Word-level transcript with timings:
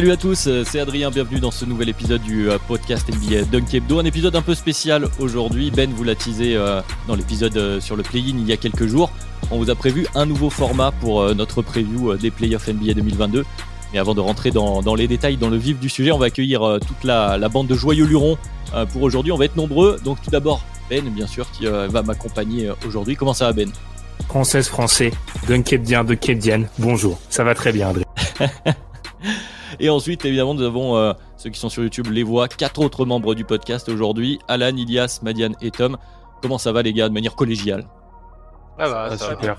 Salut 0.00 0.12
à 0.12 0.16
tous, 0.16 0.46
euh, 0.46 0.64
c'est 0.64 0.80
Adrien, 0.80 1.10
bienvenue 1.10 1.40
dans 1.40 1.50
ce 1.50 1.66
nouvel 1.66 1.90
épisode 1.90 2.22
du 2.22 2.48
euh, 2.48 2.56
podcast 2.66 3.06
NBA 3.06 3.42
Dunk 3.52 3.74
Hebdo. 3.74 3.98
Un 3.98 4.06
épisode 4.06 4.34
un 4.34 4.40
peu 4.40 4.54
spécial 4.54 5.06
aujourd'hui. 5.18 5.70
Ben 5.70 5.92
vous 5.92 6.04
l'a 6.04 6.14
teasé 6.14 6.56
euh, 6.56 6.80
dans 7.06 7.14
l'épisode 7.14 7.80
sur 7.80 7.96
le 7.96 8.02
play-in 8.02 8.38
il 8.38 8.46
y 8.46 8.52
a 8.52 8.56
quelques 8.56 8.86
jours. 8.86 9.10
On 9.50 9.58
vous 9.58 9.68
a 9.68 9.74
prévu 9.74 10.06
un 10.14 10.24
nouveau 10.24 10.48
format 10.48 10.90
pour 10.90 11.34
notre 11.34 11.60
preview 11.60 12.16
des 12.16 12.30
playoffs 12.30 12.68
NBA 12.68 12.94
2022. 12.94 13.44
Mais 13.92 13.98
avant 13.98 14.14
de 14.14 14.20
rentrer 14.20 14.50
dans, 14.50 14.94
les 14.94 15.06
détails, 15.06 15.36
dans 15.36 15.50
le 15.50 15.58
vif 15.58 15.78
du 15.78 15.90
sujet, 15.90 16.12
on 16.12 16.18
va 16.18 16.26
accueillir 16.26 16.78
toute 16.88 17.04
la, 17.04 17.36
bande 17.50 17.66
de 17.66 17.74
joyeux 17.74 18.06
lurons 18.06 18.38
pour 18.94 19.02
aujourd'hui. 19.02 19.32
On 19.32 19.36
va 19.36 19.44
être 19.44 19.56
nombreux. 19.56 20.00
Donc 20.02 20.22
tout 20.22 20.30
d'abord, 20.30 20.64
Ben, 20.88 21.04
bien 21.10 21.26
sûr, 21.26 21.46
qui 21.50 21.66
va 21.66 22.02
m'accompagner 22.02 22.70
aujourd'hui. 22.86 23.16
Comment 23.16 23.34
ça 23.34 23.48
va, 23.48 23.52
Ben? 23.52 23.70
Française, 24.28 24.66
français, 24.66 25.10
Dunkebdien, 25.46 26.04
Dunkebdienne, 26.04 26.70
bonjour. 26.78 27.20
Ça 27.28 27.44
va 27.44 27.54
très 27.54 27.70
bien, 27.70 27.90
Adrien. 27.90 28.06
Et 29.78 29.88
ensuite, 29.88 30.24
évidemment, 30.24 30.54
nous 30.54 30.62
avons 30.62 30.96
euh, 30.96 31.12
ceux 31.36 31.50
qui 31.50 31.60
sont 31.60 31.68
sur 31.68 31.82
YouTube, 31.82 32.08
les 32.10 32.22
voix, 32.22 32.48
quatre 32.48 32.80
autres 32.80 33.04
membres 33.04 33.34
du 33.34 33.44
podcast 33.44 33.88
aujourd'hui 33.88 34.38
Alan, 34.48 34.76
Ilias, 34.76 35.20
Madiane 35.22 35.54
et 35.60 35.70
Tom. 35.70 35.96
Comment 36.42 36.58
ça 36.58 36.72
va, 36.72 36.82
les 36.82 36.92
gars, 36.92 37.08
de 37.08 37.14
manière 37.14 37.36
collégiale? 37.36 37.86
Ça 38.78 38.88
va, 38.88 39.16
ça 39.16 39.30
super. 39.30 39.56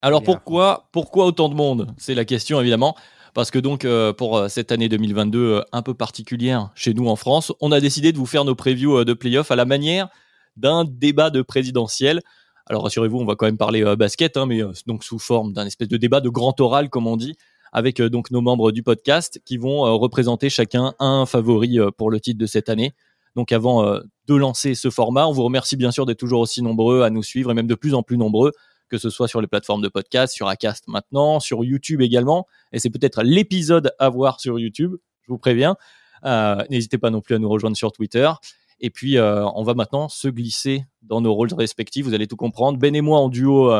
Alors 0.00 0.22
pourquoi, 0.22 0.88
pourquoi 0.92 1.24
autant 1.26 1.48
de 1.48 1.54
monde? 1.54 1.92
C'est 1.96 2.14
la 2.14 2.24
question, 2.24 2.60
évidemment. 2.60 2.94
Parce 3.34 3.50
que 3.50 3.58
donc, 3.58 3.84
euh, 3.84 4.12
pour 4.12 4.36
euh, 4.36 4.48
cette 4.48 4.70
année 4.70 4.88
2022 4.88 5.64
un 5.72 5.82
peu 5.82 5.94
particulière 5.94 6.70
chez 6.74 6.94
nous 6.94 7.08
en 7.08 7.16
France, 7.16 7.52
on 7.60 7.72
a 7.72 7.80
décidé 7.80 8.12
de 8.12 8.18
vous 8.18 8.26
faire 8.26 8.44
nos 8.44 8.54
previews 8.54 9.04
de 9.04 9.12
playoffs 9.12 9.50
à 9.50 9.56
la 9.56 9.64
manière 9.64 10.08
d'un 10.56 10.84
débat 10.84 11.30
de 11.30 11.42
présidentiel. 11.42 12.20
Alors 12.66 12.84
rassurez-vous, 12.84 13.18
on 13.18 13.24
va 13.24 13.34
quand 13.34 13.46
même 13.46 13.56
parler 13.58 13.96
basket, 13.96 14.36
hein, 14.36 14.46
mais 14.46 14.60
donc 14.86 15.02
sous 15.04 15.18
forme 15.18 15.52
d'un 15.52 15.66
espèce 15.66 15.88
de 15.88 15.96
débat 15.96 16.20
de 16.20 16.28
grand 16.28 16.58
oral, 16.60 16.90
comme 16.90 17.06
on 17.06 17.16
dit, 17.16 17.36
avec 17.72 18.00
euh, 18.00 18.08
donc 18.08 18.30
nos 18.30 18.40
membres 18.40 18.72
du 18.72 18.82
podcast 18.82 19.40
qui 19.44 19.56
vont 19.56 19.86
euh, 19.86 19.92
représenter 19.92 20.50
chacun 20.50 20.94
un 20.98 21.26
favori 21.26 21.78
euh, 21.78 21.90
pour 21.90 22.10
le 22.10 22.20
titre 22.20 22.38
de 22.38 22.46
cette 22.46 22.68
année. 22.68 22.92
Donc 23.36 23.52
avant 23.52 23.84
de 23.84 24.34
lancer 24.34 24.74
ce 24.74 24.90
format, 24.90 25.28
on 25.28 25.32
vous 25.32 25.44
remercie 25.44 25.76
bien 25.76 25.92
sûr 25.92 26.06
d'être 26.06 26.18
toujours 26.18 26.40
aussi 26.40 26.60
nombreux 26.60 27.02
à 27.02 27.10
nous 27.10 27.22
suivre 27.22 27.52
et 27.52 27.54
même 27.54 27.68
de 27.68 27.74
plus 27.76 27.94
en 27.94 28.02
plus 28.02 28.16
nombreux, 28.16 28.50
que 28.88 28.98
ce 28.98 29.10
soit 29.10 29.28
sur 29.28 29.40
les 29.40 29.46
plateformes 29.46 29.80
de 29.80 29.88
podcast, 29.88 30.34
sur 30.34 30.48
Acast 30.48 30.84
maintenant, 30.88 31.38
sur 31.38 31.62
YouTube 31.62 32.00
également. 32.00 32.48
Et 32.72 32.80
c'est 32.80 32.90
peut-être 32.90 33.22
l'épisode 33.22 33.92
à 34.00 34.08
voir 34.08 34.40
sur 34.40 34.58
YouTube, 34.58 34.96
je 35.22 35.28
vous 35.28 35.38
préviens. 35.38 35.76
N'hésitez 36.68 36.98
pas 36.98 37.10
non 37.10 37.20
plus 37.20 37.36
à 37.36 37.38
nous 37.38 37.48
rejoindre 37.48 37.76
sur 37.76 37.92
Twitter. 37.92 38.28
Et 38.80 38.90
puis, 38.90 39.20
on 39.20 39.62
va 39.62 39.74
maintenant 39.74 40.08
se 40.08 40.26
glisser 40.26 40.84
dans 41.02 41.20
nos 41.20 41.32
rôles 41.32 41.54
respectifs. 41.54 42.06
Vous 42.06 42.14
allez 42.14 42.26
tout 42.26 42.34
comprendre. 42.34 42.76
Ben 42.76 42.96
et 42.96 43.02
moi 43.02 43.20
en 43.20 43.28
duo 43.28 43.70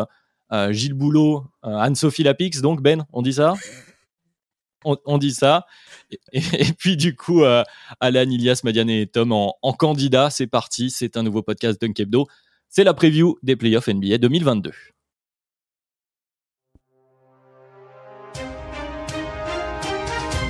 Gilles 0.70 0.94
Boulot, 0.94 1.44
euh, 1.64 1.76
Anne-Sophie 1.76 2.22
Lapix, 2.22 2.60
donc 2.60 2.82
Ben, 2.82 3.06
on 3.12 3.22
dit 3.22 3.32
ça 3.32 3.54
on, 4.84 5.18
dit 5.18 5.32
ça. 5.32 5.66
Et, 6.32 6.40
puis 6.78 6.96
du 6.96 7.16
coup, 7.16 7.42
euh, 7.42 7.62
Alan, 8.00 8.28
Ilias, 8.28 8.60
Madiane 8.64 8.90
et 8.90 9.06
Tom 9.06 9.32
en, 9.32 9.54
candidat, 9.72 10.30
c'est 10.30 10.46
parti, 10.46 10.90
c'est 10.90 11.16
un 11.16 11.22
nouveau 11.22 11.42
podcast 11.42 11.80
Dunk 11.80 11.98
Hebdo. 12.00 12.26
C'est 12.68 12.84
la 12.84 12.94
preview 12.94 13.36
des 13.42 13.56
playoffs 13.56 13.88
NBA 13.88 14.18
2022. 14.18 14.72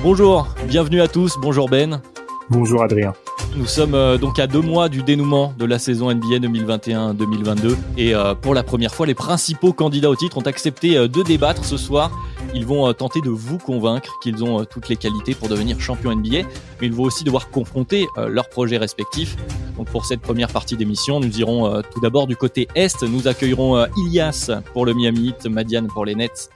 Bonjour, 0.01 0.47
bienvenue 0.67 1.01
à 1.01 1.09
tous, 1.09 1.37
bonjour 1.41 1.67
Ben. 1.69 2.01
Bonjour 2.49 2.81
Adrien. 2.81 3.13
Nous 3.55 3.67
sommes 3.67 3.93
euh, 3.93 4.17
donc 4.17 4.39
à 4.39 4.47
deux 4.47 4.61
mois 4.61 4.89
du 4.89 5.03
dénouement 5.03 5.53
de 5.57 5.65
la 5.65 5.77
saison 5.77 6.11
NBA 6.11 6.39
2021-2022 6.47 7.75
et 7.95 8.15
euh, 8.15 8.33
pour 8.33 8.55
la 8.55 8.63
première 8.63 8.93
fois, 8.93 9.05
les 9.05 9.13
principaux 9.13 9.71
candidats 9.71 10.09
au 10.09 10.15
titre 10.15 10.39
ont 10.39 10.47
accepté 10.47 10.97
euh, 10.97 11.07
de 11.07 11.21
débattre 11.21 11.63
ce 11.63 11.77
soir. 11.77 12.11
Ils 12.55 12.65
vont 12.65 12.91
tenter 12.93 13.21
de 13.21 13.29
vous 13.29 13.59
convaincre 13.59 14.17
qu'ils 14.23 14.43
ont 14.43 14.65
toutes 14.65 14.89
les 14.89 14.95
qualités 14.95 15.35
pour 15.35 15.47
devenir 15.47 15.79
champion 15.79 16.15
NBA, 16.15 16.47
mais 16.81 16.87
ils 16.87 16.93
vont 16.93 17.03
aussi 17.03 17.23
devoir 17.23 17.51
confronter 17.51 18.07
leurs 18.17 18.49
projets 18.49 18.77
respectifs. 18.77 19.37
Donc 19.77 19.87
pour 19.91 20.05
cette 20.05 20.21
première 20.21 20.47
partie 20.47 20.75
d'émission, 20.75 21.19
nous 21.19 21.39
irons 21.39 21.83
tout 21.93 21.99
d'abord 22.01 22.25
du 22.25 22.35
côté 22.35 22.67
est. 22.73 23.03
Nous 23.03 23.27
accueillerons 23.27 23.85
Ilias 23.97 24.49
pour 24.73 24.87
le 24.87 24.95
Miami 24.95 25.27
Heat, 25.27 25.45
Madiane 25.45 25.85
pour 25.85 26.05
les 26.05 26.15
Nets, 26.15 26.49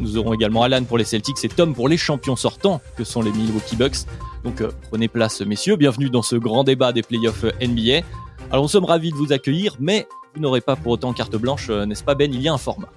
nous 0.00 0.16
aurons 0.16 0.34
également 0.34 0.62
Alan 0.62 0.84
pour 0.84 0.98
les 0.98 1.04
Celtics 1.04 1.44
et 1.44 1.48
Tom 1.48 1.74
pour 1.74 1.88
les 1.88 1.96
champions 1.96 2.36
sortants 2.36 2.80
que 2.96 3.04
sont 3.04 3.22
les 3.22 3.32
Milwaukee 3.32 3.76
Bucks. 3.76 4.06
Donc 4.44 4.60
euh, 4.60 4.70
prenez 4.90 5.08
place 5.08 5.40
messieurs, 5.42 5.76
bienvenue 5.76 6.08
dans 6.08 6.22
ce 6.22 6.36
grand 6.36 6.64
débat 6.64 6.92
des 6.92 7.02
playoffs 7.02 7.44
NBA. 7.60 8.06
Alors 8.50 8.64
nous 8.64 8.68
sommes 8.68 8.84
ravis 8.84 9.10
de 9.10 9.16
vous 9.16 9.32
accueillir, 9.32 9.76
mais 9.78 10.06
vous 10.34 10.40
n'aurez 10.40 10.60
pas 10.60 10.76
pour 10.76 10.92
autant 10.92 11.12
carte 11.12 11.36
blanche, 11.36 11.68
euh, 11.70 11.84
n'est-ce 11.84 12.04
pas 12.04 12.14
Ben? 12.14 12.32
Il 12.32 12.40
y 12.40 12.48
a 12.48 12.52
un 12.52 12.58
format. 12.58 12.88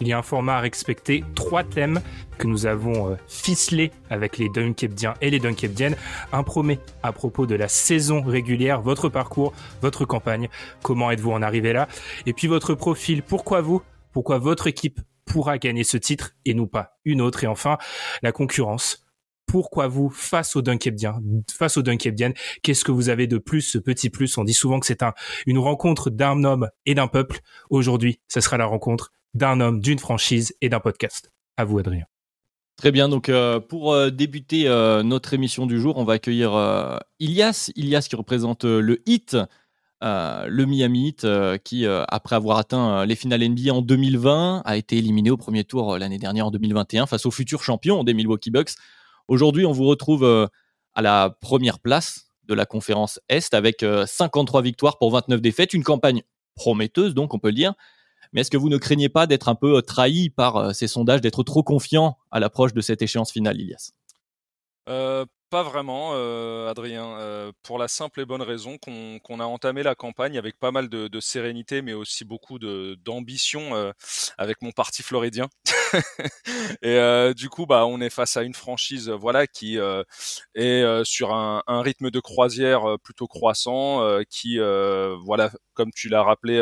Il 0.00 0.08
y 0.08 0.12
a 0.12 0.18
un 0.18 0.22
format 0.22 0.56
à 0.56 0.60
respecter, 0.60 1.24
trois 1.34 1.62
thèmes 1.62 2.00
que 2.36 2.46
nous 2.46 2.66
avons 2.66 3.12
euh, 3.12 3.14
ficelés 3.28 3.92
avec 4.10 4.38
les 4.38 4.48
Dunkebdiens 4.48 5.14
et 5.20 5.30
les 5.30 5.38
Dunkebdiennes. 5.38 5.96
Un 6.32 6.42
premier 6.42 6.80
à 7.02 7.12
propos 7.12 7.46
de 7.46 7.54
la 7.54 7.68
saison 7.68 8.20
régulière, 8.20 8.82
votre 8.82 9.08
parcours, 9.08 9.52
votre 9.80 10.04
campagne, 10.04 10.48
comment 10.82 11.10
êtes-vous 11.12 11.30
en 11.30 11.42
arrivé 11.42 11.72
là? 11.72 11.88
Et 12.26 12.32
puis 12.32 12.48
votre 12.48 12.74
profil, 12.74 13.22
pourquoi 13.22 13.60
vous? 13.60 13.82
Pourquoi 14.12 14.38
votre 14.38 14.66
équipe? 14.66 15.00
Pourra 15.24 15.58
gagner 15.58 15.84
ce 15.84 15.96
titre 15.96 16.32
et 16.44 16.54
nous 16.54 16.66
pas 16.66 16.98
une 17.04 17.20
autre 17.20 17.44
Et 17.44 17.46
enfin, 17.46 17.78
la 18.22 18.32
concurrence 18.32 19.04
pourquoi 19.46 19.88
vous, 19.88 20.08
face 20.08 20.56
au 20.56 20.62
Dunkebdien, 20.62 21.20
face 21.52 21.76
au 21.76 21.82
Dunkebdien, 21.82 22.32
qu'est-ce 22.62 22.84
que 22.84 22.92
vous 22.92 23.08
avez 23.08 23.26
de 23.26 23.38
plus, 23.38 23.60
ce 23.60 23.78
petit 23.78 24.10
plus? 24.10 24.38
On 24.38 24.44
dit 24.44 24.54
souvent 24.54 24.80
que 24.80 24.86
c'est 24.86 25.02
un, 25.02 25.12
une 25.46 25.58
rencontre 25.58 26.10
d'un 26.10 26.44
homme 26.44 26.68
et 26.86 26.94
d'un 26.94 27.08
peuple. 27.08 27.40
Aujourd'hui, 27.70 28.20
ce 28.26 28.40
sera 28.40 28.56
la 28.56 28.66
rencontre 28.66 29.12
d'un 29.34 29.60
homme, 29.60 29.80
d'une 29.80 29.98
franchise 29.98 30.54
et 30.60 30.68
d'un 30.68 30.80
podcast. 30.80 31.30
À 31.56 31.64
vous, 31.64 31.78
Adrien. 31.78 32.06
Très 32.76 32.90
bien, 32.90 33.08
donc 33.08 33.28
euh, 33.28 33.60
pour 33.60 33.92
euh, 33.92 34.10
débuter 34.10 34.66
euh, 34.66 35.04
notre 35.04 35.32
émission 35.32 35.66
du 35.66 35.80
jour, 35.80 35.96
on 35.96 36.04
va 36.04 36.14
accueillir 36.14 36.50
Ilias, 37.20 37.70
Ilias 37.76 38.06
qui 38.08 38.16
représente 38.16 38.64
le 38.64 39.02
HIT, 39.06 39.36
le 40.04 40.64
Miami 40.66 41.08
Heat, 41.08 41.26
qui 41.64 41.86
après 41.86 42.36
avoir 42.36 42.58
atteint 42.58 43.06
les 43.06 43.16
finales 43.16 43.48
NBA 43.48 43.72
en 43.72 43.82
2020, 43.82 44.62
a 44.64 44.76
été 44.76 44.98
éliminé 44.98 45.30
au 45.30 45.36
premier 45.36 45.64
tour 45.64 45.98
l'année 45.98 46.18
dernière 46.18 46.46
en 46.46 46.50
2021 46.50 47.06
face 47.06 47.26
au 47.26 47.30
futur 47.30 47.62
champion 47.62 48.04
des 48.04 48.14
Milwaukee 48.14 48.50
Bucks. 48.50 48.74
Aujourd'hui, 49.28 49.64
on 49.64 49.72
vous 49.72 49.86
retrouve 49.86 50.24
euh, 50.24 50.46
à 50.94 51.02
la 51.02 51.30
première 51.40 51.78
place 51.78 52.28
de 52.44 52.54
la 52.54 52.66
conférence 52.66 53.20
Est 53.28 53.54
avec 53.54 53.84
53 54.06 54.60
euh, 54.60 54.62
victoires 54.62 54.98
pour 54.98 55.10
29 55.12 55.40
défaites, 55.40 55.72
une 55.72 55.82
campagne 55.82 56.22
prometteuse, 56.54 57.14
donc 57.14 57.32
on 57.32 57.38
peut 57.38 57.48
le 57.48 57.54
dire. 57.54 57.72
Mais 58.32 58.42
est-ce 58.42 58.50
que 58.50 58.56
vous 58.56 58.68
ne 58.68 58.76
craignez 58.76 59.08
pas 59.08 59.26
d'être 59.26 59.48
un 59.48 59.54
peu 59.54 59.78
euh, 59.78 59.80
trahi 59.80 60.28
par 60.28 60.74
ces 60.74 60.88
sondages, 60.88 61.22
d'être 61.22 61.42
trop 61.42 61.62
confiant 61.62 62.18
à 62.30 62.40
l'approche 62.40 62.74
de 62.74 62.80
cette 62.80 63.00
échéance 63.00 63.32
finale, 63.32 63.60
Ilias? 63.60 63.92
Pas 65.54 65.62
vraiment, 65.62 66.14
euh, 66.14 66.68
Adrien, 66.68 67.16
euh, 67.20 67.52
pour 67.62 67.78
la 67.78 67.86
simple 67.86 68.20
et 68.20 68.24
bonne 68.24 68.42
raison 68.42 68.76
qu'on 68.76 69.38
a 69.38 69.44
entamé 69.44 69.84
la 69.84 69.94
campagne 69.94 70.36
avec 70.36 70.58
pas 70.58 70.72
mal 70.72 70.88
de, 70.88 71.20
sérénité, 71.20 71.80
mais 71.80 71.92
aussi 71.92 72.24
beaucoup 72.24 72.58
d'ambition 72.58 73.76
euh, 73.76 73.92
avec 74.36 74.62
mon 74.62 74.72
parti 74.72 75.04
floridien. 75.04 75.48
et 76.82 77.34
du 77.34 77.48
coup, 77.48 77.66
bah, 77.66 77.86
on 77.86 78.00
est 78.00 78.10
face 78.10 78.36
à 78.36 78.42
une 78.42 78.54
franchise, 78.54 79.08
voilà, 79.10 79.46
qui 79.46 79.78
est 80.54 81.04
sur 81.04 81.34
un, 81.34 81.62
un, 81.66 81.82
rythme 81.82 82.10
de 82.10 82.20
croisière 82.20 82.96
plutôt 83.02 83.26
croissant, 83.26 84.02
qui, 84.30 84.58
voilà, 84.58 85.50
comme 85.74 85.90
tu 85.92 86.08
l'as 86.08 86.22
rappelé, 86.22 86.60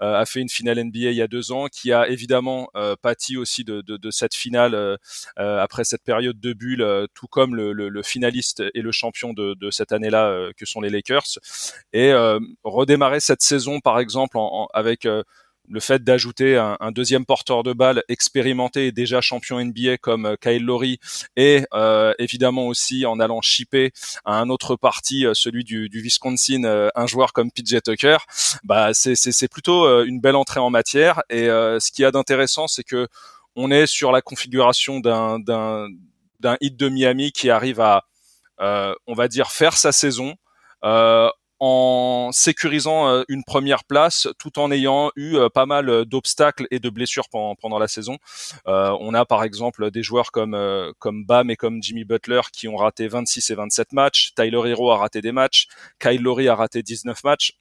a 0.00 0.26
fait 0.26 0.40
une 0.40 0.48
finale 0.48 0.82
NBA 0.84 1.10
il 1.10 1.14
y 1.14 1.22
a 1.22 1.28
deux 1.28 1.52
ans, 1.52 1.66
qui 1.66 1.92
a 1.92 2.08
évidemment 2.08 2.68
pâti 3.02 3.36
aussi 3.36 3.64
de, 3.64 3.80
de, 3.80 3.96
de 3.96 4.10
cette 4.10 4.34
finale 4.34 4.98
après 5.36 5.84
cette 5.84 6.02
période 6.04 6.40
de 6.40 6.52
bulle, 6.52 7.08
tout 7.14 7.26
comme 7.26 7.54
le, 7.54 7.72
le, 7.72 7.88
le 7.88 8.02
finaliste 8.02 8.62
et 8.74 8.82
le 8.82 8.92
champion 8.92 9.32
de, 9.32 9.54
de 9.54 9.70
cette 9.70 9.92
année-là 9.92 10.28
euh, 10.28 10.52
que 10.56 10.66
sont 10.66 10.80
les 10.80 10.90
Lakers. 10.90 11.38
Et 11.92 12.12
euh, 12.12 12.38
redémarrer 12.64 13.20
cette 13.20 13.42
saison 13.42 13.80
par 13.80 13.98
exemple 13.98 14.36
en, 14.38 14.68
avec 14.74 15.06
euh, 15.06 15.22
le 15.68 15.80
fait 15.80 16.02
d'ajouter 16.02 16.56
un, 16.56 16.92
deuxième 16.92 17.24
porteur 17.24 17.62
de 17.62 17.72
balle 17.72 18.02
expérimenté 18.08 18.88
et 18.88 18.92
déjà 18.92 19.20
champion 19.20 19.64
NBA 19.64 19.98
comme 19.98 20.26
euh, 20.26 20.36
Kyle 20.40 20.64
Lowry 20.64 20.98
et 21.36 21.64
euh, 21.72 22.12
évidemment 22.18 22.66
aussi 22.66 23.06
en 23.06 23.20
allant 23.20 23.40
shipper 23.40 23.92
à 24.24 24.38
un 24.38 24.48
autre 24.50 24.76
parti, 24.76 25.24
euh, 25.24 25.34
celui 25.34 25.64
du, 25.64 25.88
du 25.88 26.00
Wisconsin, 26.00 26.90
un 26.94 27.06
joueur 27.06 27.32
comme 27.32 27.50
PJ 27.50 27.80
Tucker, 27.82 28.18
bah 28.64 28.90
c'est 28.92 29.48
plutôt 29.48 30.02
une 30.04 30.20
belle 30.20 30.36
entrée 30.36 30.60
en 30.60 30.70
matière. 30.70 31.22
Et 31.30 31.46
ce 31.46 31.92
qui 31.92 32.02
y 32.02 32.04
a 32.04 32.10
d'intéressant, 32.10 32.66
c'est 32.66 32.84
que 32.84 33.08
on 33.56 33.70
est 33.70 33.86
sur 33.86 34.12
la 34.12 34.22
configuration 34.22 35.00
d'un 35.00 35.38
d'un 35.38 36.56
hit 36.60 36.76
de 36.76 36.88
Miami 36.88 37.32
qui 37.32 37.50
arrive 37.50 37.80
à, 37.80 38.04
on 38.58 39.14
va 39.14 39.28
dire, 39.28 39.50
faire 39.50 39.76
sa 39.76 39.92
saison. 39.92 40.34
Euh, 40.84 41.30
en 41.64 42.30
sécurisant 42.32 43.06
euh, 43.08 43.22
une 43.28 43.44
première 43.44 43.84
place 43.84 44.26
tout 44.36 44.58
en 44.58 44.72
ayant 44.72 45.12
eu 45.14 45.36
euh, 45.36 45.48
pas 45.48 45.64
mal 45.64 46.04
d'obstacles 46.06 46.66
et 46.72 46.80
de 46.80 46.90
blessures 46.90 47.28
pendant, 47.28 47.78
la 47.78 47.86
saison. 47.86 48.18
Euh, 48.66 48.90
on 48.98 49.14
a 49.14 49.24
par 49.24 49.44
exemple 49.44 49.92
des 49.92 50.02
joueurs 50.02 50.32
comme 50.32 50.58
comme 50.98 51.24
Bam 51.24 51.50
et 51.50 51.56
comme 51.56 51.80
Jimmy 51.80 52.04
Butler 52.04 52.40
qui 52.52 52.66
ont 52.66 52.74
raté 52.74 53.06
26 53.06 53.50
et 53.50 53.54
27 53.54 53.92
matchs. 53.92 54.32
Tyler 54.34 54.70
Hero 54.70 54.90
a 54.90 54.96
raté 54.96 55.20
des 55.20 55.30
matchs. 55.30 55.68
Kyle 56.00 56.20
Lowry 56.20 56.48
a 56.48 56.56
raté 56.56 56.82
19 56.82 57.22
matchs. 57.22 57.52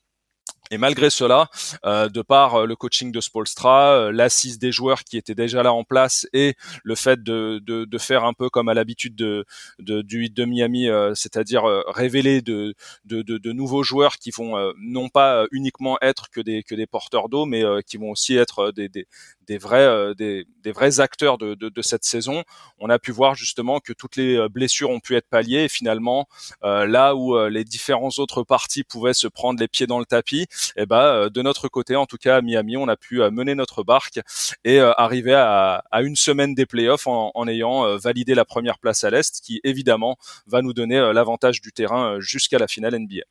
Et 0.70 0.78
malgré 0.78 1.10
cela, 1.10 1.50
euh, 1.86 2.08
de 2.08 2.22
par 2.22 2.56
euh, 2.56 2.66
le 2.66 2.78
coaching 2.78 3.12
de 3.12 3.20
Spolstra, 3.20 3.94
euh, 3.94 4.12
l'assise 4.12 4.58
des 4.58 4.72
joueurs 4.72 5.04
qui 5.04 5.18
étaient 5.18 5.36
déjà 5.36 5.64
là 5.64 5.74
en 5.74 5.84
place 5.84 6.28
et 6.32 6.56
le 6.84 6.96
fait 6.96 7.22
de, 7.24 7.60
de, 7.66 7.84
de 7.84 7.98
faire 7.98 8.24
un 8.24 8.34
peu 8.34 8.50
comme 8.50 8.70
à 8.70 8.74
l'habitude 8.74 9.16
de, 9.16 9.46
de, 9.80 10.02
du 10.02 10.20
8 10.20 10.34
de 10.34 10.46
Miami, 10.46 10.88
c'est-à-dire 11.16 11.64
révéler 11.88 12.42
de, 12.42 12.74
de, 13.06 13.52
nouveaux 13.52 13.84
joueurs 13.84 14.18
qui 14.18 14.32
vont 14.32 14.74
non 14.78 15.10
pas 15.10 15.46
uniquement 15.52 15.98
être 16.02 16.30
que 16.30 16.40
des, 16.40 16.64
que 16.64 16.76
des 16.76 16.88
porteurs 16.88 17.28
d'eau, 17.28 17.46
mais 17.46 17.64
qui 17.86 17.98
vont 17.98 18.12
aussi 18.12 18.36
être 18.36 18.72
des, 18.72 18.88
des, 18.88 19.08
des 19.48 19.58
vrais, 19.58 20.14
des, 20.16 20.46
des, 20.64 20.72
vrais 20.72 21.00
acteurs 21.00 21.38
de, 21.38 21.56
de, 21.56 21.82
cette 21.82 22.04
saison. 22.04 22.44
On 22.80 22.90
a 22.90 23.00
pu 23.00 23.12
voir 23.12 23.36
justement 23.36 23.80
que 23.80 23.94
toutes 23.94 24.16
les 24.16 24.48
blessures 24.50 24.90
ont 24.90 25.00
pu 25.00 25.16
être 25.16 25.28
palliées 25.28 25.64
et 25.64 25.70
finalement, 25.70 26.28
là 26.62 27.16
où 27.16 27.38
les 27.48 27.64
différents 27.64 28.12
autres 28.18 28.44
parties 28.44 28.84
pouvaient 28.84 29.14
se 29.14 29.28
prendre 29.28 29.60
les 29.60 29.68
pieds 29.68 29.88
dans 29.88 30.00
le 30.00 30.06
tapis, 30.06 30.48
et 30.76 30.84
eh 30.84 30.86
ben 30.86 31.02
euh, 31.02 31.30
de 31.30 31.42
notre 31.42 31.68
côté, 31.68 31.96
en 31.96 32.06
tout 32.06 32.18
cas 32.18 32.38
à 32.38 32.42
Miami, 32.42 32.78
on 32.78 32.88
a 32.88 32.98
pu 32.98 33.22
euh, 33.22 33.32
mener 33.32 33.56
notre 33.56 33.84
barque 33.84 34.20
et 34.64 34.80
euh, 34.80 34.92
arriver 34.98 35.34
à, 35.34 35.84
à, 35.92 36.02
une 36.02 36.16
semaine 36.16 36.54
des 36.54 36.66
playoffs 36.66 37.08
en, 37.08 37.32
en 37.34 37.48
ayant 37.48 37.98
validé 37.98 38.36
la 38.36 38.46
première 38.46 38.80
place 38.80 39.04
à 39.04 39.10
l'est, 39.10 39.42
qui 39.42 39.60
évidemment 39.64 40.18
va 40.48 40.62
nous 40.62 40.74
donner 40.74 41.12
l'avantage 41.14 41.62
du 41.62 41.72
terrain 41.72 42.20
jusqu'à 42.20 42.58
la 42.58 42.68
finale 42.68 42.98
NBA. 42.98 43.22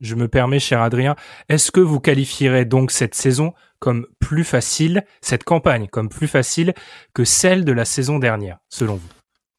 Je 0.00 0.14
me 0.14 0.28
permets, 0.28 0.60
cher 0.60 0.82
Adrien, 0.82 1.16
est-ce 1.48 1.72
que 1.72 1.80
vous 1.80 2.00
qualifierez 2.00 2.64
donc 2.64 2.90
cette 2.90 3.14
saison 3.14 3.54
comme 3.78 4.06
plus 4.20 4.44
facile, 4.44 5.04
cette 5.20 5.44
campagne 5.44 5.88
comme 5.88 6.08
plus 6.08 6.28
facile 6.28 6.74
que 7.14 7.24
celle 7.24 7.64
de 7.64 7.72
la 7.72 7.84
saison 7.84 8.18
dernière, 8.18 8.58
selon 8.68 8.96
vous? 8.96 9.08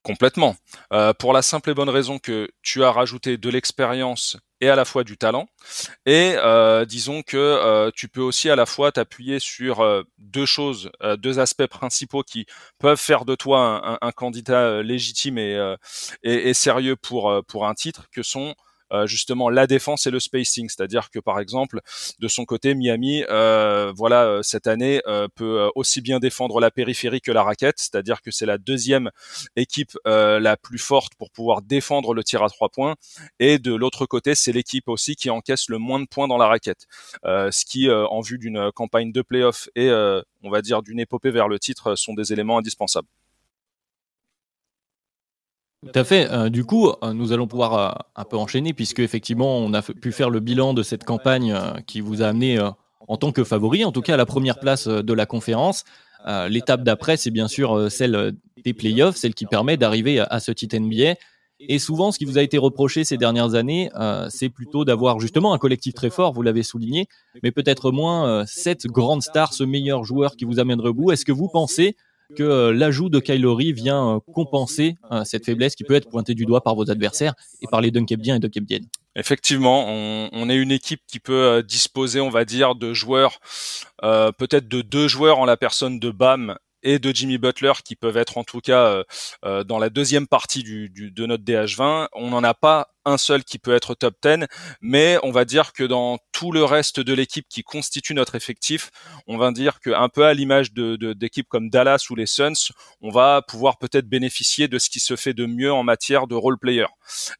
Complètement. 0.03 0.55
Euh, 0.93 1.13
pour 1.13 1.33
la 1.33 1.41
simple 1.41 1.71
et 1.71 1.73
bonne 1.73 1.89
raison 1.89 2.17
que 2.17 2.47
tu 2.61 2.83
as 2.83 2.91
rajouté 2.91 3.37
de 3.37 3.49
l'expérience 3.49 4.37
et 4.61 4.69
à 4.69 4.75
la 4.75 4.85
fois 4.85 5.03
du 5.03 5.17
talent. 5.17 5.47
Et 6.05 6.35
euh, 6.37 6.85
disons 6.85 7.21
que 7.21 7.37
euh, 7.37 7.91
tu 7.95 8.07
peux 8.07 8.21
aussi 8.21 8.49
à 8.49 8.55
la 8.55 8.65
fois 8.65 8.91
t'appuyer 8.91 9.39
sur 9.39 9.85
deux 10.17 10.45
choses, 10.45 10.91
deux 11.17 11.39
aspects 11.39 11.67
principaux 11.67 12.23
qui 12.23 12.45
peuvent 12.79 12.99
faire 12.99 13.25
de 13.25 13.35
toi 13.35 13.99
un, 14.01 14.11
candidat 14.11 14.81
légitime 14.81 15.37
et, 15.37 15.75
et, 16.23 16.49
et, 16.49 16.53
sérieux 16.53 16.95
pour, 16.95 17.43
pour 17.47 17.67
un 17.67 17.73
titre, 17.73 18.07
que 18.11 18.23
sont 18.23 18.47
euh, 18.49 18.53
justement 19.05 19.49
la 19.49 19.67
défense 19.67 20.07
et 20.07 20.11
le 20.11 20.19
spacing, 20.19 20.69
c'est-à-dire 20.69 21.09
que 21.09 21.19
par 21.19 21.39
exemple 21.39 21.81
de 22.19 22.27
son 22.27 22.45
côté 22.45 22.73
Miami, 22.75 23.23
euh, 23.29 23.91
voilà 23.95 24.25
euh, 24.25 24.41
cette 24.43 24.67
année 24.67 25.01
peut 25.35 25.69
aussi 25.75 26.01
bien 26.01 26.19
défendre 26.19 26.59
la 26.59 26.71
périphérie 26.71 27.21
que 27.21 27.31
la 27.31 27.43
raquette, 27.43 27.79
c'est-à-dire 27.79 28.21
que 28.21 28.31
c'est 28.31 28.45
la 28.45 28.57
deuxième 28.57 29.11
équipe 29.55 29.97
la 30.05 30.57
plus 30.57 30.79
forte 30.79 31.13
pour 31.15 31.31
pouvoir 31.31 31.61
défendre 31.61 32.13
le 32.13 32.23
tir 32.23 32.43
à 32.43 32.49
trois 32.49 32.69
points, 32.69 32.95
et 33.39 33.59
de 33.59 33.73
l'autre 33.73 34.05
côté 34.05 34.35
c'est 34.35 34.51
l'équipe 34.51 34.87
aussi 34.87 35.15
qui 35.15 35.29
encaisse 35.29 35.69
le 35.69 35.77
moins 35.77 35.99
de 35.99 36.05
points 36.05 36.27
dans 36.27 36.37
la 36.37 36.47
raquette, 36.47 36.85
ce 37.23 37.65
qui 37.65 37.89
en 37.89 38.21
vue 38.21 38.37
d'une 38.37 38.71
campagne 38.71 39.11
de 39.11 39.21
playoff 39.21 39.69
et 39.75 39.89
on 39.89 40.49
va 40.49 40.61
dire 40.61 40.81
d'une 40.81 40.99
épopée 40.99 41.31
vers 41.31 41.47
le 41.47 41.59
titre 41.59 41.95
sont 41.95 42.13
des 42.13 42.33
éléments 42.33 42.57
indispensables. 42.57 43.07
Tout 45.85 45.99
à 45.99 46.03
fait. 46.03 46.29
Euh, 46.31 46.49
du 46.49 46.65
coup, 46.65 46.89
euh, 46.89 47.13
nous 47.13 47.31
allons 47.31 47.47
pouvoir 47.47 47.73
euh, 47.73 47.91
un 48.15 48.23
peu 48.23 48.35
enchaîner 48.35 48.73
puisque 48.73 48.99
effectivement, 48.99 49.59
on 49.59 49.73
a 49.73 49.81
pu 49.83 50.11
faire 50.11 50.31
le 50.31 50.39
bilan 50.39 50.73
de 50.73 50.81
cette 50.81 51.03
campagne 51.03 51.55
qui 51.85 52.01
vous 52.01 52.23
a 52.23 52.27
amené 52.27 52.59
en 53.07 53.17
tant 53.17 53.31
que 53.31 53.43
favori, 53.43 53.85
en 53.85 53.91
tout 53.91 54.01
cas 54.01 54.15
à 54.15 54.17
la 54.17 54.25
première 54.25 54.59
place 54.59 54.87
de 54.87 55.13
la 55.13 55.25
conférence. 55.25 55.83
L'étape 56.49 56.83
d'après, 56.83 57.15
c'est 57.15 57.31
bien 57.31 57.47
sûr 57.47 57.89
celle 57.89 58.33
des 58.65 58.73
playoffs, 58.73 59.15
celle 59.15 59.33
qui 59.33 59.45
permet 59.45 59.77
d'arriver 59.77 60.19
à 60.19 60.39
ce 60.39 60.51
titre 60.51 60.77
NBA. 60.77 61.13
Et 61.59 61.79
souvent, 61.79 62.11
ce 62.11 62.19
qui 62.19 62.25
vous 62.25 62.37
a 62.37 62.41
été 62.41 62.57
reproché 62.57 63.05
ces 63.05 63.17
dernières 63.17 63.53
années, 63.55 63.89
c'est 64.29 64.49
plutôt 64.49 64.83
d'avoir 64.83 65.21
justement 65.21 65.53
un 65.53 65.57
collectif 65.57 65.93
très 65.93 66.09
fort, 66.09 66.33
vous 66.33 66.41
l'avez 66.41 66.63
souligné, 66.63 67.07
mais 67.43 67.51
peut-être 67.51 67.91
moins 67.91 68.45
cette 68.45 68.87
grande 68.87 69.21
star, 69.21 69.53
ce 69.53 69.63
meilleur 69.63 70.03
joueur 70.03 70.35
qui 70.35 70.43
vous 70.43 70.59
amènerait 70.59 70.89
au 70.89 70.93
bout. 70.93 71.11
Est-ce 71.11 71.23
que 71.23 71.31
vous 71.31 71.47
pensez 71.47 71.95
que 72.35 72.43
euh, 72.43 72.73
l'ajout 72.73 73.09
de 73.09 73.19
Kylori 73.19 73.73
vient 73.73 74.15
euh, 74.15 74.19
compenser 74.33 74.95
euh, 75.11 75.23
cette 75.23 75.45
faiblesse 75.45 75.75
qui 75.75 75.83
peut 75.83 75.95
être 75.95 76.09
pointée 76.09 76.33
du 76.33 76.45
doigt 76.45 76.61
par 76.61 76.75
vos 76.75 76.89
adversaires 76.89 77.33
et 77.61 77.67
par 77.67 77.81
les 77.81 77.91
Dunkebdiens 77.91 78.35
et 78.35 78.39
Dunkebdiennes. 78.39 78.87
Effectivement, 79.15 79.87
on, 79.87 80.47
est 80.47 80.55
une 80.55 80.71
équipe 80.71 81.01
qui 81.07 81.19
peut 81.19 81.63
disposer, 81.67 82.21
on 82.21 82.29
va 82.29 82.45
dire, 82.45 82.75
de 82.75 82.93
joueurs, 82.93 83.39
peut-être 84.03 84.67
de 84.67 84.83
deux 84.83 85.07
joueurs 85.07 85.39
en 85.39 85.45
la 85.45 85.57
personne 85.57 85.99
de 85.99 86.11
Bam 86.11 86.55
et 86.83 86.99
de 86.99 87.11
Jimmy 87.11 87.39
Butler 87.39 87.73
qui 87.83 87.95
peuvent 87.95 88.17
être 88.17 88.37
en 88.37 88.43
tout 88.43 88.59
cas 88.59 89.03
dans 89.41 89.79
la 89.79 89.89
deuxième 89.89 90.27
partie 90.27 90.61
du 90.61 90.91
de 90.91 91.25
notre 91.25 91.43
DH20. 91.43 92.09
On 92.13 92.29
n'en 92.29 92.43
a 92.43 92.53
pas 92.53 92.93
un 93.07 93.17
seul 93.17 93.43
qui 93.43 93.57
peut 93.57 93.73
être 93.73 93.95
top 93.95 94.15
10, 94.23 94.45
mais 94.81 95.17
on 95.23 95.31
va 95.31 95.45
dire 95.45 95.73
que 95.73 95.83
dans 95.83 96.17
tout 96.31 96.51
le 96.51 96.63
reste 96.63 96.99
de 96.99 97.13
l'équipe 97.13 97.47
qui 97.49 97.63
constitue 97.63 98.13
notre 98.13 98.35
effectif, 98.35 98.91
on 99.25 99.37
va 99.37 99.51
dire 99.51 99.79
qu'un 99.79 100.09
peu 100.09 100.25
à 100.25 100.33
l'image 100.33 100.73
de, 100.73 100.95
d'équipes 101.13 101.47
comme 101.47 101.69
Dallas 101.69 102.07
ou 102.09 102.15
les 102.15 102.25
Suns, 102.25 102.71
on 103.01 103.09
va 103.09 103.41
pouvoir 103.41 103.77
peut-être 103.77 104.07
bénéficier 104.07 104.67
de 104.67 104.77
ce 104.77 104.89
qui 104.89 104.99
se 104.99 105.15
fait 105.15 105.33
de 105.33 105.45
mieux 105.45 105.71
en 105.71 105.83
matière 105.83 106.27
de 106.27 106.35
role 106.35 106.59
player. 106.59 106.87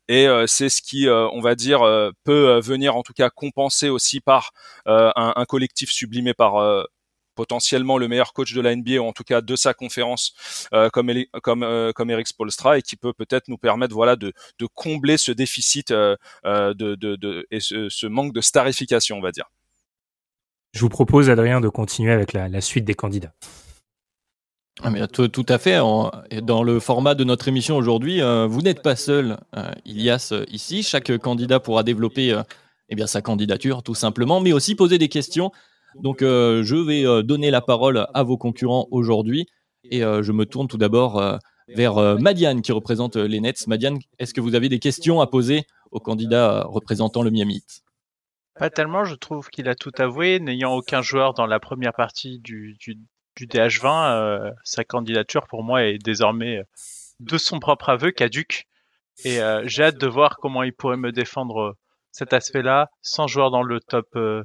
Et 0.07 0.27
euh, 0.27 0.47
c'est 0.47 0.69
ce 0.69 0.81
qui, 0.81 1.07
on 1.09 1.41
va 1.41 1.55
dire, 1.55 1.79
peut 2.23 2.59
venir 2.59 2.95
en 2.95 3.03
tout 3.03 3.13
cas 3.13 3.29
compenser 3.29 3.89
aussi 3.89 4.21
par 4.21 4.51
un, 4.85 5.33
un, 5.35 5.45
collectif 5.45 5.91
sublimé 5.91 6.33
par 6.33 6.85
potentiellement 7.37 7.99
le 7.99 8.07
meilleur 8.07 8.33
coach 8.33 8.53
de 8.53 8.61
la 8.61 8.75
NBA 8.75 8.99
ou 8.99 9.05
en 9.05 9.13
tout 9.13 9.23
cas 9.23 9.41
de 9.41 9.55
sa 9.55 9.73
conférence 9.75 10.33
euh, 10.73 10.89
comme 10.89 11.13
comme 11.44 11.63
euh, 11.63 11.94
comme 11.94 12.09
Eric 12.09 12.27
Spolstra 12.27 12.79
et 12.79 12.81
qui 12.81 12.97
peut 12.97 13.13
peut-être 13.13 13.47
nous 13.47 13.59
permettre 13.59 13.94
voilà 13.94 14.15
de, 14.15 14.33
de 14.59 14.67
combler 14.73 15.17
ce 15.17 15.31
déficit 15.31 15.91
euh, 15.91 16.15
de, 16.44 16.95
de, 16.95 17.15
de, 17.15 17.45
et 17.51 17.59
ce, 17.59 17.89
ce, 17.89 18.07
manque 18.07 18.33
de 18.33 18.41
starification 18.41 19.17
on 19.17 19.21
va 19.21 19.31
dire. 19.31 19.45
Je 20.73 20.81
vous 20.81 20.89
propose 20.89 21.29
Adrien 21.29 21.61
de 21.61 21.69
continuer 21.69 22.11
avec 22.11 22.33
la, 22.33 22.49
la 22.49 22.61
suite 22.61 22.85
des 22.85 22.95
candidats. 22.95 23.33
Ah 24.83 24.89
mais 24.89 25.07
tout, 25.07 25.27
tout, 25.27 25.45
à 25.49 25.57
fait. 25.57 25.77
dans 25.77 26.63
le 26.63 26.79
format 26.79 27.15
de 27.15 27.23
notre 27.23 27.47
émission 27.47 27.77
aujourd'hui, 27.77 28.21
vous 28.47 28.61
n'êtes 28.61 28.83
pas 28.83 28.95
seul, 28.95 29.37
Ilias, 29.85 30.33
ici. 30.49 30.83
Chaque 30.83 31.17
candidat 31.17 31.59
pourra 31.59 31.81
développer 31.81 32.39
eh 32.89 32.95
bien, 32.95 33.07
sa 33.07 33.23
candidature, 33.23 33.81
tout 33.81 33.95
simplement, 33.95 34.39
mais 34.39 34.53
aussi 34.53 34.75
poser 34.75 34.99
des 34.99 35.09
questions 35.09 35.51
donc 36.01 36.21
euh, 36.21 36.63
je 36.63 36.75
vais 36.75 37.06
euh, 37.06 37.23
donner 37.23 37.51
la 37.51 37.61
parole 37.61 38.07
à 38.13 38.23
vos 38.23 38.37
concurrents 38.37 38.87
aujourd'hui 38.92 39.47
et 39.83 40.04
euh, 40.04 40.21
je 40.21 40.31
me 40.31 40.45
tourne 40.45 40.68
tout 40.68 40.77
d'abord 40.77 41.39
vers 41.69 42.18
Madiane 42.19 42.61
qui 42.61 42.71
représente 42.71 43.16
les 43.16 43.39
Nets. 43.42 43.68
Madiane, 43.68 43.99
est-ce 44.19 44.33
que 44.33 44.42
vous 44.42 44.56
avez 44.56 44.69
des 44.69 44.80
questions 44.80 45.21
à 45.21 45.27
poser 45.27 45.66
au 45.92 45.99
candidat 45.99 46.63
représentant 46.66 47.23
le 47.23 47.30
Miami 47.30 47.61
Pas 48.57 48.69
tellement, 48.69 49.04
je 49.04 49.16
trouve 49.16 49.49
qu'il 49.49 49.68
a 49.68 49.75
tout 49.75 49.92
avoué. 49.97 50.39
N'ayant 50.39 50.73
aucun 50.73 51.01
joueur 51.01 51.33
dans 51.33 51.45
la 51.45 51.59
première 51.59 51.94
partie 51.94 52.39
du, 52.39 52.77
du, 52.80 52.97
DH20, 53.37 54.54
sa 54.63 54.83
candidature 54.85 55.45
pour 55.47 55.63
moi 55.63 55.83
est 55.83 55.97
désormais 55.97 56.61
de 57.19 57.37
son 57.37 57.59
propre 57.59 57.89
aveu 57.89 58.11
caduque. 58.11 58.66
Et 59.25 59.39
j'ai 59.66 59.83
hâte 59.83 59.97
de 59.97 60.07
voir 60.07 60.37
comment 60.37 60.63
il 60.63 60.73
pourrait 60.73 60.97
me 60.97 61.11
défendre 61.11 61.75
cet 62.11 62.31
aspect-là 62.31 62.89
sans 63.01 63.27
joueur 63.27 63.51
dans 63.51 63.63
le 63.63 63.81
top 63.81 64.07
10, 64.16 64.44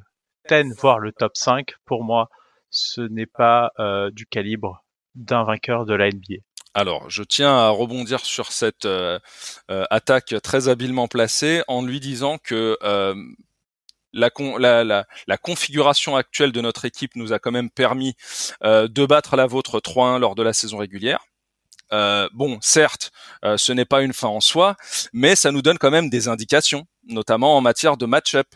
voire 0.81 0.99
le 0.99 1.13
top 1.13 1.37
5, 1.37 1.75
pour 1.85 2.05
moi, 2.05 2.29
ce 2.71 3.01
n'est 3.03 3.27
pas 3.27 3.73
euh, 3.79 4.11
du 4.11 4.27
calibre 4.27 4.85
d'un 5.15 5.45
vainqueur 5.45 5.85
de 5.85 5.95
la 5.95 6.09
NBA. 6.09 6.41
Alors, 6.75 7.09
je 7.11 7.23
tiens 7.23 7.55
à 7.55 7.69
rebondir 7.69 8.21
sur 8.21 8.51
cette 8.51 8.87
euh, 8.87 9.19
euh, 9.71 9.85
attaque 9.91 10.35
très 10.43 10.69
habilement 10.69 11.07
placée 11.07 11.63
en 11.69 11.83
lui 11.83 12.01
disant 12.01 12.39
que 12.39 12.79
la, 14.15 14.31
la, 14.85 15.07
la, 15.27 15.39
configuration 15.39 16.17
actuelle 16.17 16.53
de 16.53 16.61
notre 16.61 16.87
équipe 16.87 17.15
nous 17.15 17.33
a 17.33 17.39
quand 17.39 17.51
même 17.51 17.71
permis 17.71 18.15
de 18.63 19.07
battre 19.07 19.37
la 19.37 19.47
vôtre 19.47 19.81
3-1 19.81 20.19
lors 20.19 20.35
de 20.35 20.43
la 20.43 20.53
saison 20.53 20.79
régulière. 20.79 21.25
bon, 21.91 22.59
certes, 22.61 23.11
ce 23.43 23.73
n'est 23.73 23.87
pas 23.87 24.03
une 24.03 24.13
fin 24.13 24.29
en 24.29 24.41
soi, 24.41 24.77
mais 25.13 25.35
ça 25.35 25.51
nous 25.51 25.63
donne 25.63 25.79
quand 25.79 25.91
même 25.91 26.11
des 26.11 26.29
indications, 26.29 26.87
notamment 27.07 27.57
en 27.57 27.63
matière 27.63 27.97
de 27.97 28.07
match-up. 28.07 28.49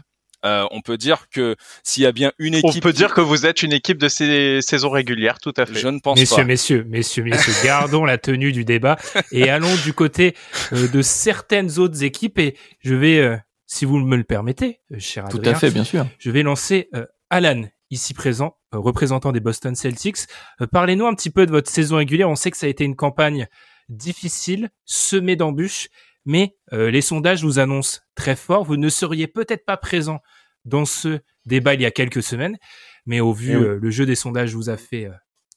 Euh, 0.47 0.67
on 0.71 0.81
peut 0.81 0.97
dire 0.97 1.29
que 1.31 1.57
s'il 1.83 2.03
y 2.03 2.07
a 2.07 2.13
bien 2.13 2.33
une 2.39 2.55
équipe, 2.55 2.85
on 2.85 2.89
peut 2.89 2.93
dire 2.93 3.13
que 3.13 3.21
vous 3.21 3.47
êtes 3.47 3.63
une 3.63 3.73
équipe 3.73 3.99
de 3.99 4.09
ces 4.09 4.61
saisons 4.63 4.91
régulières, 4.91 5.39
tout 5.41 5.53
à 5.57 5.67
fait. 5.67 5.75
Je 5.75 5.89
ne 5.89 5.99
pense 5.99 6.19
messieurs, 6.19 6.37
pas. 6.37 6.45
Messieurs, 6.45 6.85
messieurs, 6.89 7.25
messieurs, 7.25 7.53
gardons 7.65 8.05
la 8.05 8.19
tenue 8.19 8.53
du 8.53 8.65
débat 8.65 8.97
et 9.33 9.51
allons 9.51 9.75
du 9.85 9.93
côté 9.93 10.35
euh, 10.73 10.89
de 10.89 11.03
certaines 11.03 11.79
autres 11.79 12.03
équipes. 12.05 12.39
Et 12.39 12.57
je 12.81 12.95
vais, 12.95 13.19
euh, 13.19 13.37
si 13.67 13.85
vous 13.85 13.99
me 13.99 14.17
le 14.17 14.25
permettez, 14.25 14.81
cher 14.99 15.29
Tout 15.29 15.39
Adrien, 15.39 15.53
à 15.53 15.59
fait, 15.59 15.71
bien 15.71 15.85
sûr. 15.85 16.07
je 16.19 16.31
vais 16.31 16.43
lancer 16.43 16.89
euh, 16.95 17.05
Alan, 17.31 17.65
ici 17.91 18.15
présent, 18.15 18.57
euh, 18.75 18.79
représentant 18.79 19.33
des 19.33 19.41
Boston 19.41 19.75
Celtics. 19.75 20.19
Euh, 20.61 20.67
Parlez-nous 20.67 21.07
un 21.07 21.15
petit 21.15 21.31
peu 21.31 21.47
de 21.47 21.51
votre 21.51 21.71
saison 21.71 21.97
régulière. 21.97 22.29
On 22.29 22.37
sait 22.37 22.51
que 22.51 22.57
ça 22.57 22.67
a 22.67 22.69
été 22.69 22.85
une 22.85 22.97
campagne 22.97 23.49
difficile, 23.89 24.71
semée 24.85 25.37
d'embûches, 25.37 25.89
mais 26.25 26.57
euh, 26.73 26.91
les 26.91 27.01
sondages 27.03 27.45
vous 27.45 27.59
annoncent 27.59 28.01
très 28.15 28.37
fort. 28.37 28.65
Vous 28.65 28.77
ne 28.77 28.89
seriez 28.89 29.29
peut-être 29.29 29.65
pas 29.65 29.77
présent 29.77 30.21
dans 30.67 30.85
ce 30.85 31.21
débat 31.47 31.75
il 31.75 31.81
y 31.81 31.87
a 31.87 31.91
quelques 31.91 32.23
semaines, 32.23 32.59
mais 33.07 33.21
au 33.21 33.33
vu 33.33 33.53
Eh 33.53 33.57
oui. 33.57 33.65
euh, 33.65 33.79
le 33.81 33.91
jeu 33.91 34.05
des 34.05 34.15
sondages 34.17 34.55
vous 34.55 34.69
a 34.69 34.77
fait, 34.77 35.07
euh, 35.07 35.13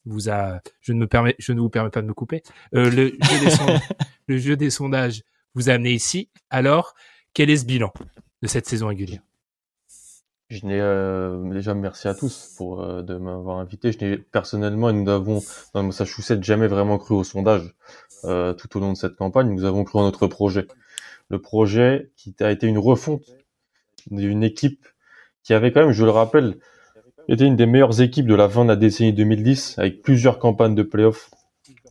vous 0.05 0.29
a, 0.29 0.61
je 0.81 0.93
ne 0.93 0.99
me 0.99 1.07
permets, 1.07 1.35
je 1.39 1.51
ne 1.51 1.59
vous 1.59 1.69
permets 1.69 1.89
pas 1.89 2.01
de 2.01 2.07
me 2.07 2.13
couper. 2.13 2.41
Euh, 2.75 2.89
le, 2.89 3.09
jeu 3.21 3.39
des 3.43 3.49
sondages, 3.49 3.81
le 4.27 4.37
jeu 4.37 4.55
des 4.55 4.69
sondages 4.69 5.23
vous 5.55 5.69
a 5.69 5.73
amené 5.73 5.91
ici. 5.91 6.29
Alors, 6.49 6.95
quel 7.33 7.49
est 7.49 7.57
ce 7.57 7.65
bilan 7.65 7.91
de 8.41 8.47
cette 8.47 8.67
saison 8.67 8.87
régulière? 8.87 9.21
Je 10.49 10.65
n'ai 10.65 10.79
euh, 10.79 11.47
déjà 11.53 11.75
merci 11.75 12.07
à 12.07 12.15
tous 12.15 12.55
pour 12.57 12.81
euh, 12.81 13.03
de 13.03 13.15
m'avoir 13.17 13.59
invité. 13.59 13.91
Je 13.91 14.03
n'ai 14.03 14.17
personnellement, 14.17 14.91
nous 14.91 15.03
n'avons 15.03 15.43
dans 15.73 15.81
le 15.81 15.87
Massachusetts 15.87 16.43
jamais 16.43 16.65
vraiment 16.67 16.97
cru 16.97 17.13
au 17.13 17.23
sondage 17.23 17.75
euh, 18.25 18.53
tout 18.53 18.75
au 18.75 18.79
long 18.79 18.93
de 18.93 18.97
cette 18.97 19.15
campagne. 19.15 19.53
Nous 19.53 19.63
avons 19.65 19.83
cru 19.83 19.99
en 19.99 20.03
notre 20.03 20.25
projet, 20.25 20.65
le 21.29 21.39
projet 21.39 22.11
qui 22.15 22.35
a 22.39 22.49
été 22.49 22.65
une 22.65 22.79
refonte 22.79 23.25
d'une 24.09 24.41
équipe 24.43 24.87
qui 25.43 25.53
avait 25.53 25.71
quand 25.71 25.81
même, 25.81 25.91
je 25.91 26.03
le 26.05 26.11
rappelle, 26.11 26.57
été 27.27 27.45
une 27.45 27.55
des 27.55 27.65
meilleures 27.65 28.01
équipes 28.01 28.25
de 28.27 28.35
la 28.35 28.49
fin 28.49 28.63
de 28.63 28.69
la 28.69 28.75
décennie 28.75 29.13
2010 29.13 29.75
avec 29.77 30.01
plusieurs 30.01 30.39
campagnes 30.39 30.75
de 30.75 30.83
playoffs 30.83 31.29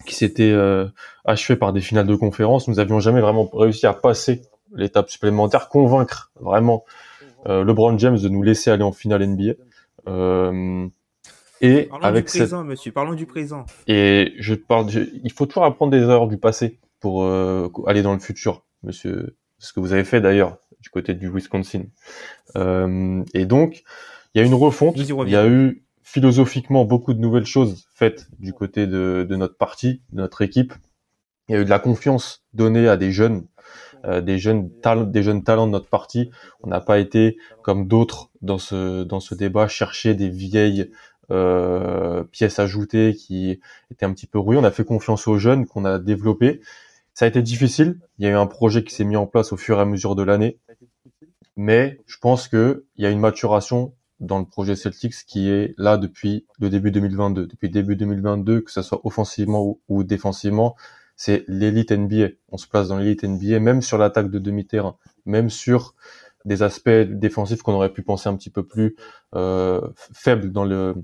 qui 0.06 0.14
s'étaient 0.14 0.50
euh, 0.52 0.86
achevées 1.24 1.58
par 1.58 1.72
des 1.72 1.80
finales 1.80 2.06
de 2.06 2.14
conférence. 2.14 2.66
Nous 2.68 2.80
avions 2.80 2.98
jamais 3.00 3.20
vraiment 3.20 3.48
réussi 3.52 3.86
à 3.86 3.92
passer 3.92 4.42
l'étape 4.74 5.10
supplémentaire, 5.10 5.68
convaincre 5.68 6.30
vraiment 6.40 6.84
euh, 7.46 7.64
LeBron 7.64 7.96
James 7.98 8.18
de 8.18 8.28
nous 8.28 8.42
laisser 8.42 8.70
aller 8.70 8.82
en 8.82 8.92
finale 8.92 9.24
NBA. 9.26 9.52
Euh, 10.08 10.86
et 11.60 11.84
Parlons 11.84 12.04
avec 12.04 12.24
du 12.26 12.30
cette 12.30 12.40
présent, 12.42 12.64
monsieur. 12.64 12.92
Parlons 12.92 13.14
du 13.14 13.26
présent. 13.26 13.64
et 13.88 14.34
je 14.38 14.54
parle, 14.54 14.88
je- 14.90 15.00
il 15.24 15.32
faut 15.32 15.46
toujours 15.46 15.64
apprendre 15.64 15.90
des 15.92 16.00
erreurs 16.02 16.28
du 16.28 16.36
passé 16.38 16.78
pour 17.00 17.24
euh, 17.24 17.68
aller 17.86 18.02
dans 18.02 18.12
le 18.12 18.18
futur, 18.20 18.64
monsieur. 18.82 19.36
Ce 19.58 19.72
que 19.72 19.80
vous 19.80 19.92
avez 19.92 20.04
fait 20.04 20.20
d'ailleurs 20.20 20.58
du 20.80 20.90
côté 20.90 21.14
du 21.14 21.28
Wisconsin. 21.28 21.84
Euh, 22.56 23.22
et 23.34 23.46
donc, 23.46 23.82
il 24.34 24.40
y 24.40 24.44
a 24.44 24.46
une 24.46 24.54
refonte. 24.54 24.96
Il 24.96 25.30
y 25.30 25.36
a 25.36 25.46
eu 25.48 25.82
philosophiquement 26.02 26.84
beaucoup 26.84 27.12
de 27.12 27.20
nouvelles 27.20 27.46
choses 27.46 27.86
faites 27.94 28.28
du 28.38 28.52
côté 28.52 28.86
de, 28.86 29.26
de 29.28 29.36
notre 29.36 29.56
parti, 29.56 30.00
de 30.12 30.18
notre 30.22 30.42
équipe. 30.42 30.72
Il 31.48 31.54
y 31.54 31.58
a 31.58 31.60
eu 31.60 31.64
de 31.64 31.70
la 31.70 31.78
confiance 31.78 32.44
donnée 32.54 32.88
à 32.88 32.96
des 32.96 33.12
jeunes, 33.12 33.46
euh, 34.04 34.20
des 34.20 34.38
jeunes 34.38 34.70
talents, 34.80 35.04
des 35.04 35.22
jeunes 35.22 35.42
talents 35.42 35.66
de 35.66 35.72
notre 35.72 35.88
parti. 35.88 36.30
On 36.62 36.68
n'a 36.68 36.80
pas 36.80 36.98
été 36.98 37.36
comme 37.62 37.88
d'autres 37.88 38.30
dans 38.42 38.58
ce 38.58 39.02
dans 39.02 39.20
ce 39.20 39.34
débat 39.34 39.68
chercher 39.68 40.14
des 40.14 40.28
vieilles 40.28 40.90
euh, 41.30 42.24
pièces 42.24 42.58
ajoutées 42.58 43.14
qui 43.14 43.60
étaient 43.90 44.06
un 44.06 44.12
petit 44.12 44.26
peu 44.26 44.38
rouillées. 44.38 44.58
On 44.58 44.64
a 44.64 44.70
fait 44.70 44.84
confiance 44.84 45.28
aux 45.28 45.38
jeunes 45.38 45.66
qu'on 45.66 45.84
a 45.84 45.98
développés. 45.98 46.60
Ça 47.12 47.24
a 47.24 47.28
été 47.28 47.42
difficile. 47.42 47.98
Il 48.18 48.24
y 48.24 48.28
a 48.28 48.30
eu 48.30 48.36
un 48.36 48.46
projet 48.46 48.84
qui 48.84 48.94
s'est 48.94 49.04
mis 49.04 49.16
en 49.16 49.26
place 49.26 49.52
au 49.52 49.56
fur 49.56 49.78
et 49.78 49.80
à 49.82 49.84
mesure 49.84 50.14
de 50.14 50.22
l'année, 50.22 50.58
mais 51.58 52.00
je 52.06 52.18
pense 52.18 52.46
que 52.46 52.86
il 52.96 53.02
y 53.02 53.06
a 53.06 53.10
une 53.10 53.18
maturation 53.18 53.92
dans 54.20 54.38
le 54.38 54.44
projet 54.44 54.76
Celtics 54.76 55.26
qui 55.26 55.50
est 55.50 55.74
là 55.76 55.96
depuis 55.96 56.46
le 56.60 56.70
début 56.70 56.92
2022. 56.92 57.48
Depuis 57.48 57.68
début 57.68 57.96
2022, 57.96 58.60
que 58.60 58.70
ce 58.70 58.80
soit 58.80 59.00
offensivement 59.04 59.80
ou, 59.88 60.04
défensivement, 60.04 60.76
c'est 61.16 61.44
l'élite 61.48 61.90
NBA. 61.90 62.28
On 62.50 62.58
se 62.58 62.68
place 62.68 62.88
dans 62.88 62.96
l'élite 62.96 63.24
NBA, 63.24 63.58
même 63.58 63.82
sur 63.82 63.98
l'attaque 63.98 64.30
de 64.30 64.38
demi-terrain, 64.38 64.96
même 65.26 65.50
sur 65.50 65.96
des 66.44 66.62
aspects 66.62 66.90
défensifs 66.90 67.62
qu'on 67.62 67.74
aurait 67.74 67.92
pu 67.92 68.02
penser 68.02 68.28
un 68.28 68.36
petit 68.36 68.50
peu 68.50 68.64
plus 68.64 68.94
euh, 69.34 69.80
faibles 70.12 70.52
dans 70.52 70.64
le 70.64 70.94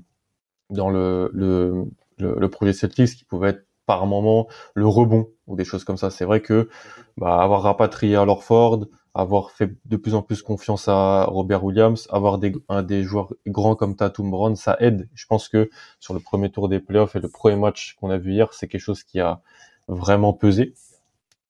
dans 0.71 0.89
le, 0.89 1.31
le, 1.35 1.85
le, 2.19 2.49
projet 2.49 2.73
Celtics, 2.73 3.17
qui 3.17 3.25
pouvait 3.25 3.51
être 3.51 3.67
par 3.87 4.07
moment 4.07 4.47
le 4.75 4.87
rebond 4.87 5.29
ou 5.49 5.57
des 5.57 5.65
choses 5.65 5.83
comme 5.83 5.97
ça. 5.97 6.11
C'est 6.11 6.25
vrai 6.25 6.41
que 6.41 6.69
bah, 7.17 7.41
avoir 7.43 7.63
rapatrié 7.63 8.17
à 8.17 8.25
Ford, 8.37 8.87
avoir 9.15 9.51
fait 9.53 9.71
de 9.85 9.97
plus 9.97 10.15
en 10.15 10.23
plus 10.23 10.43
confiance 10.43 10.89
à 10.89 11.25
Robert 11.25 11.65
Williams, 11.65 12.09
avoir 12.11 12.39
des, 12.39 12.53
un 12.69 12.83
des 12.83 13.05
joueurs 13.05 13.33
grands 13.47 13.77
comme 13.77 13.97
Tatum 13.97 14.31
Brown, 14.31 14.57
ça 14.57 14.77
aide. 14.81 15.09
Je 15.15 15.27
pense 15.27 15.49
que 15.49 15.71
sur 16.01 16.15
le 16.15 16.21
premier 16.21 16.51
tour 16.51 16.69
des 16.69 16.81
playoffs 16.81 17.15
et 17.17 17.21
le 17.21 17.29
premier 17.29 17.57
match 17.57 17.97
qu'on 18.01 18.11
a 18.11 18.19
vu 18.19 18.33
hier, 18.33 18.53
c'est 18.53 18.69
quelque 18.69 18.81
chose 18.81 19.05
qui 19.05 19.21
a 19.21 19.41
vraiment 19.89 20.33
pesé. 20.33 20.75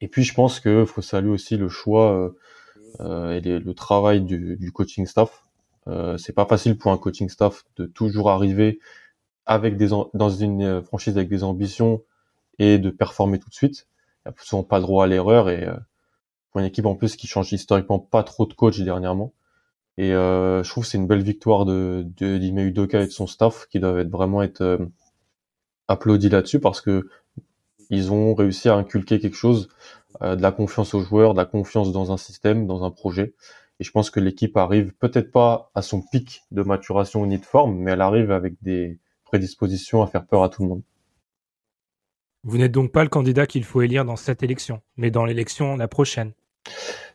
Et 0.01 0.09
puis 0.09 0.25
je 0.25 0.35
pense 0.35 0.61
que 0.61 0.85
faut 0.85 1.03
saluer 1.03 1.31
aussi 1.31 1.57
le 1.57 1.69
choix 1.69 2.13
euh, 2.13 2.31
euh, 3.01 3.33
et 3.33 3.41
le 3.41 3.75
travail 3.75 4.21
du, 4.21 4.57
du 4.59 4.73
coaching 4.73 5.07
staff. 5.07 5.45
Euh, 5.87 6.17
c'est 6.17 6.33
pas 6.33 6.47
facile 6.47 6.79
pour 6.79 6.93
un 6.93 6.99
coaching 6.99 7.29
staff 7.29 7.65
de 7.77 7.87
toujours 7.87 8.31
arriver 8.31 8.79
avec 9.47 9.77
des 9.77 9.89
dans 10.15 10.31
une 10.31 10.63
euh, 10.63 10.83
franchise 10.83 11.17
avec 11.17 11.29
des 11.29 11.45
ambitions 11.45 12.03
et 12.59 12.79
de 12.79 12.91
performer 12.91 13.39
tout 13.39 13.49
de 13.49 13.55
suite. 13.55 13.87
Il 14.25 14.31
n'y 14.31 14.35
a 14.35 14.43
souvent 14.43 14.65
pas 14.65 14.81
droit 14.81 15.05
à 15.05 15.07
l'erreur 15.07 15.51
et 15.51 15.65
euh, 15.65 15.77
pour 16.55 16.61
une 16.61 16.69
équipe 16.69 16.87
en 16.87 16.95
plus 16.95 17.17
qui 17.17 17.27
change 17.27 17.53
historiquement 17.53 17.99
pas 17.99 18.23
trop 18.23 18.47
de 18.47 18.55
coach 18.55 18.79
dernièrement. 18.79 19.35
Et 19.99 20.13
euh, 20.13 20.63
je 20.63 20.71
trouve 20.71 20.85
que 20.85 20.91
c'est 20.91 20.99
une 20.99 21.09
belle 21.09 21.25
victoire 21.25 21.65
de, 21.65 22.07
de 22.17 22.37
et 22.37 23.07
de 23.07 23.11
son 23.11 23.27
staff 23.27 23.67
qui 23.67 23.81
doivent 23.81 23.99
être 23.99 24.11
vraiment 24.11 24.41
être 24.41 24.61
euh, 24.61 24.79
applaudis 25.89 26.29
là-dessus 26.29 26.61
parce 26.61 26.81
que 26.81 27.09
ils 27.91 28.13
ont 28.13 28.35
réussi 28.35 28.69
à 28.69 28.77
inculquer 28.77 29.19
quelque 29.19 29.37
chose, 29.37 29.69
euh, 30.23 30.37
de 30.37 30.43
la 30.43 30.53
confiance 30.53 30.95
aux 30.95 31.01
joueurs, 31.01 31.35
de 31.35 31.39
la 31.39 31.45
confiance 31.45 31.91
dans 31.91 32.13
un 32.13 32.17
système, 32.17 32.69
dans 32.69 32.85
un 32.85 32.93
projet. 32.93 33.35
Et 33.81 33.85
je 33.85 33.91
pense 33.91 34.11
que 34.11 34.21
l'équipe 34.21 34.57
arrive 34.57 34.95
peut-être 34.95 35.33
pas 35.33 35.73
à 35.75 35.83
son 35.83 36.03
pic 36.03 36.45
de 36.53 36.63
maturation 36.63 37.27
ni 37.27 37.39
de 37.39 37.45
forme, 37.45 37.77
mais 37.79 37.91
elle 37.91 38.01
arrive 38.01 38.31
avec 38.31 38.55
des 38.63 39.01
prédispositions 39.25 40.03
à 40.03 40.07
faire 40.07 40.25
peur 40.25 40.45
à 40.45 40.49
tout 40.49 40.63
le 40.63 40.69
monde. 40.69 40.83
Vous 42.45 42.59
n'êtes 42.59 42.71
donc 42.71 42.93
pas 42.93 43.03
le 43.03 43.09
candidat 43.09 43.49
qu'il 43.49 43.65
faut 43.65 43.83
élire 43.83 44.05
dans 44.05 44.15
cette 44.15 44.45
élection, 44.45 44.83
mais 44.97 45.11
dans 45.11 45.25
l'élection 45.25 45.77
la 45.77 45.89
prochaine. 45.89 46.33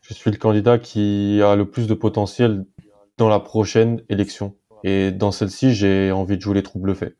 Je 0.01 0.13
suis 0.13 0.31
le 0.31 0.37
candidat 0.37 0.79
qui 0.79 1.41
a 1.43 1.55
le 1.55 1.69
plus 1.69 1.87
de 1.87 1.93
potentiel 1.93 2.65
dans 3.17 3.29
la 3.29 3.39
prochaine 3.39 4.01
élection. 4.09 4.55
Et 4.83 5.11
dans 5.11 5.31
celle-ci, 5.31 5.73
j'ai 5.73 6.11
envie 6.11 6.37
de 6.37 6.41
jouer 6.41 6.55
les 6.55 6.63
troubles 6.63 6.95
faits. 6.95 7.15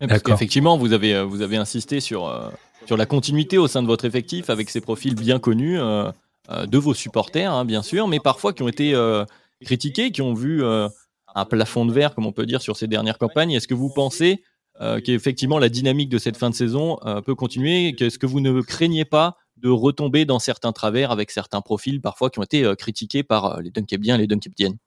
Parce 0.00 0.10
D'accord. 0.12 0.34
qu'effectivement, 0.34 0.76
vous 0.76 0.92
avez, 0.92 1.14
euh, 1.14 1.24
vous 1.24 1.42
avez 1.42 1.56
insisté 1.56 2.00
sur, 2.00 2.28
euh, 2.28 2.50
sur 2.86 2.96
la 2.96 3.06
continuité 3.06 3.58
au 3.58 3.66
sein 3.66 3.82
de 3.82 3.88
votre 3.88 4.04
effectif 4.04 4.48
avec 4.48 4.70
ces 4.70 4.80
profils 4.80 5.14
bien 5.14 5.40
connus 5.40 5.80
euh, 5.80 6.10
euh, 6.50 6.66
de 6.66 6.78
vos 6.78 6.94
supporters, 6.94 7.52
hein, 7.52 7.64
bien 7.64 7.82
sûr, 7.82 8.06
mais 8.06 8.20
parfois 8.20 8.52
qui 8.52 8.62
ont 8.62 8.68
été 8.68 8.94
euh, 8.94 9.24
critiqués, 9.64 10.12
qui 10.12 10.22
ont 10.22 10.34
vu 10.34 10.62
euh, 10.62 10.88
un 11.34 11.44
plafond 11.44 11.84
de 11.84 11.92
verre, 11.92 12.14
comme 12.14 12.26
on 12.26 12.32
peut 12.32 12.46
dire, 12.46 12.62
sur 12.62 12.76
ces 12.76 12.86
dernières 12.86 13.18
campagnes. 13.18 13.52
Est-ce 13.52 13.66
que 13.66 13.74
vous 13.74 13.90
pensez 13.90 14.44
euh, 14.80 15.00
qu'effectivement 15.00 15.58
la 15.58 15.68
dynamique 15.68 16.08
de 16.08 16.18
cette 16.18 16.36
fin 16.36 16.50
de 16.50 16.54
saison 16.54 16.98
euh, 17.04 17.20
peut 17.20 17.34
continuer. 17.34 17.94
Est-ce 17.98 18.18
que 18.18 18.26
vous 18.26 18.40
ne 18.40 18.60
craignez 18.62 19.04
pas 19.04 19.36
de 19.56 19.68
retomber 19.68 20.24
dans 20.24 20.38
certains 20.38 20.72
travers 20.72 21.10
avec 21.10 21.30
certains 21.30 21.60
profils 21.60 22.00
parfois 22.00 22.30
qui 22.30 22.38
ont 22.38 22.44
été 22.44 22.64
euh, 22.64 22.74
critiqués 22.74 23.22
par 23.22 23.60
les 23.60 23.70
Dunkebiens 23.70 24.14
et 24.14 24.18
les 24.18 24.26
Dunkebdiennes 24.26 24.78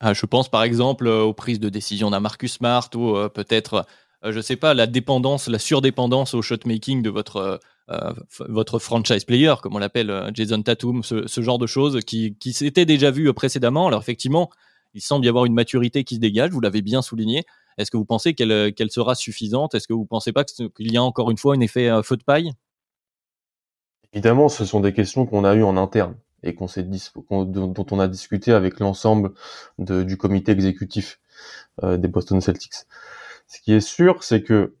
Ah, 0.00 0.14
je 0.14 0.26
pense 0.26 0.48
par 0.48 0.62
exemple 0.62 1.08
aux 1.08 1.34
prises 1.34 1.60
de 1.60 1.68
décision 1.68 2.10
d'un 2.10 2.20
Marcus 2.20 2.52
Smart 2.52 2.88
ou 2.94 3.16
peut-être, 3.34 3.84
je 4.22 4.40
sais 4.40 4.54
pas, 4.54 4.72
la 4.72 4.86
dépendance, 4.86 5.48
la 5.48 5.58
surdépendance 5.58 6.34
au 6.34 6.40
shotmaking 6.40 7.02
de 7.02 7.10
votre, 7.10 7.58
euh, 7.90 8.12
votre 8.40 8.78
franchise 8.78 9.24
player, 9.24 9.54
comme 9.62 9.74
on 9.74 9.78
l'appelle 9.78 10.30
Jason 10.34 10.62
Tatum, 10.62 11.02
ce, 11.02 11.26
ce 11.26 11.40
genre 11.40 11.58
de 11.58 11.66
choses 11.66 12.00
qui, 12.04 12.36
qui 12.36 12.52
s'étaient 12.52 12.84
déjà 12.84 13.10
vues 13.10 13.28
euh, 13.28 13.32
précédemment. 13.32 13.86
Alors 13.86 14.02
effectivement, 14.02 14.50
il 14.94 15.00
semble 15.00 15.24
y 15.26 15.28
avoir 15.28 15.44
une 15.44 15.54
maturité 15.54 16.04
qui 16.04 16.16
se 16.16 16.20
dégage, 16.20 16.50
vous 16.50 16.60
l'avez 16.60 16.82
bien 16.82 17.02
souligné. 17.02 17.44
Est-ce 17.76 17.90
que 17.90 17.96
vous 17.96 18.04
pensez 18.04 18.34
qu'elle 18.34 18.52
euh, 18.52 18.88
sera 18.88 19.14
suffisante? 19.14 19.74
Est-ce 19.74 19.86
que 19.86 19.92
vous 19.92 20.06
pensez 20.06 20.32
pas 20.32 20.44
qu'il 20.44 20.92
y 20.92 20.96
a 20.96 21.02
encore 21.02 21.30
une 21.30 21.38
fois 21.38 21.54
un 21.54 21.60
effet 21.60 21.88
euh, 21.88 22.02
feu 22.02 22.16
de 22.16 22.24
paille? 22.24 22.52
Évidemment, 24.12 24.48
ce 24.48 24.64
sont 24.64 24.80
des 24.80 24.92
questions 24.92 25.26
qu'on 25.26 25.44
a 25.44 25.54
eues 25.54 25.62
en 25.62 25.76
interne 25.76 26.16
et 26.42 26.54
dont 26.54 27.86
on 27.90 28.00
a 28.00 28.08
discuté 28.08 28.52
avec 28.52 28.80
l'ensemble 28.80 29.32
du 29.78 30.16
comité 30.16 30.52
exécutif 30.52 31.20
euh, 31.82 31.96
des 31.96 32.08
Boston 32.08 32.40
Celtics. 32.40 32.86
Ce 33.46 33.60
qui 33.60 33.72
est 33.72 33.80
sûr, 33.80 34.22
c'est 34.22 34.42
que 34.42 34.74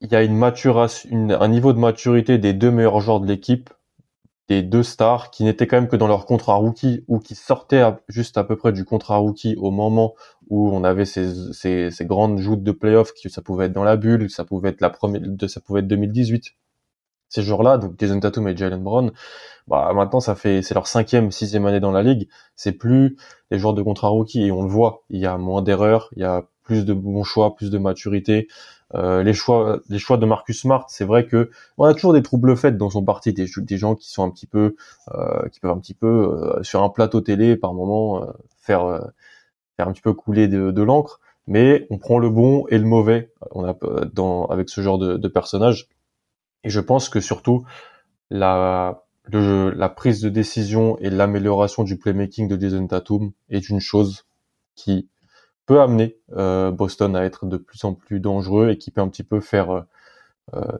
il 0.00 0.10
y 0.10 0.16
a 0.16 0.20
un 0.20 1.48
niveau 1.48 1.72
de 1.72 1.78
maturité 1.78 2.38
des 2.38 2.54
deux 2.54 2.70
meilleurs 2.70 3.00
joueurs 3.00 3.20
de 3.20 3.26
l'équipe, 3.26 3.70
des 4.50 4.62
deux 4.64 4.82
stars, 4.82 5.30
qui 5.30 5.44
n'étaient 5.44 5.68
quand 5.68 5.76
même 5.76 5.88
que 5.88 5.94
dans 5.94 6.08
leur 6.08 6.26
contrat 6.26 6.54
rookie 6.54 7.04
ou 7.06 7.20
qui 7.20 7.36
sortaient 7.36 7.84
juste 8.08 8.36
à 8.36 8.42
peu 8.42 8.56
près 8.56 8.72
du 8.72 8.84
contrat 8.84 9.16
rookie 9.16 9.54
au 9.56 9.70
moment 9.70 10.14
où 10.48 10.68
on 10.72 10.82
avait 10.82 11.04
ces, 11.04 11.52
ces, 11.52 11.92
ces 11.92 12.04
grandes 12.04 12.38
joutes 12.38 12.64
de 12.64 12.72
playoffs, 12.72 13.12
qui 13.12 13.30
ça 13.30 13.42
pouvait 13.42 13.66
être 13.66 13.72
dans 13.72 13.84
la 13.84 13.96
bulle, 13.96 14.28
ça 14.28 14.44
pouvait 14.44 14.70
être 14.70 14.80
la 14.80 14.90
première, 14.90 15.22
ça 15.46 15.60
pouvait 15.60 15.80
être 15.80 15.86
2018. 15.86 16.46
Ces 17.28 17.42
joueurs-là, 17.42 17.78
donc 17.78 17.94
Jason 17.96 18.18
Tatum 18.18 18.48
et 18.48 18.56
Jalen 18.56 18.82
Brown, 18.82 19.12
bah 19.68 19.92
maintenant 19.94 20.18
ça 20.18 20.34
fait 20.34 20.62
c'est 20.62 20.74
leur 20.74 20.88
cinquième, 20.88 21.30
sixième 21.30 21.64
année 21.66 21.78
dans 21.78 21.92
la 21.92 22.02
ligue. 22.02 22.28
C'est 22.56 22.72
plus 22.72 23.16
des 23.52 23.58
joueurs 23.60 23.74
de 23.74 23.82
contrat 23.82 24.08
rookie 24.08 24.42
et 24.46 24.50
on 24.50 24.64
le 24.64 24.68
voit. 24.68 25.04
Il 25.10 25.20
y 25.20 25.26
a 25.26 25.38
moins 25.38 25.62
d'erreurs, 25.62 26.10
il 26.16 26.22
y 26.22 26.24
a 26.24 26.42
plus 26.64 26.84
de 26.84 26.92
bons 26.92 27.22
choix, 27.22 27.54
plus 27.54 27.70
de 27.70 27.78
maturité. 27.78 28.48
Euh, 28.94 29.22
les 29.22 29.32
choix, 29.32 29.80
les 29.88 29.98
choix 29.98 30.16
de 30.16 30.26
Marcus 30.26 30.60
Smart, 30.60 30.86
c'est 30.88 31.04
vrai 31.04 31.26
que 31.26 31.50
on 31.78 31.84
a 31.84 31.94
toujours 31.94 32.12
des 32.12 32.22
troubles 32.22 32.56
faits 32.56 32.76
dans 32.76 32.90
son 32.90 33.04
parti, 33.04 33.32
des, 33.32 33.46
gens 33.76 33.94
qui 33.94 34.10
sont 34.10 34.24
un 34.24 34.30
petit 34.30 34.46
peu, 34.46 34.74
euh, 35.14 35.48
qui 35.48 35.60
peuvent 35.60 35.70
un 35.70 35.78
petit 35.78 35.94
peu 35.94 36.06
euh, 36.58 36.62
sur 36.62 36.82
un 36.82 36.88
plateau 36.88 37.20
télé 37.20 37.56
par 37.56 37.72
moment 37.72 38.22
euh, 38.22 38.26
faire 38.58 38.84
euh, 38.84 39.00
faire 39.76 39.88
un 39.88 39.92
petit 39.92 40.02
peu 40.02 40.12
couler 40.12 40.48
de, 40.48 40.70
de 40.70 40.82
l'encre. 40.82 41.20
Mais 41.46 41.86
on 41.90 41.98
prend 41.98 42.18
le 42.18 42.30
bon 42.30 42.66
et 42.68 42.78
le 42.78 42.84
mauvais. 42.84 43.32
On 43.52 43.64
a 43.64 43.76
dans 44.12 44.46
avec 44.46 44.68
ce 44.68 44.80
genre 44.82 44.98
de, 44.98 45.16
de 45.16 45.28
personnage. 45.28 45.88
Et 46.64 46.70
je 46.70 46.80
pense 46.80 47.08
que 47.08 47.20
surtout 47.20 47.64
la 48.30 49.04
le, 49.24 49.70
la 49.70 49.88
prise 49.88 50.20
de 50.20 50.28
décision 50.28 50.98
et 50.98 51.10
l'amélioration 51.10 51.84
du 51.84 51.96
playmaking 51.96 52.48
de 52.48 52.60
Jason 52.60 52.86
Tatum 52.86 53.32
est 53.48 53.68
une 53.68 53.80
chose 53.80 54.24
qui 54.74 55.08
peut 55.70 55.80
amener 55.80 56.16
euh, 56.32 56.72
Boston 56.72 57.14
à 57.14 57.22
être 57.22 57.46
de 57.46 57.56
plus 57.56 57.84
en 57.84 57.94
plus 57.94 58.18
dangereux 58.18 58.70
et 58.70 58.76
qui 58.76 58.90
peut 58.90 59.00
un 59.00 59.08
petit 59.08 59.22
peu 59.22 59.38
faire 59.38 59.70
euh, 59.70 59.82
euh, 60.54 60.78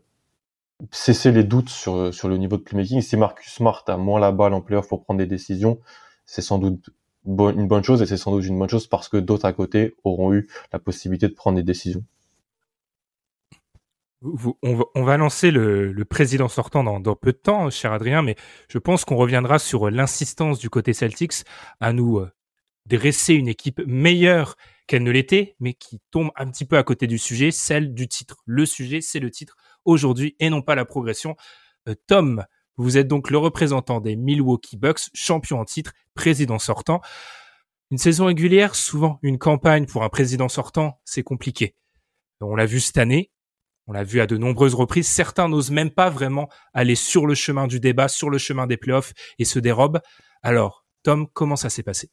cesser 0.91 1.31
les 1.31 1.45
doutes 1.45 1.69
sur, 1.69 2.13
sur 2.13 2.29
le 2.29 2.37
niveau 2.39 2.57
de 2.57 2.63
playmaking. 2.63 3.01
Si 3.01 3.17
Marcus 3.17 3.53
Smart 3.53 3.85
a 3.87 3.97
moins 3.97 4.19
la 4.19 4.33
balle 4.33 4.53
en 4.53 4.61
playoff 4.61 4.89
pour 4.89 5.05
prendre 5.05 5.19
des 5.19 5.29
décisions, 5.29 5.79
c'est 6.27 6.43
sans 6.43 6.59
doute 6.59 6.91
une 7.25 7.69
bonne 7.69 7.85
chose 7.85 8.03
et 8.03 8.07
c'est 8.07 8.17
sans 8.17 8.33
doute 8.33 8.45
une 8.45 8.59
bonne 8.59 8.69
chose 8.69 8.89
parce 8.89 9.09
que 9.09 9.17
d'autres 9.17 9.45
à 9.45 9.53
côté 9.53 9.95
auront 10.03 10.33
eu 10.35 10.49
la 10.73 10.81
possibilité 10.81 11.29
de 11.29 11.35
prendre 11.35 11.55
des 11.55 11.63
décisions 11.63 12.03
on, 14.63 15.05
va, 15.05 15.17
lancer 15.17 15.53
le, 15.53 16.05
président 16.05 16.49
sortant 16.49 16.83
dans, 16.83 17.15
peu 17.15 17.31
de 17.31 17.39
temps, 17.39 17.71
cher 17.71 17.93
Adrien, 17.93 18.23
mais 18.23 18.35
je 18.69 18.79
pense 18.79 19.05
qu'on 19.07 19.17
reviendra 19.17 19.61
sur 19.61 19.89
l'insistance 19.89 20.59
du 20.59 20.69
côté 20.69 20.93
Celtics 20.93 21.45
à 21.79 21.95
nous 21.95 22.21
dresser 22.87 23.33
une 23.35 23.49
équipe 23.49 23.81
meilleure 23.87 24.57
qu'elle 24.91 25.05
ne 25.05 25.13
l'était, 25.13 25.55
mais 25.61 25.73
qui 25.73 26.01
tombe 26.11 26.33
un 26.35 26.51
petit 26.51 26.65
peu 26.65 26.77
à 26.77 26.83
côté 26.83 27.07
du 27.07 27.17
sujet, 27.17 27.53
celle 27.53 27.95
du 27.95 28.09
titre. 28.09 28.43
Le 28.45 28.67
sujet, 28.67 29.01
c'est 29.01 29.21
le 29.21 29.31
titre 29.31 29.57
aujourd'hui 29.85 30.35
et 30.41 30.51
non 30.51 30.63
pas 30.63 30.75
la 30.75 30.85
progression. 30.85 31.37
Euh, 31.89 31.95
Tom, 32.09 32.45
vous 32.77 32.99
êtes 32.99 33.07
donc 33.07 33.31
le 33.31 33.39
représentant 33.39 34.01
des 34.01 34.17
Milwaukee 34.17 34.77
Bucks, 34.77 35.03
champion 35.15 35.61
en 35.61 35.65
titre, 35.65 35.93
président 36.15 36.59
sortant. 36.59 37.01
Une 37.93 37.99
saison 37.99 38.25
régulière, 38.25 38.75
souvent 38.75 39.21
une 39.23 39.39
campagne 39.39 39.87
pour 39.87 40.03
un 40.03 40.09
président 40.09 40.49
sortant, 40.49 41.01
c'est 41.05 41.23
compliqué. 41.23 41.77
On 42.41 42.57
l'a 42.57 42.67
vu 42.67 42.81
cette 42.81 42.99
année, 42.99 43.31
on 43.87 43.93
l'a 43.93 44.03
vu 44.03 44.21
à 44.21 44.27
de 44.27 44.39
nombreuses 44.39 44.75
reprises, 44.75 45.07
certains 45.07 45.49
n'osent 45.49 45.71
même 45.71 45.93
pas 45.93 46.11
vraiment 46.11 46.49
aller 46.75 46.97
sur 46.97 47.29
le 47.29 47.37
chemin 47.37 47.69
du 47.69 47.79
débat, 47.79 48.09
sur 48.09 48.29
le 48.29 48.39
chemin 48.39 48.67
des 48.67 48.77
playoffs 48.77 49.13
et 49.39 49.45
se 49.45 49.61
dérobent. 49.61 50.01
Alors, 50.43 50.85
Tom, 51.05 51.29
comment 51.33 51.55
ça 51.55 51.71
s'est 51.71 51.85
passé? 51.85 52.11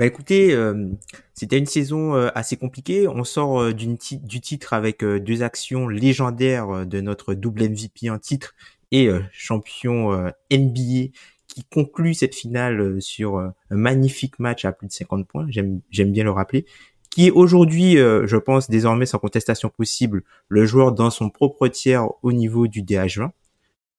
Bah 0.00 0.06
écoutez, 0.06 0.54
euh, 0.54 0.88
c'était 1.34 1.58
une 1.58 1.66
saison 1.66 2.14
euh, 2.14 2.30
assez 2.34 2.56
compliquée. 2.56 3.06
On 3.06 3.22
sort 3.22 3.60
euh, 3.60 3.74
du 3.74 3.98
titre 3.98 4.72
avec 4.72 5.04
deux 5.04 5.42
actions 5.42 5.88
légendaires 5.88 6.86
de 6.86 7.02
notre 7.02 7.34
double 7.34 7.68
MVP 7.68 8.08
en 8.08 8.18
titre 8.18 8.54
et 8.92 9.10
champion 9.30 10.32
NBA 10.50 11.12
qui 11.46 11.64
conclut 11.70 12.14
cette 12.14 12.34
finale 12.34 13.00
sur 13.02 13.38
un 13.38 13.54
magnifique 13.68 14.38
match 14.38 14.64
à 14.64 14.72
plus 14.72 14.86
de 14.86 14.92
50 14.92 15.28
points. 15.28 15.46
J'aime 15.50 15.82
bien 16.12 16.24
le 16.24 16.30
rappeler 16.30 16.64
qui 17.10 17.26
est 17.26 17.30
aujourd'hui, 17.30 17.96
je 17.96 18.36
pense, 18.36 18.70
désormais 18.70 19.04
sans 19.04 19.18
contestation 19.18 19.68
possible, 19.68 20.22
le 20.48 20.64
joueur 20.64 20.92
dans 20.92 21.10
son 21.10 21.28
propre 21.28 21.68
tiers 21.68 22.08
au 22.22 22.32
niveau 22.32 22.66
du 22.68 22.82
DH20. 22.82 23.30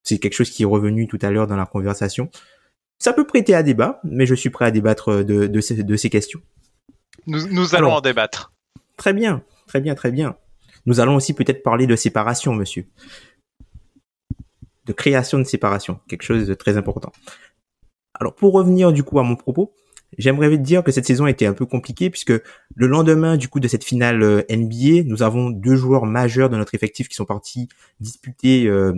C'est 0.01 0.17
quelque 0.17 0.33
chose 0.33 0.49
qui 0.49 0.63
est 0.63 0.65
revenu 0.65 1.07
tout 1.07 1.19
à 1.21 1.29
l'heure 1.29 1.47
dans 1.47 1.57
la 1.57 1.67
conversation. 1.67 2.29
Ça 3.01 3.13
peut 3.13 3.25
prêter 3.25 3.55
à 3.55 3.63
débat, 3.63 3.99
mais 4.03 4.27
je 4.27 4.35
suis 4.35 4.51
prêt 4.51 4.65
à 4.65 4.69
débattre 4.69 5.25
de, 5.25 5.47
de, 5.47 5.59
ces, 5.59 5.83
de 5.83 5.95
ces 5.95 6.11
questions. 6.11 6.39
Nous, 7.25 7.47
nous 7.47 7.73
allons 7.73 7.93
en 7.93 7.99
débattre. 7.99 8.53
Très 8.95 9.11
bien, 9.11 9.41
très 9.65 9.81
bien, 9.81 9.95
très 9.95 10.11
bien. 10.11 10.35
Nous 10.85 10.99
allons 10.99 11.15
aussi 11.15 11.33
peut-être 11.33 11.63
parler 11.63 11.87
de 11.87 11.95
séparation, 11.95 12.53
monsieur. 12.53 12.85
De 14.85 14.93
création 14.93 15.39
de 15.39 15.45
séparation, 15.45 15.99
quelque 16.07 16.21
chose 16.21 16.45
de 16.45 16.53
très 16.53 16.77
important. 16.77 17.11
Alors, 18.19 18.35
pour 18.35 18.53
revenir 18.53 18.91
du 18.93 19.01
coup 19.01 19.17
à 19.17 19.23
mon 19.23 19.35
propos, 19.35 19.73
J'aimerais 20.17 20.57
dire 20.57 20.83
que 20.83 20.91
cette 20.91 21.05
saison 21.05 21.23
a 21.23 21.29
été 21.29 21.45
un 21.45 21.53
peu 21.53 21.65
compliquée 21.65 22.09
puisque 22.09 22.33
le 22.75 22.87
lendemain 22.87 23.37
du 23.37 23.47
coup 23.47 23.61
de 23.61 23.69
cette 23.69 23.85
finale 23.85 24.21
euh, 24.23 24.41
NBA, 24.49 25.03
nous 25.05 25.23
avons 25.23 25.49
deux 25.49 25.77
joueurs 25.77 26.05
majeurs 26.05 26.49
de 26.49 26.57
notre 26.57 26.75
effectif 26.75 27.07
qui 27.07 27.15
sont 27.15 27.23
partis 27.23 27.69
disputer 28.01 28.67
euh, 28.67 28.91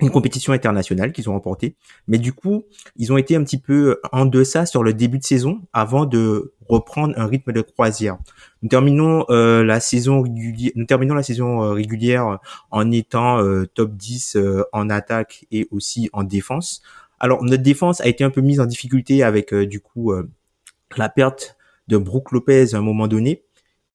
une 0.00 0.10
compétition 0.10 0.52
internationale 0.52 1.12
qu'ils 1.12 1.28
ont 1.28 1.32
remportée. 1.32 1.74
Mais 2.08 2.18
du 2.18 2.32
coup, 2.32 2.64
ils 2.96 3.12
ont 3.12 3.16
été 3.16 3.36
un 3.36 3.44
petit 3.44 3.58
peu 3.58 4.00
en 4.12 4.26
deçà 4.26 4.66
sur 4.66 4.82
le 4.82 4.92
début 4.92 5.18
de 5.18 5.24
saison 5.24 5.62
avant 5.72 6.06
de 6.06 6.54
reprendre 6.68 7.14
un 7.16 7.26
rythme 7.26 7.52
de 7.52 7.60
croisière. 7.60 8.18
Nous 8.62 8.68
terminons 8.68 9.24
euh, 9.30 9.64
la 9.64 9.80
saison 9.80 10.22
régulière, 10.22 10.72
nous 10.76 10.84
terminons 10.84 11.14
la 11.14 11.22
saison 11.22 11.72
régulière 11.72 12.38
en 12.70 12.90
étant 12.90 13.42
top 13.74 13.96
10 13.96 14.38
en 14.72 14.88
attaque 14.90 15.46
et 15.50 15.66
aussi 15.70 16.08
en 16.12 16.22
défense. 16.22 16.82
Alors 17.18 17.42
notre 17.42 17.62
défense 17.62 18.00
a 18.00 18.06
été 18.06 18.24
un 18.24 18.30
peu 18.30 18.40
mise 18.40 18.60
en 18.60 18.66
difficulté 18.66 19.22
avec 19.22 19.54
du 19.54 19.80
coup 19.80 20.12
la 20.96 21.08
perte 21.08 21.56
de 21.88 21.96
Brook 21.96 22.32
Lopez 22.32 22.74
à 22.74 22.78
un 22.78 22.82
moment 22.82 23.08
donné, 23.08 23.42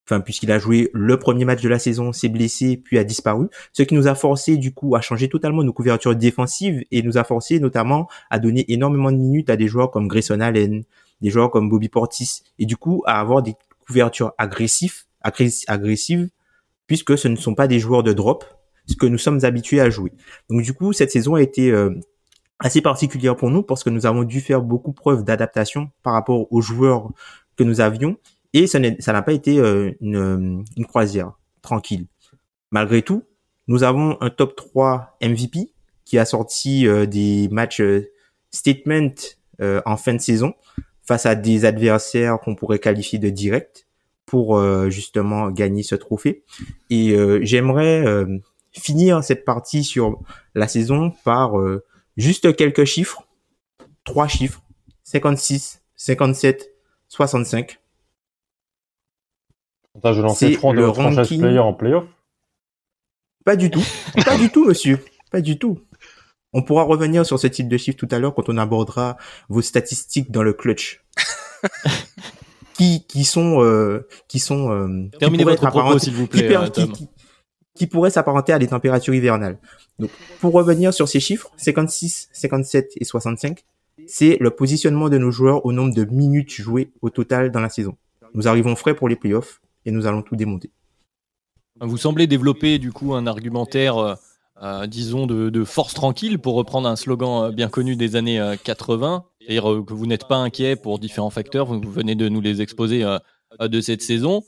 enfin 0.06 0.20
puisqu'il 0.20 0.52
a 0.52 0.60
joué 0.60 0.90
le 0.94 1.18
premier 1.18 1.46
match 1.46 1.62
de 1.62 1.70
la 1.70 1.80
saison, 1.80 2.14
s'est 2.14 2.30
blessé 2.30 2.78
puis 2.78 2.98
a 2.98 3.04
disparu, 3.04 3.48
ce 3.74 3.84
qui 3.84 3.96
nous 3.96 4.08
a 4.08 4.16
forcé 4.16 4.58
du 4.58 4.74
coup 4.74 4.96
à 4.96 5.02
changer 5.02 5.30
totalement 5.30 5.64
nos 5.64 5.74
couvertures 5.74 6.16
défensives 6.16 6.84
et 6.92 7.02
nous 7.02 7.18
a 7.18 7.24
forcé 7.24 7.60
notamment 7.60 8.08
à 8.30 8.40
donner 8.40 8.72
énormément 8.72 9.12
de 9.12 9.18
minutes 9.18 9.50
à 9.50 9.58
des 9.58 9.68
joueurs 9.68 9.92
comme 9.92 10.08
Grayson 10.08 10.40
Allen, 10.40 10.84
des 11.22 11.30
joueurs 11.30 11.50
comme 11.50 11.70
Bobby 11.70 11.90
Portis 11.90 12.44
et 12.60 12.66
du 12.66 12.78
coup 12.78 13.04
à 13.06 13.20
avoir 13.20 13.42
des 13.42 13.56
couvertures 13.88 14.34
agressives, 14.38 15.04
agressives 15.22 16.30
puisque 16.88 17.18
ce 17.18 17.28
ne 17.28 17.36
sont 17.36 17.56
pas 17.56 17.68
des 17.68 17.80
joueurs 17.80 18.04
de 18.04 18.14
drop, 18.14 18.46
ce 18.88 18.96
que 18.96 19.08
nous 19.08 19.18
sommes 19.18 19.44
habitués 19.44 19.82
à 19.82 19.90
jouer. 19.90 20.12
Donc 20.50 20.62
du 20.62 20.74
coup 20.74 20.94
cette 20.94 21.12
saison 21.12 21.36
a 21.36 21.42
été 21.42 21.72
euh, 21.72 21.90
assez 22.60 22.82
particulière 22.82 23.36
pour 23.36 23.50
nous 23.50 23.64
parce 23.64 23.84
que 23.84 23.90
nous 23.90 24.06
avons 24.06 24.24
dû 24.24 24.40
faire 24.40 24.62
beaucoup 24.62 24.94
preuve 24.94 25.24
d'adaptation 25.24 25.90
par 26.04 26.14
rapport 26.14 26.52
aux 26.52 26.62
joueurs 26.62 27.10
que 27.58 27.64
nous 27.64 27.82
avions 27.82 28.18
et 28.56 28.68
ça 28.68 28.80
n'a 28.80 29.22
pas 29.22 29.34
été 29.34 29.60
euh, 29.60 29.92
une, 30.00 30.64
une, 30.78 30.86
croisière 30.86 31.34
tranquille. 31.62 32.08
Malgré 32.72 33.02
tout, 33.02 33.24
nous 33.68 33.84
avons 33.84 34.18
un 34.22 34.30
top 34.30 34.56
3 34.56 35.18
MVP 35.22 35.74
qui 36.06 36.18
a 36.18 36.24
sorti 36.24 36.88
euh, 36.88 37.06
des 37.06 37.50
matchs 37.52 37.82
euh, 37.82 38.12
statement 38.52 39.14
en 39.86 39.96
fin 39.96 40.14
de 40.14 40.20
saison 40.20 40.54
face 41.02 41.26
à 41.26 41.36
des 41.36 41.64
adversaires 41.64 42.40
qu'on 42.40 42.56
pourrait 42.56 42.80
qualifier 42.80 43.20
de 43.20 43.30
direct 43.30 43.88
pour 44.26 44.62
justement 44.90 45.50
gagner 45.50 45.82
ce 45.82 45.96
trophée. 45.96 46.44
Et 46.90 47.16
j'aimerais 47.42 48.26
finir 48.74 49.24
cette 49.24 49.46
partie 49.46 49.86
sur 49.86 50.20
la 50.56 50.68
saison 50.68 51.14
par 51.24 51.54
Juste 52.18 52.56
quelques 52.56 52.86
chiffres. 52.86 53.28
Trois 54.04 54.28
chiffres. 54.28 54.62
56, 55.04 55.82
57, 55.96 56.72
65. 57.08 57.80
Je 60.04 60.22
lancer 60.22 60.54
franc 60.54 60.74
de 60.74 60.86
franchise 60.88 61.40
player 61.40 61.60
en 61.60 61.74
playoff 61.74 62.06
Pas 63.44 63.56
du 63.56 63.70
tout. 63.70 63.84
pas 64.26 64.38
du 64.38 64.50
tout, 64.50 64.66
monsieur. 64.66 65.00
Pas 65.32 65.42
du 65.42 65.58
tout. 65.58 65.80
On 66.54 66.62
pourra 66.62 66.84
revenir 66.84 67.26
sur 67.26 67.40
ce 67.40 67.48
type 67.48 67.68
de 67.68 67.78
chiffres 67.78 67.98
tout 67.98 68.08
à 68.12 68.20
l'heure 68.20 68.34
quand 68.34 68.48
on 68.50 68.58
abordera 68.58 69.18
vos 69.50 69.62
statistiques 69.62 70.32
dans 70.32 70.44
le 70.44 70.54
clutch. 70.54 71.04
qui, 72.74 73.06
qui 73.08 73.24
sont, 73.24 73.62
euh, 73.62 74.08
qui 74.28 74.40
sont, 74.40 74.72
euh, 74.72 75.10
Terminez 75.20 75.44
votre 75.44 75.70
propos, 75.70 75.98
s'il 76.00 76.14
vous 76.14 76.28
plaît, 76.28 76.56
qui, 76.74 77.10
qui 77.76 77.88
pourraient 77.88 78.10
s'apparenter 78.10 78.54
à 78.54 78.60
des 78.60 78.68
températures 78.68 79.14
hivernales. 79.14 79.60
Donc, 80.00 80.10
pour 80.40 80.54
revenir 80.54 80.94
sur 80.94 81.08
ces 81.08 81.20
chiffres, 81.20 81.52
56, 81.58 82.30
57 82.32 82.94
et 83.00 83.04
65, 83.06 83.66
c'est 84.08 84.38
le 84.40 84.50
positionnement 84.52 85.10
de 85.10 85.18
nos 85.18 85.32
joueurs 85.32 85.66
au 85.66 85.72
nombre 85.72 85.94
de 85.94 86.06
minutes 86.06 86.52
jouées 86.52 86.92
au 87.02 87.10
total 87.10 87.52
dans 87.52 87.62
la 87.62 87.70
saison. 87.70 87.96
Nous 88.34 88.48
arrivons 88.48 88.76
frais 88.76 88.96
pour 88.96 89.08
les 89.08 89.16
playoffs 89.16 89.62
et 89.86 89.92
nous 89.92 90.08
allons 90.08 90.22
tout 90.22 90.36
démonter. 90.36 90.72
Vous 91.82 91.98
semblez 91.98 92.26
développer 92.26 92.80
du 92.80 92.94
coup 92.94 93.16
un 93.16 93.28
argumentaire, 93.28 93.98
euh, 93.98 94.16
euh, 94.64 94.88
disons, 94.88 95.28
de, 95.28 95.64
force 95.66 95.94
tranquille, 95.94 96.40
pour 96.40 96.56
reprendre 96.56 96.88
un 96.88 96.96
slogan 96.96 97.46
euh, 97.46 97.52
bien 97.52 97.68
connu 97.68 97.98
des 97.98 98.16
années 98.16 98.56
80, 98.64 99.26
c'est-à-dire 99.42 99.64
que 99.86 99.94
vous 99.94 100.06
n'êtes 100.06 100.28
pas 100.28 100.38
inquiet 100.38 100.78
pour 100.78 101.00
différents 101.00 101.30
facteurs, 101.30 101.66
vous 101.66 101.92
venez 101.92 102.16
de 102.16 102.30
nous 102.30 102.40
les 102.40 102.62
exposer 102.62 103.04
de 103.60 103.82
cette 103.82 104.02
saison. 104.02 104.44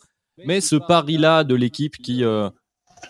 Mais 0.46 0.62
ce 0.62 0.76
pari-là 0.76 1.44
de 1.44 1.56
l'équipe 1.56 1.98
qui 1.98 2.24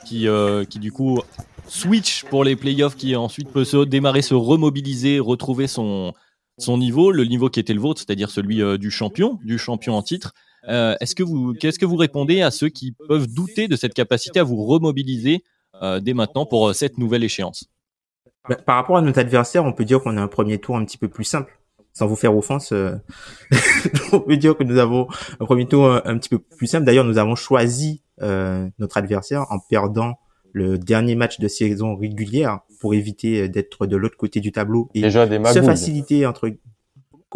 qui, 0.06 0.28
qui 0.70 0.80
du 0.80 0.92
coup 0.92 1.22
switch 1.68 2.26
pour 2.26 2.44
les 2.44 2.56
playoffs, 2.56 2.96
qui 2.96 3.16
ensuite 3.16 3.50
peut 3.52 3.66
se 3.66 3.86
démarrer, 3.86 4.22
se 4.22 4.34
remobiliser, 4.34 5.20
retrouver 5.20 5.68
son, 5.68 6.14
son 6.58 6.78
niveau, 6.78 7.12
le 7.12 7.24
niveau 7.26 7.50
qui 7.50 7.60
était 7.60 7.74
le 7.74 7.80
vôtre, 7.80 8.02
c'est-à-dire 8.02 8.32
celui 8.32 8.62
du 8.80 8.92
champion, 8.92 9.40
du 9.44 9.58
champion 9.58 9.96
en 9.96 10.02
titre. 10.02 10.34
Euh, 10.68 10.96
est-ce 11.00 11.16
que 11.16 11.24
vous, 11.24 11.54
qu'est-ce 11.54 11.80
que 11.80 11.86
vous 11.86 11.96
répondez 11.96 12.42
à 12.42 12.52
ceux 12.52 12.70
qui 12.70 12.94
peuvent 13.08 13.28
douter 13.28 13.68
de 13.68 13.76
cette 13.76 13.94
capacité 13.94 14.40
à 14.40 14.44
vous 14.44 14.66
remobiliser 14.66 15.44
euh, 15.82 16.00
dès 16.00 16.14
maintenant 16.14 16.46
pour 16.46 16.70
euh, 16.70 16.74
cette 16.74 16.98
nouvelle 16.98 17.24
échéance? 17.24 17.66
Bah, 18.50 18.56
Par 18.56 18.76
rapport 18.76 18.98
à 18.98 19.02
notre 19.02 19.20
adversaire, 19.20 19.66
on 19.66 19.74
peut 19.74 19.86
dire 19.86 20.02
qu'on 20.02 20.18
a 20.18 20.22
un 20.22 20.28
premier 20.28 20.58
tour 20.60 20.78
un 20.78 20.86
petit 20.86 20.98
peu 20.98 21.08
plus 21.08 21.24
simple. 21.24 21.54
Sans 21.94 22.06
vous 22.06 22.16
faire 22.16 22.38
offense, 22.38 22.74
euh, 22.74 22.96
on 24.12 24.20
peut 24.20 24.38
dire 24.38 24.56
que 24.56 24.64
nous 24.64 24.78
avons 24.78 25.08
un 25.40 25.46
premier 25.46 25.66
tour 25.66 25.92
un, 25.92 26.02
un 26.06 26.18
petit 26.20 26.30
peu 26.30 26.38
plus 26.38 26.68
simple. 26.68 26.86
D'ailleurs, 26.86 27.06
nous 27.06 27.18
avons 27.18 27.36
choisi 27.36 28.04
euh, 28.22 28.68
notre 28.78 28.98
adversaire 28.98 29.46
en 29.50 29.60
perdant 29.60 30.20
le 30.52 30.78
dernier 30.78 31.16
match 31.16 31.40
de 31.40 31.48
saison 31.48 31.96
régulière 31.96 32.60
pour 32.80 32.94
éviter 32.94 33.42
euh, 33.42 33.48
d'être 33.48 33.86
de 33.86 33.96
l'autre 33.96 34.18
côté 34.18 34.40
du 34.40 34.52
tableau 34.52 34.90
et 34.94 35.02
Déjà 35.02 35.26
des 35.26 35.44
se 35.46 35.62
faciliter 35.62 36.26
entre 36.26 36.52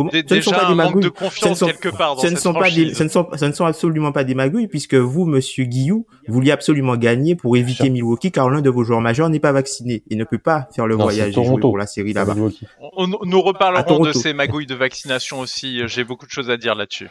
Comment 0.09 0.23
Ce 0.27 0.33
ne 0.35 0.41
sont 0.41 0.51
pas 0.51 0.67
des 0.69 0.75
magouilles. 0.75 1.03
de 1.03 1.11
Ce 1.31 1.47
ne 1.49 1.53
sont- 1.55 1.65
quelque 1.67 1.89
part 1.89 2.15
dans 2.15 2.21
ce 2.21 2.27
ne 2.27 2.31
cette 2.31 2.39
sont 2.39 2.53
pas 2.53 2.69
des, 2.69 2.69
franchise. 2.71 2.97
ce 2.97 3.03
ne 3.03 3.09
sont, 3.09 3.27
ce 3.35 3.45
ne 3.45 3.51
sont 3.51 3.65
absolument 3.65 4.11
pas 4.11 4.23
des 4.23 4.35
magouilles 4.35 4.67
puisque 4.67 4.95
vous, 4.95 5.25
monsieur 5.25 5.65
Guillou, 5.65 6.05
vouliez 6.27 6.51
absolument 6.51 6.95
gagner 6.97 7.35
pour 7.35 7.55
éviter. 7.57 7.89
Milwaukee 7.89 8.31
car 8.31 8.49
l'un 8.49 8.61
de 8.61 8.69
vos 8.69 8.83
joueurs 8.83 9.01
majeurs 9.01 9.29
n'est 9.29 9.39
pas 9.39 9.51
vacciné 9.51 10.03
et 10.09 10.15
ne 10.15 10.23
peut 10.23 10.37
pas 10.37 10.67
faire 10.75 10.87
le 10.87 10.95
Non, 10.95 11.03
voyage 11.03 11.29
et 11.29 11.43
jouer 11.43 11.59
pour 11.59 11.77
la 11.77 11.87
série 11.87 12.13
là-bas. 12.13 12.35
Nous 12.35 13.41
reparlerons 13.41 13.99
de 14.03 14.11
ces 14.11 14.33
magouilles 14.33 14.65
de 14.65 14.75
vaccination 14.75 15.39
aussi. 15.39 15.81
J'ai 15.87 16.03
beaucoup 16.03 16.25
de 16.25 16.31
choses 16.31 16.49
à 16.49 16.57
dire 16.57 16.75
là-dessus. 16.75 17.09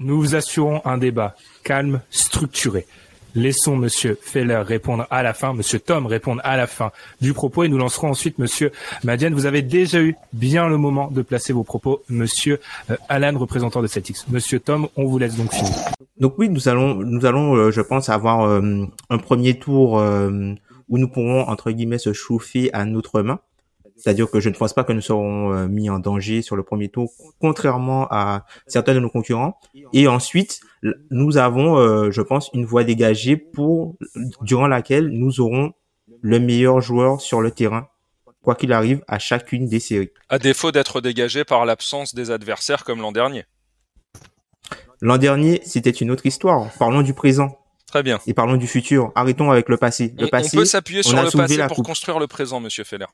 Nous 0.00 0.16
vous 0.20 0.34
assurons 0.36 0.80
un 0.84 0.96
débat 0.96 1.34
calme, 1.64 2.00
structuré. 2.10 2.86
Laissons 3.34 3.76
Monsieur 3.76 4.18
Feller 4.20 4.62
répondre 4.62 5.06
à 5.10 5.22
la 5.22 5.34
fin, 5.34 5.52
Monsieur 5.52 5.78
Tom 5.78 6.06
répondre 6.06 6.40
à 6.44 6.56
la 6.56 6.66
fin 6.66 6.92
du 7.20 7.32
propos 7.32 7.64
et 7.64 7.68
nous 7.68 7.78
lancerons 7.78 8.08
ensuite 8.08 8.38
Monsieur 8.38 8.72
Madiane. 9.04 9.34
Vous 9.34 9.46
avez 9.46 9.62
déjà 9.62 10.00
eu 10.00 10.16
bien 10.32 10.68
le 10.68 10.76
moment 10.76 11.10
de 11.10 11.22
placer 11.22 11.52
vos 11.52 11.64
propos, 11.64 12.02
Monsieur 12.08 12.60
euh, 12.90 12.96
Alan, 13.08 13.38
représentant 13.38 13.82
de 13.82 13.86
Celtics. 13.86 14.28
Monsieur 14.30 14.60
Tom, 14.60 14.88
on 14.96 15.04
vous 15.04 15.18
laisse 15.18 15.36
donc 15.36 15.52
finir. 15.52 15.72
Donc 16.18 16.34
oui, 16.38 16.48
nous 16.48 16.68
allons, 16.68 16.94
nous 16.94 17.26
allons, 17.26 17.54
euh, 17.54 17.70
je 17.70 17.80
pense, 17.80 18.08
avoir 18.08 18.44
euh, 18.44 18.86
un 19.10 19.18
premier 19.18 19.58
tour 19.58 20.02
où 20.88 20.98
nous 20.98 21.08
pourrons 21.08 21.42
entre 21.42 21.70
guillemets 21.70 21.98
se 21.98 22.12
chauffer 22.12 22.72
à 22.72 22.84
notre 22.84 23.22
main. 23.22 23.40
C'est-à-dire 23.98 24.30
que 24.30 24.38
je 24.40 24.48
ne 24.48 24.54
pense 24.54 24.72
pas 24.72 24.84
que 24.84 24.92
nous 24.92 25.00
serons 25.00 25.52
euh, 25.52 25.66
mis 25.68 25.90
en 25.90 25.98
danger 25.98 26.40
sur 26.40 26.54
le 26.56 26.62
premier 26.62 26.88
tour, 26.88 27.10
contrairement 27.40 28.06
à 28.10 28.46
certains 28.68 28.94
de 28.94 29.00
nos 29.00 29.10
concurrents. 29.10 29.58
Et 29.92 30.06
ensuite, 30.08 30.60
nous 31.10 31.36
avons, 31.36 31.76
euh, 31.78 32.10
je 32.10 32.22
pense, 32.22 32.48
une 32.54 32.64
voie 32.64 32.84
dégagée 32.84 33.36
pour 33.36 33.96
durant 34.40 34.68
laquelle 34.68 35.08
nous 35.08 35.40
aurons 35.40 35.72
le 36.22 36.38
meilleur 36.40 36.80
joueur 36.80 37.20
sur 37.20 37.40
le 37.40 37.50
terrain, 37.50 37.88
quoi 38.42 38.54
qu'il 38.54 38.72
arrive, 38.72 39.02
à 39.08 39.18
chacune 39.18 39.66
des 39.66 39.80
séries. 39.80 40.10
À 40.28 40.38
défaut 40.38 40.70
d'être 40.72 41.00
dégagé 41.00 41.44
par 41.44 41.66
l'absence 41.66 42.14
des 42.14 42.30
adversaires 42.30 42.84
comme 42.84 43.00
l'an 43.00 43.12
dernier. 43.12 43.44
L'an 45.00 45.18
dernier, 45.18 45.60
c'était 45.64 45.90
une 45.90 46.10
autre 46.10 46.26
histoire. 46.26 46.70
Parlons 46.78 47.02
du 47.02 47.14
présent 47.14 47.56
Très 47.86 48.02
bien. 48.02 48.18
et 48.26 48.34
parlons 48.34 48.56
du 48.56 48.66
futur. 48.66 49.12
Arrêtons 49.14 49.50
avec 49.50 49.68
le 49.68 49.76
passé. 49.76 50.12
On, 50.18 50.20
Le 50.22 50.26
on 50.26 50.30
passé, 50.30 50.56
peut 50.56 50.64
s'appuyer 50.64 51.00
on 51.04 51.08
sur 51.08 51.22
le 51.22 51.30
passé 51.30 51.56
pour 51.68 51.76
coupe. 51.76 51.86
construire 51.86 52.18
le 52.18 52.26
présent, 52.26 52.60
Monsieur 52.60 52.84
Feller. 52.84 53.06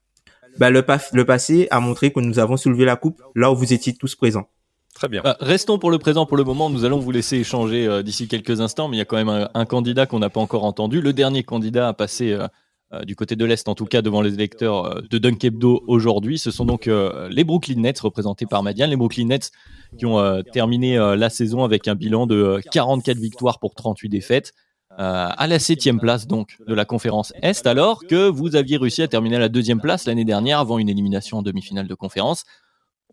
Bah, 0.59 0.71
le, 0.71 0.83
pa- 0.83 1.01
le 1.13 1.25
passé 1.25 1.69
a 1.71 1.81
montré 1.81 2.13
que 2.13 2.21
nous 2.21 2.39
avons 2.39 2.57
soulevé 2.57 2.85
la 2.85 2.97
coupe 2.97 3.21
là 3.35 3.51
où 3.53 3.57
vous 3.57 3.73
étiez 3.73 3.95
tous 3.95 4.15
présents. 4.15 4.49
Très 4.95 5.09
bien. 5.09 5.23
Bah, 5.23 5.37
Restons 5.41 5.79
pour 5.79 5.91
le 5.91 5.99
présent 5.99 6.25
pour 6.27 6.37
le 6.37 6.45
moment. 6.45 6.71
Nous 6.71 6.85
allons 6.85 6.99
vous 7.01 7.11
laisser 7.11 7.37
échanger 7.39 7.87
euh, 7.87 8.03
d'ici 8.03 8.29
quelques 8.29 8.61
instants, 8.61 8.89
mais 8.89 8.97
il 8.97 8.99
y 8.99 9.03
a 9.03 9.05
quand 9.05 9.17
même 9.17 9.29
un, 9.29 9.49
un 9.53 9.65
candidat 9.65 10.07
qu'on 10.07 10.21
n'a 10.21 10.31
pas 10.31 10.41
encore 10.41 10.65
entendu. 10.65 11.01
Le 11.01 11.13
dernier 11.13 11.43
candidat 11.43 11.89
à 11.89 11.93
passer 11.95 12.31
euh, 12.33 12.47
euh, 12.93 13.03
du 13.05 13.17
côté 13.17 13.35
de 13.35 13.45
l'Est, 13.45 13.69
en 13.69 13.75
tout 13.75 13.87
cas 13.87 14.03
devant 14.03 14.23
les 14.23 14.35
électeurs 14.35 14.85
euh, 14.85 15.01
de 15.11 15.19
Dunk 15.19 15.43
Hebdo 15.45 15.83
aujourd'hui. 15.89 16.39
Ce 16.39 16.53
sont 16.53 16.65
donc 16.65 16.87
euh, 16.87 17.29
les 17.31 17.43
Brooklyn 17.43 17.81
Nets, 17.81 17.99
représentés 17.99 18.47
par 18.47 18.63
Madiane. 18.63 18.91
Les 18.91 18.97
Brooklyn 18.97 19.27
Nets 19.27 19.51
qui 19.99 20.07
ont 20.07 20.21
euh, 20.21 20.43
terminé 20.53 20.97
euh, 20.97 21.17
la 21.17 21.29
saison 21.31 21.65
avec 21.65 21.89
un 21.89 21.97
bilan 21.97 22.27
de 22.29 22.37
euh, 22.37 22.61
44 22.71 23.17
victoires 23.19 23.59
pour 23.59 23.75
38 23.75 24.09
défaites. 24.09 24.53
Euh, 24.99 25.29
à 25.29 25.47
la 25.47 25.59
septième 25.59 25.99
place 25.99 26.27
donc 26.27 26.57
de 26.67 26.75
la 26.75 26.85
conférence 26.85 27.33
Est, 27.43 27.67
alors 27.67 28.07
que 28.07 28.29
vous 28.29 28.57
aviez 28.57 28.77
réussi 28.77 29.03
à 29.03 29.09
terminer 29.09 29.37
à 29.37 29.41
la 29.41 29.49
deuxième 29.49 29.81
place 29.81 30.07
l'année 30.07 30.25
dernière 30.25 30.59
avant 30.61 30.79
une 30.79 30.89
élimination 30.89 31.39
en 31.39 31.43
demi-finale 31.43 31.89
de 31.89 31.95
conférence. 31.95 32.45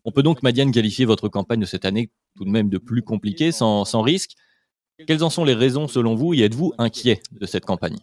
On 0.04 0.12
peut 0.12 0.24
donc, 0.24 0.44
Madiane, 0.44 0.72
qualifier 0.72 1.06
votre 1.06 1.28
campagne 1.28 1.60
de 1.60 1.66
cette 1.66 1.86
année 1.86 2.10
tout 2.38 2.46
de 2.46 2.50
même 2.50 2.70
de 2.70 2.78
plus 2.78 3.02
compliquée, 3.02 3.52
sans, 3.52 3.86
sans 3.86 4.02
risque. 4.02 4.32
Quelles 5.08 5.24
en 5.24 5.30
sont 5.30 5.44
les 5.44 5.54
raisons 5.54 5.88
selon 5.88 6.16
vous 6.16 6.34
et 6.34 6.42
êtes-vous 6.42 6.74
inquiet 6.78 7.22
de 7.32 7.46
cette 7.46 7.66
campagne? 7.66 7.98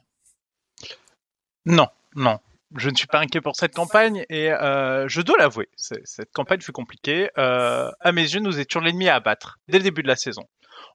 Non, 1.65 1.87
non. 2.15 2.39
Je 2.77 2.91
ne 2.91 2.95
suis 2.97 3.07
pas 3.07 3.21
inquiet 3.21 3.41
pour 3.41 3.57
cette 3.57 3.75
campagne 3.75 4.27
et 4.29 4.53
euh, 4.53 5.09
je 5.09 5.23
dois 5.23 5.39
l'avouer, 5.39 5.71
cette 5.77 6.31
campagne 6.33 6.61
fut 6.61 6.73
compliquée. 6.73 7.31
Euh, 7.39 7.91
à 8.01 8.13
mes 8.13 8.23
yeux, 8.23 8.41
nous 8.41 8.59
étions 8.59 8.81
l'ennemi 8.81 9.09
à 9.09 9.15
abattre 9.15 9.59
dès 9.69 9.79
le 9.79 9.85
début 9.85 10.03
de 10.03 10.09
la 10.09 10.17
saison. 10.17 10.43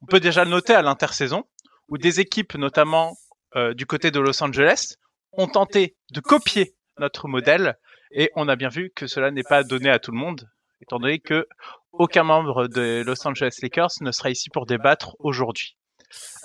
On 0.04 0.06
peut 0.06 0.20
déjà 0.20 0.44
le 0.44 0.52
noter 0.52 0.74
à 0.74 0.84
l'intersaison, 0.84 1.46
où 1.90 1.98
des 1.98 2.20
équipes, 2.20 2.56
notamment 2.56 3.16
euh, 3.56 3.74
du 3.74 3.86
côté 3.86 4.12
de 4.12 4.20
Los 4.20 4.42
Angeles, 4.44 4.96
ont 5.34 5.48
tenté 5.48 5.96
de 6.12 6.20
copier 6.20 6.76
notre 7.00 7.28
modèle 7.28 7.78
et 8.12 8.30
on 8.36 8.48
a 8.48 8.56
bien 8.56 8.70
vu 8.70 8.92
que 8.96 9.08
cela 9.08 9.32
n'est 9.32 9.44
pas 9.44 9.64
donné 9.64 9.90
à 9.90 10.00
tout 10.00 10.12
le 10.12 10.18
monde, 10.18 10.48
étant 10.82 11.00
donné 11.00 11.20
que 11.20 11.48
aucun 11.92 12.24
membre 12.24 12.68
des 12.68 13.04
Los 13.04 13.28
Angeles 13.28 13.58
Lakers 13.62 13.92
ne 14.02 14.12
sera 14.12 14.30
ici 14.30 14.50
pour 14.50 14.66
débattre 14.66 15.16
aujourd'hui. 15.20 15.76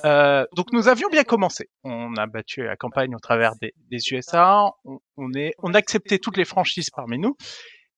Euh, 0.05 0.47
donc 0.55 0.73
nous 0.73 0.89
avions 0.89 1.09
bien 1.09 1.25
commencé. 1.25 1.69
On 1.85 2.15
a 2.17 2.27
battu 2.27 2.65
la 2.65 2.77
campagne 2.77 3.15
au 3.15 3.19
travers 3.19 3.53
des, 3.57 3.73
USA. 4.11 4.71
On 5.17 5.35
a 5.35 5.79
accepté 5.79 6.19
toutes 6.19 6.37
les 6.37 6.45
franchises 6.45 6.91
parmi 6.91 7.19
nous. 7.19 7.37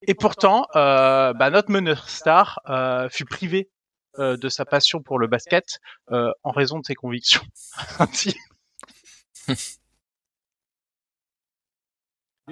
Et 0.07 0.15
pourtant, 0.15 0.67
euh, 0.77 1.33
bah, 1.35 1.51
notre 1.51 1.71
meneur 1.71 2.09
star 2.09 2.61
euh, 2.69 3.09
fut 3.11 3.27
privé 3.27 3.71
euh, 4.19 4.37
de 4.37 4.49
sa 4.49 4.65
passion 4.65 5.03
pour 5.03 5.19
le 5.19 5.27
basket 5.27 5.79
euh, 6.11 6.31
en 6.43 6.51
raison 6.51 6.79
de 6.79 6.85
ses 6.87 6.95
convictions. 6.95 7.43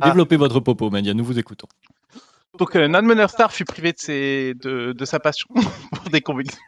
Ah. 0.00 0.06
Développez 0.06 0.36
votre 0.36 0.60
popo, 0.60 0.90
Madiane, 0.90 1.16
nous 1.16 1.24
vous 1.24 1.38
écoutons. 1.38 1.66
donc 2.58 2.76
euh, 2.76 2.88
meneur 2.88 3.30
star 3.30 3.52
fut 3.52 3.64
privé 3.64 3.92
de, 3.92 3.98
ses, 3.98 4.54
de, 4.54 4.92
de 4.92 5.04
sa 5.04 5.18
passion 5.18 5.48
pour 5.92 6.08
des 6.10 6.20
convictions. 6.20 6.58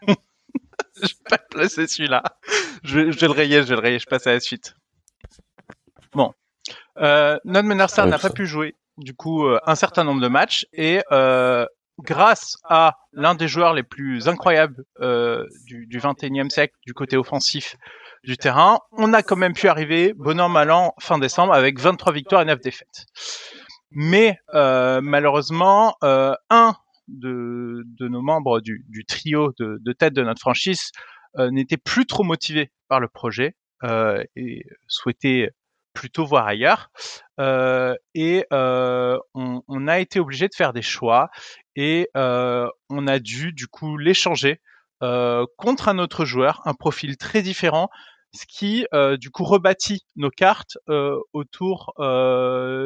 je 0.97 1.03
vais 1.07 1.15
pas 1.29 1.39
placer 1.39 1.87
celui-là. 1.87 2.23
Je, 2.83 2.99
vais- 2.99 3.13
je 3.13 3.19
vais 3.19 3.27
le 3.29 3.33
rayer, 3.33 3.63
je 3.63 3.69
vais 3.69 3.77
le 3.77 3.81
rayer. 3.81 3.99
Je 3.99 4.07
passe 4.07 4.27
à 4.27 4.33
la 4.33 4.41
suite. 4.41 4.75
Bon, 6.13 6.33
euh, 6.99 7.39
meneur 7.45 7.89
star 7.89 8.07
Ouais, 8.07 8.11
n'a 8.11 8.19
pas 8.19 8.31
pu 8.31 8.47
jouer 8.47 8.75
du 8.99 9.15
coup 9.15 9.47
euh, 9.47 9.61
un 9.65 9.77
certain 9.77 10.03
nombre 10.05 10.21
de 10.21 10.29
matchs 10.29 10.67
et 10.73 11.01
grâce 12.03 12.57
à 12.65 12.97
l'un 13.13 13.35
des 13.35 13.49
joueurs 13.49 13.75
les 13.75 13.83
plus 13.83 14.29
incroyables 14.29 14.85
euh, 15.01 15.47
du, 15.67 15.87
du 15.87 15.99
21e 15.99 16.51
siècle 16.51 16.75
du 16.87 16.95
côté 16.95 17.17
offensif 17.17 17.77
du 18.25 18.37
terrain, 18.37 18.79
on 18.93 19.13
a 19.13 19.23
quand 19.23 19.37
même 19.37 19.55
pu 19.55 19.69
arriver 19.69 20.13
bon 20.15 20.41
an 20.41 20.49
mal 20.49 20.71
an 20.71 20.95
fin 21.01 21.19
décembre 21.19 21.55
avec 21.55 21.79
23 21.79 22.13
victoires 22.13 22.43
et 22.43 22.45
9 22.45 22.61
défaites. 22.61 23.07
Mais 23.91 24.39
euh, 24.55 25.01
malheureusement, 25.03 25.97
euh, 26.05 26.35
un 26.51 26.75
de, 27.09 27.85
nos 28.01 28.23
membres 28.23 28.61
du, 28.61 29.05
trio 29.09 29.53
de, 29.59 29.93
tête 29.93 30.15
de 30.15 30.23
notre 30.23 30.41
franchise 30.41 30.93
n'était 31.39 31.77
plus 31.77 32.07
trop 32.07 32.23
motivé 32.23 32.71
par 32.89 33.01
le 33.01 33.09
projet 33.09 33.55
et 34.37 34.65
souhaitait 34.87 35.51
plutôt 35.93 36.25
voir 36.25 36.47
ailleurs. 36.47 36.91
Et 38.15 38.47
on, 38.51 39.89
a 39.89 39.99
été 39.99 40.21
obligé 40.21 40.49
de 40.49 40.55
faire 40.55 40.73
des 40.73 40.83
choix 40.83 41.31
et 41.77 42.09
on 42.15 43.07
a 43.07 43.19
dû 43.19 43.53
du 43.53 43.67
coup 43.67 43.97
l'échanger 43.97 44.61
contre 45.01 45.89
un 45.89 45.99
autre 45.99 46.25
joueur, 46.25 46.61
un 46.65 46.75
profil 46.75 47.17
très 47.17 47.43
différent, 47.43 47.89
ce 48.35 48.45
qui 48.47 48.87
du 49.19 49.31
coup 49.31 49.45
rebâtit 49.45 50.05
nos 50.17 50.31
cartes 50.31 50.79
autour 51.33 51.95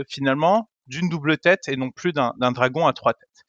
finalement 0.09 0.71
d'une 0.87 1.09
double 1.09 1.39
tête 1.39 1.69
et 1.69 1.77
non 1.77 1.91
plus 1.91 2.13
d'un 2.13 2.53
dragon 2.53 2.87
à 2.87 2.93
trois 2.93 3.15
têtes. 3.15 3.45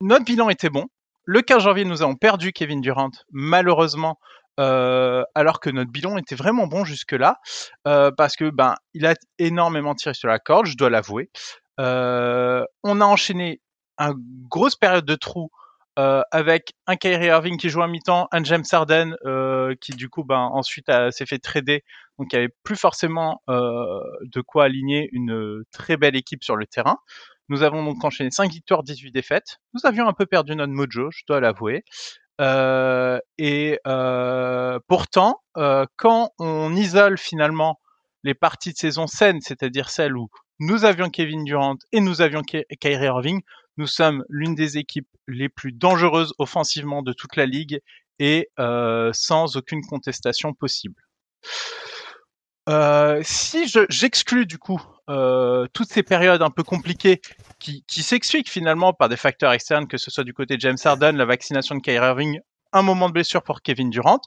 Notre 0.00 0.24
bilan 0.24 0.48
était 0.48 0.70
bon. 0.70 0.86
Le 1.24 1.42
15 1.42 1.62
janvier, 1.62 1.84
nous 1.84 2.02
avons 2.02 2.16
perdu 2.16 2.52
Kevin 2.52 2.80
Durant, 2.80 3.10
malheureusement, 3.30 4.18
euh, 4.58 5.22
alors 5.34 5.60
que 5.60 5.70
notre 5.70 5.90
bilan 5.90 6.18
était 6.18 6.34
vraiment 6.34 6.66
bon 6.66 6.84
jusque-là, 6.84 7.38
euh, 7.86 8.10
parce 8.16 8.36
que 8.36 8.50
ben 8.50 8.74
il 8.94 9.06
a 9.06 9.14
énormément 9.38 9.94
tiré 9.94 10.14
sur 10.14 10.28
la 10.28 10.38
corde, 10.38 10.66
je 10.66 10.76
dois 10.76 10.90
l'avouer. 10.90 11.30
Euh, 11.78 12.64
on 12.82 13.00
a 13.00 13.04
enchaîné 13.04 13.60
une 13.98 14.14
grosse 14.48 14.76
période 14.76 15.04
de 15.04 15.14
trou 15.14 15.50
euh, 15.98 16.22
avec 16.30 16.72
un 16.86 16.96
Kyrie 16.96 17.26
Irving 17.26 17.56
qui 17.58 17.68
joue 17.68 17.82
à 17.82 17.88
mi-temps, 17.88 18.28
un 18.32 18.44
James 18.44 18.64
Harden 18.70 19.16
euh, 19.26 19.74
qui 19.80 19.92
du 19.92 20.08
coup 20.08 20.24
ben 20.24 20.38
ensuite 20.52 20.86
s'est 21.10 21.26
fait 21.26 21.38
trader, 21.38 21.84
donc 22.18 22.32
il 22.32 22.36
y 22.36 22.38
avait 22.38 22.54
plus 22.62 22.76
forcément 22.76 23.42
euh, 23.50 24.00
de 24.22 24.40
quoi 24.40 24.64
aligner 24.64 25.08
une 25.12 25.62
très 25.72 25.96
belle 25.96 26.16
équipe 26.16 26.44
sur 26.44 26.56
le 26.56 26.66
terrain. 26.66 26.98
Nous 27.48 27.64
avons 27.64 27.84
donc 27.84 28.04
enchaîné 28.04 28.30
5 28.30 28.50
victoires, 28.52 28.84
18 28.84 29.10
défaites. 29.10 29.58
Nous 29.74 29.80
avions 29.84 30.06
un 30.06 30.12
peu 30.12 30.24
perdu 30.24 30.54
notre 30.54 30.72
mojo, 30.72 31.10
je 31.10 31.22
dois 31.26 31.40
l'avouer. 31.40 31.84
Euh, 32.40 33.18
et 33.38 33.78
euh, 33.86 34.78
pourtant, 34.88 35.40
euh, 35.56 35.84
quand 35.96 36.30
on 36.38 36.74
isole 36.74 37.18
finalement 37.18 37.78
les 38.24 38.34
parties 38.34 38.72
de 38.72 38.78
saison 38.78 39.06
saines, 39.06 39.40
c'est-à-dire 39.40 39.90
celles 39.90 40.16
où 40.16 40.28
nous 40.58 40.84
avions 40.84 41.10
Kevin 41.10 41.44
Durant 41.44 41.76
et 41.92 42.00
nous 42.00 42.20
avions 42.22 42.42
Ky- 42.42 42.64
Kyrie 42.80 43.06
Irving. 43.06 43.40
Nous 43.76 43.86
sommes 43.86 44.24
l'une 44.28 44.54
des 44.54 44.78
équipes 44.78 45.08
les 45.28 45.48
plus 45.48 45.72
dangereuses 45.72 46.34
offensivement 46.38 47.02
de 47.02 47.12
toute 47.12 47.36
la 47.36 47.46
ligue 47.46 47.80
et 48.18 48.50
euh, 48.58 49.10
sans 49.14 49.56
aucune 49.56 49.82
contestation 49.86 50.52
possible. 50.52 51.02
Euh, 52.70 53.20
si 53.24 53.68
je- 53.68 53.86
j'exclus 53.88 54.46
du 54.46 54.58
coup 54.58 54.80
euh, 55.08 55.66
toutes 55.72 55.88
ces 55.90 56.02
périodes 56.04 56.40
un 56.42 56.50
peu 56.50 56.62
compliquées 56.62 57.20
qui, 57.58 57.82
qui 57.88 58.02
s'expliquent 58.04 58.48
finalement 58.50 58.92
par 58.92 59.08
des 59.08 59.16
facteurs 59.16 59.52
externes, 59.52 59.88
que 59.88 59.98
ce 59.98 60.10
soit 60.10 60.22
du 60.24 60.32
côté 60.32 60.56
de 60.56 60.60
James 60.60 60.76
Harden, 60.84 61.16
la 61.16 61.24
vaccination 61.24 61.74
de 61.74 61.80
Kyrie 61.80 62.06
Irving, 62.06 62.38
un 62.72 62.82
moment 62.82 63.08
de 63.08 63.14
blessure 63.14 63.42
pour 63.42 63.62
Kevin 63.62 63.90
Durant, 63.90 64.20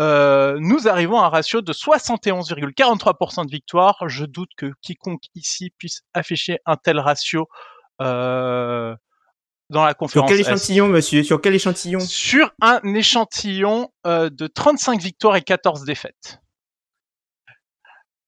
euh, 0.00 0.56
nous 0.60 0.86
arrivons 0.86 1.18
à 1.20 1.24
un 1.26 1.28
ratio 1.28 1.60
de 1.60 1.72
71,43% 1.72 3.44
de 3.46 3.50
victoire. 3.50 3.96
Je 4.06 4.24
doute 4.24 4.50
que 4.56 4.72
quiconque 4.80 5.24
ici 5.34 5.72
puisse 5.76 6.02
afficher 6.14 6.58
un 6.66 6.76
tel 6.76 7.00
ratio 7.00 7.48
euh, 8.00 8.94
dans 9.70 9.82
la 9.82 9.90
Sur 9.90 9.96
conférence. 9.98 10.30
quel 10.30 10.38
Est. 10.38 10.42
échantillon, 10.42 10.86
monsieur? 10.88 11.24
Sur 11.24 11.40
quel 11.40 11.54
échantillon? 11.56 11.98
Sur 11.98 12.52
un 12.60 12.80
échantillon 12.94 13.88
euh, 14.06 14.30
de 14.30 14.46
35 14.46 15.00
victoires 15.00 15.34
et 15.34 15.42
14 15.42 15.84
défaites. 15.84 16.38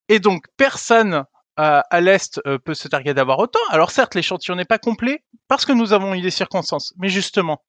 Et 0.09 0.21
donc, 0.21 0.45
personne 0.57 1.25
euh, 1.61 1.81
à 1.89 2.01
l'Est 2.01 2.41
euh, 2.47 2.59
peut 2.59 2.75
se 2.75 2.89
targuer 2.89 3.15
d'avoir 3.15 3.39
autant. 3.39 3.61
Alors 3.71 3.91
certes, 3.93 4.15
l'échantillon 4.15 4.57
n'est 4.57 4.65
pas 4.65 4.79
complet 4.79 5.25
parce 5.47 5.65
que 5.65 5.73
nous 5.73 5.93
avons 5.93 6.15
eu 6.15 6.21
des 6.21 6.31
circonstances. 6.31 6.93
Mais 6.99 7.09
justement, 7.09 7.63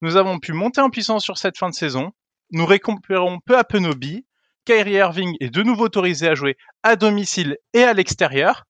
nous 0.00 0.16
avons 0.16 0.38
pu 0.38 0.52
monter 0.52 0.80
en 0.80 0.88
puissance 0.90 1.24
sur 1.24 1.36
cette 1.36 1.58
fin 1.58 1.68
de 1.68 1.74
saison. 1.74 2.12
Nous 2.52 2.64
récupérons 2.64 3.40
peu 3.40 3.58
à 3.58 3.64
peu 3.64 3.80
nos 3.80 3.94
billes. 3.94 4.24
Kyrie 4.64 4.92
Irving 4.92 5.36
est 5.40 5.50
de 5.50 5.62
nouveau 5.62 5.84
autorisé 5.84 6.28
à 6.28 6.34
jouer 6.34 6.56
à 6.82 6.96
domicile 6.96 7.58
et 7.74 7.82
à 7.82 7.92
l'extérieur. 7.92 8.64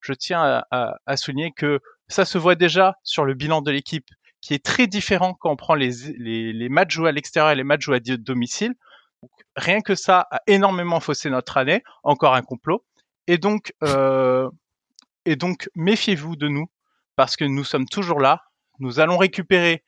Je 0.00 0.12
tiens 0.12 0.62
à, 0.70 1.16
souligner 1.16 1.52
que 1.52 1.80
ça 2.08 2.24
se 2.24 2.38
voit 2.38 2.54
déjà 2.54 2.94
sur 3.04 3.24
le 3.24 3.34
bilan 3.34 3.60
de 3.62 3.70
l'équipe 3.70 4.08
qui 4.40 4.54
est 4.54 4.64
très 4.64 4.86
différent 4.86 5.34
quand 5.38 5.50
on 5.50 5.56
prend 5.56 5.74
les, 5.74 6.68
matchs 6.70 6.94
joués 6.94 7.10
à 7.10 7.12
l'extérieur 7.12 7.52
et 7.52 7.56
les 7.56 7.64
matchs 7.64 7.82
joués 7.82 7.96
à 7.96 8.16
domicile. 8.16 8.74
Donc, 9.22 9.30
rien 9.56 9.80
que 9.80 9.94
ça 9.94 10.26
a 10.30 10.40
énormément 10.46 11.00
faussé 11.00 11.30
notre 11.30 11.56
année. 11.56 11.82
Encore 12.02 12.34
un 12.34 12.42
complot. 12.42 12.84
Et 13.26 13.38
donc, 13.38 13.72
euh, 13.84 14.48
et 15.26 15.36
donc 15.36 15.68
méfiez-vous 15.74 16.36
de 16.36 16.48
nous 16.48 16.66
parce 17.16 17.36
que 17.36 17.44
nous 17.44 17.64
sommes 17.64 17.86
toujours 17.86 18.20
là. 18.20 18.42
Nous 18.78 18.98
allons 18.98 19.18
récupérer 19.18 19.84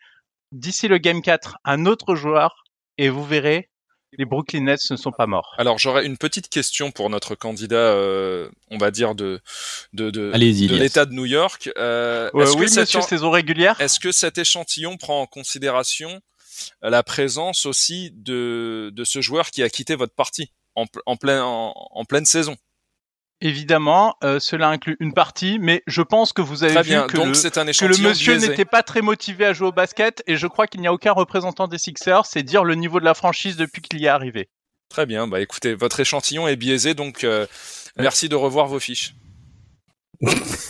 d'ici 0.52 0.86
le 0.86 0.98
game 0.98 1.22
4 1.22 1.56
un 1.64 1.86
autre 1.86 2.14
joueur 2.14 2.64
et 2.98 3.08
vous 3.08 3.24
verrez, 3.24 3.70
les 4.18 4.26
Brooklyn 4.26 4.64
Nets 4.64 4.90
ne 4.90 4.96
sont 4.96 5.10
pas 5.10 5.26
morts. 5.26 5.54
Alors 5.56 5.78
j'aurais 5.78 6.04
une 6.04 6.18
petite 6.18 6.48
question 6.50 6.90
pour 6.90 7.08
notre 7.08 7.34
candidat, 7.34 7.76
euh, 7.76 8.50
on 8.70 8.76
va 8.76 8.90
dire 8.90 9.14
de 9.14 9.40
de 9.94 10.10
de, 10.10 10.30
l'État 10.76 11.06
de 11.06 11.14
New 11.14 11.24
York. 11.24 11.70
Euh, 11.78 12.30
est-ce 12.38 12.52
que 12.54 12.58
oui, 12.60 12.68
cet 12.68 12.80
monsieur, 12.82 12.98
en- 12.98 13.02
saison 13.02 13.30
régulière. 13.30 13.80
Est-ce 13.80 13.98
que 13.98 14.12
cet 14.12 14.36
échantillon 14.36 14.98
prend 14.98 15.22
en 15.22 15.26
considération 15.26 16.10
euh, 16.10 16.20
la 16.82 17.02
présence 17.02 17.66
aussi 17.66 18.10
de, 18.14 18.90
de 18.94 19.04
ce 19.04 19.20
joueur 19.20 19.50
qui 19.50 19.62
a 19.62 19.68
quitté 19.70 19.94
votre 19.94 20.14
partie 20.14 20.52
en, 20.74 20.84
en, 21.06 21.16
plein, 21.16 21.44
en, 21.44 21.72
en 21.76 22.04
pleine 22.04 22.24
saison 22.26 22.56
Évidemment, 23.44 24.14
euh, 24.22 24.38
cela 24.38 24.68
inclut 24.68 24.96
une 25.00 25.12
partie, 25.14 25.58
mais 25.58 25.82
je 25.88 26.00
pense 26.00 26.32
que 26.32 26.40
vous 26.40 26.62
avez 26.62 26.74
Très 26.74 26.82
vu 26.84 26.90
bien, 26.90 27.06
que 27.08 27.16
donc 27.16 27.26
le, 27.26 27.58
un 27.58 27.72
que 27.72 27.84
le 27.86 27.98
monsieur 28.08 28.36
n'était 28.36 28.64
pas 28.64 28.84
très 28.84 29.02
motivé 29.02 29.44
à 29.46 29.52
jouer 29.52 29.66
au 29.66 29.72
basket 29.72 30.22
et 30.28 30.36
je 30.36 30.46
crois 30.46 30.68
qu'il 30.68 30.80
n'y 30.80 30.86
a 30.86 30.92
aucun 30.92 31.10
représentant 31.10 31.66
des 31.66 31.78
Sixers, 31.78 32.24
c'est 32.24 32.44
dire 32.44 32.62
le 32.62 32.76
niveau 32.76 33.00
de 33.00 33.04
la 33.04 33.14
franchise 33.14 33.56
depuis 33.56 33.82
qu'il 33.82 34.00
y 34.00 34.04
est 34.04 34.08
arrivé. 34.08 34.48
Très 34.88 35.06
bien, 35.06 35.26
bah 35.26 35.40
écoutez, 35.40 35.74
votre 35.74 35.98
échantillon 35.98 36.46
est 36.46 36.54
biaisé, 36.54 36.94
donc 36.94 37.24
euh, 37.24 37.46
merci 37.96 38.28
de 38.28 38.36
revoir 38.36 38.66
vos 38.68 38.78
fiches. 38.78 39.14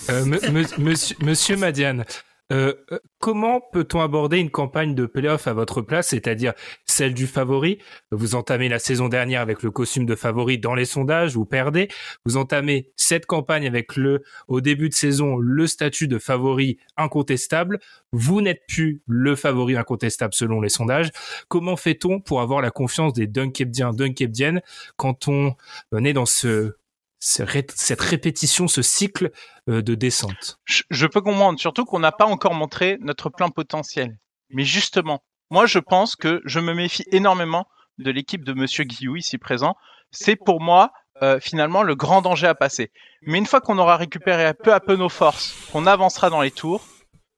Euh, 0.08 0.24
me- 0.24 0.40
me- 0.50 0.78
monsieur, 0.80 1.16
monsieur 1.20 1.56
Madiane, 1.56 2.06
euh, 2.50 2.74
euh, 2.90 2.98
comment 3.18 3.60
peut-on 3.72 4.00
aborder 4.00 4.38
une 4.38 4.50
campagne 4.50 4.94
de 4.94 5.06
playoff 5.06 5.46
à 5.46 5.52
votre 5.52 5.80
place, 5.80 6.08
c'est-à-dire 6.08 6.52
celle 6.84 7.14
du 7.14 7.26
favori? 7.26 7.78
Vous 8.10 8.34
entamez 8.34 8.68
la 8.68 8.78
saison 8.78 9.08
dernière 9.08 9.40
avec 9.40 9.62
le 9.62 9.70
costume 9.70 10.06
de 10.06 10.14
favori 10.14 10.58
dans 10.58 10.74
les 10.74 10.84
sondages, 10.84 11.34
vous 11.34 11.46
perdez. 11.46 11.88
Vous 12.26 12.36
entamez 12.36 12.90
cette 12.96 13.26
campagne 13.26 13.66
avec 13.66 13.96
le, 13.96 14.22
au 14.48 14.60
début 14.60 14.88
de 14.88 14.94
saison, 14.94 15.38
le 15.38 15.66
statut 15.66 16.08
de 16.08 16.18
favori 16.18 16.78
incontestable. 16.96 17.78
Vous 18.12 18.40
n'êtes 18.40 18.62
plus 18.68 19.02
le 19.06 19.36
favori 19.36 19.76
incontestable 19.76 20.34
selon 20.34 20.60
les 20.60 20.68
sondages. 20.68 21.10
Comment 21.48 21.76
fait-on 21.76 22.20
pour 22.20 22.40
avoir 22.40 22.60
la 22.60 22.70
confiance 22.70 23.12
des 23.12 23.26
Dunkebdiens, 23.26 23.92
Dunkebdiennes 23.92 24.60
quand 24.96 25.28
on 25.28 25.54
on 25.90 26.04
est 26.04 26.12
dans 26.12 26.26
ce, 26.26 26.74
cette 27.22 28.00
répétition, 28.00 28.66
ce 28.66 28.82
cycle 28.82 29.30
euh, 29.68 29.80
de 29.80 29.94
descente 29.94 30.58
Je, 30.64 31.06
peux 31.06 31.20
comprendre, 31.20 31.58
surtout 31.60 31.84
qu'on 31.84 32.00
n'a 32.00 32.10
pas 32.10 32.26
encore 32.26 32.54
montré 32.54 32.98
notre 33.00 33.30
plein 33.30 33.48
potentiel. 33.48 34.18
Mais 34.50 34.64
justement, 34.64 35.22
moi 35.48 35.66
je 35.66 35.78
pense 35.78 36.16
que 36.16 36.42
je 36.44 36.58
me 36.58 36.74
méfie 36.74 37.04
énormément 37.12 37.66
de 37.98 38.10
l'équipe 38.10 38.44
de 38.44 38.52
Monsieur 38.54 38.82
Guillou 38.82 39.14
ici 39.14 39.38
présent. 39.38 39.76
C'est 40.10 40.34
pour 40.34 40.60
moi 40.60 40.90
euh, 41.22 41.38
finalement 41.38 41.84
le 41.84 41.94
grand 41.94 42.22
danger 42.22 42.48
à 42.48 42.56
passer. 42.56 42.90
Mais 43.22 43.38
une 43.38 43.46
fois 43.46 43.60
qu'on 43.60 43.78
aura 43.78 43.96
récupéré 43.96 44.52
peu 44.54 44.72
à 44.74 44.80
peu 44.80 44.96
nos 44.96 45.08
forces, 45.08 45.54
qu'on 45.70 45.86
avancera 45.86 46.28
dans 46.28 46.42
les 46.42 46.50
tours, 46.50 46.84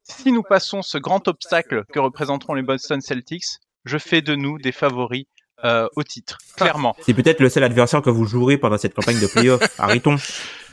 si 0.03 0.33
nous 0.33 0.42
passons 0.42 0.81
ce 0.81 0.97
grand 0.97 1.29
obstacle 1.29 1.85
que 1.92 1.99
représenteront 1.99 2.55
les 2.55 2.62
Boston 2.62 3.03
Celtics, 3.03 3.59
je 3.85 3.99
fais 3.99 4.23
de 4.23 4.35
nous 4.35 4.59
des 4.59 4.73
favoris 4.73 5.27
euh, 5.64 5.88
au 5.96 6.03
titre, 6.03 6.38
clairement. 6.57 6.94
C'est 7.00 7.14
peut-être 7.14 7.40
le 7.40 7.48
seul 7.48 7.64
adversaire 7.64 8.03
que 8.03 8.11
vous 8.11 8.24
jouerez 8.27 8.59
pendant 8.59 8.79
cette 8.79 8.94
campagne 8.94 9.20
de 9.20 9.27
playoff. 9.27 9.61
Arrêtons. 9.79 10.16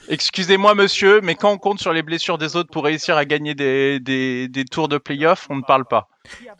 Excusez-moi, 0.09 0.75
monsieur, 0.75 1.21
mais 1.21 1.35
quand 1.35 1.51
on 1.51 1.57
compte 1.57 1.79
sur 1.79 1.93
les 1.93 2.01
blessures 2.01 2.37
des 2.37 2.55
autres 2.55 2.69
pour 2.69 2.83
réussir 2.83 3.15
à 3.17 3.23
gagner 3.25 3.55
des, 3.55 3.99
des, 3.99 4.47
des 4.47 4.65
tours 4.65 4.87
de 4.89 4.97
playoff, 4.97 5.47
on 5.49 5.55
ne 5.55 5.61
parle 5.61 5.85
pas. 5.85 6.09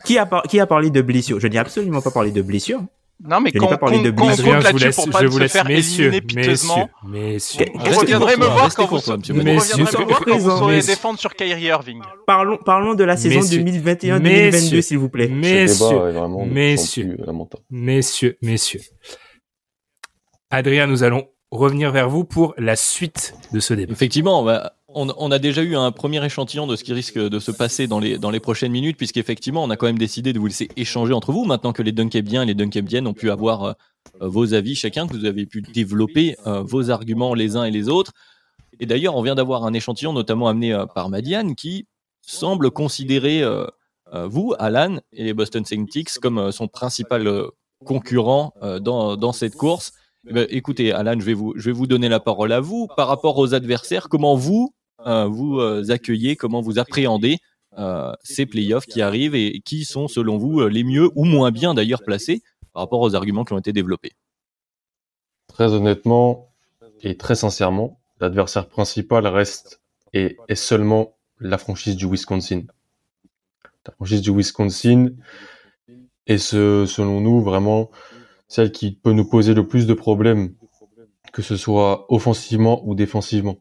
Qui 0.04 0.16
a, 0.16 0.24
par- 0.26 0.42
qui 0.44 0.58
a 0.60 0.66
parlé 0.66 0.90
de 0.90 1.02
blessure 1.02 1.38
Je 1.40 1.48
n'ai 1.48 1.58
absolument 1.58 2.00
pas 2.00 2.10
parlé 2.10 2.30
de 2.30 2.40
blessure. 2.40 2.80
Non, 3.24 3.40
mais 3.40 3.50
Je 3.50 3.54
n'ai 3.54 3.60
quand, 3.60 3.68
pas 3.68 3.78
parlé 3.78 3.98
quand- 3.98 4.02
de 4.04 4.10
quand 4.10 4.22
on 4.24 4.26
blessure. 4.26 4.44
compte 4.44 4.54
Adrien, 4.54 4.60
je 4.60 4.66
vous 4.66 4.72
là-dessus 4.72 4.84
laisse, 4.86 4.96
pour 4.96 5.10
pas 5.10 5.20
je 5.20 5.26
se 5.26 5.30
vous 5.32 5.38
laisse, 5.38 5.52
faire 5.52 5.64
messieurs, 5.66 6.06
éliminer 6.14 6.20
piteusement, 6.42 6.90
messieurs, 7.06 7.66
messieurs. 7.74 7.90
Vous 7.92 7.98
reviendrez 8.00 8.36
me 8.36 8.44
voir 8.46 8.74
quand 8.74 8.86
vous, 8.86 8.96
vous 10.40 10.50
saurez 10.58 10.80
défendre 10.80 11.18
sur 11.20 11.34
Kyrie 11.34 11.62
Irving. 11.62 12.00
Parlons, 12.26 12.58
parlons 12.64 12.94
de 12.94 13.04
la 13.04 13.16
saison 13.16 13.40
Messieurs. 13.40 13.62
2021-2022, 13.62 14.20
Messieurs. 14.50 14.82
s'il 14.82 14.98
vous 14.98 15.08
plaît. 15.08 15.28
Messieurs, 15.28 15.98
messieurs. 16.46 17.16
messieurs, 17.70 18.38
messieurs. 18.42 18.80
Adrien, 20.50 20.86
nous 20.86 21.02
allons 21.02 21.28
revenir 21.50 21.92
vers 21.92 22.08
vous 22.08 22.24
pour 22.24 22.54
la 22.58 22.76
suite 22.76 23.34
de 23.52 23.60
ce 23.60 23.74
débat. 23.74 23.92
Effectivement, 23.92 24.42
bah, 24.42 24.72
on, 24.94 25.12
on 25.16 25.30
a 25.30 25.38
déjà 25.38 25.62
eu 25.62 25.76
un 25.76 25.92
premier 25.92 26.24
échantillon 26.24 26.66
de 26.66 26.76
ce 26.76 26.84
qui 26.84 26.92
risque 26.92 27.18
de 27.18 27.38
se 27.38 27.50
passer 27.50 27.86
dans 27.86 27.98
les, 27.98 28.18
dans 28.18 28.30
les 28.30 28.40
prochaines 28.40 28.72
minutes, 28.72 28.96
puisqu'effectivement, 28.96 29.62
on 29.64 29.70
a 29.70 29.76
quand 29.76 29.86
même 29.86 29.98
décidé 29.98 30.32
de 30.32 30.38
vous 30.38 30.46
laisser 30.46 30.68
échanger 30.76 31.12
entre 31.12 31.32
vous, 31.32 31.44
maintenant 31.44 31.72
que 31.72 31.82
les 31.82 31.92
Dunkebiens 31.92 32.42
et 32.42 32.46
les 32.46 32.54
Dunkebiennes 32.54 33.06
ont 33.06 33.14
pu 33.14 33.30
avoir 33.30 33.64
euh, 33.64 33.72
euh, 34.20 34.28
vos 34.28 34.54
avis 34.54 34.74
chacun, 34.74 35.06
que 35.06 35.16
vous 35.16 35.24
avez 35.24 35.46
pu 35.46 35.62
développer 35.62 36.36
euh, 36.46 36.62
vos 36.62 36.90
arguments 36.90 37.34
les 37.34 37.56
uns 37.56 37.64
et 37.64 37.70
les 37.70 37.88
autres. 37.88 38.12
Et 38.80 38.86
d'ailleurs, 38.86 39.16
on 39.16 39.22
vient 39.22 39.34
d'avoir 39.34 39.64
un 39.64 39.72
échantillon, 39.72 40.12
notamment 40.12 40.48
amené 40.48 40.84
par 40.94 41.08
Madiane, 41.08 41.54
qui 41.54 41.86
semble 42.22 42.70
considérer 42.70 43.44
vous, 44.12 44.54
Alan, 44.58 44.98
et 45.12 45.24
les 45.24 45.34
Boston 45.34 45.64
Celtics 45.64 46.18
comme 46.20 46.50
son 46.50 46.68
principal 46.68 47.28
concurrent 47.84 48.54
dans, 48.80 49.16
dans 49.16 49.32
cette 49.32 49.56
course. 49.56 49.92
Eh 50.26 50.32
ben, 50.32 50.46
écoutez, 50.50 50.92
Alan, 50.92 51.14
je 51.18 51.24
vais, 51.24 51.34
vous, 51.34 51.52
je 51.56 51.66
vais 51.66 51.72
vous 51.72 51.86
donner 51.86 52.08
la 52.08 52.18
parole 52.18 52.52
à 52.52 52.60
vous. 52.60 52.88
Par 52.96 53.08
rapport 53.08 53.38
aux 53.38 53.54
adversaires, 53.54 54.08
comment 54.08 54.36
vous, 54.36 54.74
vous 55.04 55.58
euh, 55.60 55.90
accueillez, 55.90 56.36
comment 56.36 56.60
vous 56.60 56.78
appréhendez 56.78 57.38
euh, 57.78 58.12
ces 58.22 58.44
playoffs 58.44 58.86
qui 58.86 59.00
arrivent 59.00 59.34
et 59.34 59.60
qui 59.64 59.84
sont, 59.84 60.06
selon 60.06 60.36
vous, 60.36 60.60
euh, 60.60 60.68
les 60.68 60.84
mieux 60.84 61.10
ou 61.14 61.24
moins 61.24 61.50
bien 61.50 61.72
d'ailleurs 61.72 62.02
placés 62.02 62.42
par 62.72 62.82
rapport 62.82 63.00
aux 63.00 63.14
arguments 63.14 63.44
qui 63.44 63.54
ont 63.54 63.58
été 63.58 63.72
développés 63.72 64.12
Très 65.48 65.72
honnêtement 65.72 66.52
et 67.00 67.16
très 67.16 67.34
sincèrement, 67.34 68.00
l'adversaire 68.20 68.68
principal 68.68 69.26
reste 69.26 69.80
et 70.12 70.36
est 70.48 70.54
seulement 70.54 71.16
la 71.40 71.58
franchise 71.58 71.96
du 71.96 72.06
Wisconsin. 72.06 72.62
La 73.86 73.92
franchise 73.94 74.20
du 74.20 74.30
Wisconsin 74.36 75.10
est 76.26 76.38
ce, 76.38 76.84
selon 76.86 77.20
nous 77.20 77.40
vraiment 77.40 77.90
celle 78.48 78.70
qui 78.70 78.92
peut 78.92 79.12
nous 79.12 79.24
poser 79.24 79.54
le 79.54 79.66
plus 79.66 79.86
de 79.86 79.94
problèmes, 79.94 80.54
que 81.32 81.40
ce 81.40 81.56
soit 81.56 82.04
offensivement 82.12 82.86
ou 82.86 82.94
défensivement. 82.94 83.56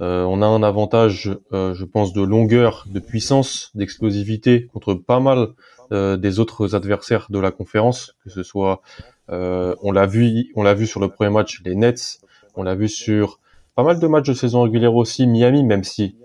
Euh, 0.00 0.24
on 0.24 0.42
a 0.42 0.46
un 0.46 0.62
avantage, 0.62 1.36
euh, 1.52 1.74
je 1.74 1.84
pense, 1.84 2.12
de 2.12 2.22
longueur, 2.22 2.86
de 2.88 3.00
puissance, 3.00 3.70
d'explosivité 3.74 4.66
contre 4.72 4.94
pas 4.94 5.20
mal 5.20 5.48
euh, 5.92 6.16
des 6.16 6.40
autres 6.40 6.74
adversaires 6.74 7.26
de 7.30 7.38
la 7.38 7.50
conférence, 7.50 8.16
que 8.24 8.30
ce 8.30 8.42
soit, 8.42 8.82
euh, 9.30 9.74
on 9.82 9.92
l'a 9.92 10.06
vu, 10.06 10.52
on 10.56 10.62
l'a 10.62 10.74
vu 10.74 10.86
sur 10.86 11.00
le 11.00 11.08
premier 11.08 11.30
match, 11.30 11.62
les 11.64 11.74
Nets, 11.74 12.20
on 12.56 12.62
l'a 12.62 12.74
vu 12.74 12.88
sur 12.88 13.40
pas 13.74 13.82
mal 13.82 13.98
de 13.98 14.06
matchs 14.06 14.28
de 14.28 14.34
saison 14.34 14.62
régulière 14.62 14.94
aussi, 14.94 15.26
Miami, 15.26 15.62
même 15.62 15.84
si 15.84 16.16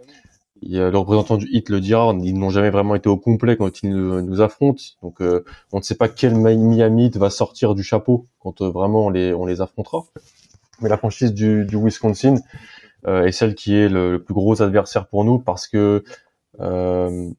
le 0.62 0.96
représentant 0.96 1.38
du 1.38 1.48
hit 1.52 1.70
le 1.70 1.80
dira, 1.80 2.14
ils 2.22 2.38
n'ont 2.38 2.50
jamais 2.50 2.70
vraiment 2.70 2.96
été 2.96 3.10
au 3.10 3.18
complet 3.18 3.58
quand 3.58 3.82
ils 3.84 3.90
nous, 3.92 4.42
affrontent. 4.42 4.84
Donc, 5.02 5.22
euh, 5.22 5.44
on 5.72 5.78
ne 5.78 5.84
sait 5.84 5.96
pas 5.96 6.08
quel 6.08 6.36
Miami 6.36 7.10
va 7.16 7.30
sortir 7.30 7.76
du 7.76 7.84
chapeau 7.84 8.28
quand 8.40 8.62
euh, 8.62 8.70
vraiment 8.70 9.06
on 9.06 9.10
les, 9.10 9.34
on 9.34 9.46
les 9.46 9.62
affrontera. 9.62 10.06
Mais 10.82 10.90
la 10.90 10.98
franchise 10.98 11.34
du, 11.34 11.66
du 11.66 11.78
Wisconsin 11.78 12.36
est 13.06 13.32
celle 13.32 13.56
qui 13.56 13.76
est 13.76 13.90
le, 13.90 14.12
le, 14.12 14.24
plus 14.24 14.34
gros 14.34 14.62
adversaire 14.62 15.08
pour 15.08 15.24
nous 15.24 15.40
parce 15.40 15.68
que 15.68 16.04
euh, 16.60 17.30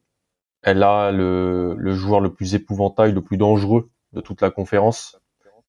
elle 0.62 0.82
a 0.82 1.10
le, 1.10 1.74
le, 1.78 1.92
joueur 1.92 2.20
le 2.20 2.32
plus 2.32 2.54
épouvantail, 2.54 3.12
le 3.12 3.22
plus 3.22 3.36
dangereux 3.36 3.90
de 4.12 4.20
toute 4.20 4.40
la 4.40 4.50
conférence. 4.50 5.20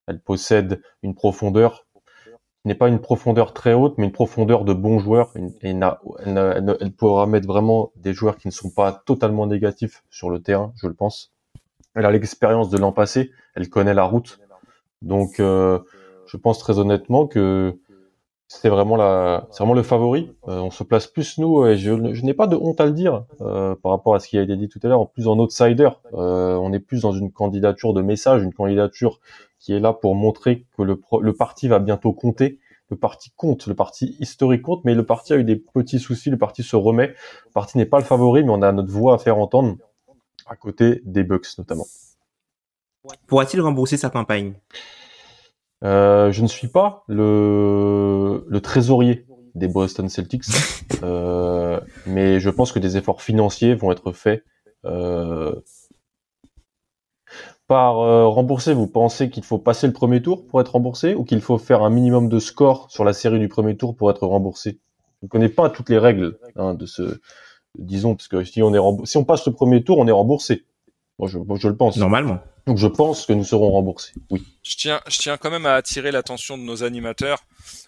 Elle 0.07 0.19
possède 0.19 0.81
une 1.03 1.15
profondeur 1.15 1.85
qui 2.61 2.67
n'est 2.67 2.75
pas 2.75 2.89
une 2.89 2.99
profondeur 2.99 3.53
très 3.53 3.73
haute, 3.73 3.97
mais 3.97 4.05
une 4.05 4.11
profondeur 4.11 4.65
de 4.65 4.73
bons 4.73 4.99
joueurs. 4.99 5.31
Et 5.61 5.69
elle, 5.69 6.77
elle, 6.79 6.91
pourra 6.91 7.25
mettre 7.25 7.47
vraiment 7.47 7.91
des 7.95 8.13
joueurs 8.13 8.37
qui 8.37 8.47
ne 8.47 8.51
sont 8.51 8.69
pas 8.69 8.91
totalement 9.05 9.47
négatifs 9.47 10.03
sur 10.09 10.29
le 10.29 10.41
terrain, 10.41 10.71
je 10.75 10.87
le 10.87 10.93
pense. 10.93 11.33
Elle 11.95 12.05
a 12.05 12.11
l'expérience 12.11 12.69
de 12.69 12.77
l'an 12.77 12.91
passé, 12.91 13.31
elle 13.55 13.69
connaît 13.69 13.95
la 13.95 14.03
route. 14.03 14.39
Donc, 15.01 15.39
euh, 15.39 15.79
je 16.27 16.37
pense 16.37 16.59
très 16.59 16.77
honnêtement 16.77 17.25
que 17.25 17.79
c'est 18.53 18.67
vraiment 18.67 18.97
la, 18.97 19.47
c'est 19.49 19.59
vraiment 19.59 19.73
le 19.73 19.81
favori. 19.81 20.35
Euh, 20.49 20.59
on 20.59 20.71
se 20.71 20.83
place 20.83 21.07
plus 21.07 21.37
nous, 21.37 21.65
et 21.65 21.77
je, 21.77 22.13
je 22.13 22.25
n'ai 22.25 22.33
pas 22.33 22.47
de 22.47 22.57
honte 22.57 22.81
à 22.81 22.85
le 22.85 22.91
dire 22.91 23.23
euh, 23.39 23.75
par 23.75 23.93
rapport 23.93 24.13
à 24.13 24.19
ce 24.19 24.27
qui 24.27 24.37
a 24.37 24.41
été 24.41 24.57
dit 24.57 24.67
tout 24.67 24.79
à 24.83 24.87
l'heure, 24.89 24.99
en 24.99 25.05
plus 25.05 25.29
en 25.29 25.39
outsider. 25.39 25.89
Euh, 26.13 26.55
on 26.55 26.73
est 26.73 26.81
plus 26.81 27.01
dans 27.03 27.13
une 27.13 27.31
candidature 27.31 27.93
de 27.93 28.01
message, 28.01 28.43
une 28.43 28.53
candidature 28.53 29.21
qui 29.57 29.73
est 29.73 29.79
là 29.79 29.93
pour 29.93 30.15
montrer 30.15 30.65
que 30.77 30.83
le, 30.83 31.01
le 31.21 31.33
parti 31.33 31.69
va 31.69 31.79
bientôt 31.79 32.11
compter. 32.11 32.59
Le 32.89 32.97
parti 32.97 33.31
compte, 33.37 33.67
le 33.67 33.73
parti 33.73 34.17
historique 34.19 34.63
compte, 34.63 34.83
mais 34.83 34.95
le 34.95 35.05
parti 35.05 35.31
a 35.31 35.37
eu 35.37 35.45
des 35.45 35.55
petits 35.55 35.99
soucis, 35.99 36.29
le 36.29 36.37
parti 36.37 36.61
se 36.61 36.75
remet. 36.75 37.07
Le 37.07 37.51
parti 37.53 37.77
n'est 37.77 37.85
pas 37.85 37.99
le 37.99 38.03
favori, 38.03 38.43
mais 38.43 38.51
on 38.51 38.61
a 38.61 38.71
notre 38.73 38.91
voix 38.91 39.13
à 39.13 39.17
faire 39.17 39.37
entendre 39.37 39.77
à 40.45 40.57
côté 40.57 41.01
des 41.05 41.23
Bucks 41.23 41.57
notamment. 41.57 41.85
Pourra-t-il 43.27 43.61
rembourser 43.61 43.95
sa 43.95 44.09
campagne? 44.09 44.55
Euh, 45.83 46.31
je 46.31 46.41
ne 46.41 46.47
suis 46.47 46.67
pas 46.67 47.03
le, 47.07 48.45
le 48.47 48.61
trésorier 48.61 49.25
des 49.55 49.67
Boston 49.67 50.09
Celtics, 50.09 50.45
euh, 51.03 51.79
mais 52.05 52.39
je 52.39 52.49
pense 52.49 52.71
que 52.71 52.79
des 52.79 52.97
efforts 52.97 53.21
financiers 53.21 53.73
vont 53.75 53.91
être 53.91 54.11
faits 54.11 54.43
euh, 54.85 55.55
par 57.67 57.99
euh, 57.99 58.27
rembourser. 58.27 58.73
Vous 58.73 58.87
pensez 58.87 59.29
qu'il 59.29 59.43
faut 59.43 59.57
passer 59.57 59.87
le 59.87 59.93
premier 59.93 60.21
tour 60.21 60.45
pour 60.47 60.61
être 60.61 60.73
remboursé 60.73 61.15
ou 61.15 61.23
qu'il 61.23 61.41
faut 61.41 61.57
faire 61.57 61.83
un 61.83 61.89
minimum 61.89 62.29
de 62.29 62.39
score 62.39 62.89
sur 62.91 63.03
la 63.03 63.13
série 63.13 63.39
du 63.39 63.47
premier 63.47 63.75
tour 63.75 63.95
pour 63.95 64.09
être 64.11 64.25
remboursé? 64.25 64.79
Je 65.21 65.27
ne 65.27 65.29
connais 65.29 65.49
pas 65.49 65.69
toutes 65.69 65.89
les 65.89 65.99
règles 65.99 66.39
hein, 66.55 66.73
de 66.73 66.85
ce, 66.85 67.19
disons, 67.77 68.15
parce 68.15 68.27
que 68.27 68.43
si 68.43 68.61
on 68.63 68.73
est 68.73 69.05
si 69.05 69.17
on 69.17 69.23
passe 69.23 69.45
le 69.45 69.53
premier 69.53 69.83
tour, 69.83 69.99
on 69.99 70.07
est 70.07 70.11
remboursé. 70.11 70.65
Moi, 71.19 71.27
je, 71.29 71.37
moi, 71.37 71.57
je 71.59 71.67
le 71.67 71.75
pense. 71.75 71.97
Normalement. 71.97 72.39
Donc 72.67 72.77
je 72.77 72.87
pense 72.87 73.25
que 73.25 73.33
nous 73.33 73.43
serons 73.43 73.71
remboursés. 73.71 74.13
Oui. 74.29 74.43
Je 74.63 74.75
tiens, 74.75 75.01
je 75.07 75.17
tiens 75.17 75.37
quand 75.37 75.49
même 75.49 75.65
à 75.65 75.73
attirer 75.73 76.11
l'attention 76.11 76.57
de 76.57 76.63
nos 76.63 76.83
animateurs 76.83 77.39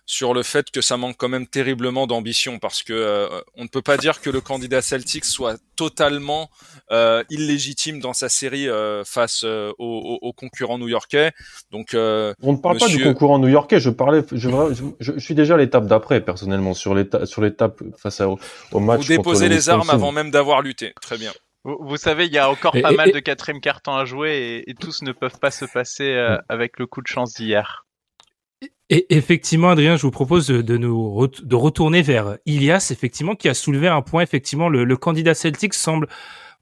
sur 0.06 0.34
le 0.34 0.44
fait 0.44 0.72
que 0.72 0.82
ça 0.82 0.98
manque 0.98 1.16
quand 1.18 1.30
même 1.30 1.48
terriblement 1.48 2.08
d'ambition 2.08 2.60
parce 2.60 2.82
que 2.84 2.94
euh, 2.94 3.28
on 3.56 3.64
ne 3.64 3.68
peut 3.68 3.82
pas 3.82 3.98
dire 3.98 4.22
que 4.22 4.30
le 4.30 4.42
candidat 4.42 4.82
Celtics 4.82 5.26
soit 5.26 5.58
totalement 5.76 6.50
euh, 6.92 7.24
illégitime 7.30 8.00
dans 8.00 8.14
sa 8.14 8.30
série 8.30 8.68
euh, 8.68 9.04
face 9.06 9.44
aux, 9.44 9.74
aux, 9.80 10.34
concurrents 10.34 10.80
new-yorkais. 10.80 11.32
Donc 11.72 11.92
on 11.94 12.52
ne 12.52 12.58
parle 12.58 12.78
pas 12.78 12.88
du 12.88 13.04
concurrent 13.04 13.40
new-yorkais. 13.40 13.80
Je 13.80 13.92
parlais, 13.92 14.24
je, 14.32 14.50
je, 14.50 14.84
je, 15.00 15.20
suis 15.20 15.36
déjà 15.36 15.54
à 15.54 15.58
l'étape 15.58 15.86
d'après 15.86 16.22
personnellement 16.22 16.74
sur 16.74 16.96
l'étape 16.96 17.26
sur 17.26 17.42
l'étape 17.42 17.82
face 17.98 18.20
à, 18.22 18.28
au, 18.28 18.80
match. 18.80 19.02
Vous 19.02 19.08
déposez 19.08 19.50
les 19.50 19.70
armes 19.70 19.90
avant 19.90 20.12
même 20.12 20.32
d'avoir 20.32 20.62
lutté. 20.62 20.94
Très 21.02 21.18
bien. 21.18 21.32
Vous, 21.64 21.96
savez, 21.96 22.26
il 22.26 22.34
y 22.34 22.38
a 22.38 22.50
encore 22.50 22.76
pas 22.82 22.92
mal 22.92 23.12
de 23.12 23.20
quatrième 23.20 23.62
carton 23.62 23.94
à 23.94 24.04
jouer 24.04 24.64
et, 24.68 24.74
tous 24.74 25.02
ne 25.02 25.14
peuvent 25.14 25.40
pas 25.40 25.52
se 25.52 25.64
passer 25.64 26.12
euh, 26.12 26.38
avec 26.50 26.78
le 26.78 26.88
coup 26.88 27.02
de 27.02 27.08
chance 27.08 27.34
d'hier. 27.36 27.86
Et 28.90 29.16
effectivement, 29.16 29.70
Adrien, 29.70 29.96
je 29.96 30.02
vous 30.02 30.12
propose 30.12 30.48
de, 30.48 30.78
nous 30.78 31.28
de 31.28 31.56
retourner 31.56 32.02
vers 32.02 32.38
Ilias, 32.46 32.90
effectivement, 32.92 33.36
qui 33.36 33.48
a 33.48 33.54
soulevé 33.54 33.88
un 33.88 34.02
point. 34.02 34.22
Effectivement, 34.24 34.68
le, 34.68 34.84
le 34.84 34.98
candidat 34.98 35.34
Celtic 35.34 35.74
semble 35.74 36.08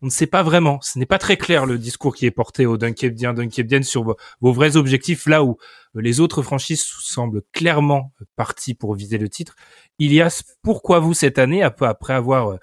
on 0.02 0.08
ne 0.08 0.12
sait 0.12 0.28
pas 0.28 0.44
vraiment. 0.44 0.80
Ce 0.82 0.98
n'est 0.98 1.06
pas 1.06 1.20
très 1.20 1.38
clair 1.38 1.66
le 1.66 1.78
discours 1.78 2.16
qui 2.16 2.26
est 2.26 2.32
porté 2.32 2.66
au 2.66 2.78
Dunkebdien, 2.78 3.34
Dunkebdien 3.34 3.84
sur 3.84 4.16
vos, 4.42 4.54
vrais 4.54 4.76
objectifs, 4.78 5.28
là 5.28 5.44
où 5.44 5.58
euh, 5.96 6.02
les 6.02 6.20
autres 6.20 6.42
franchises 6.42 6.84
semblent 6.84 7.44
clairement 7.52 8.12
parties 8.36 8.74
pour 8.74 8.96
viser 8.96 9.18
le 9.18 9.30
titre. 9.30 9.56
Ilias, 10.00 10.44
pourquoi 10.64 11.00
vous 11.00 11.14
cette 11.14 11.38
année, 11.38 11.62
après 11.64 12.14
avoir, 12.14 12.50
euh, 12.50 12.58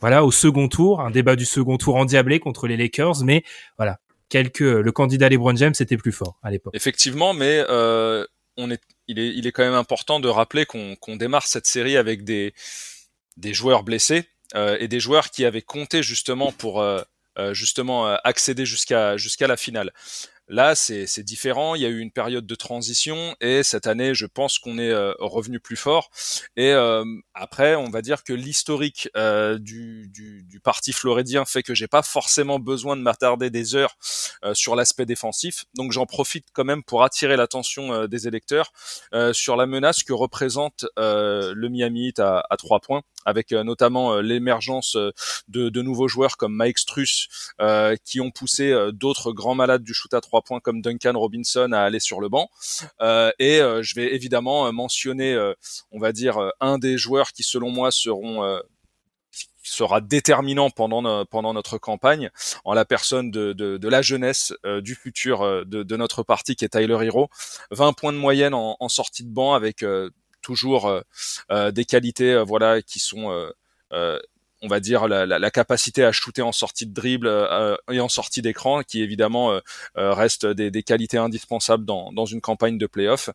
voilà, 0.00 0.24
au 0.24 0.30
second 0.30 0.68
tour, 0.68 1.00
un 1.00 1.10
débat 1.10 1.36
du 1.36 1.44
second 1.44 1.76
tour 1.78 1.96
endiablé 1.96 2.38
contre 2.38 2.68
les 2.68 2.76
Lakers, 2.76 3.24
mais 3.24 3.42
voilà, 3.76 3.98
quelques, 4.28 4.60
le 4.60 4.92
candidat 4.92 5.28
LeBron 5.28 5.56
James 5.56 5.74
était 5.78 5.96
plus 5.96 6.12
fort 6.12 6.38
à 6.42 6.50
l'époque. 6.50 6.74
Effectivement, 6.76 7.34
mais 7.34 7.64
euh, 7.68 8.24
on 8.56 8.70
est, 8.70 8.82
il 9.08 9.18
est, 9.18 9.34
il 9.34 9.46
est 9.48 9.52
quand 9.52 9.64
même 9.64 9.74
important 9.74 10.20
de 10.20 10.28
rappeler 10.28 10.64
qu'on 10.64 11.16
démarre 11.16 11.46
cette 11.46 11.66
série 11.66 11.96
avec 11.96 12.22
des, 12.22 12.54
des 13.36 13.52
joueurs 13.52 13.82
blessés 13.82 14.18
euh, 14.18 14.33
et 14.54 14.88
des 14.88 15.00
joueurs 15.00 15.30
qui 15.30 15.44
avaient 15.44 15.62
compté 15.62 16.02
justement 16.02 16.52
pour 16.52 16.80
euh, 16.80 17.02
euh, 17.38 17.54
justement 17.54 18.06
accéder 18.24 18.66
jusqu'à 18.66 19.16
jusqu'à 19.16 19.46
la 19.46 19.56
finale. 19.56 19.92
Là, 20.48 20.74
c'est 20.74 21.22
différent. 21.22 21.74
Il 21.74 21.80
y 21.80 21.86
a 21.86 21.88
eu 21.88 22.00
une 22.00 22.10
période 22.10 22.46
de 22.46 22.54
transition 22.54 23.34
et 23.40 23.62
cette 23.62 23.86
année, 23.86 24.14
je 24.14 24.26
pense 24.26 24.58
qu'on 24.58 24.76
est 24.76 24.90
euh, 24.90 25.14
revenu 25.18 25.58
plus 25.58 25.76
fort. 25.76 26.10
Et 26.56 26.72
euh, 26.72 27.02
après, 27.32 27.76
on 27.76 27.88
va 27.88 28.02
dire 28.02 28.24
que 28.24 28.34
l'historique 28.34 29.08
euh, 29.16 29.58
du, 29.58 30.10
parti 30.62 30.92
floridien 30.92 31.46
fait 31.46 31.62
que 31.62 31.74
j'ai 31.74 31.88
pas 31.88 32.02
forcément 32.02 32.58
besoin 32.58 32.96
de 32.96 33.00
m'attarder 33.02 33.50
des 33.50 33.74
heures 33.74 33.96
sur 34.52 34.76
l'aspect 34.76 35.06
défensif. 35.06 35.64
Donc, 35.74 35.92
j'en 35.92 36.06
profite 36.06 36.46
quand 36.52 36.64
même 36.64 36.82
pour 36.82 37.02
attirer 37.04 37.36
l'attention 37.36 38.06
des 38.06 38.28
électeurs 38.28 38.72
sur 39.32 39.56
la 39.56 39.66
menace 39.66 40.02
que 40.02 40.12
représente 40.12 40.86
le 40.96 41.68
Miami 41.68 42.08
Heat 42.08 42.20
à, 42.20 42.44
à 42.48 42.56
trois 42.56 42.80
points 42.80 43.02
avec 43.24 43.52
notamment 43.52 44.20
l'émergence 44.20 44.96
de, 45.48 45.68
de, 45.68 45.82
nouveaux 45.82 46.08
joueurs 46.08 46.36
comme 46.36 46.54
Mike 46.54 46.78
Struss 46.78 47.28
qui 48.04 48.20
ont 48.20 48.30
poussé 48.30 48.74
d'autres 48.92 49.32
grands 49.32 49.54
malades 49.54 49.82
du 49.82 49.94
shoot 49.94 50.12
à 50.14 50.20
trois 50.20 50.42
points 50.42 50.60
comme 50.60 50.82
Duncan 50.82 51.18
Robinson 51.18 51.72
à 51.72 51.80
aller 51.80 52.00
sur 52.00 52.20
le 52.20 52.28
banc. 52.28 52.50
Euh, 53.00 53.30
et 53.38 53.60
euh, 53.60 53.82
je 53.82 53.94
vais 53.94 54.14
évidemment 54.14 54.66
euh, 54.66 54.72
mentionner, 54.72 55.34
on 55.90 55.98
va 55.98 56.12
dire, 56.12 56.38
un 56.60 56.78
des 56.78 56.98
joueurs 56.98 57.32
qui 57.32 57.42
selon 57.42 57.70
moi 57.70 57.90
seront 57.90 58.60
sera 59.62 60.00
déterminant 60.00 60.70
pendant, 60.70 61.24
pendant 61.24 61.54
notre 61.54 61.78
campagne, 61.78 62.30
en 62.64 62.74
la 62.74 62.84
personne 62.84 63.30
de, 63.30 63.52
de, 63.52 63.88
la 63.88 64.02
jeunesse 64.02 64.52
du 64.82 64.94
futur 64.94 65.64
de, 65.64 65.82
de, 65.82 65.96
notre 65.96 66.22
parti 66.22 66.54
qui 66.54 66.64
est 66.64 66.68
Tyler 66.68 66.98
Hero. 67.02 67.28
20 67.70 67.94
points 67.94 68.12
de 68.12 68.18
moyenne 68.18 68.54
en, 68.54 68.76
en 68.78 68.88
sortie 68.88 69.24
de 69.24 69.32
banc 69.32 69.54
avec 69.54 69.84
toujours 70.44 71.02
des 71.50 71.84
qualités 71.84 72.42
voilà 72.46 72.82
qui 72.82 73.00
sont 73.00 73.50
on 74.64 74.68
va 74.68 74.80
dire 74.80 75.08
la, 75.08 75.50
capacité 75.50 76.04
à 76.04 76.10
shooter 76.10 76.42
en 76.42 76.50
sortie 76.50 76.86
de 76.86 76.94
dribble 76.94 77.26
euh, 77.26 77.76
et 77.90 78.00
en 78.00 78.08
sortie 78.08 78.40
d'écran, 78.40 78.82
qui 78.82 79.02
évidemment 79.02 79.52
euh, 79.52 79.60
euh, 79.98 80.14
reste 80.14 80.46
des, 80.46 80.82
qualités 80.82 81.18
indispensables 81.18 81.84
dans, 81.84 82.24
une 82.24 82.40
campagne 82.40 82.78
de 82.78 82.86
playoff. 82.86 83.30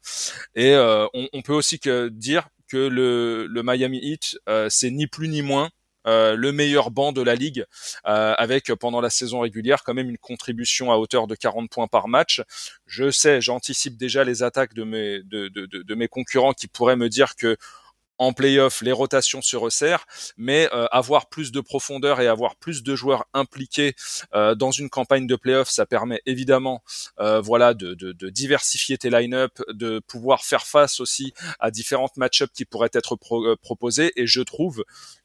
Et 0.56 0.76
on, 0.76 1.42
peut 1.44 1.54
aussi 1.54 1.80
dire 2.12 2.50
que 2.68 2.78
le 2.78 3.62
Miami 3.64 4.00
Heat, 4.02 4.40
c'est 4.70 4.90
ni 4.90 5.08
plus 5.08 5.28
ni 5.28 5.42
moins 5.44 5.70
euh, 6.08 6.36
le 6.36 6.52
meilleur 6.52 6.92
banc 6.92 7.12
de 7.12 7.22
la 7.22 7.36
ligue, 7.36 7.66
euh, 8.08 8.34
avec 8.38 8.74
pendant 8.76 9.02
la 9.02 9.10
saison 9.10 9.42
régulière 9.42 9.84
quand 9.84 9.94
même 9.94 10.10
une 10.10 10.18
contribution 10.18 10.92
à 10.92 10.98
hauteur 10.98 11.28
de 11.28 11.36
40 11.36 11.70
points 11.70 11.88
par 11.88 12.08
match. 12.08 12.42
Je 12.86 13.12
sais, 13.12 13.42
j'anticipe 13.42 13.98
déjà 13.98 14.24
les 14.24 14.44
attaques 14.44 14.74
de 14.74 14.84
mes, 14.84 15.24
de, 15.24 15.48
de, 15.50 15.66
de, 15.66 15.96
mes 15.96 16.08
concurrents 16.08 16.54
qui 16.54 16.68
pourraient 16.68 16.96
me 16.96 17.10
dire 17.10 17.36
que 17.36 17.58
en 18.20 18.34
playoff, 18.34 18.82
les 18.82 18.92
rotations 18.92 19.42
se 19.42 19.56
resserrent, 19.56 20.06
mais 20.38 20.70
euh, 20.74 20.86
avoir 20.92 21.30
plus 21.30 21.52
de 21.52 21.62
profondeur 21.62 22.20
et 22.20 22.28
avoir 22.28 22.58
plus 22.58 22.84
de 22.84 22.94
joueurs 22.94 23.26
impliqués 23.34 23.96
euh, 24.36 24.56
dans 24.56 24.72
une 24.72 24.90
campagne 24.90 25.26
de 25.26 25.38
playoff, 25.38 25.70
ça 25.70 25.86
permet 25.86 26.22
évidemment, 26.26 26.84
euh, 27.20 27.40
voilà, 27.40 27.74
de, 27.74 27.94
de, 27.94 28.12
de, 28.12 28.30
diversifier 28.30 28.98
tes 28.98 29.10
line-up, 29.10 29.54
de 29.70 30.00
pouvoir 30.06 30.44
faire 30.44 30.68
face 30.68 31.00
aussi 31.00 31.34
à 31.60 31.72
différentes 31.72 32.18
match-ups 32.18 32.52
qui 32.54 32.66
pourraient 32.66 32.90
être 32.94 33.16
pro 33.16 33.56
proposés. 33.56 34.12
Et 34.18 34.28
je 34.28 34.42
trouve 34.42 34.84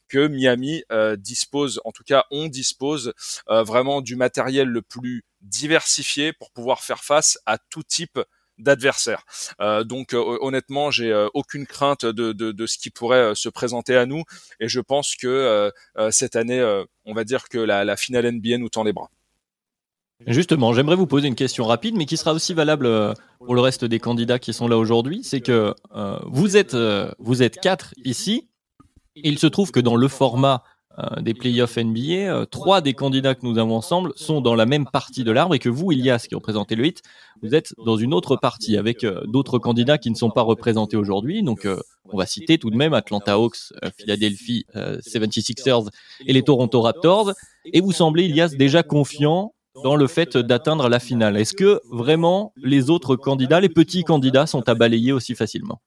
que 0.09 0.27
Miami 0.27 0.83
dispose, 1.19 1.81
en 1.85 1.93
tout 1.93 2.05
cas, 2.05 2.25
on 2.31 2.49
dispose 2.49 3.13
vraiment 3.47 4.01
du 4.01 4.17
matériel 4.17 4.69
le 4.69 4.83
plus 4.83 5.25
diversifié 5.41 6.33
pour 6.33 6.51
pouvoir 6.51 6.81
faire 6.81 7.05
face 7.05 7.39
à 7.47 7.59
tout 7.59 7.83
type 7.83 8.19
d'adversaires. 8.59 9.25
Euh, 9.61 9.85
donc 9.85 10.15
euh, 10.15 10.39
honnêtement, 10.41 10.91
j'ai 10.91 11.13
euh, 11.13 11.29
aucune 11.35 11.67
crainte 11.67 12.05
de, 12.05 12.33
de, 12.33 12.53
de, 12.53 12.67
ce 12.67 12.79
qui 12.79 12.91
pourrait 12.91 13.35
se 13.35 13.49
présenter 13.49 13.97
à 13.97 14.07
nous 14.07 14.23
et 14.61 14.69
je 14.69 14.81
pense 14.81 15.17
que 15.17 15.73
cette 16.11 16.37
année, 16.37 16.63
on 17.05 17.15
va 17.15 17.25
dire 17.25 17.49
que 17.49 17.59
la, 17.59 17.85
la, 17.85 17.97
finale 17.97 18.31
NBA 18.31 18.59
nous 18.59 18.69
tend 18.69 18.85
les 18.85 18.93
bras. 18.93 19.11
Justement, 20.27 20.73
j'aimerais 20.73 20.97
vous 20.97 21.07
poser 21.07 21.29
une 21.29 21.35
question 21.35 21.65
rapide, 21.65 21.97
mais 21.97 22.07
qui 22.07 22.17
sera 22.17 22.33
aussi 22.33 22.55
valable 22.55 22.89
pour 23.39 23.55
le 23.55 23.61
reste 23.61 23.85
des 23.85 23.99
candidats 23.99 24.39
qui 24.39 24.53
sont 24.53 24.69
là 24.69 24.79
aujourd'hui. 24.79 25.23
C'est 25.25 25.41
que 25.41 25.75
vous 26.27 26.57
êtes 26.57 26.77
vous 27.19 27.43
êtes 27.43 27.61
quatre 27.61 27.95
ici. 28.05 28.49
Il 29.17 29.39
se 29.39 29.47
trouve 29.47 29.71
que 29.71 29.81
dans 29.81 29.97
le 29.97 30.09
format 30.09 30.63
euh, 30.99 31.21
des 31.21 31.35
playoffs 31.35 31.77
NBA, 31.77 32.33
euh, 32.33 32.45
trois 32.45 32.81
des 32.81 32.95
candidats 32.95 33.35
que 33.35 33.45
nous 33.45 33.59
avons 33.59 33.77
ensemble 33.77 34.13
sont 34.17 34.41
dans 34.41 34.55
la 34.55 34.67
même 34.67 34.87
partie 34.87 35.25
de 35.25 35.33
l'arbre 35.33 35.55
et 35.55 35.59
que 35.59 35.69
vous, 35.69 35.91
Ilias, 35.93 36.27
qui 36.29 36.35
représentez 36.35 36.77
le 36.77 36.85
8, 36.85 37.03
vous 37.43 37.55
êtes 37.55 37.75
dans 37.85 37.97
une 37.97 38.15
autre 38.15 38.37
partie 38.37 38.77
avec 38.77 39.05
euh, 39.05 39.23
d'autres 39.27 39.59
candidats 39.59 39.99
qui 39.99 40.11
ne 40.11 40.15
sont 40.15 40.31
pas 40.31 40.43
représentés 40.43 40.97
aujourd'hui. 40.97 41.43
Donc, 41.43 41.67
euh, 41.67 41.81
on 42.11 42.17
va 42.17 42.27
citer 42.27 42.59
tout 42.59 42.71
de 42.71 42.77
même 42.77 42.95
Atlanta 42.95 43.35
Hawks, 43.35 43.73
Philadelphie 43.99 44.67
euh, 44.77 44.99
76ers 45.01 45.89
et 46.27 46.33
les 46.33 46.43
Toronto 46.43 46.81
Raptors. 46.81 47.33
Et 47.73 47.81
vous 47.81 47.93
semblez, 47.93 48.25
Ilias, 48.25 48.55
déjà 48.57 48.83
confiant 48.83 49.55
dans 49.83 49.97
le 49.97 50.07
fait 50.07 50.37
d'atteindre 50.37 50.89
la 50.89 51.01
finale. 51.01 51.37
Est-ce 51.37 51.55
que 51.55 51.81
vraiment 51.91 52.53
les 52.57 52.91
autres 52.91 53.17
candidats, 53.17 53.61
les 53.61 53.69
petits 53.69 54.05
candidats, 54.05 54.47
sont 54.47 54.69
à 54.69 54.75
balayer 54.75 55.13
aussi 55.13 55.35
facilement? 55.35 55.81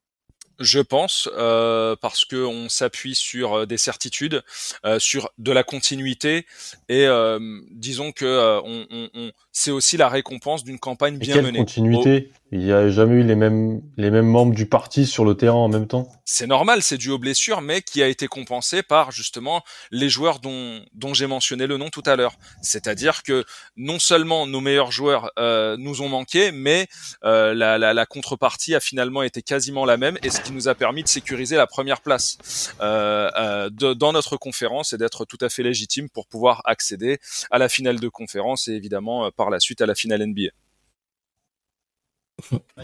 Je 0.59 0.79
pense, 0.79 1.29
euh, 1.37 1.95
parce 2.01 2.25
que 2.25 2.35
on 2.45 2.69
s'appuie 2.69 3.13
sur 3.15 3.53
euh, 3.59 3.65
des 3.65 3.77
certitudes, 3.77 4.43
euh, 4.85 4.99
sur 4.99 5.29
de 5.37 5.51
la 5.51 5.63
continuité, 5.63 6.45
et 6.89 7.05
euh, 7.05 7.39
disons 7.71 8.11
que 8.11 8.25
euh, 8.25 8.59
on, 8.63 8.85
on- 8.89 9.09
on- 9.13 9.31
c'est 9.51 9.71
aussi 9.71 9.97
la 9.97 10.09
récompense 10.09 10.63
d'une 10.63 10.79
campagne 10.79 11.15
Et 11.15 11.19
bien 11.19 11.35
quelle 11.35 11.45
menée. 11.45 11.59
continuité? 11.59 12.31
Il 12.53 12.59
n'y 12.59 12.71
a 12.71 12.89
jamais 12.89 13.15
eu 13.15 13.23
les 13.23 13.35
mêmes, 13.35 13.81
les 13.97 14.09
mêmes 14.09 14.25
membres 14.25 14.53
du 14.55 14.67
parti 14.67 15.05
sur 15.05 15.25
le 15.25 15.35
terrain 15.35 15.57
en 15.57 15.67
même 15.67 15.85
temps? 15.85 16.07
C'est 16.23 16.47
normal, 16.47 16.81
c'est 16.81 16.97
dû 16.97 17.09
aux 17.09 17.17
blessures, 17.17 17.59
mais 17.59 17.81
qui 17.81 18.01
a 18.01 18.07
été 18.07 18.27
compensé 18.27 18.83
par 18.83 19.11
justement 19.11 19.63
les 19.91 20.07
joueurs 20.07 20.39
dont, 20.39 20.81
dont 20.93 21.13
j'ai 21.13 21.27
mentionné 21.27 21.67
le 21.67 21.75
nom 21.75 21.89
tout 21.89 22.03
à 22.05 22.15
l'heure. 22.15 22.35
C'est-à-dire 22.61 23.23
que 23.23 23.43
non 23.75 23.99
seulement 23.99 24.47
nos 24.47 24.61
meilleurs 24.61 24.93
joueurs 24.93 25.29
euh, 25.37 25.75
nous 25.77 26.01
ont 26.01 26.07
manqué, 26.07 26.53
mais 26.53 26.87
euh, 27.25 27.53
la, 27.53 27.77
la, 27.77 27.93
la 27.93 28.05
contrepartie 28.05 28.75
a 28.75 28.79
finalement 28.79 29.23
été 29.23 29.41
quasiment 29.41 29.83
la 29.83 29.97
même, 29.97 30.17
et 30.23 30.29
ce 30.29 30.39
qui 30.39 30.53
nous 30.53 30.69
a 30.69 30.75
permis 30.75 31.03
de 31.03 31.09
sécuriser 31.09 31.57
la 31.57 31.67
première 31.67 31.99
place 31.99 32.37
euh, 32.79 33.29
euh, 33.37 33.69
de- 33.69 33.93
dans 33.93 34.13
notre 34.13 34.37
conférence 34.37 34.93
et 34.93 34.97
d'être 34.97 35.25
tout 35.25 35.37
à 35.41 35.49
fait 35.49 35.63
légitime 35.63 36.07
pour 36.09 36.27
pouvoir 36.27 36.61
accéder 36.63 37.19
à 37.51 37.57
la 37.57 37.67
finale 37.67 37.99
de 37.99 38.07
conférence 38.07 38.69
et 38.69 38.71
évidemment 38.71 39.25
euh, 39.25 39.29
par 39.35 39.49
la 39.49 39.59
suite 39.59 39.81
à 39.81 39.85
la 39.85 39.95
finale 39.95 40.25
NBA. 40.25 40.51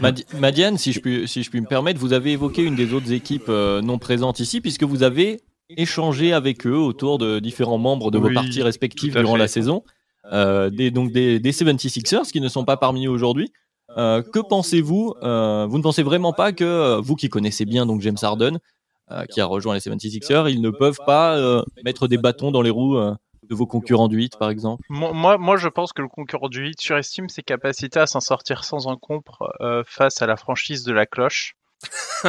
Madi- 0.00 0.24
Madiane, 0.38 0.78
si 0.78 0.92
je, 0.92 1.00
puis, 1.00 1.28
si 1.28 1.42
je 1.42 1.50
puis 1.50 1.60
me 1.60 1.66
permettre, 1.66 2.00
vous 2.00 2.12
avez 2.12 2.32
évoqué 2.32 2.62
une 2.62 2.74
des 2.74 2.92
autres 2.92 3.12
équipes 3.12 3.48
euh, 3.48 3.80
non 3.82 3.98
présentes 3.98 4.40
ici, 4.40 4.60
puisque 4.60 4.82
vous 4.82 5.02
avez 5.02 5.40
échangé 5.70 6.32
avec 6.32 6.66
eux 6.66 6.76
autour 6.76 7.18
de 7.18 7.38
différents 7.38 7.78
membres 7.78 8.10
de 8.10 8.18
vos 8.18 8.28
Oui, 8.28 8.34
partis 8.34 8.62
respectifs 8.62 9.12
tout 9.12 9.18
à 9.18 9.22
durant 9.22 9.34
fait. 9.34 9.38
la 9.38 9.48
saison, 9.48 9.82
euh, 10.32 10.70
des, 10.70 10.90
donc 10.90 11.12
des, 11.12 11.38
des 11.38 11.52
76ers 11.52 12.30
qui 12.30 12.40
ne 12.40 12.48
sont 12.48 12.64
pas 12.64 12.76
parmi 12.76 13.06
eux 13.06 13.10
aujourd'hui. 13.10 13.52
Euh, 13.96 14.22
que 14.22 14.40
pensez-vous 14.40 15.14
euh, 15.22 15.66
Vous 15.68 15.78
ne 15.78 15.82
pensez 15.82 16.02
vraiment 16.02 16.32
pas 16.32 16.52
que 16.52 16.98
vous 17.00 17.14
qui 17.14 17.28
connaissez 17.28 17.64
bien 17.64 17.86
donc 17.86 18.00
James 18.00 18.16
Harden, 18.20 18.58
qui 19.30 19.40
a 19.40 19.46
rejoint 19.46 19.74
les 19.74 19.80
76ers, 19.80 20.50
ils 20.50 20.60
ne 20.62 20.70
peuvent 20.70 20.98
pas 21.06 21.62
mettre 21.84 22.08
des 22.08 22.16
bâtons 22.18 22.50
dans 22.50 22.62
les 22.62 22.70
roues 22.70 22.98
de 23.48 23.54
vos 23.54 23.66
concurrents 23.66 24.08
du 24.08 24.16
8 24.16 24.38
par 24.38 24.50
exemple 24.50 24.82
Moi, 24.88 25.38
moi, 25.38 25.56
je 25.56 25.68
pense 25.68 25.92
que 25.92 26.02
le 26.02 26.08
concurrent 26.08 26.48
du 26.48 26.60
8 26.60 26.80
surestime 26.80 27.28
ses 27.28 27.42
capacités 27.42 28.00
à 28.00 28.06
s'en 28.06 28.20
sortir 28.20 28.64
sans 28.64 28.86
encombre 28.86 29.52
euh, 29.60 29.82
face 29.86 30.22
à 30.22 30.26
la 30.26 30.36
franchise 30.36 30.84
de 30.84 30.92
la 30.92 31.06
cloche. 31.06 31.54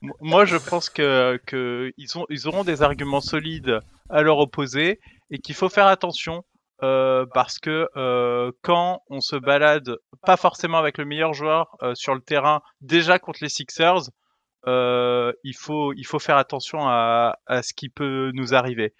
Mo- 0.00 0.16
moi, 0.20 0.44
je 0.44 0.56
pense 0.56 0.90
que, 0.90 1.40
que 1.46 1.92
ils, 1.96 2.16
ont, 2.18 2.26
ils 2.30 2.46
auront 2.46 2.64
des 2.64 2.82
arguments 2.82 3.20
solides 3.20 3.80
à 4.08 4.22
leur 4.22 4.38
opposer 4.38 5.00
et 5.30 5.38
qu'il 5.38 5.54
faut 5.54 5.68
faire 5.68 5.86
attention 5.86 6.44
euh, 6.84 7.26
parce 7.34 7.58
que 7.58 7.88
euh, 7.96 8.52
quand 8.62 9.02
on 9.10 9.20
se 9.20 9.34
balade 9.34 9.96
pas 10.24 10.36
forcément 10.36 10.78
avec 10.78 10.98
le 10.98 11.04
meilleur 11.04 11.34
joueur 11.34 11.76
euh, 11.82 11.94
sur 11.96 12.14
le 12.14 12.20
terrain, 12.20 12.62
déjà 12.80 13.18
contre 13.18 13.40
les 13.42 13.48
Sixers, 13.48 14.10
euh, 14.66 15.32
il 15.44 15.54
faut 15.56 15.92
il 15.94 16.04
faut 16.04 16.18
faire 16.18 16.36
attention 16.36 16.80
à, 16.88 17.38
à 17.46 17.62
ce 17.62 17.72
qui 17.74 17.88
peut 17.88 18.30
nous 18.34 18.54
arriver. 18.54 18.94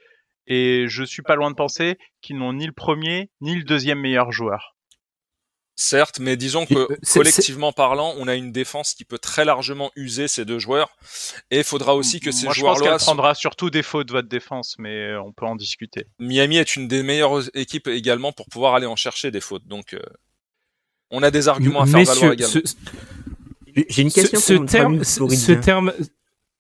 Et 0.46 0.86
je 0.88 1.04
suis 1.04 1.22
pas 1.22 1.34
loin 1.36 1.50
de 1.50 1.56
penser 1.56 1.98
qu'ils 2.22 2.38
n'ont 2.38 2.54
ni 2.54 2.66
le 2.66 2.72
premier 2.72 3.30
ni 3.40 3.54
le 3.56 3.64
deuxième 3.64 4.00
meilleur 4.00 4.32
joueur. 4.32 4.74
Certes, 5.80 6.18
mais 6.18 6.36
disons 6.36 6.66
que 6.66 6.74
Euh, 6.74 6.96
collectivement 7.12 7.70
parlant, 7.72 8.12
on 8.18 8.26
a 8.26 8.34
une 8.34 8.50
défense 8.50 8.94
qui 8.94 9.04
peut 9.04 9.18
très 9.18 9.44
largement 9.44 9.92
user 9.94 10.26
ces 10.26 10.44
deux 10.44 10.58
joueurs. 10.58 10.88
Et 11.52 11.58
il 11.58 11.64
faudra 11.64 11.94
aussi 11.94 12.18
que 12.18 12.32
ces 12.32 12.46
Moi, 12.46 12.52
je 12.54 12.62
pense 12.62 12.78
joueurs-là. 12.78 12.96
qu'elle 12.96 13.04
prendra 13.04 13.34
surtout 13.36 13.70
défaut 13.70 14.02
de 14.02 14.10
votre 14.10 14.26
défense, 14.26 14.74
mais 14.78 15.14
on 15.16 15.32
peut 15.32 15.46
en 15.46 15.54
discuter. 15.54 16.06
Miami 16.18 16.56
est 16.56 16.74
une 16.74 16.88
des 16.88 17.04
meilleures 17.04 17.54
équipes 17.56 17.86
également 17.86 18.32
pour 18.32 18.46
pouvoir 18.48 18.74
aller 18.74 18.86
en 18.86 18.96
chercher 18.96 19.30
des 19.30 19.40
fautes. 19.40 19.68
Donc, 19.68 19.94
euh, 19.94 20.00
on 21.10 21.22
a 21.22 21.30
des 21.30 21.46
arguments 21.46 21.82
à 21.82 21.86
faire 21.86 22.02
valoir 22.02 22.32
également. 22.32 22.52
ce, 22.52 22.74
J'ai 23.88 24.02
une 24.02 24.10
question 24.10 24.40
ce 24.40 24.54
terme, 24.54 24.94
ami 24.94 25.04
ce, 25.04 25.52
terme, 25.52 25.92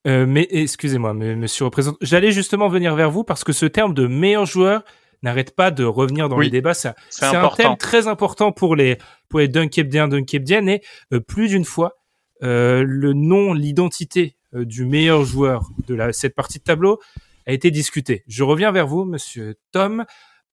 euh, 0.06 0.26
mais 0.26 0.46
excusez-moi, 0.50 1.14
mais 1.14 1.34
monsieur 1.36 1.64
le 1.64 1.66
représentant, 1.66 1.98
j'allais 2.00 2.32
justement 2.32 2.68
venir 2.68 2.94
vers 2.94 3.10
vous 3.10 3.24
parce 3.24 3.44
que 3.44 3.52
ce 3.52 3.66
terme 3.66 3.94
de 3.94 4.06
meilleur 4.06 4.46
joueur 4.46 4.84
n'arrête 5.22 5.54
pas 5.54 5.70
de 5.70 5.84
revenir 5.84 6.28
dans 6.28 6.36
Oui, 6.36 6.46
les 6.46 6.50
débats. 6.50 6.74
C'est 6.74 6.88
un 7.22 7.28
important. 7.28 7.56
thème 7.70 7.76
très 7.76 8.06
important 8.06 8.52
pour 8.52 8.76
les 8.76 8.98
pour 9.28 9.40
les 9.40 9.48
Dunkebdiens, 9.48 10.08
Dunkebdiennes 10.08 10.68
et 10.68 10.82
euh, 11.12 11.20
plus 11.20 11.48
d'une 11.48 11.64
fois 11.64 11.94
euh, 12.42 12.84
le 12.86 13.12
nom, 13.12 13.52
l'identité 13.52 14.36
euh, 14.54 14.64
du 14.64 14.84
meilleur 14.84 15.24
joueur 15.24 15.68
de 15.86 15.94
la, 15.94 16.12
cette 16.12 16.34
partie 16.34 16.58
de 16.58 16.64
tableau 16.64 17.00
a 17.46 17.52
été 17.52 17.70
discuté. 17.70 18.24
Je 18.26 18.44
reviens 18.44 18.70
vers 18.72 18.86
vous, 18.86 19.04
Monsieur 19.04 19.56
Tom. 19.72 20.04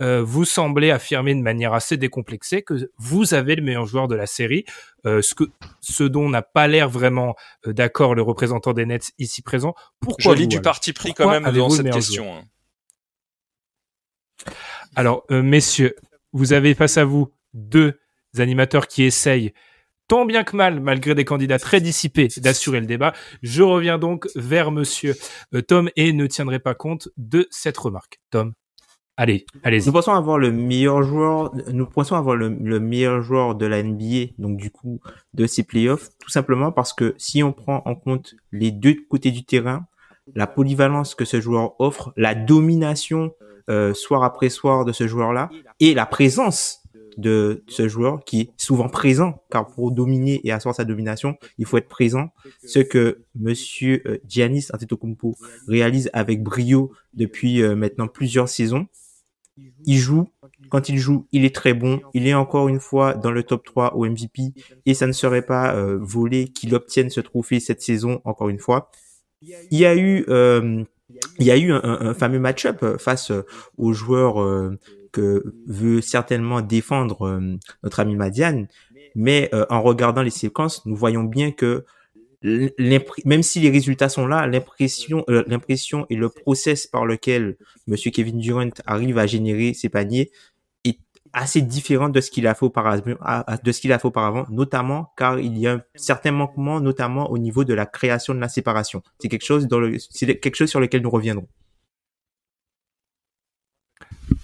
Euh, 0.02 0.22
vous 0.22 0.44
semblez 0.44 0.92
affirmer 0.92 1.34
de 1.36 1.42
manière 1.42 1.74
assez 1.74 1.96
décomplexée 1.96 2.64
que 2.64 2.92
vous 2.98 3.34
avez 3.34 3.56
le 3.56 3.62
meilleur 3.62 3.86
joueur 3.86 4.10
de 4.10 4.16
la 4.16 4.26
série, 4.26 4.66
euh, 5.06 5.22
ce, 5.22 5.34
que, 5.36 5.46
ce 5.80 6.04
dont 6.04 6.28
n'a 6.28 6.42
pas 6.42 6.68
l'air 6.68 6.90
vraiment 6.90 7.36
euh, 7.66 7.72
d'accord 7.72 8.14
le 8.14 8.22
représentant 8.22 8.74
des 8.74 8.86
Nets 8.86 9.14
ici 9.20 9.42
présent. 9.42 9.74
Pourquoi 10.02 10.36
Je 10.36 10.42
lis 10.42 10.48
du 10.48 10.60
parti 10.62 10.92
pris 10.92 11.14
quand 11.14 11.30
même 11.30 11.50
dans 11.50 11.70
cette 11.70 11.90
question. 11.92 12.36
hein. 12.36 12.44
Alors, 14.98 15.26
messieurs, 15.30 15.96
vous 16.34 16.52
avez 16.52 16.74
face 16.74 16.98
à 16.98 17.06
vous 17.06 17.32
deux 17.54 17.98
animateurs 18.38 18.88
qui 18.88 19.04
essayent, 19.04 19.54
tant 20.10 20.26
bien 20.26 20.44
que 20.44 20.58
mal, 20.58 20.82
malgré 20.82 21.16
des 21.16 21.26
candidats 21.26 21.58
très 21.58 21.80
dissipés, 21.80 22.28
d'assurer 22.38 22.82
le 22.82 22.86
débat. 22.86 23.14
Je 23.42 23.64
reviens 23.64 23.98
donc 23.98 24.28
vers 24.36 24.72
monsieur 24.72 25.16
Tom 25.68 25.90
et 25.96 26.12
ne 26.12 26.28
tiendrai 26.28 26.60
pas 26.60 26.76
compte 26.76 27.10
de 27.18 27.48
cette 27.50 27.78
remarque. 27.78 28.20
Tom, 28.30 28.54
allez, 29.18 29.46
allez-y. 29.64 29.88
Nous 29.88 29.94
pensons 29.94 30.14
avoir 30.14 30.38
le 30.38 30.52
meilleur 30.52 31.04
joueur, 31.04 31.54
nous 31.72 31.86
pensons 31.86 32.16
avoir 32.16 32.36
le, 32.36 32.50
le 32.50 32.80
meilleur 32.80 33.22
joueur 33.22 33.56
de 33.56 33.66
la 33.66 33.82
NBA, 33.82 34.34
donc 34.38 34.58
du 34.58 34.72
coup 34.72 35.00
de 35.34 35.48
ces 35.48 35.64
playoffs, 35.64 36.10
tout 36.20 36.30
simplement 36.30 36.72
parce 36.72 36.94
que 36.94 37.16
si 37.18 37.44
on 37.44 37.54
prend 37.54 37.82
en 37.86 37.96
compte 37.96 38.36
les 38.52 38.72
deux 38.72 38.96
côtés 39.10 39.32
du 39.32 39.46
terrain, 39.46 39.86
la 40.34 40.48
polyvalence 40.48 41.16
que 41.16 41.26
ce 41.26 41.40
joueur 41.40 41.80
offre, 41.80 42.14
la 42.18 42.34
domination 42.34 43.32
euh, 43.70 43.94
soir 43.94 44.24
après 44.24 44.50
soir 44.50 44.86
de 44.86 44.92
ce 44.92 45.08
joueur-là 45.08 45.50
et 45.80 45.94
la 45.94 46.06
présence 46.06 46.84
de 47.18 47.64
ce 47.68 47.88
joueur 47.88 48.24
qui 48.26 48.42
est 48.42 48.50
souvent 48.58 48.90
présent, 48.90 49.42
car 49.50 49.68
pour 49.68 49.92
dominer 49.92 50.42
et 50.44 50.52
asseoir 50.52 50.76
sa 50.76 50.84
domination, 50.84 51.36
il 51.58 51.66
faut 51.66 51.78
être 51.78 51.88
présent. 51.88 52.30
Ce 52.66 52.80
que 52.80 53.24
Monsieur 53.36 54.02
euh, 54.06 54.18
Giannis 54.28 54.68
Antetokounmpo 54.74 55.36
réalise 55.68 56.10
avec 56.14 56.44
brio 56.44 56.92
depuis 57.14 57.62
euh, 57.62 57.76
maintenant 57.76 58.08
plusieurs 58.08 58.50
saisons. 58.50 58.88
Il 59.86 59.98
joue, 59.98 60.28
quand 60.70 60.90
il 60.90 60.98
joue, 60.98 61.28
il 61.32 61.46
est 61.46 61.56
très 61.56 61.74
bon. 61.74 62.02
Il 62.14 62.28
est 62.28 62.34
encore 62.34 62.68
une 62.68 62.80
fois 62.80 63.14
dans 63.14 63.32
le 63.32 63.44
top 63.44 63.64
3 63.64 63.96
au 63.96 64.06
MVP 64.06 64.54
et 64.86 64.94
ça 64.94 65.08
ne 65.08 65.14
serait 65.14 65.46
pas 65.46 65.76
euh, 65.76 65.98
volé 66.02 66.50
qu'il 66.50 66.76
obtienne 66.76 67.10
ce 67.10 67.22
trophée 67.22 67.60
cette 67.60 67.82
saison 67.82 68.22
encore 68.26 68.50
une 68.50 68.60
fois. 68.60 68.92
Il 69.42 69.80
y 69.80 69.86
a 69.86 69.96
eu, 69.96 70.26
euh, 70.30 70.84
il 71.40 71.46
y 71.46 71.52
a 71.52 71.58
eu 71.58 71.72
un, 71.72 72.14
fameux 72.14 72.40
match-up 72.40 72.98
face 72.98 73.32
euh, 73.32 73.46
aux 73.78 73.94
joueurs 73.94 74.42
euh, 74.42 74.78
que 75.12 75.44
veut 75.68 76.02
certainement 76.02 76.62
défendre 76.62 77.28
euh, 77.28 77.58
notre 77.84 78.00
ami 78.00 78.16
Madiane, 78.16 78.68
mais 79.16 79.50
en 79.70 79.82
regardant 79.82 80.24
les 80.24 80.30
séquences, 80.30 80.86
nous 80.86 80.96
voyons 80.96 81.24
bien 81.24 81.52
que 81.52 81.86
même 83.26 83.44
si 83.44 83.60
les 83.60 83.70
résultats 83.70 84.10
sont 84.10 84.28
là, 84.28 84.46
l'impression, 84.46 85.24
euh, 85.30 85.44
l'impression 85.48 86.06
et 86.10 86.16
le 86.16 86.30
process 86.30 86.86
par 86.86 87.06
lequel 87.06 87.58
Monsieur 87.88 88.12
Kevin 88.12 88.38
Durant 88.38 88.70
arrive 88.86 89.18
à 89.18 89.26
générer 89.26 89.74
ses 89.74 89.90
paniers 89.90 90.32
est 90.84 91.00
assez 91.34 91.62
différent 91.62 92.10
de 92.10 92.22
ce 92.22 92.30
qu'il 92.30 92.46
a 92.48 92.54
fait 92.54 92.66
auparavant, 92.66 94.46
notamment 94.50 95.14
car 95.18 95.40
il 95.40 95.58
y 95.58 95.68
a 95.68 95.74
un 95.74 95.82
certain 95.96 96.32
manquement, 96.32 96.80
notamment 96.80 97.32
au 97.32 97.38
niveau 97.38 97.64
de 97.64 97.74
la 97.74 97.86
création 97.86 98.36
de 98.36 98.40
la 98.40 98.50
séparation. 98.50 99.02
C'est 99.20 99.30
quelque 99.30 99.46
chose 99.46 99.68
dans 99.68 99.80
le, 99.80 99.98
c'est 99.98 100.40
quelque 100.40 100.56
chose 100.56 100.70
sur 100.70 100.80
lequel 100.80 101.02
nous 101.02 101.10
reviendrons. 101.10 101.48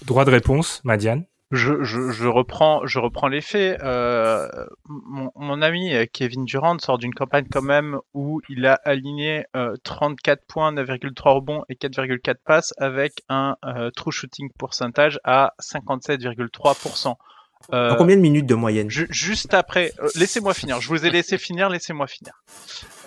Droit 0.05 0.25
de 0.25 0.31
réponse, 0.31 0.81
Madiane. 0.83 1.25
Je, 1.51 1.83
je, 1.83 2.11
je 2.11 2.27
reprends, 2.27 2.85
je 2.87 2.97
reprends 2.99 3.27
les 3.27 3.41
faits. 3.41 3.81
Euh, 3.83 4.47
mon, 4.87 5.31
mon 5.35 5.61
ami 5.61 5.93
euh, 5.93 6.05
Kevin 6.11 6.45
Durant 6.45 6.79
sort 6.79 6.97
d'une 6.97 7.13
campagne 7.13 7.45
quand 7.51 7.61
même 7.61 7.97
où 8.13 8.41
il 8.47 8.65
a 8.65 8.75
aligné 8.85 9.45
euh, 9.55 9.75
34 9.83 10.45
points, 10.47 10.71
9,3 10.71 11.29
rebonds 11.35 11.63
et 11.67 11.75
4,4 11.75 12.35
passes 12.45 12.73
avec 12.77 13.21
un 13.27 13.57
euh, 13.65 13.91
true 13.91 14.11
shooting 14.13 14.49
pourcentage 14.57 15.19
à 15.25 15.53
57,3%. 15.61 17.15
Euh, 17.73 17.91
En 17.91 17.95
combien 17.95 18.15
de 18.15 18.21
minutes 18.21 18.47
de 18.47 18.55
moyenne 18.55 18.89
Ju- 18.89 19.07
juste 19.11 19.53
après, 19.53 19.91
euh, 19.99 20.07
laissez-moi 20.15 20.53
finir. 20.53 20.81
Je 20.81 20.87
vous 20.87 21.05
ai 21.05 21.09
laissé 21.11 21.37
finir, 21.37 21.69
laissez-moi 21.69 22.07
finir. 22.07 22.33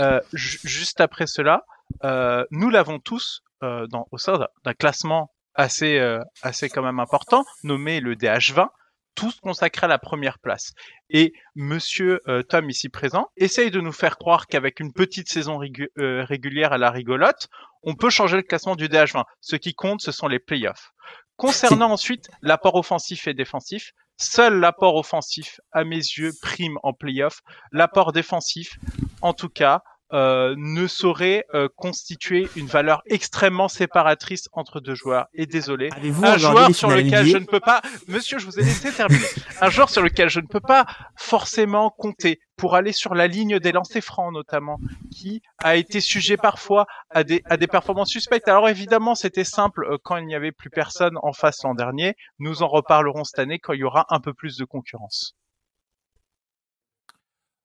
Euh, 0.01 0.21
ju- 0.33 0.61
juste 0.63 1.01
après 1.01 1.27
cela, 1.27 1.65
euh, 2.05 2.45
nous 2.51 2.71
l'avons 2.71 2.99
tous 3.01 3.43
euh, 3.63 3.87
dans, 3.89 4.07
au 4.13 4.19
sein 4.19 4.39
d'un 4.65 4.75
classement 4.75 5.31
assez, 5.55 5.99
euh, 5.99 6.21
assez 6.43 6.69
quand 6.69 6.83
même 6.83 7.01
important, 7.01 7.45
nommé 7.63 8.01
le 8.01 8.17
DH20, 8.17 8.69
tous 9.15 9.39
consacrés 9.41 9.85
à 9.85 9.89
la 9.89 9.99
première 9.99 10.39
place. 10.39 10.73
Et 11.11 11.33
Monsieur 11.55 12.21
euh, 12.29 12.43
Tom 12.43 12.69
ici 12.69 12.89
présent 12.89 13.29
essaye 13.37 13.71
de 13.71 13.81
nous 13.81 13.93
faire 13.93 14.19
croire 14.19 14.47
qu'avec 14.47 14.81
une 14.81 14.93
petite 14.93 15.29
saison 15.29 15.61
euh, 15.99 16.25
régulière 16.25 16.73
à 16.73 16.79
la 16.79 16.91
rigolote, 16.91 17.49
on 17.83 17.95
peut 17.95 18.11
changer 18.11 18.37
le 18.37 18.43
classement 18.43 18.77
du 18.77 18.89
DH20. 18.89 19.25
Ce 19.41 19.57
qui 19.57 19.75
compte, 19.75 20.01
ce 20.01 20.13
sont 20.13 20.29
les 20.29 20.39
playoffs. 20.39 20.91
Concernant 21.37 21.91
ensuite 21.91 22.29
l'apport 22.43 22.77
offensif 22.77 23.27
et 23.27 23.35
défensif, 23.35 23.93
seul 24.17 24.61
l'apport 24.61 24.97
offensif, 24.97 25.61
à 25.73 25.85
mes 25.85 25.97
yeux, 25.97 26.33
prime 26.41 26.79
en 26.83 26.93
playoff. 26.93 27.41
L'apport 27.73 28.13
défensif, 28.13 28.79
en 29.21 29.33
tout 29.33 29.49
cas, 29.49 29.83
euh, 30.13 30.55
ne 30.59 30.87
saurait 30.87 31.45
euh, 31.55 31.69
constituer 31.77 32.49
une 32.57 32.67
valeur 32.67 33.03
extrêmement 33.07 33.69
séparatrice 33.69 34.49
entre 34.53 34.81
deux 34.81 34.95
joueurs. 34.95 35.27
Et 35.33 35.47
désolé, 35.47 35.91
un 36.23 36.37
joueur 36.37 36.75
sur 36.75 36.91
lequel 36.91 37.27
je 37.27 37.39
ne 37.39 37.47
peux 37.47 37.61
pas, 37.61 37.81
monsieur, 38.09 38.39
je 38.39 38.47
vous 38.47 38.59
ai 38.59 38.63
laissé 38.63 38.93
terminer. 38.93 39.25
Un 39.61 39.71
joueur 39.71 39.89
sur 39.89 40.03
lequel 40.03 40.29
je 40.29 40.41
ne 40.41 40.47
peux 40.47 40.61
pas 40.61 40.87
forcément 41.17 41.91
compter 41.91 42.41
pour 42.57 42.77
aller 42.77 42.93
sur 42.93 43.15
la 43.15 43.27
ligne 43.27 43.59
des 43.59 43.73
lancers 43.73 44.03
francs 44.03 44.33
notamment, 44.33 44.79
qui 45.11 45.43
a 45.63 45.77
été 45.77 46.01
sujet 46.01 46.37
parfois 46.37 46.87
à 47.11 47.25
des, 47.25 47.43
à 47.47 47.57
des 47.57 47.67
performances 47.67 48.11
suspectes. 48.11 48.49
Alors 48.49 48.69
évidemment, 48.69 49.15
c'était 49.15 49.45
simple 49.45 49.85
euh, 49.85 49.99
quand 50.03 50.17
il 50.17 50.27
n'y 50.27 50.35
avait 50.35 50.53
plus 50.53 50.71
personne 50.71 51.19
en 51.23 51.33
face 51.33 51.63
l'an 51.65 51.75
dernier. 51.75 52.15
Nous 52.39 52.63
en 52.63 52.69
reparlerons 52.69 53.25
cette 53.25 53.39
année 53.39 53.59
quand 53.59 53.73
il 53.73 53.81
y 53.81 53.85
aura 53.85 54.07
un 54.11 54.21
peu 54.21 54.35
plus 54.35 54.57
de 54.57 54.65
concurrence. 54.65 55.35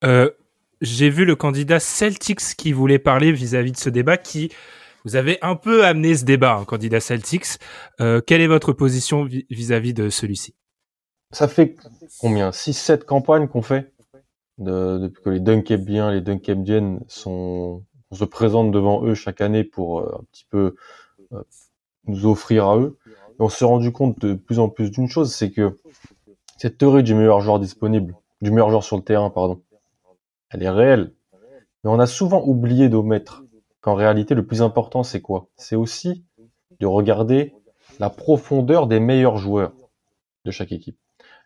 Euh, 0.03 0.31
J'ai 0.81 1.09
vu 1.09 1.25
le 1.25 1.35
candidat 1.35 1.79
Celtics 1.79 2.55
qui 2.57 2.71
voulait 2.71 2.99
parler 2.99 3.31
vis-à-vis 3.31 3.71
de 3.73 3.77
ce 3.77 3.89
débat 3.89 4.17
qui 4.17 4.51
vous 5.05 5.15
avez 5.15 5.37
un 5.41 5.55
peu 5.55 5.85
amené 5.85 6.15
ce 6.15 6.25
débat, 6.25 6.57
hein, 6.57 6.65
candidat 6.65 6.99
Celtics. 6.99 7.57
Euh, 8.01 8.21
quelle 8.21 8.41
est 8.41 8.47
votre 8.47 8.73
position 8.73 9.23
vi- 9.25 9.45
vis-à-vis 9.49 9.93
de 9.93 10.09
celui-ci? 10.09 10.55
Ça 11.31 11.47
fait 11.47 11.75
combien? 12.19 12.51
6-7 12.51 13.03
campagnes 13.05 13.47
qu'on 13.47 13.61
fait 13.61 13.93
de, 14.57 14.97
depuis 14.99 15.21
que 15.23 15.29
les 15.29 15.39
Dunkebiens, 15.39 16.11
les 16.11 16.21
Dunkebiennes 16.21 17.01
sont, 17.07 17.83
on 18.11 18.15
se 18.15 18.25
présente 18.25 18.71
devant 18.71 19.03
eux 19.05 19.15
chaque 19.15 19.41
année 19.41 19.63
pour 19.63 19.99
euh, 20.01 20.17
un 20.19 20.23
petit 20.31 20.45
peu 20.49 20.75
euh, 21.33 21.41
nous 22.07 22.25
offrir 22.25 22.67
à 22.67 22.77
eux. 22.77 22.97
Et 23.07 23.41
on 23.41 23.49
s'est 23.49 23.65
rendu 23.65 23.91
compte 23.91 24.19
de 24.19 24.33
plus 24.33 24.59
en 24.59 24.67
plus 24.69 24.91
d'une 24.91 25.07
chose, 25.09 25.33
c'est 25.33 25.51
que 25.51 25.79
cette 26.57 26.77
théorie 26.77 27.03
du 27.03 27.15
meilleur 27.15 27.39
joueur 27.41 27.59
disponible, 27.59 28.15
du 28.41 28.51
meilleur 28.51 28.69
joueur 28.69 28.83
sur 28.83 28.97
le 28.97 29.03
terrain, 29.03 29.29
pardon, 29.29 29.61
elle 30.49 30.63
est 30.63 30.69
réelle. 30.69 31.13
Mais 31.83 31.89
on 31.89 31.99
a 31.99 32.07
souvent 32.07 32.43
oublié 32.45 32.89
d'omettre 32.89 33.43
qu'en 33.81 33.95
réalité, 33.95 34.35
le 34.35 34.45
plus 34.45 34.61
important, 34.61 35.03
c'est 35.03 35.21
quoi? 35.21 35.47
C'est 35.55 35.75
aussi 35.75 36.25
de 36.79 36.85
regarder 36.85 37.53
la 37.99 38.09
profondeur 38.09 38.87
des 38.87 38.99
meilleurs 38.99 39.37
joueurs 39.37 39.73
de 40.45 40.51
chaque 40.51 40.71
équipe. 40.71 40.97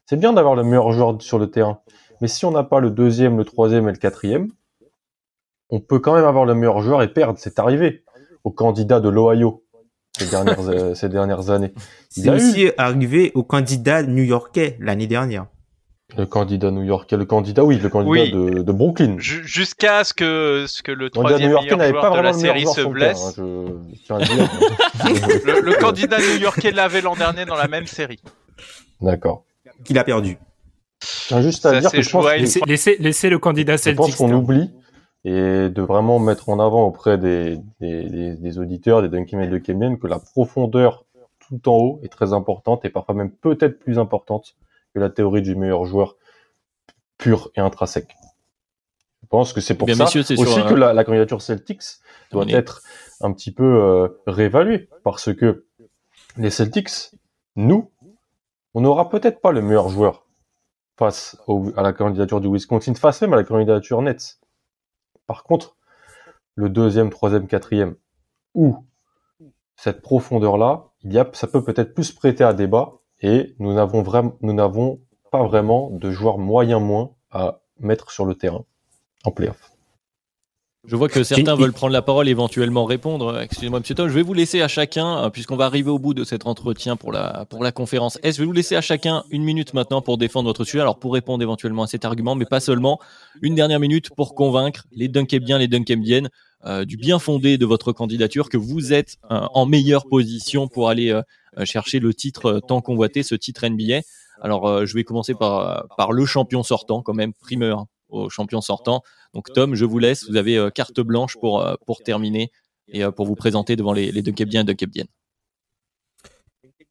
C'est 0.06 0.18
bien 0.18 0.34
d'avoir 0.34 0.56
le 0.56 0.64
meilleur 0.64 0.92
joueur 0.92 1.22
sur 1.22 1.40
le 1.40 1.50
terrain, 1.50 1.82
mais 2.22 2.28
si 2.28 2.46
on 2.46 2.52
n'a 2.52 2.64
pas 2.64 2.80
le 2.80 2.90
deuxième, 2.90 3.38
le 3.38 3.46
troisième 3.46 3.88
et 3.88 3.92
le 3.92 3.98
quatrième, 3.98 4.52
on 5.70 5.80
peut 5.80 6.00
quand 6.00 6.14
même 6.14 6.26
avoir 6.26 6.46
le 6.46 6.54
meilleur 6.54 6.82
joueur 6.82 7.02
et 7.02 7.12
perdre. 7.12 7.40
C'est 7.40 7.58
arrivé 7.60 8.04
au 8.44 8.52
candidat 8.52 9.00
de 9.00 9.10
l'Ohio 9.10 9.64
ces 10.18 10.30
dernières, 10.30 10.70
euh, 10.70 10.94
ces 10.94 11.10
dernières 11.10 11.50
années. 11.50 11.74
C'est 12.10 12.28
eu 12.28 12.30
aussi 12.30 12.72
arrivé 12.78 13.32
au 13.34 13.44
candidat 13.44 14.04
new-yorkais 14.04 14.78
l'année 14.80 15.08
dernière. 15.08 15.48
Le 16.18 16.26
candidat 16.26 16.70
new-yorkais, 16.72 17.18
le 17.18 17.26
candidat, 17.26 17.64
oui, 17.64 17.78
le 17.78 17.90
candidat 17.90 18.12
Oui. 18.24 18.32
de, 18.32 18.62
de 18.62 18.72
Brooklyn. 18.72 19.16
Ju- 19.18 19.42
Jusqu'à 19.46 20.04
ce 20.04 20.14
que, 20.14 20.66
ce 20.68 20.84
que 20.84 20.92
le 20.92 21.10
troisième 21.10 21.42
new-yorkais 21.50 21.76
meilleur 21.76 21.78
n'avait 21.78 21.90
joueur 21.92 22.02
pas 22.02 22.10
de 22.10 22.14
vraiment 22.14 22.30
la 22.30 22.34
série 22.38 22.66
se 22.68 22.82
blesse. 22.82 23.40
hein, 23.40 24.20
je, 24.22 25.62
le 25.62 25.80
candidat 25.80 26.18
new-yorkais 26.20 26.72
l'avait 26.72 27.02
l'an 27.02 27.16
dernier 27.16 27.46
dans 27.46 27.56
la 27.56 27.68
même 27.68 27.88
série. 27.88 28.20
D'accord. 29.02 29.44
Qu'il 29.84 29.98
a 29.98 30.04
perdu. 30.04 30.38
Juste 31.42 31.66
à 31.66 31.72
Ça 31.74 31.80
dire 31.82 31.92
que 31.92 32.02
je 32.02 32.10
pense 32.10 32.26
laissez, 32.38 32.62
laissez, 32.66 32.96
laissez 33.00 33.30
le 33.30 33.38
candidat 33.40 33.76
je 33.78 33.90
pense 33.92 34.16
qu'on 34.16 34.28
terminer. 34.28 34.42
oublie 34.44 34.72
et 35.26 35.70
de 35.70 35.82
vraiment 35.82 36.20
mettre 36.20 36.50
en 36.50 36.60
avant 36.60 36.84
auprès 36.86 37.18
des, 37.18 37.58
des, 37.82 38.04
des, 38.10 38.36
des 38.36 38.60
auditeurs, 38.60 39.02
des 39.02 39.10
Dunkim 39.10 39.42
et 39.42 39.48
de 39.48 39.58
Kemian, 39.58 39.96
que 39.98 40.08
la 40.08 40.20
profondeur 40.20 41.06
tout 41.48 41.70
en 41.70 41.76
haut 41.78 42.00
est 42.04 42.10
très 42.10 42.34
importante 42.34 42.86
et 42.86 42.90
parfois 42.90 43.16
même 43.16 43.32
peut-être 43.32 43.80
plus 43.80 44.00
importante 44.00 44.56
que 44.94 45.00
la 45.00 45.10
théorie 45.10 45.42
du 45.42 45.56
meilleur 45.56 45.86
joueur 45.86 46.16
pur 47.18 47.52
et 47.56 47.60
intrinsèque. 47.60 48.16
Je 49.22 49.28
pense 49.28 49.54
que 49.54 49.62
c'est 49.62 49.76
pour 49.76 49.86
bien, 49.88 49.96
ça 49.96 50.04
messieurs, 50.06 50.22
aussi 50.22 50.60
que 50.70 50.74
la, 50.76 50.94
la 50.94 51.04
candidature 51.04 51.42
Celtics 51.42 51.84
doit 52.32 52.46
être 52.58 52.82
un 53.22 53.32
petit 53.34 53.52
peu 53.52 53.64
euh, 53.64 54.08
réévaluée 54.28 54.90
parce 55.04 55.34
que 55.34 55.66
les 56.38 56.50
Celtics, 56.50 57.12
nous, 57.56 57.92
on 58.74 58.82
n'aura 58.82 59.10
peut-être 59.10 59.40
pas 59.42 59.52
le 59.52 59.62
meilleur 59.62 59.90
joueur 59.90 60.26
face 60.98 61.38
au- 61.48 61.72
à 61.78 61.82
la 61.82 61.94
candidature 61.94 62.42
du 62.42 62.48
Wisconsin, 62.48 62.94
face 62.96 63.22
même 63.22 63.34
à 63.34 63.38
la 63.38 63.44
candidature 63.44 64.02
Nets. 64.02 64.40
Par 65.26 65.44
contre, 65.44 65.78
le 66.56 66.70
deuxième, 66.70 67.10
troisième, 67.10 67.48
quatrième, 67.48 67.96
ou 68.54 68.86
cette 69.76 70.02
profondeur-là, 70.02 70.90
il 71.02 71.14
y 71.14 71.18
a, 71.20 71.28
ça 71.34 71.48
peut 71.48 71.64
peut-être 71.64 71.94
plus 71.96 72.12
prêter 72.12 72.44
à 72.44 72.54
débat, 72.54 72.94
et 73.24 73.56
nous 73.58 73.74
n'avons 73.74 74.04
vraiment, 74.04 74.36
nous 74.42 74.54
n'avons 74.54 75.00
pas 75.32 75.44
vraiment 75.44 75.90
de 75.90 76.12
joueurs 76.12 76.38
moyens 76.38 76.82
moins 76.82 77.12
à 77.32 77.62
mettre 77.80 78.12
sur 78.12 78.26
le 78.26 78.36
terrain 78.36 78.66
en 79.24 79.32
playoff. 79.32 79.72
Je 80.86 80.98
vois 80.98 81.08
que 81.08 81.24
certains 81.24 81.56
veulent 81.56 81.72
prendre 81.72 81.94
la 81.94 82.02
parole, 82.02 82.28
éventuellement 82.28 82.84
répondre. 82.84 83.40
Excusez-moi, 83.40 83.80
monsieur 83.80 83.96
Tom, 83.96 84.10
je 84.10 84.14
vais 84.14 84.22
vous 84.22 84.34
laisser 84.34 84.62
à 84.62 84.68
chacun, 84.68 85.24
euh, 85.24 85.30
puisqu'on 85.30 85.56
va 85.56 85.66
arriver 85.66 85.90
au 85.90 85.98
bout 85.98 86.14
de 86.14 86.26
cet 86.26 86.46
entretien 86.46 86.98
pour 86.98 87.14
la, 87.14 87.46
pour 87.50 87.64
la 87.64 87.72
conférence 87.72 88.20
S, 88.22 88.36
je 88.36 88.42
vais 88.42 88.46
vous 88.46 88.52
laisser 88.52 88.76
à 88.76 88.82
chacun 88.82 89.24
une 89.32 89.44
minute 89.44 89.74
maintenant 89.74 90.02
pour 90.02 90.18
défendre 90.18 90.50
votre 90.50 90.66
sujet, 90.66 90.82
alors 90.82 91.00
pour 91.00 91.14
répondre 91.14 91.42
éventuellement 91.42 91.84
à 91.84 91.88
cet 91.88 92.04
argument, 92.04 92.36
mais 92.36 92.44
pas 92.44 92.60
seulement. 92.60 93.00
Une 93.42 93.56
dernière 93.56 93.80
minute 93.80 94.10
pour 94.10 94.36
convaincre 94.36 94.86
les 94.92 95.08
Dunkebiens, 95.08 95.58
les 95.58 95.70
Dunkembiennes 95.70 96.30
euh, 96.66 96.86
du 96.86 96.96
bien 96.96 97.20
fondé 97.20 97.58
de 97.58 97.66
votre 97.66 97.92
candidature, 97.92 98.48
que 98.48 98.56
vous 98.56 98.94
êtes 98.94 99.18
euh, 99.32 99.42
en 99.54 99.66
meilleure 99.66 100.06
position 100.08 100.70
pour 100.70 100.88
aller 100.88 101.12
euh, 101.12 101.22
chercher 101.66 102.00
le 102.00 102.14
titre 102.14 102.46
euh, 102.46 102.60
tant 102.60 102.82
convoité, 102.82 103.24
ce 103.24 103.36
titre 103.36 103.68
NBA. 103.68 104.02
Alors, 104.42 104.68
euh, 104.68 104.86
je 104.86 104.94
vais 104.96 105.04
commencer 105.04 105.34
par, 105.34 105.60
euh, 105.60 105.82
par 105.98 106.12
le 106.12 106.26
champion 106.26 106.64
sortant, 106.64 107.02
quand 107.02 107.14
même, 107.14 107.34
primeur 107.34 107.80
hein, 107.80 107.88
au 108.10 108.30
champion 108.30 108.62
sortant. 108.62 109.04
Donc 109.34 109.52
Tom, 109.54 109.76
je 109.76 109.86
vous 109.86 110.00
laisse. 110.00 110.30
Vous 110.30 110.38
avez 110.38 110.58
euh, 110.58 110.70
carte 110.70 111.00
blanche 111.02 111.38
pour, 111.38 111.62
euh, 111.62 111.76
pour 111.86 112.04
terminer 112.04 112.52
et 112.88 113.04
euh, 113.04 113.12
pour 113.12 113.26
vous 113.26 113.36
présenter 113.36 113.76
devant 113.76 113.94
les, 113.94 114.12
les 114.12 114.22
Dunkebdiens 114.22 114.62
et 114.62 114.66
Dunkebdiennes. 114.66 115.08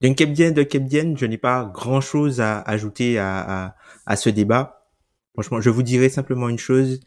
D'un 0.00 0.14
Kebdien, 0.14 0.50
de 0.50 0.64
Kebdien, 0.64 1.14
je 1.16 1.26
n'ai 1.26 1.38
pas 1.38 1.70
grand 1.72 2.00
chose 2.00 2.40
à 2.40 2.60
ajouter 2.62 3.18
à, 3.18 3.66
à, 3.66 3.76
à 4.04 4.16
ce 4.16 4.30
débat. 4.30 4.90
Franchement, 5.34 5.60
je 5.60 5.70
vous 5.70 5.84
dirai 5.84 6.08
simplement 6.08 6.48
une 6.48 6.58
chose. 6.58 6.98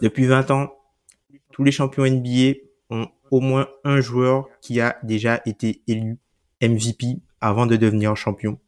Depuis 0.00 0.26
20 0.26 0.52
ans, 0.52 0.68
tous 1.50 1.64
les 1.64 1.72
champions 1.72 2.06
NBA 2.06 2.60
ont 2.90 3.08
au 3.32 3.40
moins 3.40 3.66
un 3.82 4.00
joueur 4.00 4.46
qui 4.60 4.80
a 4.80 4.98
déjà 5.02 5.42
été 5.46 5.82
élu 5.88 6.18
MVP 6.62 7.20
avant 7.40 7.66
de 7.66 7.76
devenir 7.76 8.16
champion. 8.16 8.58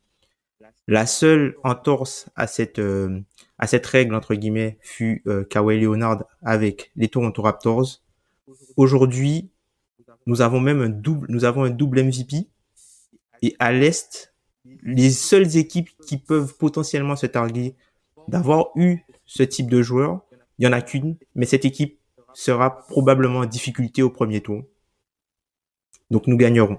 La 0.87 1.07
seule 1.07 1.57
entorse 1.63 2.29
à 2.37 2.47
cette 2.47 2.79
euh, 2.79 3.21
à 3.59 3.67
cette 3.67 3.87
règle 3.87 4.15
entre 4.15 4.35
guillemets 4.35 4.79
fut 4.81 5.23
euh, 5.27 5.45
Kawhi 5.45 5.81
Leonard 5.81 6.25
avec 6.43 6.91
les 6.97 7.09
Toronto 7.09 7.43
Raptors. 7.43 8.03
Aujourd'hui, 8.77 9.51
nous 10.27 10.41
avons 10.41 10.61
même 10.61 10.81
un 10.81 10.89
double 10.89 11.27
nous 11.29 11.45
avons 11.45 11.65
un 11.65 11.71
double 11.71 12.03
MVP 12.03 12.49
et 13.43 13.57
à 13.59 13.73
l'Est, 13.73 14.35
les 14.83 15.11
seules 15.11 15.57
équipes 15.57 15.91
qui 16.07 16.19
peuvent 16.19 16.57
potentiellement 16.57 17.17
se 17.17 17.27
targuer 17.27 17.75
d'avoir 18.29 18.71
eu 18.77 18.99
ce 19.27 19.43
type 19.43 19.71
de 19.71 19.83
joueur, 19.83 20.23
il 20.59 20.67
y 20.67 20.69
en 20.69 20.73
a 20.73 20.83
qu'une, 20.83 21.17
mais 21.35 21.47
cette 21.47 21.65
équipe 21.65 21.99
sera 22.35 22.87
probablement 22.87 23.41
en 23.41 23.47
difficulté 23.47 24.03
au 24.03 24.11
premier 24.11 24.41
tour. 24.41 24.63
Donc 26.11 26.27
nous 26.27 26.37
gagnerons. 26.37 26.79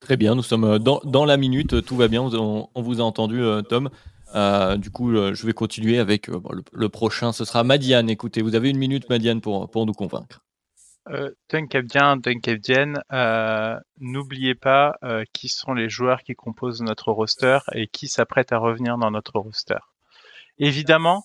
Très 0.00 0.16
bien, 0.16 0.34
nous 0.34 0.42
sommes 0.42 0.64
euh, 0.64 0.78
dans, 0.78 1.00
dans 1.04 1.26
la 1.26 1.36
minute, 1.36 1.74
euh, 1.74 1.82
tout 1.82 1.94
va 1.94 2.08
bien, 2.08 2.22
on, 2.22 2.68
vous 2.74 3.00
a 3.00 3.04
entendu 3.04 3.42
euh, 3.42 3.60
Tom. 3.60 3.90
Euh, 4.34 4.76
du 4.78 4.90
coup, 4.90 5.12
je 5.12 5.46
vais 5.46 5.52
continuer 5.52 5.98
avec 5.98 6.28
le, 6.28 6.88
prochain, 6.88 7.32
ce 7.32 7.44
sera 7.44 7.64
Madiane. 7.64 8.08
Écoutez, 8.08 8.42
vous 8.42 8.54
avez 8.54 8.70
une 8.70 8.78
minute 8.78 9.10
Madiane 9.10 9.40
pour, 9.40 9.68
pour 9.70 9.86
nous 9.86 9.92
convaincre. 9.92 10.40
Euh, 11.08 11.30
Dunkebdienne, 11.50 13.02
euh, 13.12 13.76
n'oubliez 13.98 14.54
pas 14.54 14.96
euh, 15.02 15.24
qui 15.32 15.48
sont 15.48 15.74
les 15.74 15.88
joueurs 15.88 16.22
qui 16.22 16.34
composent 16.34 16.82
notre 16.82 17.10
roster 17.10 17.58
et 17.72 17.88
qui 17.88 18.06
s'apprêtent 18.06 18.52
à 18.52 18.58
revenir 18.58 18.98
dans 18.98 19.10
notre 19.10 19.38
roster. 19.40 19.78
Évidemment, 20.58 21.24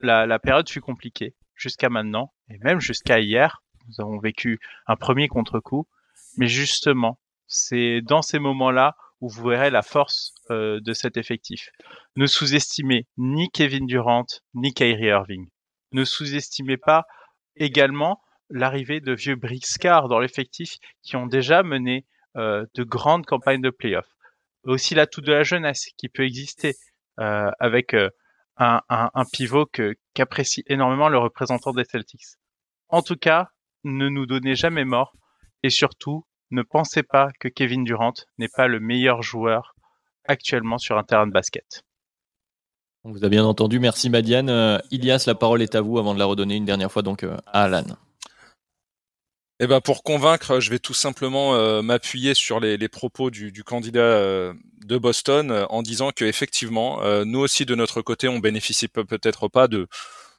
la, 0.00 0.26
la 0.26 0.38
période 0.38 0.68
fut 0.68 0.80
compliquée 0.80 1.34
jusqu'à 1.54 1.88
maintenant 1.88 2.32
et 2.50 2.58
même 2.58 2.80
jusqu'à 2.80 3.18
hier. 3.20 3.62
Nous 3.88 4.00
avons 4.00 4.18
vécu 4.18 4.60
un 4.86 4.96
premier 4.96 5.28
contre-coup, 5.28 5.86
mais 6.36 6.48
justement, 6.48 7.18
c'est 7.52 8.00
dans 8.02 8.22
ces 8.22 8.38
moments-là 8.38 8.96
où 9.20 9.28
vous 9.28 9.48
verrez 9.48 9.70
la 9.70 9.82
force 9.82 10.34
euh, 10.50 10.80
de 10.80 10.92
cet 10.92 11.16
effectif. 11.16 11.68
Ne 12.16 12.26
sous-estimez 12.26 13.06
ni 13.16 13.50
Kevin 13.50 13.86
Durant 13.86 14.26
ni 14.54 14.72
Kyrie 14.72 15.06
Irving. 15.06 15.48
Ne 15.92 16.04
sous-estimez 16.04 16.76
pas 16.76 17.04
également 17.56 18.20
l'arrivée 18.50 19.00
de 19.00 19.12
vieux 19.12 19.36
briscards 19.36 20.08
dans 20.08 20.18
l'effectif 20.18 20.76
qui 21.02 21.16
ont 21.16 21.26
déjà 21.26 21.62
mené 21.62 22.06
euh, 22.36 22.66
de 22.74 22.82
grandes 22.82 23.26
campagnes 23.26 23.62
de 23.62 23.70
playoffs. 23.70 24.12
Aussi 24.64 24.94
l'atout 24.94 25.20
de 25.20 25.32
la 25.32 25.42
jeunesse 25.42 25.88
qui 25.96 26.08
peut 26.08 26.24
exister 26.24 26.74
euh, 27.20 27.50
avec 27.60 27.94
euh, 27.94 28.08
un, 28.56 28.80
un, 28.88 29.10
un, 29.12 29.24
pivot 29.24 29.66
qu'apprécie 30.14 30.62
énormément 30.66 31.08
le 31.08 31.18
représentant 31.18 31.72
des 31.72 31.84
Celtics. 31.84 32.38
En 32.88 33.02
tout 33.02 33.16
cas, 33.16 33.48
ne 33.84 34.08
nous 34.08 34.26
donnez 34.26 34.54
jamais 34.54 34.84
mort 34.84 35.12
et 35.62 35.70
surtout 35.70 36.24
ne 36.52 36.62
pensez 36.62 37.02
pas 37.02 37.30
que 37.40 37.48
Kevin 37.48 37.84
Durant 37.84 38.14
n'est 38.38 38.48
pas 38.48 38.68
le 38.68 38.80
meilleur 38.80 39.22
joueur 39.22 39.74
actuellement 40.26 40.78
sur 40.78 40.98
un 40.98 41.04
terrain 41.04 41.26
de 41.26 41.32
basket. 41.32 41.82
On 43.04 43.10
vous 43.10 43.24
a 43.24 43.28
bien 43.28 43.44
entendu, 43.44 43.80
merci 43.80 44.10
Madiane. 44.10 44.48
Euh, 44.48 44.78
Ilias, 44.92 45.24
la 45.26 45.34
parole 45.34 45.62
est 45.62 45.74
à 45.74 45.80
vous 45.80 45.98
avant 45.98 46.14
de 46.14 46.20
la 46.20 46.24
redonner 46.24 46.54
une 46.54 46.64
dernière 46.64 46.92
fois 46.92 47.02
donc 47.02 47.24
euh, 47.24 47.36
à 47.46 47.64
Alan. 47.64 47.96
Eh 49.64 49.68
ben 49.68 49.80
pour 49.80 50.02
convaincre, 50.02 50.58
je 50.58 50.70
vais 50.70 50.80
tout 50.80 50.92
simplement 50.92 51.54
euh, 51.54 51.82
m'appuyer 51.82 52.34
sur 52.34 52.58
les, 52.58 52.76
les, 52.76 52.88
propos 52.88 53.30
du, 53.30 53.52
du 53.52 53.62
candidat 53.62 54.00
euh, 54.00 54.52
de 54.84 54.98
Boston 54.98 55.52
euh, 55.52 55.66
en 55.68 55.82
disant 55.82 56.10
que 56.10 56.24
effectivement, 56.24 57.00
nous 57.24 57.38
aussi 57.38 57.64
de 57.64 57.76
notre 57.76 58.02
côté, 58.02 58.26
on 58.26 58.40
bénéficie 58.40 58.88
peut-être 58.88 59.46
pas 59.46 59.68
de 59.68 59.86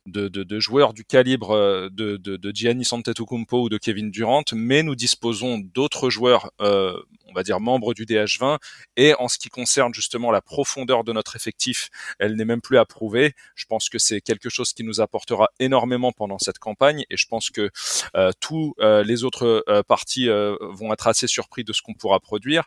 de, 0.05 0.27
de, 0.27 0.43
de, 0.43 0.59
joueurs 0.59 0.93
du 0.93 1.05
calibre 1.05 1.51
euh, 1.51 1.89
de, 1.91 2.17
de, 2.17 2.37
de 2.37 2.51
Giannis 2.53 2.87
Antetokounmpo 2.91 3.63
ou 3.63 3.69
de 3.69 3.77
Kevin 3.77 4.11
Durant, 4.11 4.43
mais 4.53 4.83
nous 4.83 4.95
disposons 4.95 5.59
d'autres 5.59 6.09
joueurs, 6.09 6.51
euh, 6.61 6.99
on 7.27 7.33
va 7.33 7.43
dire 7.43 7.59
membres 7.59 7.93
du 7.93 8.05
DH20, 8.05 8.59
et 8.97 9.13
en 9.15 9.27
ce 9.27 9.37
qui 9.37 9.49
concerne 9.49 9.93
justement 9.93 10.31
la 10.31 10.41
profondeur 10.41 11.03
de 11.03 11.13
notre 11.13 11.35
effectif, 11.35 11.89
elle 12.19 12.35
n'est 12.35 12.45
même 12.45 12.61
plus 12.61 12.77
à 12.77 12.85
prouver. 12.85 13.33
Je 13.55 13.65
pense 13.65 13.89
que 13.89 13.99
c'est 13.99 14.21
quelque 14.21 14.49
chose 14.49 14.73
qui 14.73 14.83
nous 14.83 15.01
apportera 15.01 15.49
énormément 15.59 16.11
pendant 16.11 16.39
cette 16.39 16.59
campagne, 16.59 17.05
et 17.09 17.17
je 17.17 17.27
pense 17.27 17.49
que 17.49 17.69
euh, 18.15 18.31
tous 18.39 18.75
euh, 18.79 19.03
les 19.03 19.23
autres 19.23 19.63
euh, 19.67 19.83
parties 19.83 20.27
vont 20.27 20.93
être 20.93 21.07
assez 21.07 21.27
surpris 21.27 21.63
de 21.63 21.73
ce 21.73 21.81
qu'on 21.81 21.93
pourra 21.93 22.19
produire. 22.19 22.63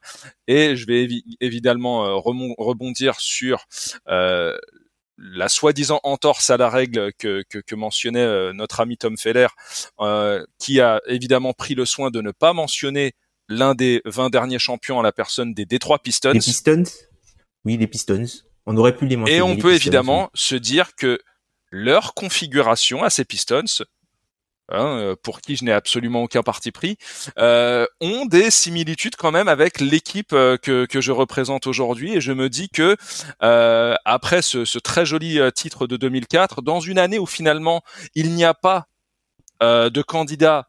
Et 0.47 0.77
je 0.77 0.87
vais 0.87 1.03
évi 1.03 1.25
évidemment 1.41 2.21
rebondir 2.21 3.21
sur 3.21 3.67
la 5.19 5.49
soi-disant 5.49 6.01
entorse 6.03 6.51
à 6.51 6.57
la 6.57 6.69
règle 6.69 7.13
que, 7.15 7.43
que, 7.49 7.59
que 7.59 7.75
mentionnait 7.75 8.21
euh, 8.21 8.53
notre 8.53 8.81
ami 8.81 8.97
Tom 8.97 9.17
Feller, 9.17 9.49
euh, 10.01 10.45
qui 10.59 10.81
a 10.81 11.01
évidemment 11.07 11.53
pris 11.53 11.75
le 11.75 11.85
soin 11.85 12.11
de 12.11 12.21
ne 12.21 12.31
pas 12.31 12.53
mentionner 12.53 13.13
l'un 13.49 13.75
des 13.75 14.03
20 14.05 14.31
derniers 14.31 14.59
champions 14.59 15.01
à 15.01 15.03
la 15.03 15.13
personne 15.13 15.55
des 15.55 15.65
Detroit 15.65 16.01
Pistons. 16.01 16.33
Les 16.33 16.41
Pistons? 16.41 16.85
Oui, 17.65 17.77
les 17.77 17.87
Pistons. 17.87 18.27
On 18.67 18.77
aurait 18.77 18.97
pu 18.97 19.07
les 19.07 19.17
mentionner. 19.17 19.39
Et 19.39 19.43
on 19.43 19.57
peut 19.57 19.71
Pistons, 19.71 19.71
évidemment 19.71 20.23
oui. 20.25 20.31
se 20.35 20.55
dire 20.57 20.95
que 20.97 21.21
leur 21.71 22.15
configuration 22.15 23.03
à 23.03 23.11
ces 23.11 23.25
Pistons 23.25 23.85
Hein, 24.69 24.99
euh, 24.99 25.17
pour 25.23 25.41
qui 25.41 25.55
je 25.55 25.65
n'ai 25.65 25.71
absolument 25.71 26.25
aucun 26.25 26.43
parti 26.43 26.73
pris, 26.73 26.99
euh, 27.39 27.87
ont 28.01 28.27
des 28.27 28.51
similitudes 28.51 29.15
quand 29.15 29.31
même 29.31 29.47
avec 29.47 29.79
l'équipe 29.79 30.33
euh, 30.33 30.57
que, 30.57 30.87
que 30.87 31.01
je 31.01 31.13
représente 31.13 31.69
aujourd'hui. 31.69 32.15
Et 32.15 32.21
je 32.21 32.33
me 32.33 32.49
dis 32.49 32.69
que 32.69 32.97
euh, 33.45 33.95
après 34.05 34.43
ce, 34.43 34.65
ce, 34.65 34.81
très 34.81 35.07
joli 35.07 35.39
euh, 35.39 35.53
titre 35.53 35.87
de 35.87 35.97
2004, 35.97 36.63
dans 36.63 36.81
une 36.81 36.99
année 36.99 37.21
où 37.21 37.27
finalement 37.27 37.83
il 38.17 38.33
n'y 38.33 38.45
a 38.45 38.55
pas 38.55 38.89
euh, 39.63 39.89
de 39.89 40.03
candidat 40.03 40.69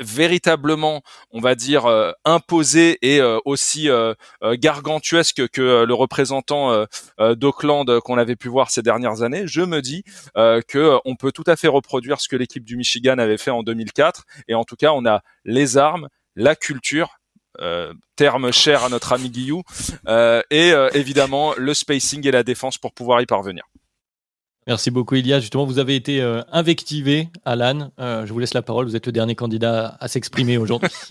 véritablement, 0.00 1.02
on 1.30 1.40
va 1.40 1.54
dire, 1.54 1.86
euh, 1.86 2.12
imposé 2.24 2.98
et 3.02 3.20
euh, 3.20 3.38
aussi 3.44 3.88
euh, 3.88 4.14
gargantuesque 4.42 5.48
que 5.48 5.84
le 5.84 5.94
représentant 5.94 6.86
d'Auckland 7.18 8.00
qu'on 8.00 8.18
avait 8.18 8.36
pu 8.36 8.48
voir 8.48 8.70
ces 8.70 8.82
dernières 8.82 9.22
années, 9.22 9.46
je 9.46 9.62
me 9.62 9.80
dis 9.80 10.04
que 10.34 10.98
on 11.04 11.16
peut 11.16 11.32
tout 11.32 11.44
à 11.46 11.56
fait 11.56 11.68
reproduire 11.68 12.20
ce 12.20 12.28
que 12.28 12.36
l'équipe 12.36 12.64
du 12.64 12.76
Michigan 12.76 13.18
avait 13.18 13.38
fait 13.38 13.50
en 13.50 13.62
2004. 13.62 14.24
Et 14.48 14.54
en 14.54 14.64
tout 14.64 14.76
cas, 14.76 14.92
on 14.92 15.06
a 15.06 15.22
les 15.44 15.76
armes, 15.76 16.08
la 16.36 16.54
culture, 16.56 17.18
terme 18.16 18.52
cher 18.52 18.84
à 18.84 18.88
notre 18.88 19.12
ami 19.12 19.30
Guillou, 19.30 19.62
et 20.50 20.72
évidemment 20.92 21.54
le 21.56 21.74
spacing 21.74 22.26
et 22.26 22.30
la 22.30 22.42
défense 22.42 22.78
pour 22.78 22.92
pouvoir 22.92 23.20
y 23.20 23.26
parvenir. 23.26 23.64
Merci 24.68 24.90
beaucoup, 24.90 25.14
Ilias. 25.14 25.40
Justement, 25.40 25.64
vous 25.64 25.78
avez 25.78 25.96
été 25.96 26.20
euh, 26.20 26.42
invectivé, 26.52 27.30
Alan. 27.46 27.90
Euh, 27.98 28.26
je 28.26 28.32
vous 28.34 28.38
laisse 28.38 28.52
la 28.52 28.60
parole. 28.60 28.84
Vous 28.84 28.96
êtes 28.96 29.06
le 29.06 29.12
dernier 29.12 29.34
candidat 29.34 29.96
à 29.98 30.08
s'exprimer 30.08 30.58
aujourd'hui. 30.58 30.90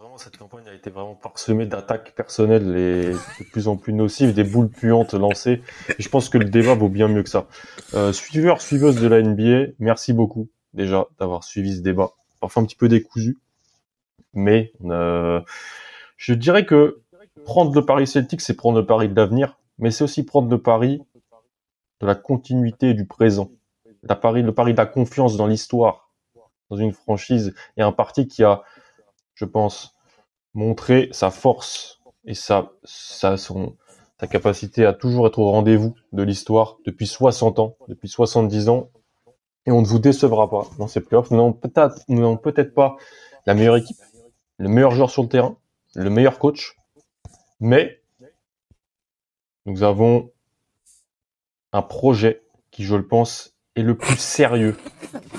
Vraiment, 0.00 0.18
cette 0.18 0.36
campagne 0.36 0.66
a 0.66 0.74
été 0.74 0.90
vraiment 0.90 1.14
parsemée 1.14 1.66
d'attaques 1.66 2.14
personnelles 2.16 2.76
et 2.76 3.12
de 3.12 3.50
plus 3.52 3.68
en 3.68 3.76
plus 3.76 3.92
nocives, 3.92 4.34
des 4.34 4.42
boules 4.42 4.70
puantes 4.70 5.14
lancées. 5.14 5.62
Et 5.90 6.02
je 6.02 6.08
pense 6.08 6.28
que 6.28 6.38
le 6.38 6.46
débat 6.46 6.74
vaut 6.74 6.88
bien 6.88 7.06
mieux 7.06 7.22
que 7.22 7.28
ça. 7.28 7.46
Euh, 7.94 8.12
suiveur, 8.12 8.60
suiveuse 8.60 8.96
de 9.00 9.06
la 9.06 9.22
NBA, 9.22 9.72
merci 9.78 10.12
beaucoup 10.12 10.48
déjà 10.72 11.06
d'avoir 11.20 11.44
suivi 11.44 11.76
ce 11.76 11.82
débat. 11.82 12.12
Parfois 12.40 12.62
un 12.62 12.66
petit 12.66 12.76
peu 12.76 12.88
décousu, 12.88 13.38
mais 14.32 14.72
euh, 14.86 15.40
je 16.16 16.34
dirais 16.34 16.64
que 16.64 17.02
prendre 17.44 17.72
le 17.74 17.84
pari 17.84 18.06
celtique, 18.08 18.40
c'est 18.40 18.54
prendre 18.54 18.80
le 18.80 18.86
pari 18.86 19.08
de 19.08 19.14
l'avenir 19.14 19.59
mais 19.80 19.90
c'est 19.90 20.04
aussi 20.04 20.22
prendre 20.22 20.48
le 20.48 20.60
pari 20.60 21.02
de 22.00 22.06
la 22.06 22.14
continuité 22.14 22.94
du 22.94 23.06
présent, 23.06 23.50
la 24.02 24.14
pari, 24.14 24.42
le 24.42 24.54
pari 24.54 24.72
de 24.72 24.78
la 24.78 24.86
confiance 24.86 25.36
dans 25.36 25.46
l'histoire, 25.46 26.10
dans 26.70 26.76
une 26.76 26.92
franchise 26.92 27.54
et 27.76 27.82
un 27.82 27.92
parti 27.92 28.28
qui 28.28 28.44
a, 28.44 28.62
je 29.34 29.44
pense, 29.44 29.96
montré 30.54 31.08
sa 31.12 31.30
force 31.30 32.00
et 32.24 32.34
sa, 32.34 32.72
sa, 32.84 33.36
son, 33.36 33.76
sa 34.20 34.26
capacité 34.26 34.86
à 34.86 34.92
toujours 34.92 35.26
être 35.26 35.38
au 35.38 35.50
rendez-vous 35.50 35.94
de 36.12 36.22
l'histoire 36.22 36.78
depuis 36.84 37.06
60 37.06 37.58
ans, 37.58 37.76
depuis 37.88 38.08
70 38.08 38.68
ans, 38.68 38.90
et 39.66 39.72
on 39.72 39.82
ne 39.82 39.86
vous 39.86 39.98
décevra 39.98 40.48
pas 40.48 40.68
dans 40.78 40.88
ces 40.88 41.00
playoffs. 41.00 41.30
Nous 41.30 41.36
n'avons 41.36 42.36
peut-être 42.36 42.74
pas 42.74 42.96
la 43.46 43.54
meilleure 43.54 43.76
équipe, 43.76 43.98
le 44.58 44.68
meilleur 44.68 44.90
joueur 44.90 45.10
sur 45.10 45.22
le 45.22 45.28
terrain, 45.28 45.56
le 45.94 46.10
meilleur 46.10 46.38
coach, 46.38 46.76
mais 47.60 47.99
nous 49.66 49.82
avons 49.82 50.30
un 51.72 51.82
projet 51.82 52.42
qui, 52.70 52.84
je 52.84 52.96
le 52.96 53.06
pense, 53.06 53.56
est 53.76 53.82
le 53.82 53.96
plus 53.96 54.18
sérieux, 54.18 54.76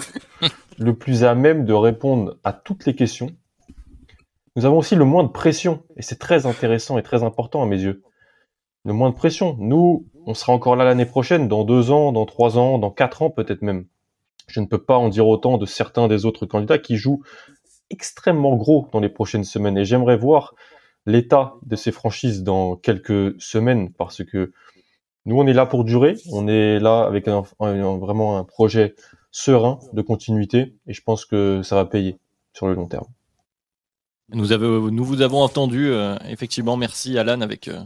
le 0.78 0.96
plus 0.96 1.24
à 1.24 1.36
même 1.36 1.66
de 1.66 1.74
répondre 1.74 2.38
à 2.44 2.54
toutes 2.54 2.86
les 2.86 2.96
questions. 2.96 3.32
Nous 4.56 4.66
avons 4.66 4.78
aussi 4.78 4.96
le 4.96 5.06
moins 5.06 5.24
de 5.24 5.30
pression, 5.30 5.84
et 5.96 6.02
c'est 6.02 6.20
très 6.20 6.46
intéressant 6.46 6.98
et 6.98 7.04
très 7.04 7.24
important 7.24 7.62
à 7.62 7.66
mes 7.66 7.82
yeux. 7.82 8.04
Le 8.84 8.94
moins 8.94 9.10
de 9.10 9.16
pression. 9.16 9.56
Nous, 9.60 10.08
on 10.26 10.34
sera 10.34 10.54
encore 10.54 10.76
là 10.76 10.84
l'année 10.84 11.06
prochaine, 11.06 11.48
dans 11.48 11.64
deux 11.64 11.92
ans, 11.92 12.12
dans 12.12 12.26
trois 12.26 12.58
ans, 12.58 12.78
dans 12.78 12.92
quatre 12.92 13.22
ans 13.22 13.30
peut-être 13.30 13.62
même. 13.62 13.86
Je 14.48 14.60
ne 14.60 14.66
peux 14.66 14.84
pas 14.84 14.98
en 14.98 15.08
dire 15.10 15.28
autant 15.28 15.58
de 15.58 15.66
certains 15.66 16.08
des 16.08 16.26
autres 16.26 16.46
candidats 16.46 16.80
qui 16.80 16.98
jouent 16.98 17.24
extrêmement 17.90 18.56
gros 18.56 18.88
dans 18.92 19.00
les 19.00 19.10
prochaines 19.10 19.44
semaines, 19.44 19.78
et 19.78 19.86
j'aimerais 19.86 20.18
voir 20.18 20.56
l'état 21.06 21.56
de 21.66 21.76
ces 21.76 21.92
franchises 21.92 22.44
dans 22.44 22.76
quelques 22.76 23.40
semaines 23.42 23.92
parce 23.94 24.24
que 24.24 24.52
nous 25.26 25.38
on 25.38 25.48
est 25.48 25.54
là 25.54 25.66
pour 25.66 25.84
durer, 25.84 26.16
on 26.32 26.48
est 26.48 26.80
là 26.80 27.04
avec 27.04 27.28
un, 27.28 27.44
vraiment 27.60 28.38
un 28.38 28.44
projet 28.44 28.96
serein 29.32 29.80
de 29.94 30.02
continuité 30.02 30.76
et 30.88 30.94
je 30.94 31.02
pense 31.02 31.26
que 31.26 31.62
ça 31.64 31.76
va 31.76 31.86
payer 31.86 32.18
sur 32.54 32.68
le 32.68 32.76
long 32.76 32.88
terme. 32.88 33.08
Nous, 34.34 35.04
vous 35.04 35.22
avons 35.22 35.42
entendu, 35.42 35.90
euh, 35.90 36.16
effectivement, 36.30 36.78
merci 36.78 37.18
Alan 37.18 37.42
avec 37.42 37.68
euh, 37.68 37.82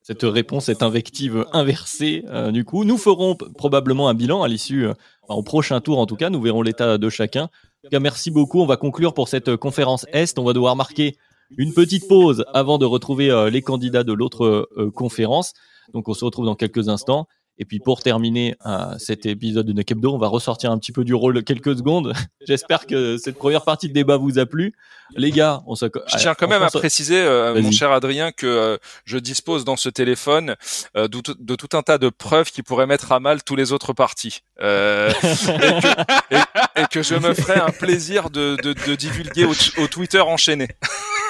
cette 0.00 0.22
réponse, 0.22 0.66
cette 0.66 0.82
invective 0.82 1.44
inversée. 1.52 2.24
Euh, 2.28 2.50
du 2.52 2.64
coup, 2.64 2.84
nous 2.84 2.96
ferons 2.96 3.34
probablement 3.34 4.08
un 4.08 4.14
bilan 4.14 4.42
à 4.42 4.48
l'issue, 4.48 4.86
au 5.28 5.42
prochain 5.42 5.80
tour 5.80 5.98
en 5.98 6.06
tout 6.06 6.16
cas, 6.16 6.30
nous 6.30 6.40
verrons 6.40 6.62
l'état 6.62 6.96
de 6.96 7.08
chacun. 7.10 7.50
Merci 7.92 8.30
beaucoup, 8.30 8.60
on 8.60 8.66
va 8.66 8.76
conclure 8.76 9.12
pour 9.12 9.28
cette 9.28 9.56
conférence 9.56 10.06
Est, 10.12 10.38
on 10.38 10.44
va 10.44 10.52
devoir 10.52 10.74
marquer 10.74 11.16
une 11.56 11.72
petite 11.72 12.08
pause 12.08 12.44
avant 12.52 12.78
de 12.78 12.84
retrouver 12.86 13.30
euh, 13.30 13.50
les 13.50 13.62
candidats 13.62 14.04
de 14.04 14.12
l'autre 14.12 14.66
euh, 14.76 14.90
conférence. 14.90 15.52
Donc 15.92 16.08
on 16.08 16.14
se 16.14 16.24
retrouve 16.24 16.46
dans 16.46 16.54
quelques 16.54 16.88
instants. 16.88 17.26
Et 17.60 17.66
puis 17.66 17.78
pour 17.78 18.02
terminer 18.02 18.56
euh, 18.64 18.94
cet 18.96 19.26
épisode 19.26 19.66
de 19.66 19.74
Nekebdo, 19.74 20.14
on 20.14 20.18
va 20.18 20.28
ressortir 20.28 20.70
un 20.70 20.78
petit 20.78 20.92
peu 20.92 21.04
du 21.04 21.12
rôle 21.12 21.44
quelques 21.44 21.76
secondes. 21.76 22.14
J'espère 22.48 22.86
que 22.86 23.18
cette 23.18 23.36
première 23.36 23.64
partie 23.64 23.86
de 23.86 23.92
débat 23.92 24.16
vous 24.16 24.38
a 24.38 24.46
plu. 24.46 24.72
Les 25.14 25.30
gars, 25.30 25.62
on 25.66 25.74
se... 25.74 25.86
Je 26.06 26.16
tiens 26.16 26.34
quand 26.34 26.48
même 26.48 26.62
à 26.62 26.70
préciser, 26.70 27.20
euh, 27.20 27.60
mon 27.60 27.70
cher 27.70 27.92
Adrien, 27.92 28.32
que 28.32 28.46
euh, 28.46 28.76
je 29.04 29.18
dispose 29.18 29.64
dans 29.64 29.76
ce 29.76 29.90
téléphone 29.90 30.56
euh, 30.96 31.06
de, 31.06 31.20
tout, 31.20 31.34
de, 31.38 31.54
tout 31.54 31.76
un 31.76 31.82
tas 31.82 31.98
de 31.98 32.08
preuves 32.08 32.50
qui 32.50 32.62
pourraient 32.62 32.86
mettre 32.86 33.12
à 33.12 33.20
mal 33.20 33.42
tous 33.42 33.56
les 33.56 33.72
autres 33.72 33.92
partis. 33.92 34.42
et, 34.58 34.62
que, 34.62 36.34
et, 36.34 36.38
et, 36.82 36.84
que, 36.90 37.02
je 37.02 37.16
me 37.16 37.34
ferai 37.34 37.60
un 37.60 37.70
plaisir 37.70 38.30
de, 38.30 38.56
de, 38.62 38.72
de 38.72 38.94
divulguer 38.94 39.44
au, 39.44 39.52
au, 39.82 39.86
Twitter 39.88 40.20
enchaîné. 40.20 40.68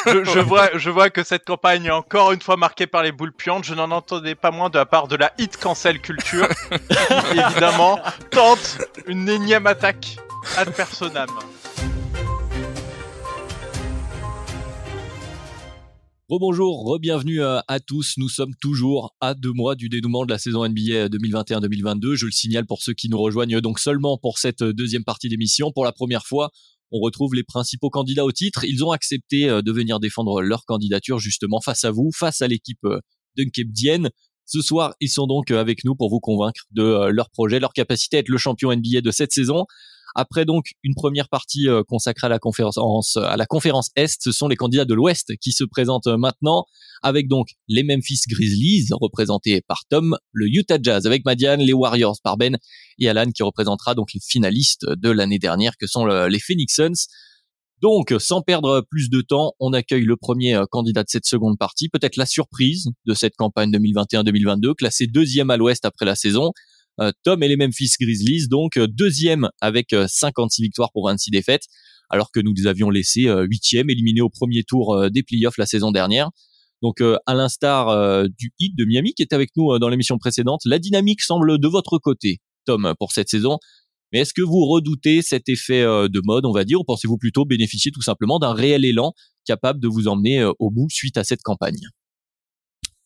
Je, 0.06 0.40
vois, 0.40 0.70
je 0.76 0.90
vois 0.90 1.10
que 1.10 1.22
cette 1.24 1.44
campagne 1.44 1.86
est 1.86 1.90
encore 1.90 2.32
une 2.32 2.40
fois 2.40 2.56
marquée 2.56 2.86
par 2.86 3.02
les 3.02 3.12
boules 3.12 3.32
puantes. 3.32 3.64
Je 3.64 3.74
n'en 3.74 3.90
entendais 3.90 4.34
pas 4.34 4.50
moins 4.50 4.70
de 4.70 4.78
la 4.78 4.86
part 4.86 5.08
de 5.08 5.16
la 5.16 5.32
hit 5.38 5.56
cancel 5.56 6.00
culture, 6.00 6.48
qui 7.30 7.38
évidemment 7.38 7.98
tente 8.30 8.78
une 9.06 9.28
énième 9.28 9.66
attaque 9.66 10.16
ad 10.56 10.72
personam. 10.72 11.28
Rebonjour, 16.28 16.84
re-bienvenue 16.84 17.42
à, 17.42 17.64
à 17.66 17.80
tous. 17.80 18.14
Nous 18.16 18.28
sommes 18.28 18.54
toujours 18.54 19.16
à 19.20 19.34
deux 19.34 19.52
mois 19.52 19.74
du 19.74 19.88
dénouement 19.88 20.24
de 20.24 20.30
la 20.30 20.38
saison 20.38 20.64
NBA 20.64 21.08
2021-2022. 21.08 22.14
Je 22.14 22.26
le 22.26 22.30
signale 22.30 22.66
pour 22.66 22.82
ceux 22.82 22.92
qui 22.92 23.08
nous 23.08 23.18
rejoignent 23.18 23.60
donc 23.60 23.80
seulement 23.80 24.16
pour 24.16 24.38
cette 24.38 24.62
deuxième 24.62 25.02
partie 25.02 25.28
d'émission. 25.28 25.72
Pour 25.72 25.84
la 25.84 25.90
première 25.90 26.24
fois, 26.24 26.50
on 26.92 27.00
retrouve 27.00 27.34
les 27.34 27.44
principaux 27.44 27.90
candidats 27.90 28.24
au 28.24 28.32
titre. 28.32 28.64
Ils 28.64 28.84
ont 28.84 28.90
accepté 28.90 29.48
euh, 29.48 29.62
de 29.62 29.72
venir 29.72 30.00
défendre 30.00 30.42
leur 30.42 30.64
candidature 30.64 31.18
justement 31.18 31.60
face 31.60 31.84
à 31.84 31.90
vous, 31.90 32.10
face 32.16 32.42
à 32.42 32.48
l'équipe 32.48 32.84
euh, 32.84 33.00
Dunkebdienne. 33.36 34.10
Ce 34.46 34.60
soir, 34.62 34.94
ils 35.00 35.08
sont 35.08 35.26
donc 35.26 35.50
euh, 35.50 35.60
avec 35.60 35.84
nous 35.84 35.94
pour 35.94 36.10
vous 36.10 36.20
convaincre 36.20 36.62
de 36.72 37.08
leur 37.10 37.30
projet, 37.30 37.60
leur 37.60 37.72
capacité 37.72 38.16
à 38.16 38.20
être 38.20 38.28
le 38.28 38.38
champion 38.38 38.74
NBA 38.74 39.00
de 39.00 39.10
cette 39.10 39.32
saison. 39.32 39.66
Après 40.14 40.44
donc 40.44 40.72
une 40.82 40.94
première 40.94 41.28
partie 41.28 41.68
euh, 41.68 41.82
consacrée 41.86 42.26
à 42.26 42.30
la 42.30 42.38
conférence 42.38 43.16
à 43.16 43.36
la 43.36 43.46
conférence 43.46 43.90
Est, 43.96 44.22
ce 44.22 44.32
sont 44.32 44.48
les 44.48 44.56
candidats 44.56 44.84
de 44.84 44.94
l'Ouest 44.94 45.36
qui 45.40 45.52
se 45.52 45.64
présentent 45.64 46.06
euh, 46.06 46.16
maintenant 46.16 46.64
avec 47.02 47.28
donc 47.28 47.48
les 47.68 47.82
Memphis 47.82 48.20
Grizzlies 48.28 48.88
représentés 48.92 49.62
par 49.66 49.82
Tom, 49.88 50.16
le 50.32 50.46
Utah 50.48 50.78
Jazz 50.82 51.06
avec 51.06 51.24
Madiane, 51.24 51.60
les 51.60 51.72
Warriors 51.72 52.18
par 52.22 52.36
Ben 52.36 52.58
et 52.98 53.08
Alan 53.08 53.30
qui 53.30 53.42
représentera 53.42 53.94
donc 53.94 54.12
les 54.12 54.20
finalistes 54.20 54.86
de 54.86 55.10
l'année 55.10 55.38
dernière 55.38 55.76
que 55.76 55.86
sont 55.86 56.06
les 56.06 56.38
Phoenix 56.38 56.74
Suns. 56.74 57.08
Donc, 57.80 58.14
sans 58.18 58.42
perdre 58.42 58.84
plus 58.90 59.08
de 59.08 59.22
temps, 59.22 59.54
on 59.58 59.72
accueille 59.72 60.04
le 60.04 60.16
premier 60.16 60.54
euh, 60.54 60.66
candidat 60.70 61.02
de 61.02 61.08
cette 61.08 61.24
seconde 61.24 61.56
partie, 61.58 61.88
peut-être 61.88 62.16
la 62.16 62.26
surprise 62.26 62.90
de 63.06 63.14
cette 63.14 63.36
campagne 63.36 63.70
2021-2022, 63.70 64.74
classé 64.74 65.06
deuxième 65.06 65.50
à 65.50 65.56
l'Ouest 65.56 65.86
après 65.86 66.04
la 66.04 66.14
saison. 66.14 66.52
Euh, 67.00 67.12
Tom 67.24 67.42
et 67.42 67.48
les 67.48 67.56
Memphis 67.56 67.92
Grizzlies, 68.00 68.48
donc 68.48 68.76
euh, 68.76 68.86
deuxième 68.86 69.48
avec 69.60 69.94
56 70.06 70.60
euh, 70.60 70.64
victoires 70.64 70.90
pour 70.92 71.06
26 71.06 71.30
défaites, 71.30 71.64
alors 72.10 72.30
que 72.32 72.40
nous 72.40 72.52
les 72.52 72.66
avions 72.66 72.90
laissés 72.90 73.28
huitième, 73.48 73.88
éliminés 73.88 74.20
au 74.20 74.30
premier 74.30 74.64
tour 74.64 75.08
des 75.10 75.22
playoffs 75.22 75.58
la 75.58 75.66
saison 75.66 75.92
dernière. 75.92 76.30
Donc 76.82 77.00
à 77.00 77.34
l'instar 77.34 78.26
du 78.36 78.52
hit 78.58 78.76
de 78.76 78.84
Miami 78.84 79.14
qui 79.14 79.22
était 79.22 79.36
avec 79.36 79.50
nous 79.56 79.78
dans 79.78 79.88
l'émission 79.88 80.18
précédente, 80.18 80.62
la 80.64 80.80
dynamique 80.80 81.20
semble 81.20 81.60
de 81.60 81.68
votre 81.68 81.98
côté, 81.98 82.40
Tom, 82.64 82.94
pour 82.98 83.12
cette 83.12 83.28
saison. 83.28 83.58
Mais 84.12 84.20
est-ce 84.20 84.34
que 84.34 84.42
vous 84.42 84.66
redoutez 84.66 85.22
cet 85.22 85.48
effet 85.48 85.82
de 85.82 86.20
mode, 86.24 86.46
on 86.46 86.52
va 86.52 86.64
dire, 86.64 86.80
ou 86.80 86.84
pensez-vous 86.84 87.16
plutôt 87.16 87.44
bénéficier 87.44 87.92
tout 87.92 88.02
simplement 88.02 88.40
d'un 88.40 88.54
réel 88.54 88.84
élan 88.84 89.12
capable 89.46 89.78
de 89.78 89.86
vous 89.86 90.08
emmener 90.08 90.44
au 90.58 90.70
bout 90.72 90.88
suite 90.90 91.16
à 91.16 91.22
cette 91.22 91.42
campagne? 91.42 91.78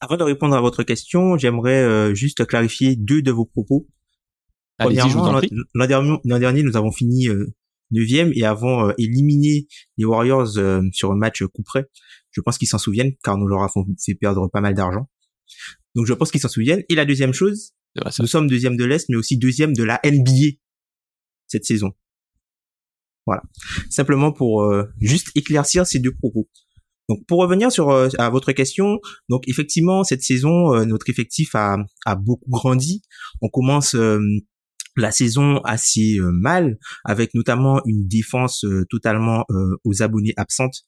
Avant 0.05 0.19
de 0.19 0.23
répondre 0.23 0.55
à 0.55 0.61
votre 0.61 0.83
question, 0.83 1.39
j'aimerais 1.39 1.83
euh, 1.83 2.15
juste 2.15 2.45
clarifier 2.45 2.95
deux 2.95 3.23
de 3.23 3.33
vos 3.33 3.47
propos. 3.47 3.89
Premièrement, 4.79 5.41
l'an 5.75 6.39
dernier, 6.39 6.63
nous 6.63 6.77
avons 6.77 6.93
fini 6.93 7.29
euh, 7.29 7.55
neuvième 7.91 8.31
et 8.35 8.45
avons 8.45 8.89
euh, 8.89 8.93
éliminé 8.99 9.67
les 9.97 10.05
Warriors 10.05 10.59
sur 10.93 11.13
un 11.13 11.17
match 11.17 11.43
coup 11.45 11.63
près. 11.63 11.87
Je 12.33 12.43
pense 12.43 12.59
qu'ils 12.59 12.69
s'en 12.69 12.77
souviennent 12.77 13.13
car 13.23 13.39
nous 13.39 13.47
leur 13.47 13.63
avons 13.63 13.87
fait 14.05 14.15
perdre 14.15 14.49
pas 14.53 14.61
mal 14.61 14.75
d'argent. 14.75 15.09
Donc 15.95 16.07
je 16.07 16.13
pense 16.13 16.31
qu'ils 16.31 16.41
s'en 16.41 16.49
souviennent. 16.49 16.83
Et 16.91 16.95
la 16.95 17.07
deuxième 17.07 17.33
chose, 17.33 17.73
nous 18.19 18.27
sommes 18.27 18.47
deuxième 18.47 18.77
de 18.77 18.85
l'Est, 18.85 19.09
mais 19.09 19.17
aussi 19.17 19.39
deuxième 19.39 19.73
de 19.73 19.85
la 19.85 20.01
NBA 20.05 20.59
cette 21.47 21.65
saison. 21.65 21.93
Voilà. 23.27 23.43
Simplement 23.89 24.33
pour 24.33 24.71
juste 25.01 25.31
éclaircir 25.35 25.87
ces 25.87 26.01
deux 26.01 26.15
propos. 26.15 26.49
Donc 27.09 27.27
pour 27.27 27.41
revenir 27.41 27.71
sur 27.71 27.91
euh, 27.91 28.09
à 28.19 28.31
votre 28.31 28.53
question, 28.53 28.99
donc 29.29 29.45
effectivement 29.47 30.05
cette 30.05 30.23
saison 30.23 30.75
euh, 30.75 30.85
notre 30.85 31.11
effectif 31.11 31.55
a, 31.55 31.77
a 32.07 32.17
beaucoup 32.17 32.49
grandi. 32.49 33.03
On 33.43 33.49
commence 33.49 33.95
euh, 33.95 34.21
la 34.97 35.11
saison 35.11 35.59
assez 35.65 36.19
mal 36.21 36.79
avec 37.05 37.35
notamment 37.35 37.81
une 37.85 38.07
défense 38.07 38.65
totalement 38.89 39.45
aux 39.83 40.03
abonnés 40.05 40.35
absentes. 40.37 40.85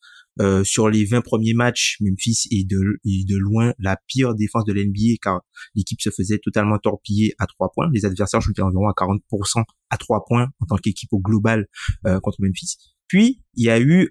sur 0.62 0.88
les 0.88 1.04
20 1.04 1.22
premiers 1.22 1.54
matchs, 1.54 1.96
Memphis 2.00 2.46
est 2.52 2.70
de, 2.70 3.00
est 3.04 3.28
de 3.28 3.36
loin 3.36 3.74
la 3.80 3.96
pire 4.06 4.36
défense 4.36 4.64
de 4.64 4.72
l'NBA 4.72 5.16
car 5.20 5.40
l'équipe 5.74 6.00
se 6.00 6.10
faisait 6.10 6.38
totalement 6.38 6.78
torpiller 6.78 7.34
à 7.40 7.46
trois 7.48 7.72
points. 7.74 7.90
Les 7.92 8.04
adversaires 8.04 8.40
shootaient 8.40 8.62
environ 8.62 8.88
à 8.88 8.92
40% 8.92 9.64
à 9.90 9.96
trois 9.96 10.24
points 10.24 10.50
en 10.60 10.66
tant 10.66 10.76
qu'équipe 10.76 11.12
au 11.12 11.18
global 11.18 11.66
contre 12.04 12.36
Memphis. 12.38 12.76
Puis 13.08 13.42
il 13.54 13.64
y 13.64 13.70
a 13.70 13.80
eu 13.80 14.08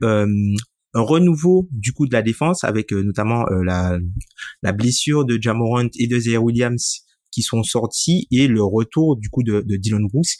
un 0.95 1.01
renouveau 1.01 1.67
du 1.71 1.91
coup 1.91 2.07
de 2.07 2.13
la 2.13 2.21
défense 2.21 2.63
avec 2.63 2.91
euh, 2.93 3.03
notamment 3.03 3.45
euh, 3.51 3.63
la, 3.63 3.99
la 4.63 4.71
blessure 4.71 5.25
de 5.25 5.37
Jamorant 5.39 5.89
et 5.95 6.07
de 6.07 6.17
Zaire 6.17 6.41
Williams 6.41 7.01
qui 7.31 7.41
sont 7.41 7.63
sortis 7.63 8.27
et 8.31 8.47
le 8.47 8.63
retour 8.63 9.17
du 9.17 9.29
coup 9.29 9.43
de, 9.43 9.61
de 9.61 9.75
Dylan 9.75 10.07
Brooks 10.07 10.37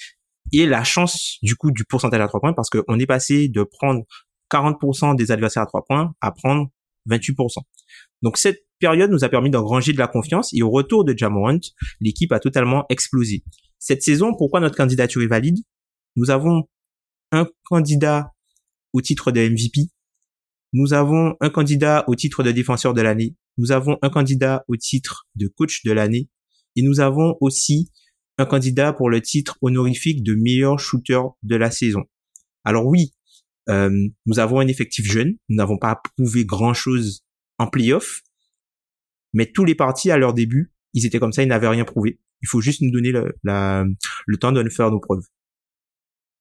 et 0.54 0.66
la 0.66 0.84
chance 0.84 1.38
du 1.44 1.56
coup 1.56 1.72
du 1.72 1.84
pourcentage 1.84 2.22
à 2.22 2.28
trois 2.28 2.40
points 2.40 2.54
parce 2.54 2.70
qu'on 2.70 2.98
est 2.98 3.06
passé 3.06 3.50
de 3.50 3.64
prendre 3.64 4.04
40% 4.50 5.16
des 5.18 5.32
adversaires 5.32 5.64
à 5.64 5.66
trois 5.66 5.84
points 5.86 6.14
à 6.22 6.32
prendre 6.32 6.70
28%. 7.10 7.58
Donc 8.22 8.38
cette 8.38 8.66
période 8.80 9.12
nous 9.12 9.26
a 9.26 9.30
permis 9.30 9.50
d'engranger 9.50 9.92
de 9.92 9.98
la 9.98 10.08
confiance 10.08 10.54
et 10.54 10.62
au 10.62 10.70
retour 10.70 11.04
de 11.04 11.14
Jamorant, 11.18 11.60
l'équipe 12.00 12.32
a 12.32 12.40
totalement 12.40 12.86
explosé. 12.90 13.44
Cette 13.78 14.04
saison, 14.04 14.34
pourquoi 14.38 14.62
notre 14.62 14.78
candidature 14.78 15.22
est 15.22 15.28
valide? 15.28 15.58
Nous 16.16 16.30
avons 16.30 16.64
un 17.32 17.46
candidat 17.66 18.32
au 18.94 19.02
titre 19.02 19.32
de 19.32 19.42
MVP 19.50 19.90
nous 20.76 20.92
avons 20.92 21.38
un 21.40 21.50
candidat 21.50 22.04
au 22.08 22.16
titre 22.16 22.44
de 22.44 22.52
défenseur 22.52 22.94
de 22.94 23.02
l'année, 23.02 23.34
nous 23.58 23.72
avons 23.72 23.98
un 24.02 24.10
candidat 24.10 24.66
au 24.68 24.76
titre 24.76 25.26
de 25.36 25.48
coach 25.48 25.86
de 25.86 25.92
l'année, 25.94 26.28
et 26.76 26.82
nous 26.82 27.00
avons 27.00 27.38
aussi 27.40 27.94
un 28.38 28.46
candidat 28.46 28.92
pour 28.92 29.10
le 29.10 29.22
titre 29.22 29.58
honorifique 29.62 30.22
de 30.22 30.36
meilleur 30.36 30.78
shooter 30.78 31.22
de 31.44 31.56
la 31.56 31.72
saison. 31.72 32.04
Alors 32.66 32.86
oui, 32.86 33.14
euh, 33.70 33.90
nous 34.26 34.40
avons 34.40 34.60
un 34.60 34.68
effectif 34.68 35.10
jeune, 35.10 35.38
nous 35.48 35.56
n'avons 35.56 35.78
pas 35.78 36.02
prouvé 36.18 36.44
grand-chose 36.44 37.24
en 37.58 37.68
playoff, 37.68 38.22
mais 39.32 39.50
tous 39.50 39.64
les 39.64 39.76
partis 39.76 40.12
à 40.12 40.18
leur 40.18 40.34
début, 40.34 40.74
ils 40.92 41.06
étaient 41.06 41.20
comme 41.20 41.32
ça, 41.32 41.42
ils 41.42 41.48
n'avaient 41.48 41.70
rien 41.70 41.86
prouvé. 41.86 42.20
Il 42.42 42.50
faut 42.50 42.60
juste 42.60 42.82
nous 42.82 42.92
donner 42.92 43.14
le, 43.14 43.34
le 43.44 44.38
temps 44.38 44.52
de 44.52 44.62
nous 44.62 44.70
faire 44.70 44.92
nos 44.92 45.00
preuves 45.00 45.24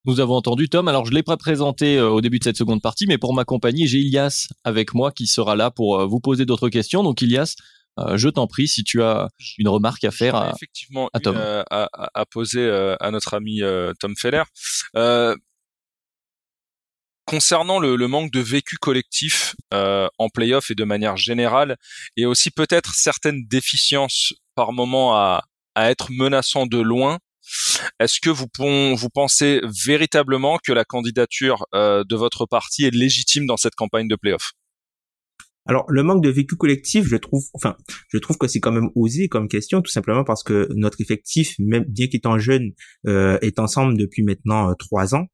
nous 0.04 0.20
avons 0.20 0.34
entendu 0.34 0.68
Tom. 0.68 0.88
Alors, 0.88 1.06
je 1.06 1.12
l'ai 1.12 1.22
pas 1.22 1.36
présenté 1.36 1.96
euh, 1.96 2.10
au 2.10 2.20
début 2.20 2.38
de 2.38 2.44
cette 2.44 2.56
seconde 2.56 2.82
partie, 2.82 3.06
mais 3.06 3.18
pour 3.18 3.34
m'accompagner, 3.34 3.86
j'ai 3.86 3.98
Ilias 3.98 4.48
avec 4.62 4.94
moi 4.94 5.12
qui 5.12 5.26
sera 5.26 5.56
là 5.56 5.70
pour 5.70 5.98
euh, 5.98 6.06
vous 6.06 6.20
poser 6.20 6.44
d'autres 6.44 6.68
questions. 6.68 7.02
Donc, 7.02 7.22
Ilias, 7.22 7.54
euh, 7.98 8.16
je 8.16 8.28
t'en 8.28 8.46
prie, 8.46 8.68
si 8.68 8.84
tu 8.84 9.02
as 9.02 9.28
une 9.58 9.68
remarque 9.68 10.04
à 10.04 10.10
faire 10.10 10.34
à, 10.34 10.52
effectivement 10.54 11.08
à 11.14 11.20
Tom. 11.20 11.36
à, 11.38 12.26
poser 12.30 12.68
à 13.00 13.10
notre 13.10 13.34
ami 13.34 13.60
Tom 14.00 14.14
Feller. 14.16 14.42
concernant 17.24 17.78
le, 17.78 18.08
manque 18.08 18.30
de 18.32 18.40
vécu 18.40 18.76
collectif 18.76 19.54
en 19.70 20.28
playoff 20.28 20.70
et 20.70 20.74
de 20.74 20.84
manière 20.84 21.16
générale, 21.16 21.76
et 22.16 22.26
aussi 22.26 22.50
peut-être 22.50 22.94
certaines 22.94 23.46
déficiences 23.46 24.34
par 24.56 24.72
moment 24.72 25.16
à, 25.16 25.44
à 25.76 25.90
être 25.90 26.10
menaçant 26.10 26.66
de 26.66 26.78
loin, 26.78 27.20
est-ce 28.00 28.20
que 28.20 28.30
vous, 28.30 28.46
pensez 29.08 29.60
véritablement 29.84 30.58
que 30.64 30.72
la 30.72 30.84
candidature 30.84 31.66
euh, 31.74 32.04
de 32.08 32.16
votre 32.16 32.46
parti 32.46 32.84
est 32.84 32.94
légitime 32.94 33.46
dans 33.46 33.56
cette 33.56 33.74
campagne 33.74 34.08
de 34.08 34.16
playoff? 34.16 34.52
Alors 35.66 35.84
le 35.88 36.02
manque 36.02 36.22
de 36.22 36.28
vécu 36.28 36.56
collectif, 36.56 37.06
je 37.06 37.16
trouve, 37.16 37.44
enfin, 37.54 37.76
je 38.08 38.18
trouve 38.18 38.36
que 38.36 38.46
c'est 38.46 38.60
quand 38.60 38.72
même 38.72 38.90
osé 38.94 39.28
comme 39.28 39.48
question, 39.48 39.80
tout 39.80 39.90
simplement 39.90 40.22
parce 40.22 40.42
que 40.42 40.68
notre 40.74 41.00
effectif, 41.00 41.54
même 41.58 41.84
bien 41.84 42.06
qu'étant 42.06 42.38
jeune, 42.38 42.72
euh, 43.06 43.38
est 43.40 43.58
ensemble 43.58 43.96
depuis 43.96 44.22
maintenant 44.22 44.70
euh, 44.70 44.74
trois 44.78 45.14
ans. 45.14 45.26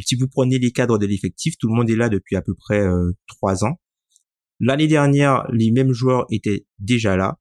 Si 0.00 0.16
vous 0.16 0.28
prenez 0.28 0.58
les 0.58 0.72
cadres 0.72 0.98
de 0.98 1.06
l'effectif, 1.06 1.56
tout 1.58 1.68
le 1.68 1.74
monde 1.74 1.90
est 1.90 1.96
là 1.96 2.08
depuis 2.08 2.36
à 2.36 2.42
peu 2.42 2.54
près 2.54 2.84
trois 3.26 3.64
ans. 3.64 3.80
L'année 4.60 4.86
dernière, 4.86 5.44
les 5.52 5.72
mêmes 5.72 5.92
joueurs 5.92 6.26
étaient 6.30 6.66
déjà 6.78 7.16
là 7.16 7.38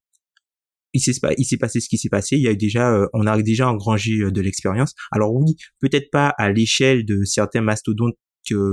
il 0.94 1.02
s'est 1.02 1.14
il 1.38 1.46
s'est 1.46 1.58
passé 1.58 1.80
ce 1.80 1.90
qui 1.90 1.98
s'est 1.98 2.10
passé. 2.10 2.36
Il 2.38 2.44
y 2.44 2.48
a 2.48 2.52
eu 2.52 2.58
déjà, 2.58 2.94
euh, 2.94 3.08
on 3.14 3.26
a 3.28 3.42
déjà 3.42 3.70
engrangé 3.70 4.20
euh, 4.20 4.32
de 4.32 4.42
l'expérience. 4.42 4.94
Alors 5.12 5.34
oui, 5.34 5.56
peut-être 5.80 6.10
pas 6.12 6.30
à 6.38 6.52
l'échelle 6.52 7.06
de 7.06 7.24
certains 7.24 7.62
mastodontes 7.62 8.16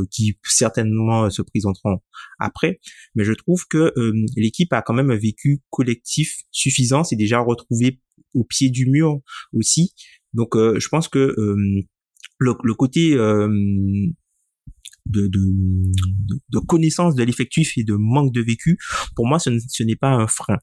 qui 0.09 0.39
certainement 0.45 1.29
se 1.31 1.43
présenteront 1.43 1.99
après, 2.39 2.79
mais 3.17 3.25
je 3.25 3.33
trouve 3.33 3.67
que 3.69 3.93
euh, 3.97 4.13
l'équipe 4.37 4.73
a 4.73 4.83
quand 4.83 4.95
même 4.95 5.11
un 5.11 5.17
vécu 5.17 5.63
collectif 5.71 6.43
suffisant. 6.53 7.03
C'est 7.03 7.17
déjà 7.17 7.41
retrouvé 7.41 8.01
au 8.35 8.45
pied 8.45 8.71
du 8.71 8.87
mur 8.87 9.19
aussi. 9.53 9.93
Donc 10.33 10.55
je 10.55 10.89
pense 10.89 11.09
que 11.09 11.35
le, 12.39 12.75
côté 12.75 13.17
de, 13.17 14.07
de, 15.07 15.29
de, 16.51 16.59
connaissance 16.61 17.17
de 17.17 17.25
l'effectif 17.25 17.77
et 17.77 17.83
de 17.83 17.95
manque 17.95 18.33
de 18.33 18.43
vécu, 18.43 18.79
pour 19.17 19.27
moi, 19.27 19.41
ce, 19.41 19.83
n'est 19.83 19.97
pas 19.97 20.11
un 20.11 20.29
frein 20.29 20.59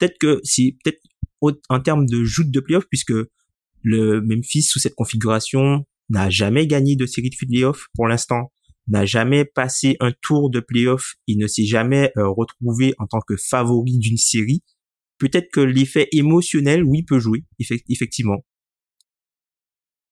peut-être 0.00 0.18
que 0.18 0.40
c'est 0.42 0.76
peut-être 0.82 1.00
en 1.68 1.80
termes 1.80 2.06
de 2.06 2.24
joute 2.24 2.50
de 2.50 2.60
playoff, 2.60 2.84
puisque 2.88 3.14
le 3.82 4.20
Memphis 4.20 4.62
sous 4.62 4.78
cette 4.78 4.94
configuration 4.94 5.84
n'a 6.08 6.28
jamais 6.28 6.66
gagné 6.66 6.96
de 6.96 7.06
série 7.06 7.30
de 7.30 7.36
playoff 7.36 7.86
pour 7.94 8.08
l'instant, 8.08 8.52
n'a 8.88 9.06
jamais 9.06 9.44
passé 9.44 9.96
un 10.00 10.12
tour 10.22 10.50
de 10.50 10.60
playoff, 10.60 11.14
il 11.26 11.38
ne 11.38 11.46
s'est 11.46 11.64
jamais 11.64 12.12
euh, 12.16 12.28
retrouvé 12.28 12.94
en 12.98 13.06
tant 13.06 13.20
que 13.20 13.36
favori 13.36 13.98
d'une 13.98 14.16
série. 14.16 14.62
Peut-être 15.18 15.50
que 15.52 15.60
l'effet 15.60 16.08
émotionnel, 16.12 16.82
oui, 16.82 17.02
peut 17.02 17.18
jouer, 17.18 17.44
effectivement. 17.88 18.38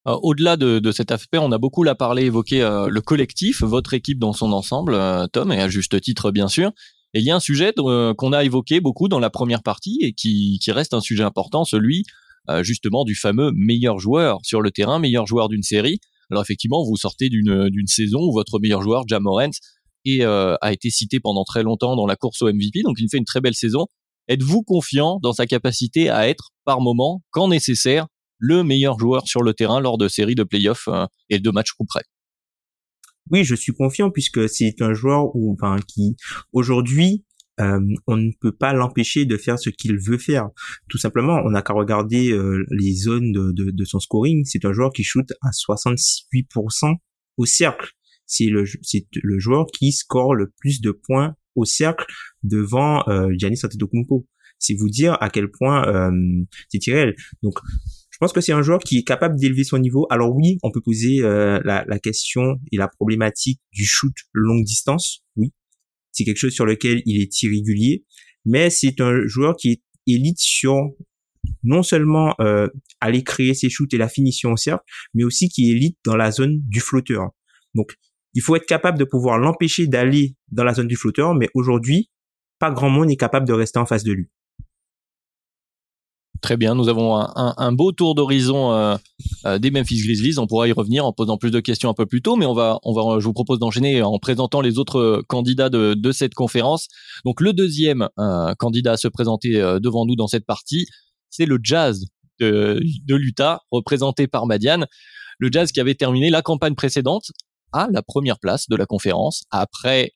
Euh, 0.06 0.16
au-delà 0.22 0.56
de, 0.56 0.92
cet 0.92 1.10
aspect, 1.10 1.38
on 1.38 1.50
a 1.50 1.58
beaucoup 1.58 1.82
là 1.82 1.94
parlé, 1.94 2.26
évoqué 2.26 2.62
euh, 2.62 2.88
le 2.88 3.00
collectif, 3.00 3.62
votre 3.62 3.94
équipe 3.94 4.18
dans 4.18 4.32
son 4.32 4.52
ensemble, 4.52 4.96
Tom, 5.32 5.50
et 5.50 5.60
à 5.60 5.68
juste 5.68 6.00
titre 6.00 6.30
bien 6.30 6.48
sûr. 6.48 6.72
Et 7.14 7.20
il 7.20 7.24
y 7.24 7.30
a 7.30 7.36
un 7.36 7.40
sujet 7.40 7.72
euh, 7.78 8.12
qu'on 8.14 8.32
a 8.32 8.44
évoqué 8.44 8.80
beaucoup 8.80 9.08
dans 9.08 9.18
la 9.18 9.30
première 9.30 9.62
partie 9.62 9.98
et 10.02 10.12
qui, 10.12 10.58
qui 10.62 10.72
reste 10.72 10.92
un 10.92 11.00
sujet 11.00 11.22
important, 11.22 11.64
celui 11.64 12.04
euh, 12.50 12.62
justement 12.62 13.04
du 13.04 13.14
fameux 13.14 13.50
meilleur 13.54 13.98
joueur 13.98 14.38
sur 14.42 14.60
le 14.60 14.70
terrain, 14.70 14.98
meilleur 14.98 15.26
joueur 15.26 15.48
d'une 15.48 15.62
série. 15.62 16.00
Alors 16.30 16.42
effectivement, 16.42 16.84
vous 16.84 16.96
sortez 16.96 17.30
d'une 17.30 17.70
d'une 17.70 17.86
saison 17.86 18.20
où 18.20 18.32
votre 18.32 18.58
meilleur 18.58 18.82
joueur, 18.82 19.04
Jamorant, 19.08 19.50
et 20.04 20.24
euh, 20.24 20.56
a 20.60 20.72
été 20.72 20.90
cité 20.90 21.18
pendant 21.20 21.44
très 21.44 21.62
longtemps 21.62 21.96
dans 21.96 22.06
la 22.06 22.16
course 22.16 22.42
au 22.42 22.52
MVP, 22.52 22.82
donc 22.82 22.96
il 23.00 23.08
fait 23.10 23.18
une 23.18 23.24
très 23.24 23.40
belle 23.40 23.54
saison. 23.54 23.86
Êtes-vous 24.28 24.62
confiant 24.62 25.18
dans 25.22 25.32
sa 25.32 25.46
capacité 25.46 26.10
à 26.10 26.28
être, 26.28 26.50
par 26.66 26.82
moment, 26.82 27.22
quand 27.30 27.48
nécessaire, 27.48 28.06
le 28.36 28.62
meilleur 28.62 28.98
joueur 28.98 29.26
sur 29.26 29.42
le 29.42 29.54
terrain 29.54 29.80
lors 29.80 29.96
de 29.96 30.06
séries 30.06 30.34
de 30.34 30.44
playoffs 30.44 30.88
et 31.30 31.38
de 31.38 31.50
matchs 31.50 31.72
coup 31.72 31.86
près 31.86 32.02
oui, 33.30 33.44
je 33.44 33.54
suis 33.54 33.72
confiant 33.72 34.10
puisque 34.10 34.48
c'est 34.48 34.80
un 34.80 34.94
joueur 34.94 35.34
où, 35.34 35.52
enfin, 35.54 35.76
qui 35.86 36.16
aujourd'hui 36.52 37.24
euh, 37.60 37.80
on 38.06 38.16
ne 38.16 38.30
peut 38.40 38.52
pas 38.52 38.72
l'empêcher 38.72 39.24
de 39.24 39.36
faire 39.36 39.58
ce 39.58 39.70
qu'il 39.70 39.98
veut 39.98 40.18
faire. 40.18 40.48
Tout 40.88 40.98
simplement, 40.98 41.40
on 41.44 41.50
n'a 41.50 41.62
qu'à 41.62 41.72
regarder 41.72 42.30
euh, 42.30 42.64
les 42.70 42.94
zones 42.94 43.32
de, 43.32 43.50
de, 43.52 43.70
de 43.70 43.84
son 43.84 43.98
scoring. 43.98 44.44
C'est 44.44 44.64
un 44.64 44.72
joueur 44.72 44.92
qui 44.92 45.02
shoot 45.02 45.26
à 45.42 45.50
68% 45.50 46.94
au 47.36 47.46
cercle. 47.46 47.90
C'est 48.26 48.46
le, 48.46 48.64
le 49.22 49.38
joueur 49.38 49.66
qui 49.66 49.90
score 49.92 50.34
le 50.34 50.52
plus 50.60 50.80
de 50.80 50.92
points 50.92 51.34
au 51.54 51.64
cercle 51.64 52.04
devant 52.42 53.02
euh, 53.08 53.30
Giannis 53.36 53.60
Antetokounmpo. 53.64 54.26
C'est 54.58 54.74
vous 54.74 54.88
dire 54.88 55.16
à 55.20 55.30
quel 55.30 55.50
point 55.50 55.86
euh, 55.88 56.10
c'est 56.68 56.92
réel. 56.92 57.14
Donc, 57.42 57.58
je 58.18 58.26
pense 58.26 58.32
que 58.32 58.40
c'est 58.40 58.52
un 58.52 58.62
joueur 58.62 58.80
qui 58.80 58.98
est 58.98 59.04
capable 59.04 59.38
d'élever 59.38 59.62
son 59.62 59.78
niveau. 59.78 60.08
Alors 60.10 60.34
oui, 60.34 60.58
on 60.64 60.72
peut 60.72 60.80
poser 60.80 61.20
euh, 61.22 61.60
la, 61.64 61.84
la 61.86 61.98
question 62.00 62.56
et 62.72 62.76
la 62.76 62.88
problématique 62.88 63.60
du 63.72 63.86
shoot 63.86 64.12
longue 64.32 64.64
distance. 64.64 65.22
Oui, 65.36 65.52
c'est 66.10 66.24
quelque 66.24 66.38
chose 66.38 66.52
sur 66.52 66.66
lequel 66.66 67.00
il 67.06 67.22
est 67.22 67.42
irrégulier, 67.42 68.04
mais 68.44 68.70
c'est 68.70 69.00
un 69.00 69.24
joueur 69.26 69.54
qui 69.54 69.70
est 69.70 69.82
élite 70.08 70.40
sur 70.40 70.74
non 71.62 71.84
seulement 71.84 72.34
euh, 72.40 72.66
aller 73.00 73.22
créer 73.22 73.54
ses 73.54 73.70
shoots 73.70 73.94
et 73.94 73.98
la 73.98 74.08
finition 74.08 74.50
au 74.50 74.56
cercle, 74.56 74.82
mais 75.14 75.22
aussi 75.22 75.48
qui 75.48 75.68
est 75.68 75.76
élite 75.76 75.96
dans 76.04 76.16
la 76.16 76.32
zone 76.32 76.60
du 76.66 76.80
flotteur. 76.80 77.30
Donc, 77.74 77.94
il 78.34 78.42
faut 78.42 78.56
être 78.56 78.66
capable 78.66 78.98
de 78.98 79.04
pouvoir 79.04 79.38
l'empêcher 79.38 79.86
d'aller 79.86 80.34
dans 80.50 80.64
la 80.64 80.74
zone 80.74 80.88
du 80.88 80.96
flotteur, 80.96 81.34
mais 81.34 81.48
aujourd'hui, 81.54 82.10
pas 82.58 82.72
grand 82.72 82.90
monde 82.90 83.06
n'est 83.06 83.16
capable 83.16 83.46
de 83.46 83.52
rester 83.52 83.78
en 83.78 83.86
face 83.86 84.02
de 84.02 84.12
lui. 84.12 84.28
Très 86.40 86.56
bien, 86.56 86.74
nous 86.74 86.88
avons 86.88 87.16
un, 87.16 87.72
beau 87.72 87.92
tour 87.92 88.14
d'horizon 88.14 88.72
euh, 88.72 88.96
euh, 89.44 89.58
des 89.58 89.70
Memphis 89.70 90.02
Grizzlies. 90.02 90.38
On 90.38 90.46
pourra 90.46 90.68
y 90.68 90.72
revenir 90.72 91.04
en 91.04 91.12
posant 91.12 91.36
plus 91.36 91.50
de 91.50 91.60
questions 91.60 91.90
un 91.90 91.94
peu 91.94 92.06
plus 92.06 92.22
tôt, 92.22 92.36
mais 92.36 92.46
on 92.46 92.54
va, 92.54 92.78
on 92.84 92.92
va, 92.92 93.18
je 93.18 93.24
vous 93.24 93.32
propose 93.32 93.58
d'enchaîner 93.58 94.02
en 94.02 94.18
présentant 94.18 94.60
les 94.60 94.78
autres 94.78 95.22
candidats 95.28 95.68
de, 95.68 95.94
de 95.94 96.12
cette 96.12 96.34
conférence. 96.34 96.86
Donc 97.24 97.40
le 97.40 97.52
deuxième 97.52 98.08
euh, 98.18 98.54
candidat 98.54 98.92
à 98.92 98.96
se 98.96 99.08
présenter 99.08 99.52
devant 99.80 100.06
nous 100.06 100.16
dans 100.16 100.28
cette 100.28 100.46
partie, 100.46 100.86
c'est 101.30 101.46
le 101.46 101.58
Jazz 101.62 102.06
de, 102.40 102.80
de 103.06 103.14
l'Utah, 103.16 103.60
représenté 103.70 104.26
par 104.28 104.46
Madiane. 104.46 104.86
Le 105.38 105.48
Jazz 105.50 105.72
qui 105.72 105.80
avait 105.80 105.94
terminé 105.94 106.30
la 106.30 106.42
campagne 106.42 106.74
précédente 106.74 107.30
à 107.72 107.88
la 107.90 108.02
première 108.02 108.38
place 108.38 108.68
de 108.68 108.76
la 108.76 108.86
conférence. 108.86 109.44
Après, 109.50 110.12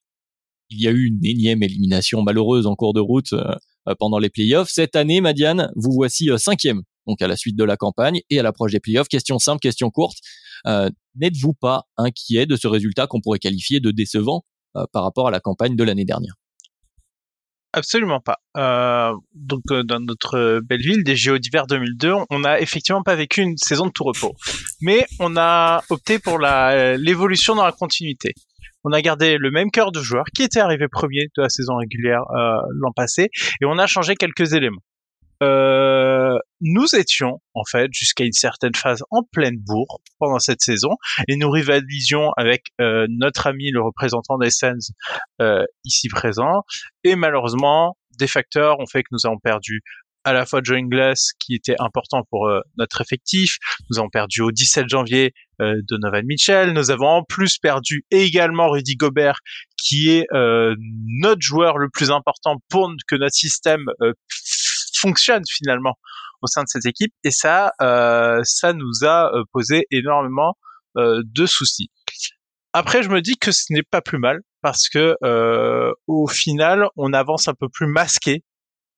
il 0.70 0.80
y 0.80 0.88
a 0.88 0.90
eu 0.90 1.06
une 1.06 1.24
énième 1.24 1.62
élimination 1.62 2.22
malheureuse 2.22 2.66
en 2.66 2.74
cours 2.74 2.94
de 2.94 3.00
route 3.00 3.32
euh, 3.32 3.54
pendant 3.98 4.18
les 4.18 4.30
playoffs. 4.30 4.68
Cette 4.70 4.96
année, 4.96 5.20
Madiane, 5.20 5.70
vous 5.76 5.92
voici 5.92 6.30
euh, 6.30 6.38
cinquième, 6.38 6.82
donc 7.06 7.22
à 7.22 7.26
la 7.26 7.36
suite 7.36 7.56
de 7.56 7.64
la 7.64 7.76
campagne 7.76 8.20
et 8.30 8.38
à 8.38 8.42
l'approche 8.42 8.72
des 8.72 8.80
playoffs. 8.80 9.08
Question 9.08 9.38
simple, 9.38 9.60
question 9.60 9.90
courte. 9.90 10.18
Euh, 10.66 10.90
n'êtes-vous 11.16 11.54
pas 11.54 11.84
inquiet 11.96 12.46
de 12.46 12.56
ce 12.56 12.68
résultat 12.68 13.06
qu'on 13.06 13.20
pourrait 13.20 13.38
qualifier 13.38 13.80
de 13.80 13.90
décevant 13.90 14.44
par 14.92 15.02
rapport 15.02 15.28
à 15.28 15.30
la 15.30 15.40
campagne 15.40 15.76
de 15.76 15.84
l'année 15.84 16.06
dernière? 16.06 16.34
Absolument 17.74 18.20
pas. 18.20 18.38
Euh, 18.56 19.14
donc 19.34 19.62
dans 19.66 20.00
notre 20.00 20.60
belle 20.60 20.80
ville 20.80 21.04
des 21.04 21.16
JO 21.16 21.38
d'hiver 21.38 21.66
2002, 21.66 22.12
on 22.30 22.38
n'a 22.38 22.60
effectivement 22.60 23.02
pas 23.02 23.14
vécu 23.14 23.42
une 23.42 23.56
saison 23.56 23.86
de 23.86 23.90
tout 23.90 24.04
repos, 24.04 24.34
mais 24.80 25.06
on 25.18 25.36
a 25.36 25.82
opté 25.90 26.18
pour 26.18 26.38
l'évolution 26.38 27.54
dans 27.54 27.64
la 27.64 27.72
continuité 27.72 28.34
on 28.84 28.92
a 28.92 29.00
gardé 29.02 29.38
le 29.38 29.50
même 29.50 29.70
cœur 29.70 29.92
de 29.92 30.00
joueur 30.00 30.24
qui 30.34 30.42
était 30.42 30.60
arrivé 30.60 30.88
premier 30.88 31.26
de 31.36 31.42
la 31.42 31.48
saison 31.48 31.76
régulière 31.76 32.22
euh, 32.30 32.56
l'an 32.74 32.92
passé, 32.94 33.30
et 33.60 33.64
on 33.64 33.78
a 33.78 33.86
changé 33.86 34.14
quelques 34.14 34.52
éléments. 34.52 34.82
Euh, 35.42 36.38
nous 36.60 36.94
étions 36.94 37.40
en 37.54 37.64
fait 37.68 37.88
jusqu'à 37.92 38.24
une 38.24 38.32
certaine 38.32 38.76
phase 38.76 39.02
en 39.10 39.24
pleine 39.24 39.56
bourre 39.58 40.00
pendant 40.20 40.38
cette 40.38 40.60
saison 40.60 40.90
et 41.26 41.34
nous 41.34 41.50
rivalisions 41.50 42.30
avec 42.36 42.66
euh, 42.80 43.06
notre 43.10 43.48
ami 43.48 43.72
le 43.72 43.82
représentant 43.82 44.38
des 44.38 44.50
Suns 44.50 44.92
ici 45.84 46.08
présent 46.08 46.62
et 47.02 47.16
malheureusement 47.16 47.96
des 48.20 48.28
facteurs 48.28 48.78
ont 48.78 48.86
fait 48.86 49.02
que 49.02 49.08
nous 49.10 49.26
avons 49.26 49.38
perdu 49.38 49.82
à 50.24 50.32
la 50.32 50.46
fois 50.46 50.60
Joe 50.62 50.78
Ingles 50.78 51.14
qui 51.38 51.54
était 51.54 51.76
important 51.78 52.22
pour 52.30 52.48
euh, 52.48 52.60
notre 52.78 53.00
effectif. 53.00 53.56
Nous 53.90 53.98
avons 53.98 54.08
perdu 54.08 54.40
au 54.40 54.50
17 54.50 54.88
janvier 54.88 55.34
euh, 55.60 55.74
Donovan 55.88 56.24
Mitchell. 56.24 56.72
Nous 56.72 56.90
avons 56.90 57.08
en 57.08 57.24
plus 57.24 57.58
perdu 57.58 58.04
également 58.10 58.70
Rudy 58.70 58.96
Gobert 58.96 59.38
qui 59.76 60.10
est 60.10 60.26
euh, 60.32 60.74
notre 61.20 61.42
joueur 61.42 61.78
le 61.78 61.88
plus 61.88 62.10
important 62.10 62.56
pour 62.68 62.90
que 63.08 63.16
notre 63.16 63.34
système 63.34 63.84
fonctionne 64.94 65.42
finalement 65.48 65.96
au 66.40 66.46
sein 66.46 66.62
de 66.62 66.68
cette 66.68 66.86
équipe. 66.86 67.12
Et 67.24 67.30
ça, 67.30 67.72
ça 67.78 68.72
nous 68.72 69.04
a 69.04 69.30
posé 69.52 69.86
énormément 69.90 70.56
de 70.96 71.46
soucis. 71.46 71.90
Après, 72.72 73.02
je 73.02 73.08
me 73.08 73.20
dis 73.20 73.36
que 73.36 73.52
ce 73.52 73.64
n'est 73.70 73.82
pas 73.82 74.00
plus 74.00 74.18
mal 74.18 74.40
parce 74.60 74.88
que 74.88 75.16
au 76.06 76.26
final, 76.28 76.86
on 76.96 77.12
avance 77.12 77.48
un 77.48 77.54
peu 77.54 77.68
plus 77.68 77.86
masqué 77.86 78.42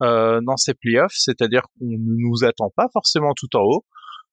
euh, 0.03 0.39
dans 0.45 0.57
ces 0.57 0.73
playoffs, 0.73 1.15
c'est-à-dire 1.15 1.61
qu'on 1.61 1.85
ne 1.85 1.97
nous 1.97 2.43
attend 2.43 2.71
pas 2.75 2.87
forcément 2.91 3.33
tout 3.35 3.55
en 3.55 3.61
haut. 3.61 3.85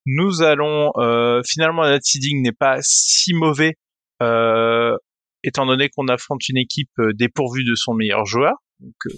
Nous 0.06 0.42
allons 0.42 0.92
euh, 0.96 1.40
finalement 1.46 1.82
notre 1.82 2.04
seeding 2.04 2.42
n'est 2.42 2.52
pas 2.52 2.78
si 2.80 3.34
mauvais 3.34 3.76
euh, 4.22 4.96
étant 5.44 5.66
donné 5.66 5.88
qu'on 5.88 6.06
affronte 6.06 6.48
une 6.48 6.56
équipe 6.56 6.90
euh, 7.00 7.12
dépourvue 7.14 7.64
de 7.64 7.74
son 7.74 7.94
meilleur 7.94 8.24
joueur. 8.24 8.54
Donc 8.78 8.94
euh, 9.06 9.10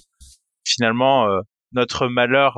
finalement 0.67 1.27
notre 1.73 2.07
malheur 2.09 2.57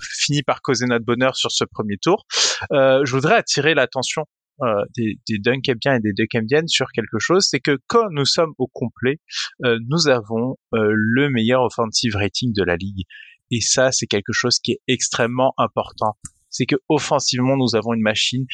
finit 0.00 0.44
par 0.44 0.62
causer 0.62 0.86
notre 0.86 1.04
bonheur 1.04 1.34
sur 1.34 1.50
ce 1.50 1.64
premier 1.64 1.96
tour. 2.00 2.26
je 2.70 3.10
voudrais 3.10 3.34
attirer 3.34 3.74
l'attention 3.74 4.24
euh, 4.62 4.84
des, 4.96 5.18
des 5.28 5.36
et 5.36 6.00
des 6.00 6.12
Dunkabiennes 6.12 6.68
sur 6.68 6.88
quelque 6.92 7.18
chose, 7.18 7.46
c'est 7.48 7.60
que 7.60 7.78
quand 7.86 8.08
nous 8.10 8.24
sommes 8.24 8.54
au 8.58 8.66
complet, 8.66 9.20
euh, 9.64 9.78
nous 9.88 10.08
avons 10.08 10.56
euh, 10.74 10.88
le 10.90 11.30
meilleur 11.30 11.62
offensive 11.62 12.16
rating 12.16 12.52
de 12.52 12.64
la 12.64 12.76
ligue. 12.76 13.04
Et 13.50 13.60
ça, 13.60 13.92
c'est 13.92 14.06
quelque 14.06 14.32
chose 14.32 14.58
qui 14.58 14.72
est 14.72 14.80
extrêmement 14.88 15.54
important. 15.58 16.16
C'est 16.50 16.66
que 16.66 16.76
offensivement, 16.88 17.56
nous 17.56 17.76
avons 17.76 17.94
une 17.94 18.02
machine 18.02 18.46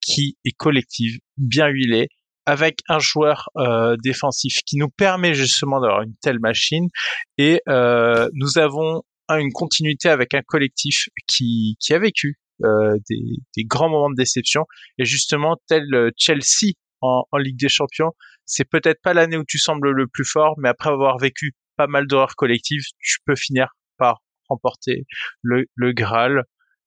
qui 0.00 0.36
est 0.44 0.56
collective, 0.56 1.18
bien 1.36 1.68
huilée, 1.68 2.08
avec 2.46 2.80
un 2.88 2.98
joueur 2.98 3.48
défensif 4.02 4.58
qui 4.66 4.76
nous 4.76 4.88
permet 4.88 5.34
justement 5.34 5.80
d'avoir 5.80 6.02
une 6.02 6.14
telle 6.22 6.38
machine. 6.38 6.88
Et 7.38 7.60
nous 7.66 8.58
avons 8.58 9.02
une 9.28 9.52
continuité 9.52 10.08
avec 10.08 10.34
un 10.34 10.42
collectif 10.42 11.08
qui, 11.26 11.76
qui 11.80 11.94
a 11.94 11.98
vécu 11.98 12.39
euh, 12.64 12.96
des, 13.08 13.22
des, 13.56 13.64
grands 13.64 13.88
moments 13.88 14.10
de 14.10 14.16
déception. 14.16 14.64
Et 14.98 15.04
justement, 15.04 15.56
tel 15.66 15.84
euh, 15.94 16.10
Chelsea 16.16 16.72
en, 17.00 17.24
en 17.30 17.38
Ligue 17.38 17.58
des 17.58 17.68
Champions, 17.68 18.12
c'est 18.46 18.68
peut-être 18.68 19.00
pas 19.02 19.14
l'année 19.14 19.36
où 19.36 19.44
tu 19.46 19.58
sembles 19.58 19.90
le 19.90 20.06
plus 20.06 20.24
fort, 20.24 20.54
mais 20.58 20.68
après 20.68 20.90
avoir 20.90 21.18
vécu 21.18 21.52
pas 21.76 21.86
mal 21.86 22.06
d'horreurs 22.06 22.36
collectives, 22.36 22.82
tu 23.00 23.18
peux 23.24 23.36
finir 23.36 23.68
par 23.96 24.20
remporter 24.48 25.06
le, 25.42 25.66
le 25.74 25.92
Graal. 25.92 26.42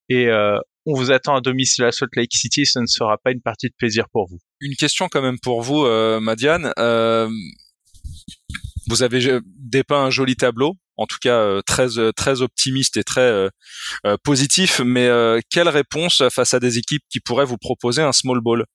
Et 0.09 0.27
euh, 0.27 0.59
on 0.85 0.93
vous 0.93 1.11
attend 1.11 1.35
à 1.35 1.41
domicile 1.41 1.85
à 1.85 1.91
Salt 1.91 2.15
Lake 2.15 2.33
City, 2.33 2.65
ce 2.65 2.79
ne 2.79 2.85
sera 2.85 3.17
pas 3.17 3.31
une 3.31 3.41
partie 3.41 3.67
de 3.67 3.73
plaisir 3.77 4.05
pour 4.11 4.27
vous. 4.27 4.39
Une 4.59 4.75
question 4.75 5.07
quand 5.09 5.21
même 5.21 5.39
pour 5.41 5.61
vous, 5.61 5.85
euh, 5.85 6.19
Madiane. 6.19 6.73
Euh, 6.77 7.29
vous 8.87 9.01
avez 9.01 9.39
dépeint 9.45 10.05
un 10.05 10.09
joli 10.09 10.35
tableau 10.35 10.73
en 10.97 11.05
tout 11.05 11.17
cas 11.21 11.37
euh, 11.37 11.61
très 11.61 11.97
euh, 11.97 12.11
très 12.11 12.41
optimiste 12.41 12.97
et 12.97 13.03
très 13.03 13.21
euh, 13.21 13.49
positif. 14.23 14.81
Mais 14.83 15.09
quelle 15.49 15.69
réponse 15.69 16.23
face 16.31 16.53
à 16.53 16.59
des 16.59 16.77
équipes 16.77 17.03
qui 17.09 17.19
pourraient 17.19 17.45
vous 17.45 17.57
proposer 17.57 18.01
un 18.01 18.13
small 18.13 18.41
ball? 18.41 18.65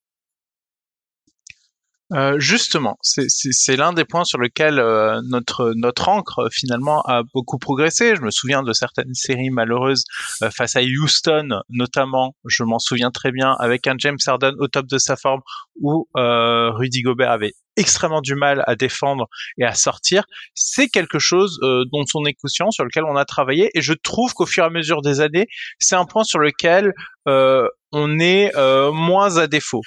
Euh, 2.15 2.39
justement, 2.39 2.97
c'est 3.03 3.77
l'un 3.77 3.93
des 3.93 4.07
points 4.07 4.25
sur 4.25 4.39
lequel 4.39 4.79
euh, 4.79 5.21
notre 5.29 5.75
notre 5.77 6.09
encre 6.09 6.49
finalement 6.51 7.03
a 7.03 7.23
beaucoup 7.35 7.59
progressé. 7.59 8.17
Je 8.17 8.23
me 8.23 8.31
souviens 8.31 8.63
de 8.63 8.73
certaines 8.73 9.13
séries 9.13 9.51
malheureuses 9.51 10.05
euh, 10.43 10.51
face 10.51 10.75
à 10.77 10.81
Houston, 10.83 11.61
notamment. 11.69 12.35
Je 12.47 12.63
m'en 12.65 12.79
souviens 12.79 13.11
très 13.11 13.31
bien 13.31 13.55
avec 13.59 13.87
un 13.87 13.95
James 13.99 14.17
Harden 14.27 14.55
au 14.59 14.69
top 14.69 14.87
de 14.87 14.97
sa 14.97 15.17
forme 15.17 15.41
où 15.81 16.09
Rudy 16.15 17.03
Gobert 17.03 17.31
avait 17.31 17.53
extrêmement 17.77 18.23
du 18.23 18.35
mal 18.35 18.65
à 18.67 18.75
défendre 18.75 19.27
et 19.59 19.65
à 19.65 19.75
sortir. 19.75 20.25
C'est 20.55 20.89
quelque 20.89 21.19
chose 21.19 21.59
dont 21.61 22.05
on 22.15 22.25
est 22.25 22.35
conscient, 22.35 22.71
sur 22.71 22.85
lequel 22.85 23.05
on 23.05 23.17
a 23.17 23.25
travaillé, 23.25 23.71
et 23.75 23.83
je 23.83 23.93
trouve 23.93 24.33
qu'au 24.35 24.47
fur 24.47 24.65
et 24.65 24.67
à 24.67 24.71
mesure 24.71 25.03
des 25.03 25.21
années, 25.21 25.47
c'est 25.79 25.95
un 25.95 26.05
point 26.05 26.25
sur 26.25 26.41
lequel 26.41 26.93
on 27.27 28.19
est 28.19 28.53
moins 28.93 29.37
à 29.37 29.47
défaut. 29.47 29.83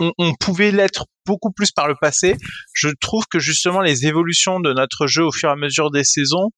On, 0.00 0.12
on 0.18 0.34
pouvait 0.34 0.72
l'être 0.72 1.04
beaucoup 1.26 1.52
plus 1.52 1.70
par 1.70 1.88
le 1.88 1.94
passé. 2.00 2.36
Je 2.74 2.88
trouve 3.00 3.24
que 3.30 3.38
justement 3.38 3.80
les 3.80 4.06
évolutions 4.06 4.60
de 4.60 4.72
notre 4.72 5.06
jeu 5.06 5.24
au 5.24 5.32
fur 5.32 5.48
et 5.48 5.52
à 5.52 5.56
mesure 5.56 5.90
des 5.90 6.04
saisons 6.04 6.50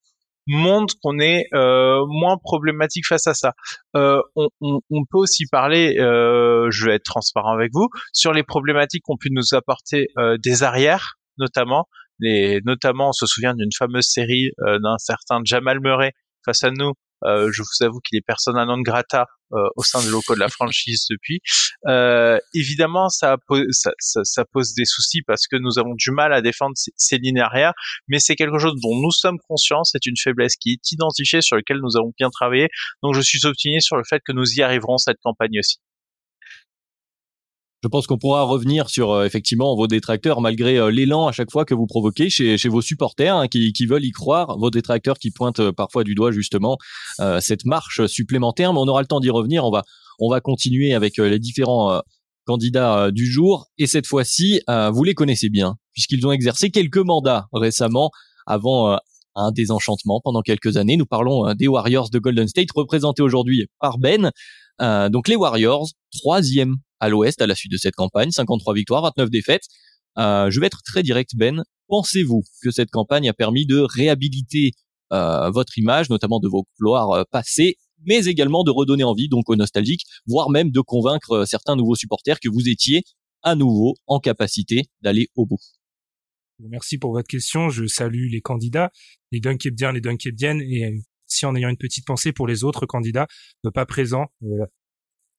montrent 0.47 0.95
qu'on 1.03 1.19
est 1.21 1.47
euh, 1.55 2.01
moins 2.09 2.37
problématique 2.43 3.07
face 3.07 3.27
à 3.27 3.35
ça. 3.35 3.53
Euh, 3.97 4.21
on, 4.35 4.49
on, 4.61 4.81
on, 4.91 5.05
peut 5.09 5.19
aussi 5.19 5.47
parler, 5.47 5.99
euh, 5.99 6.69
je 6.71 6.87
vais 6.87 6.95
être 6.97 7.05
transparent 7.05 7.53
avec 7.53 7.71
vous, 7.73 7.89
sur 8.13 8.33
les 8.33 8.43
problématiques 8.43 9.03
qu'ont 9.05 9.17
pu 9.17 9.29
nous 9.31 9.55
apporter 9.55 10.09
euh, 10.19 10.37
des 10.43 10.63
arrières, 10.63 11.15
notamment. 11.39 11.87
Les, 12.19 12.61
notamment, 12.65 13.11
on 13.11 13.13
se 13.13 13.27
souvient 13.27 13.55
d'une 13.55 13.71
fameuse 13.77 14.07
série 14.07 14.51
euh, 14.67 14.79
d'un 14.81 14.99
certain 14.99 15.41
Jamal 15.45 15.81
Murray 15.81 16.13
face 16.45 16.65
à 16.65 16.71
nous, 16.71 16.93
euh, 17.25 17.51
je 17.53 17.63
vous 17.63 17.87
avoue 17.87 18.01
qu'il 18.01 18.19
est 18.19 18.27
persona 18.27 18.65
non 18.65 18.81
grata 18.81 19.27
au 19.77 19.83
sein 19.83 20.03
des 20.03 20.11
locaux 20.11 20.35
de 20.35 20.41
la 20.41 20.49
franchise 20.49 21.07
depuis. 21.11 21.41
Euh, 21.87 22.39
évidemment, 22.55 23.09
ça, 23.09 23.37
ça, 23.71 23.91
ça, 23.99 24.21
ça, 24.25 24.45
pose 24.45 24.75
des 24.75 24.85
soucis 24.85 25.23
parce 25.23 25.47
que 25.47 25.57
nous 25.57 25.79
avons 25.79 25.95
du 25.95 26.11
mal 26.11 26.33
à 26.33 26.41
défendre 26.41 26.73
ces, 26.77 26.93
ces 26.97 27.19
lignes 27.19 27.41
arrière, 27.41 27.73
mais 28.09 28.19
c'est 28.19 28.37
quelque 28.37 28.59
chose 28.59 28.75
dont 28.81 28.97
nous 29.01 29.11
sommes 29.11 29.39
conscients. 29.49 29.85
C'est 29.85 30.07
une 30.07 30.17
faiblesse 30.17 30.57
qui 30.57 30.73
est 30.73 30.93
identifiée, 30.93 31.41
sur 31.41 31.57
laquelle 31.57 31.79
nous 31.83 31.97
avons 31.97 32.13
bien 32.19 32.31
travaillé. 32.31 32.69
Donc, 33.03 33.15
je 33.15 33.21
suis 33.21 33.45
optimiste 33.47 33.87
sur 33.87 33.97
le 33.97 34.05
fait 34.09 34.23
que 34.25 34.33
nous 34.33 34.47
y 34.55 34.63
arriverons 34.63 34.99
cette 34.99 35.19
campagne 35.23 35.59
aussi. 35.59 35.79
Je 37.83 37.89
pense 37.89 38.07
qu'on 38.07 38.19
pourra 38.19 38.45
revenir 38.45 38.89
sur 38.89 39.11
euh, 39.11 39.25
effectivement 39.25 39.75
vos 39.75 39.89
détracteurs 39.89 40.41
malgré 40.41 40.79
euh, 40.79 40.91
l'élan 40.93 41.27
à 41.27 41.33
chaque 41.33 41.51
fois 41.51 41.65
que 41.65 41.75
vous 41.75 41.87
provoquez 41.87 42.31
chez, 42.31 42.57
chez 42.57 42.69
vos 42.69 42.81
supporters 42.81 43.35
hein, 43.35 43.49
qui, 43.49 43.73
qui, 43.73 43.87
veulent 43.87 44.05
y 44.05 44.13
croire, 44.13 44.57
vos 44.57 44.71
détracteurs 44.71 45.19
qui 45.19 45.33
pointent 45.33 45.59
euh, 45.59 45.73
parfois 45.73 46.05
du 46.05 46.15
doigt 46.15 46.31
justement 46.31 46.79
euh, 47.19 47.41
cette 47.41 47.65
marche 47.65 48.07
supplémentaire. 48.07 48.73
Mais 48.73 48.79
on 48.79 48.87
aura 48.87 49.01
le 49.01 49.09
temps 49.09 49.19
d'y 49.19 49.31
revenir. 49.31 49.65
On 49.65 49.73
va 49.73 49.83
on 50.21 50.31
va 50.31 50.41
continuer 50.41 50.95
avec 50.95 51.17
les 51.17 51.41
différents 51.41 52.01
candidats 52.45 53.11
du 53.11 53.27
jour 53.27 53.67
et 53.79 53.87
cette 53.87 54.07
fois-ci 54.07 54.61
vous 54.69 55.03
les 55.05 55.15
connaissez 55.15 55.49
bien 55.49 55.77
puisqu'ils 55.95 56.25
ont 56.27 56.33
exercé 56.33 56.71
quelques 56.71 56.99
mandats 56.99 57.47
récemment 57.53 58.11
avant 58.47 58.99
un 59.35 59.51
désenchantement 59.53 60.21
pendant 60.23 60.43
quelques 60.43 60.77
années. 60.77 60.97
Nous 60.97 61.07
parlons 61.07 61.55
des 61.55 61.67
Warriors 61.67 62.11
de 62.11 62.19
Golden 62.19 62.47
State 62.47 62.69
représentés 62.73 63.23
aujourd'hui 63.23 63.67
par 63.81 63.99
Ben. 63.99 64.31
donc 64.79 65.29
les 65.29 65.35
Warriors, 65.35 65.89
troisième 66.13 66.77
à 67.03 67.09
l'Ouest 67.09 67.43
à 67.43 67.47
la 67.49 67.55
suite 67.57 67.73
de 67.73 67.77
cette 67.77 67.97
campagne. 67.97 68.31
53 68.31 68.75
victoires, 68.75 69.03
29 69.03 69.29
défaites. 69.29 69.65
Euh, 70.19 70.51
je 70.51 70.61
vais 70.61 70.67
être 70.67 70.83
très 70.85 71.03
direct, 71.03 71.33
Ben. 71.35 71.65
Pensez-vous 71.89 72.45
que 72.63 72.71
cette 72.71 72.91
campagne 72.91 73.29
a 73.29 73.33
permis 73.33 73.67
de 73.67 73.81
réhabiliter 73.81 74.71
euh, 75.13 75.51
votre 75.51 75.77
image, 75.79 76.09
notamment 76.11 76.39
de 76.39 76.49
vos 76.49 76.65
gloires 76.81 77.11
euh, 77.11 77.25
passées, 77.31 77.77
mais 78.07 78.27
également 78.27 78.63
de 78.63 78.71
redonner 78.71 79.05
envie 79.05 79.29
donc 79.29 79.51
aux 79.51 79.57
nostalgiques, 79.57 80.05
voire 80.27 80.49
même 80.49 80.71
de 80.71 80.81
convaincre 80.81 81.33
euh, 81.33 81.45
certains 81.45 81.75
nouveaux 81.75 81.97
supporters 81.97 82.39
que 82.39 82.49
vous 82.49 82.69
étiez 82.69 83.03
à 83.43 83.57
nouveau 83.57 83.95
en 84.07 84.21
capacité 84.21 84.85
d'aller 85.03 85.29
au 85.35 85.45
bout? 85.45 85.59
Merci 86.61 86.99
pour 86.99 87.13
votre 87.13 87.27
question. 87.27 87.69
Je 87.69 87.87
salue 87.87 88.29
les 88.31 88.41
candidats, 88.41 88.91
les 89.33 89.41
Dunkebdiens, 89.41 89.91
les 89.91 90.01
Dunkebdiennes, 90.01 90.61
et 90.61 91.03
si 91.27 91.47
en 91.47 91.57
ayant 91.57 91.69
une 91.69 91.77
petite 91.77 92.07
pensée 92.07 92.33
pour 92.33 92.47
les 92.47 92.63
autres 92.63 92.87
candidats 92.87 93.27
pas 93.75 93.87
présents, 93.87 94.27
euh, 94.45 94.67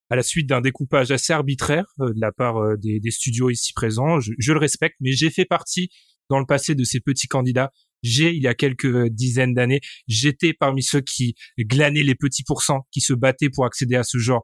à 0.10 0.16
la 0.16 0.24
suite 0.24 0.48
d'un 0.48 0.62
découpage 0.62 1.12
assez 1.12 1.34
arbitraire 1.34 1.86
euh, 2.00 2.14
de 2.14 2.20
la 2.20 2.32
part 2.32 2.58
euh, 2.58 2.76
des, 2.78 3.12
studios 3.12 3.50
ici 3.50 3.74
présents. 3.74 4.20
Je, 4.20 4.52
le 4.52 4.60
respecte, 4.60 4.96
mais 5.00 5.12
j'ai 5.12 5.30
fait 5.30 5.46
partie 5.46 5.90
dans 6.30 6.40
le 6.40 6.46
passé 6.46 6.76
de 6.76 6.84
ces 6.84 7.00
petits 7.00 7.28
candidats. 7.28 7.72
J'ai, 8.02 8.34
il 8.34 8.44
y 8.44 8.48
a 8.48 8.54
quelques 8.54 9.08
dizaines 9.08 9.54
d'années, 9.54 9.80
j'étais 10.08 10.54
parmi 10.54 10.84
ceux 10.84 11.00
qui 11.00 11.36
glanaient 11.58 12.04
les 12.04 12.16
petits 12.16 12.44
pourcents, 12.44 12.82
qui 12.92 13.00
se 13.00 13.14
battaient 13.14 13.50
pour 13.50 13.66
accéder 13.66 13.96
à 13.96 14.04
ce 14.04 14.18
genre 14.18 14.44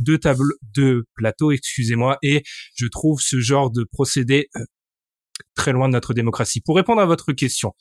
de 0.00 0.16
table, 0.16 0.52
de 0.74 1.06
plateau, 1.14 1.50
excusez-moi, 1.50 2.18
et 2.22 2.42
je 2.74 2.86
trouve 2.86 3.20
ce 3.20 3.40
genre 3.40 3.70
de 3.70 3.84
procédé 3.90 4.48
euh, 4.56 4.64
très 5.54 5.72
loin 5.72 5.88
de 5.88 5.92
notre 5.92 6.14
démocratie. 6.14 6.60
Pour 6.60 6.76
répondre 6.76 7.00
à 7.00 7.06
votre 7.06 7.32
question, 7.32 7.72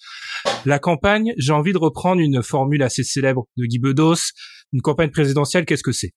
la 0.66 0.80
campagne, 0.80 1.34
j'ai 1.38 1.54
envie 1.54 1.74
de 1.74 1.78
reprendre 1.78 2.22
une 2.22 2.42
formule 2.42 2.84
assez 2.84 3.04
célèbre 3.04 3.48
de 3.58 3.66
Guy 3.66 3.80
Bedos. 3.80 4.32
Une 4.74 4.82
campagne 4.82 5.12
présidentielle, 5.12 5.66
qu'est-ce 5.66 5.84
que 5.84 5.92
c'est? 5.92 6.12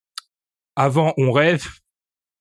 Avant 0.76 1.14
on 1.16 1.32
rêve, 1.32 1.66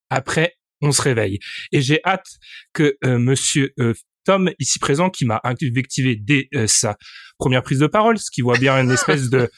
après 0.09 0.55
on 0.81 0.91
se 0.91 1.01
réveille. 1.01 1.39
Et 1.71 1.81
j'ai 1.81 1.99
hâte 2.05 2.27
que 2.73 2.95
euh, 3.03 3.19
Monsieur 3.19 3.73
euh, 3.79 3.93
Tom 4.25 4.51
ici 4.59 4.79
présent, 4.79 5.09
qui 5.09 5.25
m'a 5.25 5.41
invectivé 5.43 6.15
dès 6.15 6.49
euh, 6.53 6.67
sa 6.67 6.97
première 7.37 7.63
prise 7.63 7.79
de 7.79 7.87
parole, 7.87 8.19
ce 8.19 8.29
qui 8.31 8.41
voit 8.41 8.57
bien 8.57 8.79
une 8.81 8.91
espèce 8.91 9.29
de 9.29 9.49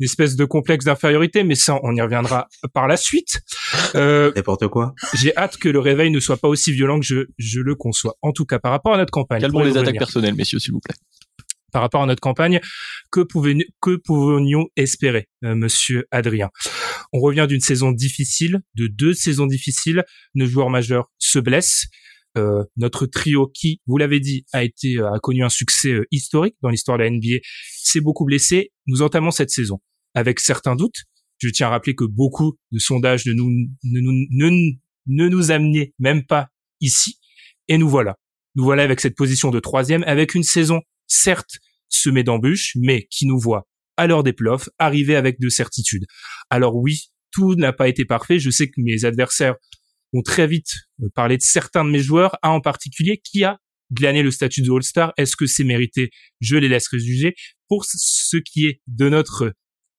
une 0.00 0.04
espèce 0.04 0.36
de 0.36 0.44
complexe 0.44 0.84
d'infériorité, 0.84 1.44
mais 1.44 1.54
ça 1.54 1.78
on 1.82 1.94
y 1.94 2.02
reviendra 2.02 2.48
par 2.74 2.88
la 2.88 2.96
suite. 2.96 3.40
Euh, 3.94 4.32
N'importe 4.34 4.68
quoi. 4.68 4.94
J'ai 5.14 5.36
hâte 5.36 5.56
que 5.56 5.68
le 5.68 5.78
réveil 5.78 6.10
ne 6.10 6.20
soit 6.20 6.36
pas 6.36 6.48
aussi 6.48 6.72
violent 6.72 6.98
que 6.98 7.06
je 7.06 7.26
je 7.38 7.60
le 7.60 7.74
conçois. 7.74 8.16
En 8.22 8.32
tout 8.32 8.44
cas 8.44 8.58
par 8.58 8.72
rapport 8.72 8.94
à 8.94 8.98
notre 8.98 9.12
campagne. 9.12 9.40
Calmons 9.40 9.64
les 9.64 9.76
attaques 9.76 9.98
personnelles, 9.98 10.34
messieurs, 10.34 10.58
s'il 10.58 10.72
vous 10.72 10.80
plaît 10.80 10.96
par 11.72 11.82
rapport 11.82 12.02
à 12.02 12.06
notre 12.06 12.20
campagne, 12.20 12.60
que, 13.10 13.20
pouvait, 13.20 13.56
que 13.80 13.96
pouvions 13.96 14.66
espérer, 14.76 15.28
euh, 15.44 15.54
Monsieur 15.54 16.06
Adrien? 16.10 16.50
On 17.12 17.20
revient 17.20 17.46
d'une 17.48 17.60
saison 17.60 17.92
difficile, 17.92 18.60
de 18.74 18.86
deux 18.86 19.14
saisons 19.14 19.46
difficiles. 19.46 20.04
Nos 20.34 20.46
joueurs 20.46 20.70
majeurs 20.70 21.10
se 21.18 21.38
blessent. 21.38 21.86
Euh, 22.36 22.62
notre 22.76 23.06
trio, 23.06 23.48
qui, 23.48 23.80
vous 23.86 23.96
l'avez 23.96 24.20
dit, 24.20 24.44
a 24.52 24.62
été 24.62 24.98
euh, 24.98 25.12
a 25.12 25.18
connu 25.18 25.42
un 25.42 25.48
succès 25.48 25.92
euh, 25.92 26.06
historique 26.10 26.54
dans 26.62 26.68
l'histoire 26.68 26.98
de 26.98 27.02
la 27.02 27.10
NBA, 27.10 27.38
s'est 27.82 28.00
beaucoup 28.00 28.24
blessé. 28.24 28.70
Nous 28.86 29.02
entamons 29.02 29.30
cette 29.30 29.50
saison 29.50 29.80
avec 30.14 30.38
certains 30.38 30.76
doutes. 30.76 31.04
Je 31.38 31.48
tiens 31.48 31.68
à 31.68 31.70
rappeler 31.70 31.94
que 31.94 32.04
beaucoup 32.04 32.56
de 32.70 32.78
sondages 32.78 33.26
ne 33.26 33.32
nous 33.32 33.50
ne 33.50 34.00
nous 34.00 34.12
ne, 34.30 34.72
ne 35.06 35.28
nous 35.28 35.50
amenaient 35.50 35.94
même 35.98 36.24
pas 36.26 36.48
ici. 36.80 37.18
Et 37.66 37.78
nous 37.78 37.88
voilà. 37.88 38.16
Nous 38.54 38.64
voilà 38.64 38.82
avec 38.82 39.00
cette 39.00 39.16
position 39.16 39.50
de 39.50 39.60
troisième, 39.60 40.04
avec 40.04 40.34
une 40.34 40.42
saison 40.42 40.80
certes 41.08 41.58
semé 41.88 42.22
d'embûches, 42.22 42.76
mais 42.76 43.06
qui 43.10 43.26
nous 43.26 43.38
voit 43.38 43.66
à 43.96 44.06
l'heure 44.06 44.22
des 44.22 44.32
playoffs 44.32 44.68
arriver 44.78 45.16
avec 45.16 45.40
de 45.40 45.48
certitude. 45.48 46.06
Alors 46.50 46.76
oui, 46.76 47.10
tout 47.32 47.56
n'a 47.56 47.72
pas 47.72 47.88
été 47.88 48.04
parfait. 48.04 48.38
Je 48.38 48.50
sais 48.50 48.68
que 48.68 48.74
mes 48.78 49.04
adversaires 49.04 49.56
ont 50.12 50.22
très 50.22 50.46
vite 50.46 50.72
euh, 51.02 51.08
parlé 51.14 51.36
de 51.36 51.42
certains 51.42 51.84
de 51.84 51.90
mes 51.90 51.98
joueurs, 51.98 52.36
un 52.42 52.50
en 52.50 52.60
particulier 52.60 53.20
qui 53.22 53.44
a 53.44 53.58
glané 53.92 54.22
le 54.22 54.30
statut 54.30 54.62
de 54.62 54.70
All-Star. 54.70 55.12
Est-ce 55.16 55.36
que 55.36 55.46
c'est 55.46 55.64
mérité? 55.64 56.10
Je 56.40 56.56
les 56.56 56.68
laisserai 56.68 56.98
juger. 56.98 57.34
Pour 57.68 57.84
ce 57.84 58.36
qui 58.36 58.66
est 58.66 58.80
de 58.86 59.08
notre 59.08 59.52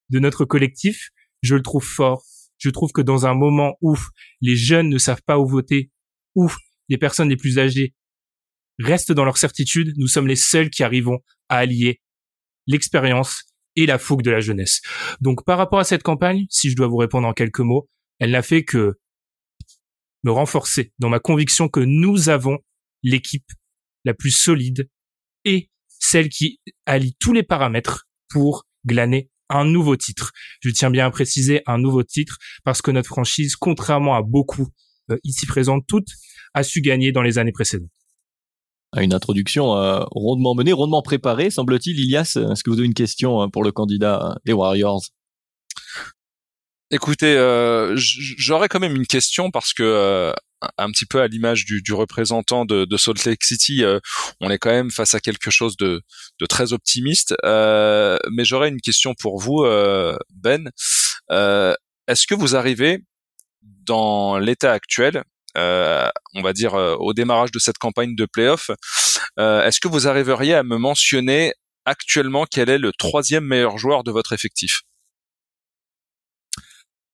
de 0.09 0.19
notre 0.19 0.45
collectif, 0.45 1.09
je 1.41 1.55
le 1.55 1.61
trouve 1.61 1.83
fort. 1.83 2.23
Je 2.57 2.69
trouve 2.69 2.91
que 2.91 3.01
dans 3.01 3.25
un 3.25 3.35
moment 3.35 3.75
où 3.81 3.95
les 4.41 4.55
jeunes 4.55 4.89
ne 4.89 4.97
savent 4.97 5.21
pas 5.25 5.37
où 5.37 5.47
voter, 5.47 5.91
où 6.35 6.51
les 6.89 6.97
personnes 6.97 7.29
les 7.29 7.37
plus 7.37 7.59
âgées 7.59 7.93
restent 8.79 9.11
dans 9.11 9.25
leur 9.25 9.37
certitude, 9.37 9.93
nous 9.97 10.07
sommes 10.07 10.27
les 10.27 10.35
seuls 10.35 10.69
qui 10.69 10.83
arrivons 10.83 11.19
à 11.49 11.57
allier 11.57 12.01
l'expérience 12.67 13.43
et 13.75 13.85
la 13.85 13.97
fougue 13.97 14.21
de 14.21 14.31
la 14.31 14.39
jeunesse. 14.39 14.81
Donc 15.21 15.45
par 15.45 15.57
rapport 15.57 15.79
à 15.79 15.83
cette 15.83 16.03
campagne, 16.03 16.45
si 16.49 16.69
je 16.69 16.75
dois 16.75 16.87
vous 16.87 16.97
répondre 16.97 17.27
en 17.27 17.33
quelques 17.33 17.59
mots, 17.59 17.89
elle 18.19 18.31
n'a 18.31 18.41
fait 18.41 18.63
que 18.63 18.99
me 20.23 20.31
renforcer 20.31 20.93
dans 20.99 21.09
ma 21.09 21.19
conviction 21.19 21.69
que 21.69 21.79
nous 21.79 22.29
avons 22.29 22.59
l'équipe 23.03 23.49
la 24.03 24.13
plus 24.13 24.31
solide 24.31 24.89
et 25.45 25.69
celle 25.87 26.29
qui 26.29 26.59
allie 26.85 27.15
tous 27.19 27.33
les 27.33 27.43
paramètres 27.43 28.07
pour 28.29 28.65
glaner 28.85 29.29
un 29.49 29.65
nouveau 29.65 29.95
titre. 29.95 30.31
Je 30.61 30.69
tiens 30.69 30.91
bien 30.91 31.07
à 31.07 31.11
préciser 31.11 31.61
un 31.65 31.77
nouveau 31.77 32.03
titre 32.03 32.37
parce 32.63 32.81
que 32.81 32.91
notre 32.91 33.07
franchise, 33.07 33.55
contrairement 33.55 34.15
à 34.15 34.21
beaucoup 34.21 34.67
euh, 35.09 35.17
ici 35.23 35.45
présentes 35.45 35.85
toutes, 35.87 36.09
a 36.53 36.63
su 36.63 36.81
gagner 36.81 37.11
dans 37.11 37.21
les 37.21 37.37
années 37.37 37.51
précédentes 37.51 37.89
une 38.97 39.13
introduction 39.13 39.75
euh, 39.75 40.03
rondement 40.11 40.55
menée, 40.55 40.73
rondement 40.73 41.01
préparée, 41.01 41.49
semble-t-il. 41.49 41.99
Ilias, 41.99 42.37
est-ce 42.37 42.63
que 42.63 42.69
vous 42.69 42.77
avez 42.77 42.87
une 42.87 42.93
question 42.93 43.41
euh, 43.41 43.47
pour 43.47 43.63
le 43.63 43.71
candidat 43.71 44.37
des 44.45 44.53
Warriors? 44.53 45.03
Écoutez, 46.91 47.35
euh, 47.37 47.93
j'aurais 47.95 48.67
quand 48.67 48.79
même 48.79 48.95
une 48.95 49.05
question 49.05 49.51
parce 49.51 49.73
que 49.73 49.83
euh, 49.83 50.33
un 50.79 50.89
petit 50.89 51.05
peu 51.05 51.21
à 51.21 51.27
l'image 51.27 51.65
du, 51.65 51.83
du, 51.83 51.93
représentant 51.93 52.65
de, 52.65 52.85
de, 52.85 52.97
Salt 52.97 53.25
Lake 53.25 53.43
City, 53.43 53.83
euh, 53.83 53.99
on 54.41 54.49
est 54.49 54.57
quand 54.57 54.71
même 54.71 54.89
face 54.89 55.13
à 55.13 55.19
quelque 55.19 55.51
chose 55.51 55.77
de, 55.77 56.01
de 56.39 56.45
très 56.47 56.73
optimiste. 56.73 57.35
Euh, 57.45 58.17
mais 58.31 58.43
j'aurais 58.43 58.69
une 58.69 58.81
question 58.81 59.13
pour 59.13 59.39
vous, 59.39 59.63
Ben. 60.33 60.71
Est-ce 61.29 62.25
que 62.25 62.33
vous 62.33 62.55
arrivez 62.55 63.03
dans 63.61 64.39
l'état 64.39 64.71
actuel 64.71 65.17
euh, 65.17 65.23
on 65.55 66.41
va 66.41 66.53
dire 66.53 66.75
euh, 66.75 66.95
au 66.95 67.13
démarrage 67.13 67.51
de 67.51 67.59
cette 67.59 67.77
campagne 67.77 68.15
de 68.15 68.25
playoff. 68.25 68.71
Euh, 69.39 69.65
est-ce 69.65 69.79
que 69.79 69.87
vous 69.87 70.07
arriveriez 70.07 70.55
à 70.55 70.63
me 70.63 70.77
mentionner 70.77 71.53
actuellement 71.85 72.45
quel 72.49 72.69
est 72.69 72.77
le 72.77 72.91
troisième 72.91 73.45
meilleur 73.45 73.77
joueur 73.77 74.03
de 74.03 74.11
votre 74.11 74.33
effectif? 74.33 74.81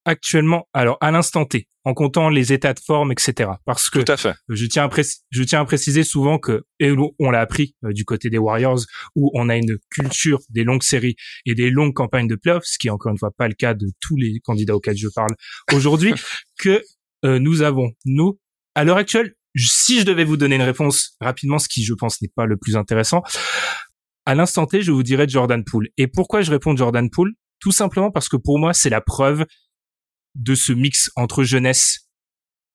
Actuellement, 0.07 0.67
alors 0.73 0.97
à 1.01 1.09
l'instant 1.09 1.45
T, 1.45 1.67
en 1.83 1.95
comptant 1.95 2.29
les 2.29 2.53
états 2.53 2.75
de 2.75 2.79
forme, 2.79 3.11
etc. 3.11 3.49
Parce 3.65 3.89
que 3.89 3.97
Tout 3.99 4.11
à 4.11 4.17
fait. 4.17 4.35
je 4.49 4.67
tiens 4.67 4.87
à 4.87 5.01
je 5.31 5.43
tiens 5.43 5.61
à 5.61 5.65
préciser 5.65 6.03
souvent 6.03 6.37
que 6.37 6.63
et 6.79 6.93
on 7.17 7.31
l'a 7.31 7.41
appris 7.41 7.75
du 7.81 8.05
côté 8.05 8.29
des 8.29 8.37
Warriors 8.37 8.81
où 9.15 9.31
on 9.33 9.49
a 9.49 9.55
une 9.55 9.79
culture 9.89 10.41
des 10.49 10.63
longues 10.63 10.83
séries 10.83 11.15
et 11.47 11.55
des 11.55 11.71
longues 11.71 11.95
campagnes 11.95 12.27
de 12.27 12.35
playoffs, 12.35 12.65
ce 12.65 12.77
qui 12.77 12.87
est 12.87 12.91
encore 12.91 13.11
une 13.11 13.17
fois 13.17 13.31
pas 13.35 13.47
le 13.47 13.55
cas 13.55 13.73
de 13.73 13.87
tous 13.99 14.15
les 14.15 14.39
candidats 14.43 14.75
auxquels 14.75 14.97
je 14.97 15.07
parle 15.07 15.33
aujourd'hui, 15.73 16.13
que 16.59 16.83
euh, 17.25 17.39
nous 17.39 17.61
avons, 17.61 17.91
nous, 18.05 18.39
à 18.75 18.83
l'heure 18.83 18.97
actuelle, 18.97 19.33
si 19.55 19.99
je 19.99 20.05
devais 20.05 20.23
vous 20.23 20.37
donner 20.37 20.55
une 20.55 20.61
réponse 20.61 21.15
rapidement, 21.19 21.59
ce 21.59 21.67
qui 21.67 21.83
je 21.83 21.93
pense 21.93 22.21
n'est 22.21 22.31
pas 22.35 22.45
le 22.45 22.57
plus 22.57 22.75
intéressant, 22.75 23.23
à 24.25 24.35
l'instant 24.35 24.65
T, 24.65 24.81
je 24.81 24.91
vous 24.91 25.03
dirais 25.03 25.27
Jordan 25.27 25.63
Poole. 25.63 25.89
Et 25.97 26.07
pourquoi 26.07 26.41
je 26.41 26.51
réponds 26.51 26.75
Jordan 26.75 27.09
Poole? 27.09 27.33
Tout 27.59 27.71
simplement 27.71 28.11
parce 28.11 28.29
que 28.29 28.37
pour 28.37 28.59
moi, 28.59 28.73
c'est 28.73 28.89
la 28.89 29.01
preuve 29.01 29.45
de 30.35 30.55
ce 30.55 30.73
mix 30.73 31.09
entre 31.15 31.43
jeunesse 31.43 32.09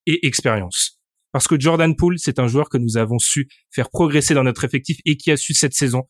et 0.07 0.27
expérience. 0.27 1.01
Parce 1.33 1.47
que 1.47 1.59
Jordan 1.61 1.95
Poole, 1.95 2.19
c'est 2.19 2.39
un 2.39 2.47
joueur 2.47 2.69
que 2.69 2.79
nous 2.79 2.97
avons 2.97 3.19
su 3.19 3.49
faire 3.71 3.91
progresser 3.91 4.35
dans 4.35 4.45
notre 4.45 4.65
effectif 4.65 4.99
et 5.05 5.17
qui 5.17 5.31
a 5.31 5.37
su 5.37 5.55
cette 5.55 5.75
saison 5.75 6.03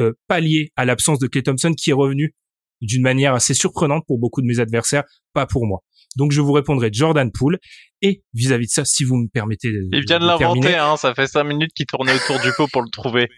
euh, 0.00 0.12
pallier 0.28 0.72
à 0.76 0.84
l'absence 0.84 1.18
de 1.18 1.26
Clay 1.26 1.42
Thompson 1.42 1.72
qui 1.74 1.90
est 1.90 1.94
revenu 1.94 2.34
d'une 2.80 3.02
manière 3.02 3.34
assez 3.34 3.54
surprenante 3.54 4.04
pour 4.06 4.18
beaucoup 4.18 4.40
de 4.40 4.46
mes 4.46 4.60
adversaires, 4.60 5.04
pas 5.32 5.46
pour 5.46 5.66
moi. 5.66 5.80
Donc 6.16 6.32
je 6.32 6.40
vous 6.40 6.52
répondrai 6.52 6.90
Jordan 6.92 7.30
Poole. 7.32 7.58
Et 8.00 8.22
vis-à-vis 8.34 8.66
de 8.66 8.72
ça, 8.72 8.84
si 8.84 9.04
vous 9.04 9.16
me 9.16 9.28
permettez 9.28 9.70
de, 9.70 9.88
Il 9.92 10.04
vient 10.06 10.18
de, 10.18 10.26
l'inventer, 10.26 10.74
hein, 10.74 10.96
ça 10.96 11.14
fait 11.14 11.28
cinq 11.28 11.44
minutes 11.44 11.70
qu'il 11.74 11.86
tournait 11.86 12.14
autour 12.14 12.40
du 12.40 12.50
pot 12.56 12.66
pour 12.72 12.82
le 12.82 12.88
trouver. 12.90 13.28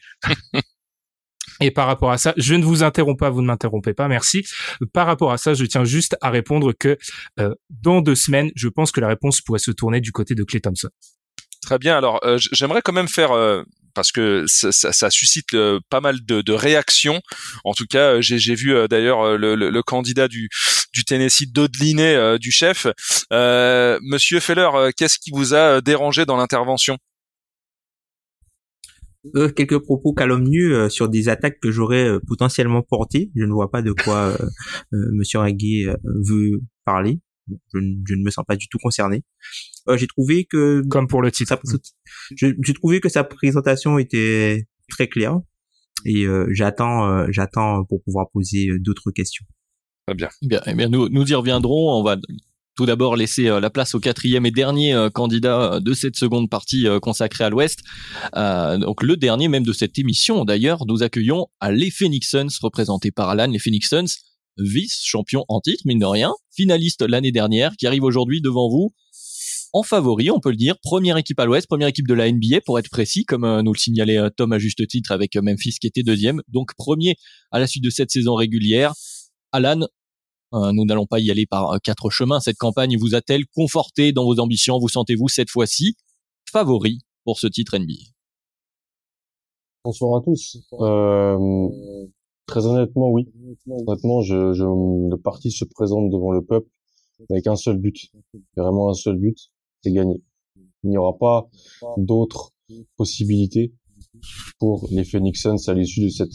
Et 1.61 1.71
par 1.71 1.87
rapport 1.87 2.11
à 2.11 2.19
ça, 2.19 2.35
je 2.37 2.55
ne 2.55 2.65
vous 2.65 2.83
interromps 2.83 3.19
pas, 3.19 3.31
vous 3.31 3.43
ne 3.43 3.47
m'interrompez 3.47 3.95
pas, 3.95 4.09
merci. 4.09 4.45
Par 4.93 5.07
rapport 5.07 5.33
à 5.33 5.39
ça, 5.39 5.55
je 5.55 5.65
tiens 5.65 5.85
juste 5.85 6.17
à 6.21 6.31
répondre 6.31 6.73
que 6.73 6.99
euh, 7.39 7.55
dans 7.71 8.01
deux 8.01 8.15
semaines, 8.15 8.51
je 8.57 8.69
pense 8.69 8.91
que 8.91 9.01
la 9.01 9.09
réponse 9.09 9.41
pourrait 9.41 9.61
se 9.61 9.71
tourner 9.71 10.01
du 10.01 10.11
côté 10.11 10.35
de 10.35 10.43
Clay 10.43 10.61
Thompson. 10.61 10.89
Très 11.63 11.79
bien. 11.79 11.97
Alors, 11.97 12.21
euh, 12.25 12.39
j'aimerais 12.53 12.83
quand 12.83 12.93
même 12.93 13.09
faire 13.09 13.33
euh, 13.33 13.63
parce 13.95 14.13
que 14.13 14.45
ça, 14.47 14.73
ça, 14.73 14.93
ça 14.93 15.11
suscite 15.11 15.55
euh, 15.55 15.81
pas 15.89 16.01
mal 16.01 16.25
de, 16.25 16.43
de, 16.43 16.53
réactions. 16.53 17.21
En 17.65 17.75
tout 17.75 17.87
cas, 17.87 18.21
j'ai 18.21 18.55
vu 18.55 18.75
d'ailleurs 18.89 19.37
le, 19.37 19.55
le, 19.55 19.71
le, 19.71 19.83
candidat 19.83 20.29
du, 20.29 20.49
du 20.93 21.05
Tennessee 21.05 21.51
Dodliné 21.51 22.39
du 22.39 22.51
chef. 22.51 22.87
Monsieur 23.31 24.41
Feller, 24.41 24.71
qu'est-ce 24.97 25.19
qui 25.19 25.31
vous 25.33 25.55
a 25.55 25.81
dérangé 25.81 26.27
dans 26.27 26.37
l'intervention? 26.37 26.99
Euh, 29.37 29.49
quelques 29.49 29.79
propos 29.79 30.13
calomnieux 30.13 30.89
sur 30.91 31.09
des 31.09 31.29
attaques 31.29 31.59
que 31.61 31.71
j'aurais 31.71 32.19
potentiellement 32.27 32.83
portées. 32.83 33.31
Je 33.35 33.45
ne 33.45 33.53
vois 33.53 33.71
pas 33.71 33.83
de 33.83 33.93
quoi 33.93 34.37
Monsieur 34.93 35.41
Aguet 35.41 35.87
veut 36.05 36.61
parler. 36.85 37.21
Je, 37.49 37.79
je, 38.07 38.15
ne 38.15 38.23
me 38.23 38.31
sens 38.31 38.45
pas 38.47 38.57
du 38.57 38.69
tout 38.69 38.79
concerné. 38.83 39.23
Euh, 39.89 39.97
j'ai 39.97 40.07
trouvé 40.07 40.45
que 40.45 40.83
comme 40.89 41.09
pour 41.09 41.23
le 41.23 41.31
titre, 41.31 41.59
j'ai 42.37 42.75
trouvé 42.75 43.01
que 43.01 43.09
sa 43.09 43.25
présentation 43.25 43.99
était 43.99 44.67
très 44.89 45.09
claire 45.09 45.39
et 46.05 46.25
euh, 46.25 46.47
j'attends 46.51 47.09
euh, 47.09 47.27
j'attends 47.31 47.85
pour 47.85 48.03
pouvoir 48.03 48.31
poser 48.33 48.69
d'autres 48.81 49.11
questions. 49.11 49.45
Très 50.07 50.15
bien. 50.15 50.29
Bien, 50.43 50.61
eh 50.67 50.75
bien 50.75 50.89
nous 50.89 51.09
nous 51.09 51.27
y 51.31 51.35
reviendrons. 51.35 51.99
On 51.99 52.03
va 52.03 52.17
tout 52.77 52.87
d'abord 52.87 53.15
laisser 53.15 53.45
la 53.45 53.71
place 53.71 53.95
au 53.95 54.01
quatrième 54.01 54.47
et 54.47 54.51
dernier 54.51 55.09
candidat 55.15 55.79
de 55.79 55.93
cette 55.93 56.17
seconde 56.17 56.51
partie 56.51 56.87
consacrée 57.01 57.45
à 57.45 57.51
l'Ouest. 57.51 57.85
donc 58.35 59.05
le 59.05 59.17
dernier 59.17 59.47
même 59.47 59.63
de 59.63 59.73
cette 59.73 59.97
émission 59.97 60.45
d'ailleurs, 60.45 60.85
nous 60.89 61.05
accueillons 61.05 61.47
à 61.61 61.71
les 61.71 61.93
Phoenix 61.93 62.29
Suns 62.29 62.49
représentés 62.61 63.13
par 63.13 63.29
Alan, 63.29 63.47
les 63.47 63.61
Phoenix 63.61 63.89
Suns, 63.89 64.17
vice-champion 64.59 65.45
en 65.49 65.61
titre 65.61 65.83
mine 65.85 66.01
de 66.01 66.05
rien, 66.05 66.33
finaliste 66.51 67.03
l'année 67.03 67.31
dernière, 67.31 67.77
qui 67.77 67.87
arrive 67.87 68.03
aujourd'hui 68.03 68.41
devant 68.41 68.69
vous 68.69 68.93
en 69.75 69.83
favori, 69.83 70.31
on 70.31 70.39
peut 70.39 70.51
le 70.51 70.57
dire. 70.57 70.79
Première 70.81 71.17
équipe 71.17 71.39
à 71.41 71.47
l'Ouest, 71.47 71.67
première 71.67 71.89
équipe 71.89 72.07
de 72.07 72.15
la 72.15 72.31
NBA 72.31 72.61
pour 72.65 72.79
être 72.79 72.89
précis, 72.89 73.25
comme 73.25 73.45
euh, 73.45 73.61
nous 73.61 73.73
le 73.73 73.79
signalait 73.79 74.17
euh, 74.17 74.31
Tom 74.31 74.53
à 74.53 74.59
juste 74.59 74.87
titre 74.87 75.11
avec 75.11 75.35
euh, 75.35 75.43
Memphis 75.43 75.75
qui 75.81 75.89
était 75.89 76.05
deuxième. 76.05 76.41
Donc 76.47 76.75
premier 76.77 77.17
à 77.51 77.59
la 77.59 77.67
suite 77.67 77.83
de 77.83 77.91
cette 77.91 78.13
saison 78.13 78.37
régulière. 78.37 78.95
Alan, 79.51 79.81
nous 80.53 80.85
n'allons 80.85 81.07
pas 81.07 81.19
y 81.19 81.33
aller 81.33 81.47
par 81.47 81.81
quatre 81.83 82.11
chemins. 82.11 82.39
Cette 82.39 82.57
campagne 82.57 82.97
vous 82.97 83.17
a-t-elle 83.17 83.45
conforté 83.55 84.13
dans 84.13 84.25
vos 84.25 84.39
ambitions? 84.39 84.79
Vous 84.79 84.89
sentez-vous 84.89 85.29
cette 85.29 85.51
fois-ci 85.51 85.97
favori 86.51 87.01
pour 87.25 87.41
ce 87.41 87.49
titre 87.49 87.77
NBA 87.77 87.95
Bonsoir 89.85 90.21
à 90.21 90.25
tous. 90.25 90.59
très 92.47 92.67
honnêtement, 92.67 93.11
oui. 93.11 93.29
Honnêtement, 93.69 94.23
je, 94.23 94.35
le 94.35 95.17
parti 95.17 95.51
se 95.51 95.65
présente 95.65 96.11
devant 96.11 96.31
le 96.31 96.45
peuple 96.45 96.69
avec 97.31 97.47
un 97.49 97.57
seul 97.57 97.79
but, 97.79 98.11
vraiment 98.57 98.91
un 98.91 98.95
seul 98.95 99.17
but, 99.17 99.51
c'est 99.85 99.93
gagné. 99.93 100.23
Il 100.83 100.91
n'y 100.91 100.97
aura 100.97 101.17
pas 101.19 101.49
d'autres 101.99 102.53
possibilités 102.97 103.75
pour 104.59 104.89
les 104.91 105.05
Phoenix 105.05 105.43
Suns 105.43 105.69
à 105.69 105.75
l'issue 105.75 106.05
de 106.05 106.09
cette, 106.09 106.33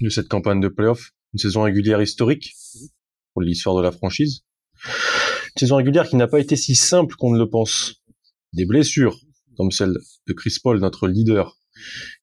de 0.00 0.08
cette 0.08 0.28
campagne 0.28 0.60
de 0.60 0.68
playoff. 0.68 1.10
Une 1.34 1.38
saison 1.38 1.62
régulière 1.62 2.00
historique 2.00 2.54
pour 3.32 3.42
l'histoire 3.42 3.76
de 3.76 3.82
la 3.82 3.92
franchise. 3.92 4.44
Une 4.84 5.60
saison 5.60 5.76
régulière 5.76 6.08
qui 6.08 6.16
n'a 6.16 6.26
pas 6.26 6.40
été 6.40 6.56
si 6.56 6.74
simple 6.74 7.16
qu'on 7.16 7.32
ne 7.32 7.38
le 7.38 7.50
pense. 7.50 8.02
Des 8.54 8.64
blessures, 8.64 9.18
comme 9.56 9.70
celle 9.70 9.98
de 10.26 10.32
Chris 10.32 10.56
Paul, 10.62 10.80
notre 10.80 11.08
leader, 11.08 11.58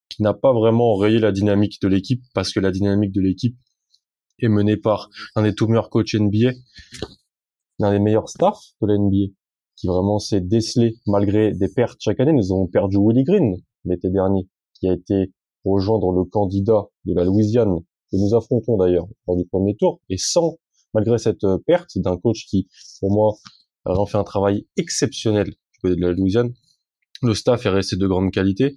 qui 0.10 0.24
n'a 0.24 0.34
pas 0.34 0.54
vraiment 0.54 0.96
rayé 0.96 1.20
la 1.20 1.32
dynamique 1.32 1.82
de 1.82 1.88
l'équipe 1.88 2.24
parce 2.34 2.52
que 2.52 2.60
la 2.60 2.72
dynamique 2.72 3.12
de 3.12 3.22
l'équipe 3.22 3.58
est 4.40 4.48
menée 4.48 4.78
par 4.78 5.10
un 5.36 5.44
des 5.44 5.54
tout 5.54 5.68
meilleurs 5.68 5.90
coachs 5.90 6.14
NBA, 6.14 6.54
l'un 7.80 7.92
des 7.92 8.00
meilleurs 8.00 8.30
staffs 8.30 8.74
de 8.82 8.88
la 8.88 8.98
NBA 8.98 9.34
qui 9.82 9.88
vraiment 9.88 10.20
s'est 10.20 10.42
décelé 10.42 10.96
malgré 11.08 11.54
des 11.54 11.68
pertes 11.68 12.00
chaque 12.00 12.20
année. 12.20 12.34
Nous 12.34 12.54
avons 12.54 12.68
perdu 12.68 12.98
Willie 12.98 13.24
Green 13.24 13.56
l'été 13.84 14.12
dernier, 14.12 14.48
qui 14.76 14.88
a 14.88 14.94
été 14.94 15.34
rejoindre 15.66 16.12
le 16.12 16.24
candidat 16.24 16.86
de 17.06 17.16
la 17.16 17.24
Louisiane 17.24 17.80
que 18.12 18.18
nous 18.18 18.36
affrontons 18.36 18.78
d'ailleurs 18.78 19.08
lors 19.28 19.38
du 19.38 19.46
premier 19.48 19.76
tour. 19.76 20.00
Et 20.10 20.18
sans, 20.18 20.58
malgré 20.94 21.18
cette 21.18 21.44
euh, 21.46 21.58
perte 21.66 21.98
d'un 21.98 22.16
coach 22.18 22.46
qui, 22.46 22.68
pour 23.00 23.12
moi, 23.12 23.34
a 23.86 23.90
vraiment 23.90 24.06
fait 24.06 24.20
un 24.20 24.24
travail 24.24 24.68
exceptionnel 24.78 25.48
du 25.48 25.80
côté 25.82 25.96
de 25.96 26.02
la 26.02 26.12
Louisiane, 26.12 26.54
le 27.24 27.34
staff 27.34 27.66
est 27.66 27.70
resté 27.70 27.96
de 27.96 28.06
grande 28.06 28.30
qualité. 28.32 28.76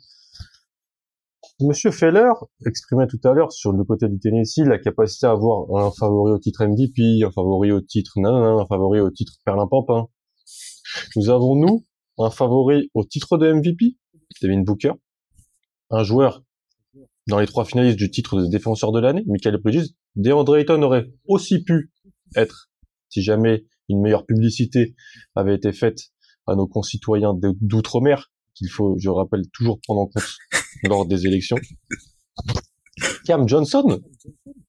Monsieur 1.61 1.91
Feller 1.91 2.33
exprimait 2.67 3.07
tout 3.07 3.21
à 3.25 3.33
l'heure 3.33 3.53
sur 3.53 3.73
le 3.73 3.85
côté 3.85 4.09
du 4.09 4.19
Tennessee 4.19 4.67
la 4.67 4.79
capacité 4.79 5.27
à 5.27 5.33
avoir 5.33 5.67
un 5.77 5.91
favori 5.91 6.33
au 6.33 6.39
titre 6.39 6.65
MVP, 6.65 7.25
un 7.25 7.31
favori 7.31 7.73
au 7.73 7.83
titre 7.83 8.13
nanana, 8.17 8.63
un 8.63 8.67
favori 8.67 9.01
au 9.01 9.11
titre 9.11 9.35
Perlin-Pampin. 9.45 10.09
Nous 11.17 11.31
avons, 11.31 11.57
nous, 11.57 11.85
un 12.19 12.31
favori 12.31 12.91
au 12.95 13.05
titre 13.05 13.39
de 13.39 13.53
MVP, 13.53 13.97
Devin 14.43 14.63
Booker, 14.63 14.93
un 15.91 16.03
joueur 16.03 16.43
dans 17.27 17.39
les 17.39 17.47
trois 17.47 17.65
finalistes 17.65 17.99
du 17.99 18.11
titre 18.11 18.41
de 18.41 18.47
défenseur 18.47 18.93
de 18.93 19.01
l'année, 19.01 19.25
Michael 19.27 19.59
Bridges. 19.59 19.91
DeAndre 20.17 20.57
Ayton 20.57 20.83
aurait 20.83 21.07
aussi 21.27 21.63
pu 21.63 21.91
être, 22.37 22.71
si 23.09 23.23
jamais 23.23 23.65
une 23.89 24.01
meilleure 24.01 24.27
publicité 24.27 24.95
avait 25.35 25.55
été 25.55 25.73
faite 25.73 26.01
à 26.47 26.55
nos 26.55 26.67
concitoyens 26.67 27.35
d'outre-mer, 27.61 28.31
qu'il 28.55 28.69
faut, 28.69 28.97
je 28.99 29.09
rappelle, 29.09 29.43
toujours 29.53 29.81
prendre 29.81 30.03
en 30.03 30.07
compte 30.07 30.37
lors 30.85 31.07
des 31.07 31.27
élections. 31.27 31.57
Cam 33.25 33.49
Johnson 33.49 34.01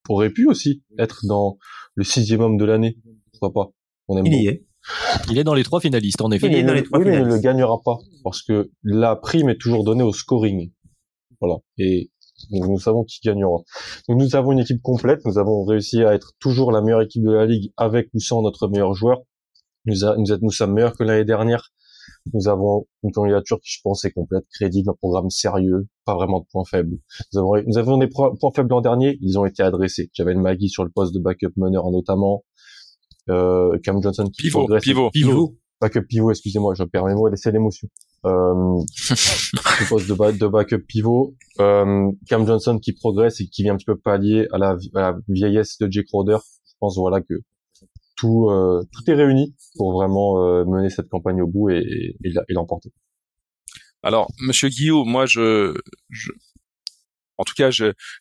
aurait 0.10 0.30
pu 0.30 0.48
aussi 0.48 0.84
être 0.98 1.26
dans 1.28 1.58
le 1.96 2.04
sixième 2.04 2.42
homme 2.42 2.58
de 2.58 2.66
l'année. 2.66 2.98
Pourquoi 3.32 3.54
pas 3.54 3.72
On 4.08 4.18
aime 4.18 4.26
Il 4.26 4.42
y 4.42 4.48
est. 4.48 4.66
Il 5.30 5.38
est 5.38 5.44
dans 5.44 5.54
les 5.54 5.64
trois 5.64 5.80
finalistes, 5.80 6.22
en 6.22 6.32
effet. 6.32 6.48
Il 6.48 6.56
est 6.56 6.64
dans 6.64 6.74
les 6.74 6.84
trois 6.84 7.00
oui, 7.00 7.06
mais 7.06 7.18
il 7.18 7.24
ne 7.24 7.28
le 7.28 7.40
gagnera 7.40 7.80
pas 7.84 7.98
parce 8.24 8.42
que 8.42 8.72
la 8.84 9.16
prime 9.16 9.50
est 9.50 9.60
toujours 9.60 9.84
donnée 9.84 10.04
au 10.04 10.14
scoring. 10.14 10.72
Voilà. 11.42 11.58
Et 11.78 12.12
nous 12.52 12.80
savons 12.80 13.04
qui 13.04 13.20
gagnera. 13.24 13.60
Donc 14.08 14.20
nous 14.20 14.36
avons 14.36 14.52
une 14.52 14.60
équipe 14.60 14.82
complète. 14.82 15.26
Nous 15.26 15.38
avons 15.38 15.64
réussi 15.64 16.04
à 16.04 16.14
être 16.14 16.34
toujours 16.40 16.72
la 16.72 16.82
meilleure 16.82 17.02
équipe 17.02 17.24
de 17.24 17.32
la 17.32 17.46
ligue 17.46 17.72
avec 17.78 18.10
ou 18.14 18.20
sans 18.20 18.42
notre 18.42 18.68
meilleur 18.68 18.94
joueur. 18.94 19.22
Nous, 19.86 19.98
nous, 20.18 20.38
nous 20.42 20.52
sommes 20.52 20.74
meilleurs 20.74 20.96
que 20.96 21.04
l'année 21.04 21.26
dernière. 21.26 21.72
Nous 22.34 22.48
avons 22.48 22.88
une 23.04 23.12
candidature 23.12 23.60
qui, 23.62 23.72
je 23.72 23.80
pense, 23.84 24.04
est 24.06 24.12
complète, 24.12 24.46
crédible, 24.52 24.90
un 24.90 24.94
programme 24.94 25.30
sérieux, 25.30 25.88
pas 26.06 26.16
vraiment 26.16 26.40
de 26.40 26.46
points 26.52 26.66
faibles. 26.66 26.98
Nous 27.34 27.40
avons, 27.40 27.64
nous 27.66 27.78
avons 27.78 27.98
des 27.98 28.08
points 28.08 28.32
faibles 28.56 28.70
l'an 28.70 28.82
dernier, 28.82 29.18
ils 29.22 29.38
ont 29.38 29.46
été 29.46 29.62
adressés. 29.62 30.10
J'avais 30.14 30.34
le 30.34 30.42
Maggie 30.42 30.70
sur 30.70 30.84
le 30.84 30.90
poste 30.90 31.14
de 31.14 31.20
backup 31.20 31.54
meneur 31.56 31.90
notamment 31.92 32.44
euh, 33.30 33.78
Cam 33.84 34.02
Johnson 34.02 34.30
qui 34.30 34.44
pivot, 34.44 34.68
pivot, 34.82 35.10
pivot, 35.12 35.58
pas 35.80 35.90
que 35.90 36.00
pivot, 36.00 36.32
excusez-moi, 36.32 36.74
je 36.76 36.84
perds 36.84 37.06
mes 37.06 37.14
mots, 37.14 37.28
laissez 37.28 37.52
l'émotion. 37.52 37.88
Euh, 38.26 38.82
je 38.98 39.90
poste 39.90 40.08
de, 40.08 40.38
de 40.38 40.48
backup 40.48 40.80
pivot, 40.88 41.36
euh, 41.60 42.12
Cam 42.28 42.46
Johnson 42.48 42.80
qui 42.80 42.94
progresse 42.94 43.42
et 43.42 43.48
qui 43.48 43.64
vient 43.64 43.74
un 43.74 43.78
petit 43.78 43.86
peu 43.86 43.98
pallier 43.98 44.48
à 44.52 44.58
la, 44.58 44.78
à 44.96 45.02
la 45.02 45.18
vieillesse 45.28 45.78
de 45.80 45.92
Jake 45.92 46.08
Crowder. 46.08 46.38
Je 46.66 46.74
pense 46.80 46.98
voilà 46.98 47.22
que 47.22 47.36
tout 48.16 48.50
euh, 48.50 48.84
tout 48.92 49.10
est 49.10 49.16
réuni 49.16 49.56
pour 49.76 49.94
vraiment 49.94 50.44
euh, 50.44 50.66
mener 50.66 50.90
cette 50.90 51.10
campagne 51.10 51.42
au 51.42 51.48
bout 51.48 51.70
et, 51.70 52.16
et, 52.24 52.30
et 52.30 52.54
l'emporter. 52.54 52.92
Alors, 54.02 54.32
Monsieur 54.40 54.70
Guillaume, 54.70 55.10
moi, 55.10 55.26
je, 55.26 55.74
je, 56.10 56.32
en 57.38 57.44
tout 57.44 57.54
cas, 57.56 57.70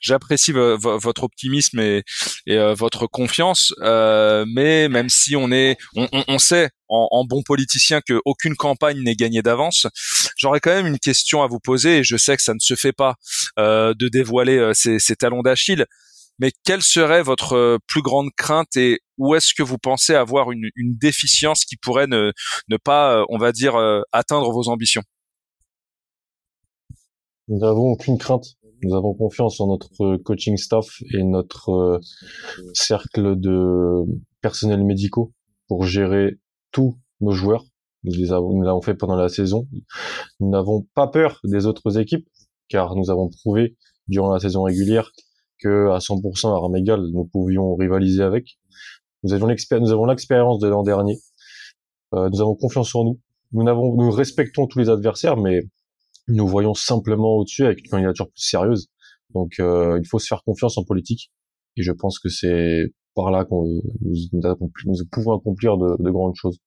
j'apprécie 0.01 0.53
votre 0.53 1.25
optimisme 1.25 1.81
et, 1.81 2.05
euh, 2.49 2.75
votre 2.75 3.07
confiance, 3.07 3.73
euh, 3.81 4.45
mais 4.49 4.89
même 4.89 5.09
si 5.09 5.37
on 5.37 5.51
est, 5.53 5.77
on, 5.95 6.09
on 6.29 6.39
sait 6.39 6.71
en, 6.89 7.09
en, 7.11 7.25
bon 7.25 7.43
politicien 7.43 8.01
qu'aucune 8.01 8.57
campagne 8.57 9.03
n'est 9.03 9.15
gagnée 9.15 9.43
d'avance, 9.43 9.87
j'aurais 10.37 10.61
quand 10.61 10.75
même 10.75 10.87
une 10.87 10.99
question 10.99 11.43
à 11.43 11.47
vous 11.47 11.61
poser. 11.61 11.99
Et 11.99 12.05
je 12.05 12.17
sais 12.17 12.37
que 12.37 12.43
ça 12.43 12.55
ne 12.55 12.59
se 12.61 12.75
fait 12.75 12.93
pas 12.93 13.15
euh, 13.59 13.95
de 13.95 14.09
dévoiler 14.09 14.59
euh, 14.59 14.73
ces, 14.75 14.99
ces 14.99 15.17
talons 15.17 15.43
d'Achille, 15.43 15.87
mais 16.39 16.51
quelle 16.65 16.83
serait 16.83 17.23
votre 17.23 17.55
euh, 17.55 17.79
plus 17.87 18.03
grande 18.03 18.31
crainte 18.37 18.77
et 18.77 19.01
où 19.17 19.35
est-ce 19.35 19.55
que 19.55 19.63
vous 19.63 19.79
pensez 19.79 20.15
avoir 20.15 20.51
une, 20.51 20.69
une 20.75 20.97
déficience 20.97 21.65
qui 21.65 21.77
pourrait 21.77 22.09
ne, 22.09 22.33
ne 22.69 22.77
pas, 22.77 23.25
on 23.29 23.39
va 23.39 23.53
dire, 23.53 23.77
atteindre 24.11 24.51
vos 24.51 24.69
ambitions? 24.69 25.03
Nous 27.47 27.59
n'avons 27.59 27.93
aucune 27.93 28.19
crainte. 28.19 28.57
Nous 28.85 28.95
avons 28.95 29.15
confiance 29.15 29.61
en 29.61 29.69
notre 29.69 30.17
coaching 30.19 30.59
staff 30.59 31.03
et 31.15 31.23
notre 31.23 31.71
euh, 31.71 32.01
cercle 32.75 33.35
de 33.41 34.05
personnels 34.43 34.85
médicaux 34.85 35.33
pour 35.69 35.85
gérer 35.85 36.39
tous 36.71 36.99
nos 37.23 37.33
joueurs. 37.33 37.65
Nous 38.03 38.13
les 38.13 38.31
avons, 38.31 38.53
nous 38.53 38.63
l'avons 38.63 38.83
fait 38.83 38.95
pendant 38.95 39.17
la 39.17 39.31
saison. 39.31 39.67
Nous 40.39 40.51
n'avons 40.51 40.87
pas 40.95 41.07
peur 41.07 41.41
des 41.45 41.65
autres 41.65 41.99
équipes 41.99 42.29
car 42.69 42.95
nous 42.95 43.11
avons 43.11 43.31
prouvé 43.31 43.77
durant 44.09 44.31
la 44.31 44.39
saison 44.39 44.65
régulière 44.65 45.13
que 45.59 45.89
à 45.91 45.99
100% 45.99 46.49
à 46.49 46.57
armes 46.57 46.77
égales, 46.77 47.07
nous 47.11 47.25
pouvions 47.25 47.75
rivaliser 47.77 48.23
avec. 48.23 48.59
Nous 49.23 49.47
l'expérience, 49.47 49.89
nous 49.89 49.95
avons 49.95 50.05
l'expérience 50.05 50.59
de 50.59 50.69
l'an 50.69 50.83
dernier. 50.83 51.19
Euh, 52.13 52.29
nous 52.31 52.43
avons 52.43 52.55
confiance 52.55 52.95
en 52.95 53.05
nous. 53.05 53.21
Nous 53.53 53.63
n'avons, 53.63 53.95
nous 53.95 54.11
respectons 54.11 54.67
tous 54.67 54.79
les 54.79 54.91
adversaires, 54.91 55.39
mais 55.39 55.63
nous 56.29 56.47
voyons 56.47 56.75
simplement 56.75 57.37
au-dessus 57.37 57.65
avec 57.65 57.81
une 57.81 57.91
candidature 57.91 58.27
plus 58.27 58.43
sérieuse. 58.43 58.89
Donc, 59.35 59.55
euh, 59.59 59.99
il 60.03 60.07
faut 60.07 60.19
se 60.19 60.27
faire 60.27 60.43
confiance 60.45 60.79
en 60.79 60.85
politique. 60.85 61.31
Et 61.77 61.83
je 61.83 61.93
pense 61.93 62.19
que 62.19 62.29
c'est 62.29 62.93
par 63.15 63.31
là 63.31 63.45
qu'on 63.45 63.65
nous, 63.65 63.83
nous, 64.33 65.05
pouvons 65.11 65.37
accomplir 65.37 65.77
de, 65.77 66.03
de, 66.03 66.11
grandes 66.11 66.35
choses. 66.37 66.59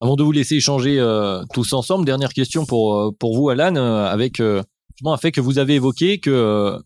Avant 0.00 0.16
de 0.16 0.22
vous 0.22 0.32
laisser 0.32 0.56
échanger 0.56 0.98
euh, 0.98 1.42
tous 1.52 1.72
ensemble, 1.72 2.04
dernière 2.04 2.32
question 2.32 2.66
pour 2.66 2.94
euh, 2.94 3.10
pour 3.18 3.36
vous, 3.36 3.48
Alan, 3.48 3.76
euh, 3.76 4.06
avec 4.06 4.40
euh, 4.40 4.62
un 5.04 5.16
fait 5.16 5.32
que 5.32 5.40
vous 5.40 5.58
avez 5.58 5.74
évoqué, 5.74 6.18
que 6.20 6.78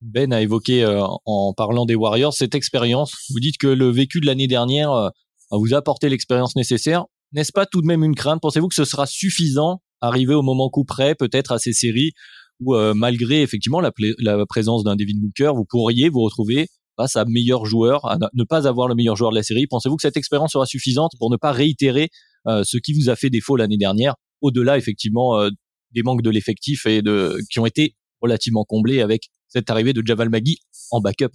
Ben 0.00 0.32
a 0.32 0.40
évoqué 0.40 0.84
en 1.26 1.52
parlant 1.52 1.84
des 1.84 1.94
Warriors, 1.94 2.32
cette 2.32 2.54
expérience. 2.54 3.12
Vous 3.30 3.40
dites 3.40 3.58
que 3.58 3.66
le 3.66 3.90
vécu 3.90 4.20
de 4.20 4.26
l'année 4.26 4.46
dernière 4.46 5.10
vous 5.50 5.74
a 5.74 5.78
apporté 5.78 6.08
l'expérience 6.08 6.56
nécessaire. 6.56 7.04
N'est-ce 7.32 7.52
pas 7.52 7.66
tout 7.66 7.82
de 7.82 7.86
même 7.86 8.02
une 8.02 8.14
crainte? 8.14 8.40
Pensez-vous 8.40 8.68
que 8.68 8.74
ce 8.74 8.86
sera 8.86 9.06
suffisant, 9.06 9.82
arrivé 10.00 10.34
au 10.34 10.42
moment 10.42 10.70
coup 10.70 10.84
près, 10.84 11.14
peut-être 11.14 11.52
à 11.52 11.58
ces 11.58 11.72
séries 11.72 12.12
où, 12.60 12.74
malgré 12.94 13.40
effectivement 13.40 13.80
la, 13.80 13.90
la 14.18 14.44
présence 14.44 14.84
d'un 14.84 14.94
Devin 14.94 15.18
Booker, 15.18 15.52
vous 15.54 15.64
pourriez 15.64 16.10
vous 16.10 16.20
retrouver 16.20 16.68
face 17.00 17.16
à 17.16 17.24
meilleur 17.24 17.64
joueur, 17.64 18.04
à 18.04 18.18
ne 18.34 18.44
pas 18.44 18.68
avoir 18.68 18.86
le 18.86 18.94
meilleur 18.94 19.16
joueur 19.16 19.30
de 19.30 19.36
la 19.36 19.42
série 19.42 19.66
Pensez-vous 19.66 19.96
que 19.96 20.02
cette 20.02 20.18
expérience 20.18 20.52
sera 20.52 20.66
suffisante 20.66 21.12
pour 21.18 21.30
ne 21.30 21.36
pas 21.36 21.52
réitérer 21.52 22.10
euh, 22.46 22.62
ce 22.64 22.76
qui 22.76 22.92
vous 22.92 23.08
a 23.08 23.16
fait 23.16 23.30
défaut 23.30 23.56
l'année 23.56 23.78
dernière, 23.78 24.14
au-delà 24.42 24.76
effectivement 24.76 25.38
euh, 25.38 25.50
des 25.92 26.02
manques 26.02 26.22
de 26.22 26.30
l'effectif 26.30 26.86
et 26.86 27.02
de 27.02 27.38
qui 27.50 27.58
ont 27.58 27.66
été 27.66 27.96
relativement 28.20 28.64
comblés 28.64 29.00
avec 29.00 29.28
cette 29.48 29.70
arrivée 29.70 29.92
de 29.92 30.02
Javal 30.04 30.28
Magui 30.28 30.58
en 30.90 31.00
backup 31.00 31.32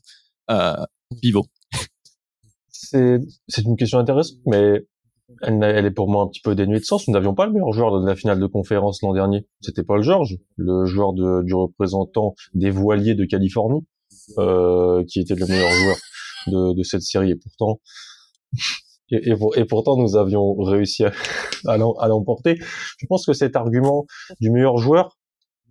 euh, 0.52 0.76
pivot? 1.22 1.46
C'est 2.72 3.20
une 3.64 3.76
question 3.76 4.00
intéressante, 4.00 4.38
mais 4.46 4.82
elle, 5.42 5.86
est 5.86 5.92
pour 5.92 6.10
moi 6.10 6.24
un 6.24 6.28
petit 6.28 6.42
peu 6.42 6.56
dénuée 6.56 6.80
de 6.80 6.86
sens. 6.86 7.08
Nous 7.08 7.14
n'avions 7.14 7.34
pas 7.34 7.46
le 7.46 7.52
meilleur 7.52 7.72
joueur 7.72 8.00
de 8.00 8.06
la 8.06 8.16
finale 8.16 8.40
de 8.40 8.46
conférence 8.48 9.02
l'an 9.02 9.14
dernier. 9.14 9.48
C'était 9.62 9.84
Paul 9.84 10.02
George, 10.04 10.38
le 10.58 10.86
joueur 10.86 11.14
du 11.14 11.54
représentant 11.54 12.36
des 12.54 12.70
voiliers 12.70 13.16
de 13.16 13.26
Californie, 13.26 13.86
euh, 14.38 15.04
qui 15.08 15.20
était 15.20 15.36
le 15.36 15.46
meilleur 15.48 15.70
joueur 15.72 16.76
de, 16.76 16.84
cette 16.84 17.02
série. 17.02 17.32
Et 17.32 17.36
pourtant, 17.36 17.82
et, 19.10 19.66
pourtant 19.66 19.98
nous 19.98 20.16
avions 20.16 20.56
réussi 20.56 21.04
à 21.66 21.78
l'emporter. 21.78 22.58
Je 22.98 23.06
pense 23.08 23.26
que 23.26 23.34
cet 23.34 23.56
argument 23.56 24.06
du 24.40 24.52
meilleur 24.52 24.78
joueur, 24.78 25.18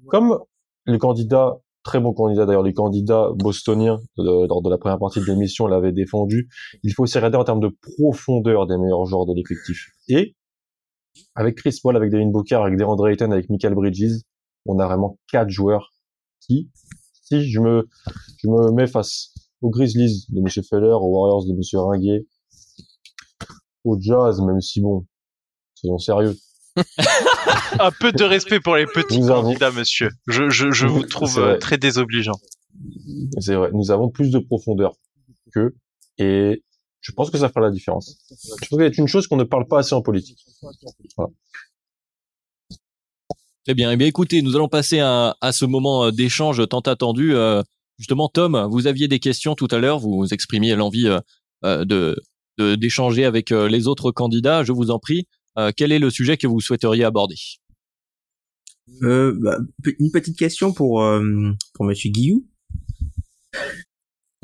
comme 0.08 0.38
le 0.84 0.98
candidat, 0.98 1.58
très 1.84 2.00
bon 2.00 2.12
candidat 2.12 2.46
d'ailleurs, 2.46 2.62
les 2.62 2.72
candidats 2.72 3.28
bostoniens 3.36 4.00
lors 4.16 4.62
de 4.62 4.70
la 4.70 4.78
première 4.78 4.98
partie 4.98 5.20
de 5.20 5.26
l'émission 5.26 5.66
l'avaient 5.66 5.92
défendu, 5.92 6.48
il 6.82 6.92
faut 6.92 7.04
aussi 7.04 7.18
regarder 7.18 7.36
en 7.36 7.44
termes 7.44 7.60
de 7.60 7.68
profondeur 7.68 8.66
des 8.66 8.76
meilleurs 8.76 9.04
joueurs 9.04 9.26
de 9.26 9.34
l'effectif. 9.34 9.90
Et 10.08 10.34
avec 11.34 11.56
Chris 11.56 11.78
Paul, 11.82 11.96
avec 11.96 12.10
Devin 12.10 12.30
Booker, 12.30 12.56
avec 12.56 12.76
DeAndre 12.76 13.08
Ayton, 13.08 13.30
avec 13.30 13.48
Michael 13.50 13.74
Bridges, 13.74 14.22
on 14.66 14.78
a 14.78 14.86
vraiment 14.86 15.18
quatre 15.30 15.50
joueurs 15.50 15.92
qui, 16.40 16.70
si 17.22 17.48
je 17.50 17.60
me, 17.60 17.88
je 18.38 18.48
me 18.48 18.72
mets 18.72 18.86
face 18.86 19.32
aux 19.60 19.70
Grizzlies 19.70 20.26
de 20.30 20.40
M. 20.40 20.48
Feller, 20.48 20.94
aux 20.94 21.08
Warriors 21.08 21.44
de 21.46 21.52
M. 21.52 21.80
Ringuet, 21.80 22.26
au 23.84 24.00
jazz, 24.00 24.40
même 24.40 24.60
si 24.60 24.80
bon, 24.80 25.06
soyons 25.74 25.98
sérieux. 25.98 26.36
un 27.78 27.90
peu 27.90 28.12
de 28.12 28.24
respect 28.24 28.60
pour 28.60 28.76
les 28.76 28.86
petits 28.86 29.20
candidats, 29.20 29.70
monsieur. 29.70 30.10
Je, 30.26 30.48
je, 30.50 30.70
je 30.70 30.86
vous 30.86 31.04
trouve 31.04 31.38
euh, 31.38 31.58
très 31.58 31.78
désobligeant. 31.78 32.38
C'est 33.40 33.54
vrai. 33.54 33.70
Nous 33.72 33.90
avons 33.90 34.08
plus 34.08 34.30
de 34.30 34.38
profondeur 34.38 34.94
que 35.52 35.74
et 36.18 36.62
je 37.00 37.12
pense 37.12 37.30
que 37.30 37.38
ça 37.38 37.48
fera 37.48 37.60
la 37.60 37.70
différence. 37.70 38.16
Je 38.62 38.68
pense 38.68 38.78
que 38.78 38.88
c'est 38.88 38.98
une 38.98 39.08
chose 39.08 39.26
qu'on 39.26 39.36
ne 39.36 39.44
parle 39.44 39.66
pas 39.66 39.80
assez 39.80 39.94
en 39.94 40.02
politique. 40.02 40.38
Voilà. 41.16 41.30
Très 43.64 43.74
bien. 43.74 43.90
Eh 43.92 43.96
bien, 43.96 44.06
écoutez, 44.06 44.42
nous 44.42 44.56
allons 44.56 44.68
passer 44.68 45.00
à, 45.00 45.36
à 45.40 45.52
ce 45.52 45.64
moment 45.64 46.04
euh, 46.04 46.10
d'échange 46.10 46.66
tant 46.68 46.80
attendu. 46.80 47.34
Euh, 47.34 47.62
justement, 47.98 48.28
Tom, 48.28 48.68
vous 48.70 48.86
aviez 48.86 49.08
des 49.08 49.20
questions 49.20 49.54
tout 49.54 49.68
à 49.70 49.78
l'heure. 49.78 49.98
Vous 49.98 50.26
exprimiez 50.32 50.74
l'envie 50.76 51.08
de 51.62 52.16
d'échanger 52.58 53.24
avec 53.24 53.50
les 53.50 53.88
autres 53.88 54.12
candidats. 54.12 54.62
Je 54.62 54.70
vous 54.70 54.92
en 54.92 55.00
prie, 55.00 55.26
quel 55.76 55.92
est 55.92 55.98
le 55.98 56.10
sujet 56.10 56.36
que 56.36 56.46
vous 56.46 56.60
souhaiteriez 56.60 57.04
aborder? 57.04 57.36
Euh, 59.02 59.32
bah, 59.40 59.58
Une 59.98 60.10
petite 60.10 60.38
question 60.38 60.72
pour 60.72 61.02
euh, 61.02 61.52
pour 61.74 61.84
Monsieur 61.84 62.10
Guillou. 62.10 62.46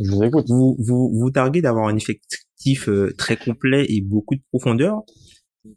Je 0.02 0.10
vous 0.10 0.22
écoute. 0.22 0.46
Vous 0.48 0.76
vous, 0.78 1.10
vous 1.12 1.30
targuez 1.30 1.60
d'avoir 1.60 1.88
un 1.88 1.96
effectif 1.96 2.88
très 3.18 3.36
complet 3.36 3.86
et 3.88 4.00
beaucoup 4.00 4.34
de 4.34 4.42
profondeur, 4.50 5.02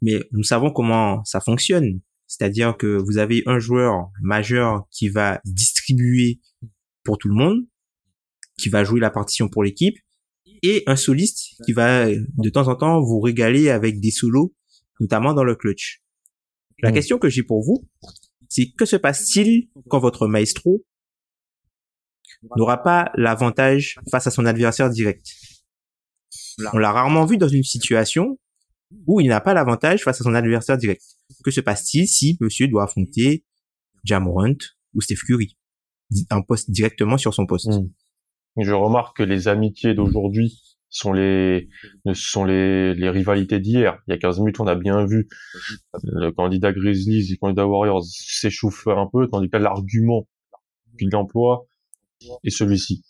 mais 0.02 0.22
nous 0.32 0.42
savons 0.42 0.70
comment 0.70 1.24
ça 1.24 1.40
fonctionne. 1.40 2.00
C'est-à-dire 2.26 2.76
que 2.76 2.86
vous 2.86 3.18
avez 3.18 3.42
un 3.46 3.58
joueur 3.58 4.10
majeur 4.22 4.86
qui 4.90 5.08
va 5.08 5.40
distribuer 5.44 6.40
pour 7.04 7.18
tout 7.18 7.28
le 7.28 7.34
monde, 7.34 7.66
qui 8.58 8.70
va 8.70 8.82
jouer 8.82 9.00
la 9.00 9.10
partition 9.10 9.48
pour 9.48 9.62
l'équipe, 9.62 9.96
et 10.62 10.82
un 10.86 10.96
soliste 10.96 11.50
qui 11.66 11.72
va 11.72 12.06
de 12.08 12.48
temps 12.48 12.68
en 12.68 12.76
temps 12.76 13.02
vous 13.02 13.20
régaler 13.20 13.68
avec 13.68 14.00
des 14.00 14.10
solos, 14.10 14.54
notamment 15.00 15.34
dans 15.34 15.44
le 15.44 15.54
clutch. 15.54 16.02
La 16.82 16.90
mm. 16.90 16.94
question 16.94 17.18
que 17.18 17.28
j'ai 17.28 17.42
pour 17.42 17.62
vous, 17.62 17.88
c'est 18.48 18.70
que 18.72 18.84
se 18.84 18.96
passe-t-il 18.96 19.68
quand 19.88 19.98
votre 19.98 20.26
maestro 20.26 20.84
n'aura 22.56 22.82
pas 22.82 23.10
l'avantage 23.16 23.98
face 24.10 24.26
à 24.26 24.30
son 24.30 24.46
adversaire 24.46 24.90
direct? 24.90 25.26
On 26.72 26.78
l'a 26.78 26.92
rarement 26.92 27.24
vu 27.24 27.36
dans 27.36 27.48
une 27.48 27.64
situation 27.64 28.38
où 29.06 29.20
il 29.20 29.28
n'a 29.28 29.40
pas 29.40 29.54
l'avantage 29.54 30.04
face 30.04 30.20
à 30.20 30.24
son 30.24 30.34
adversaire 30.34 30.78
direct. 30.78 31.02
Que 31.42 31.50
se 31.50 31.60
passe-t-il 31.60 32.06
si 32.06 32.36
monsieur 32.40 32.68
doit 32.68 32.84
affronter 32.84 33.44
Jamorant 34.04 34.54
ou 34.94 35.00
Steph 35.00 35.24
Curry? 35.26 35.56
En 36.30 36.42
poste 36.42 36.70
directement 36.70 37.16
sur 37.16 37.34
son 37.34 37.46
poste 37.46 37.68
mm. 37.68 37.90
Je 38.62 38.72
remarque 38.72 39.16
que 39.16 39.22
les 39.24 39.48
amitiés 39.48 39.94
d'aujourd'hui 39.94 40.73
sont 40.94 41.12
les 41.12 41.68
sont 42.12 42.44
les, 42.44 42.94
les 42.94 43.10
rivalités 43.10 43.58
d'hier. 43.58 43.98
Il 44.06 44.12
y 44.12 44.14
a 44.14 44.18
15 44.18 44.38
minutes, 44.38 44.60
on 44.60 44.66
a 44.66 44.76
bien 44.76 45.04
vu 45.04 45.28
le 46.04 46.30
candidat 46.30 46.72
Grizzlies 46.72 47.30
et 47.30 47.32
le 47.32 47.38
candidat 47.38 47.66
Warriors 47.66 48.04
s'échauffer 48.04 48.92
un 48.92 49.08
peu, 49.12 49.28
tandis 49.28 49.50
que 49.50 49.56
l'argument 49.56 50.28
qu'il 50.96 51.14
emploie 51.16 51.66
est 52.44 52.50
celui-ci. 52.50 53.02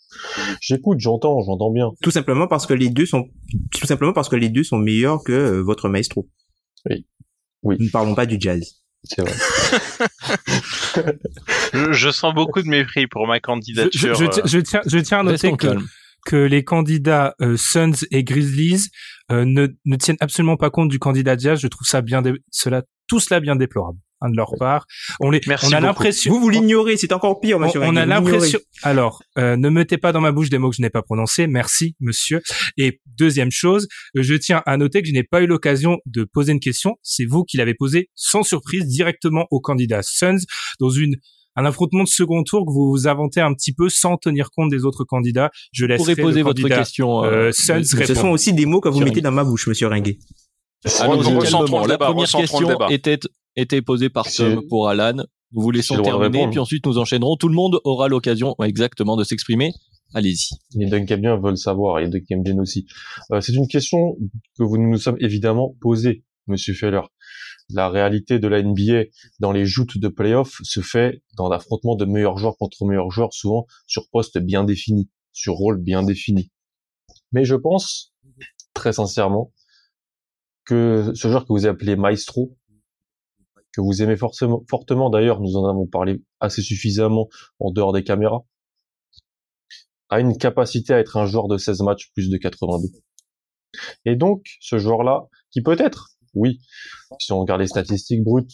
J'écoute, 0.61 0.99
j'entends, 0.99 1.41
j'entends 1.43 1.71
bien. 1.71 1.91
Tout 2.01 2.09
simplement 2.09 2.47
parce 2.47 2.65
que 2.65 2.73
les 2.73 2.89
deux 2.89 3.05
sont 3.05 3.29
tout 3.71 3.85
simplement 3.85 4.13
parce 4.13 4.29
que 4.29 4.35
les 4.35 4.49
deux 4.49 4.63
sont 4.63 4.77
meilleurs 4.77 5.23
que 5.23 5.31
euh, 5.31 5.61
votre 5.61 5.87
maestro. 5.87 6.27
Oui. 6.89 7.05
Oui. 7.61 7.75
Nous 7.79 7.85
ne 7.85 7.91
parlons 7.91 8.15
pas 8.15 8.25
du 8.25 8.37
jazz. 8.39 8.81
C'est 9.03 9.21
vrai. 9.21 9.31
je, 11.73 11.93
je, 11.93 12.09
sens 12.09 12.33
beaucoup 12.33 12.63
de 12.63 12.67
mépris 12.67 13.05
pour 13.05 13.27
ma 13.27 13.39
candidature. 13.39 14.15
Je, 14.15 14.25
je, 14.25 14.47
je 14.47 14.59
tiens, 14.59 14.81
je 14.87 14.97
tiens 14.97 15.19
à 15.19 15.23
noter 15.23 15.55
que, 15.55 15.67
que 16.25 16.35
les 16.35 16.63
candidats 16.63 17.35
euh, 17.41 17.55
Suns 17.55 18.05
et 18.11 18.23
Grizzlies 18.23 18.89
euh, 19.31 19.45
ne, 19.45 19.67
ne 19.85 19.95
tiennent 19.95 20.17
absolument 20.19 20.57
pas 20.57 20.69
compte 20.69 20.89
du 20.89 20.99
candidat 20.99 21.37
Jazz. 21.37 21.59
Je 21.61 21.67
trouve 21.67 21.87
ça 21.87 22.01
bien, 22.01 22.21
cela, 22.51 22.83
tout 23.07 23.19
cela 23.19 23.39
bien 23.39 23.55
déplorable 23.55 23.99
hein, 24.21 24.29
de 24.29 24.35
leur 24.35 24.51
part. 24.59 24.85
On 25.19 25.29
les, 25.29 25.39
Merci 25.47 25.67
on 25.67 25.71
a 25.71 25.79
l'impression. 25.79 26.33
Vous 26.33 26.41
vous 26.41 26.49
l'ignorez, 26.49 26.97
c'est 26.97 27.13
encore 27.13 27.39
pire, 27.39 27.59
monsieur. 27.59 27.81
On, 27.81 27.93
on 27.93 27.95
a 27.95 28.05
l'impression. 28.05 28.59
Alors, 28.81 29.23
euh, 29.37 29.55
ne 29.55 29.69
mettez 29.69 29.97
pas 29.97 30.11
dans 30.11 30.21
ma 30.21 30.31
bouche 30.31 30.49
des 30.49 30.57
mots 30.57 30.71
que 30.71 30.75
je 30.75 30.81
n'ai 30.81 30.89
pas 30.89 31.03
prononcés. 31.03 31.47
Merci, 31.47 31.95
monsieur. 31.99 32.41
Et 32.77 33.01
deuxième 33.05 33.51
chose, 33.51 33.87
je 34.15 34.33
tiens 34.33 34.63
à 34.65 34.77
noter 34.77 35.01
que 35.01 35.07
je 35.07 35.13
n'ai 35.13 35.23
pas 35.23 35.41
eu 35.41 35.47
l'occasion 35.47 35.97
de 36.07 36.23
poser 36.23 36.51
une 36.51 36.59
question. 36.59 36.95
C'est 37.03 37.25
vous 37.25 37.43
qui 37.43 37.57
l'avez 37.57 37.75
posée 37.75 38.09
sans 38.15 38.43
surprise 38.43 38.85
directement 38.87 39.45
au 39.51 39.59
candidat 39.59 40.01
Suns 40.01 40.39
dans 40.79 40.89
une 40.89 41.15
un 41.55 41.65
affrontement 41.65 42.03
de 42.03 42.09
second 42.09 42.43
tour 42.43 42.65
que 42.65 42.71
vous 42.71 42.89
vous 42.89 43.07
inventez 43.07 43.41
un 43.41 43.53
petit 43.53 43.73
peu 43.73 43.89
sans 43.89 44.17
tenir 44.17 44.49
compte 44.51 44.69
des 44.69 44.83
autres 44.83 45.03
candidats. 45.03 45.51
Je 45.71 45.85
laisse 45.85 46.03
poser 46.15 46.41
votre 46.41 46.67
question. 46.67 47.23
Euh, 47.23 47.51
Suns 47.51 47.83
ce 47.83 48.13
sont 48.13 48.29
aussi 48.29 48.53
des 48.53 48.65
mots 48.65 48.81
que 48.81 48.89
vous 48.89 48.99
mettez 48.99 49.21
dans 49.21 49.31
ma 49.31 49.43
bouche, 49.43 49.67
monsieur 49.67 49.87
Ringuet. 49.87 50.17
Allons-y 50.99 51.87
La 51.87 51.97
première 51.97 52.29
question 52.29 52.89
était 52.89 53.19
était 53.55 53.81
posée 53.81 54.09
par 54.09 54.31
Tom 54.31 54.67
pour 54.67 54.89
Alan. 54.89 55.23
Nous 55.53 55.61
vous 55.61 55.71
laissons 55.71 56.01
terminer, 56.01 56.47
puis 56.49 56.59
ensuite 56.59 56.85
nous 56.85 56.97
enchaînerons. 56.97 57.37
Tout 57.37 57.47
le 57.47 57.55
monde 57.55 57.79
aura 57.83 58.09
l'occasion 58.09 58.55
exactement 58.63 59.15
de 59.15 59.23
s'exprimer. 59.23 59.71
Allez-y. 60.13 60.55
Les 60.77 60.85
Duncabiens 60.87 61.37
veulent 61.37 61.57
savoir, 61.57 61.99
et 61.99 62.09
les 62.09 62.53
aussi. 62.59 62.85
Euh, 63.31 63.41
c'est 63.41 63.53
une 63.53 63.67
question 63.67 64.17
que 64.57 64.63
vous 64.63 64.77
nous 64.77 64.97
sommes 64.97 65.17
évidemment 65.19 65.75
posée, 65.81 66.23
Monsieur 66.47 66.73
Feller. 66.73 67.01
La 67.69 67.89
réalité 67.89 68.39
de 68.39 68.47
la 68.47 68.61
NBA 68.61 69.05
dans 69.39 69.51
les 69.51 69.65
joutes 69.65 69.97
de 69.97 70.07
playoffs 70.07 70.61
se 70.63 70.81
fait 70.81 71.23
dans 71.35 71.49
l'affrontement 71.49 71.95
de 71.95 72.05
meilleurs 72.05 72.37
joueurs 72.37 72.57
contre 72.57 72.85
meilleurs 72.85 73.11
joueurs, 73.11 73.33
souvent 73.33 73.65
sur 73.87 74.09
poste 74.09 74.37
bien 74.37 74.63
défini, 74.63 75.09
sur 75.31 75.53
rôle 75.53 75.81
bien 75.81 76.03
défini. 76.03 76.51
Mais 77.31 77.43
je 77.43 77.55
pense, 77.55 78.13
très 78.73 78.93
sincèrement, 78.93 79.51
que 80.63 81.11
ce 81.15 81.27
joueur 81.27 81.43
que 81.45 81.53
vous 81.53 81.65
appelez 81.65 81.95
Maestro, 81.95 82.55
que 83.73 83.81
vous 83.81 84.01
aimez 84.01 84.15
fortement 84.15 85.09
d'ailleurs, 85.09 85.41
nous 85.41 85.57
en 85.57 85.67
avons 85.67 85.85
parlé 85.85 86.23
assez 86.39 86.61
suffisamment 86.61 87.27
en 87.59 87.71
dehors 87.71 87.93
des 87.93 88.03
caméras, 88.03 88.45
a 90.09 90.19
une 90.19 90.37
capacité 90.37 90.93
à 90.93 90.99
être 90.99 91.17
un 91.17 91.25
joueur 91.25 91.47
de 91.47 91.57
16 91.57 91.81
matchs 91.81 92.11
plus 92.13 92.29
de 92.29 92.37
82. 92.37 92.87
Et 94.05 94.15
donc, 94.15 94.45
ce 94.61 94.77
joueur-là, 94.77 95.27
qui 95.51 95.61
peut-être, 95.61 96.14
oui, 96.35 96.59
si 97.19 97.31
on 97.31 97.39
regarde 97.39 97.61
les 97.61 97.67
statistiques 97.67 98.23
brutes, 98.23 98.51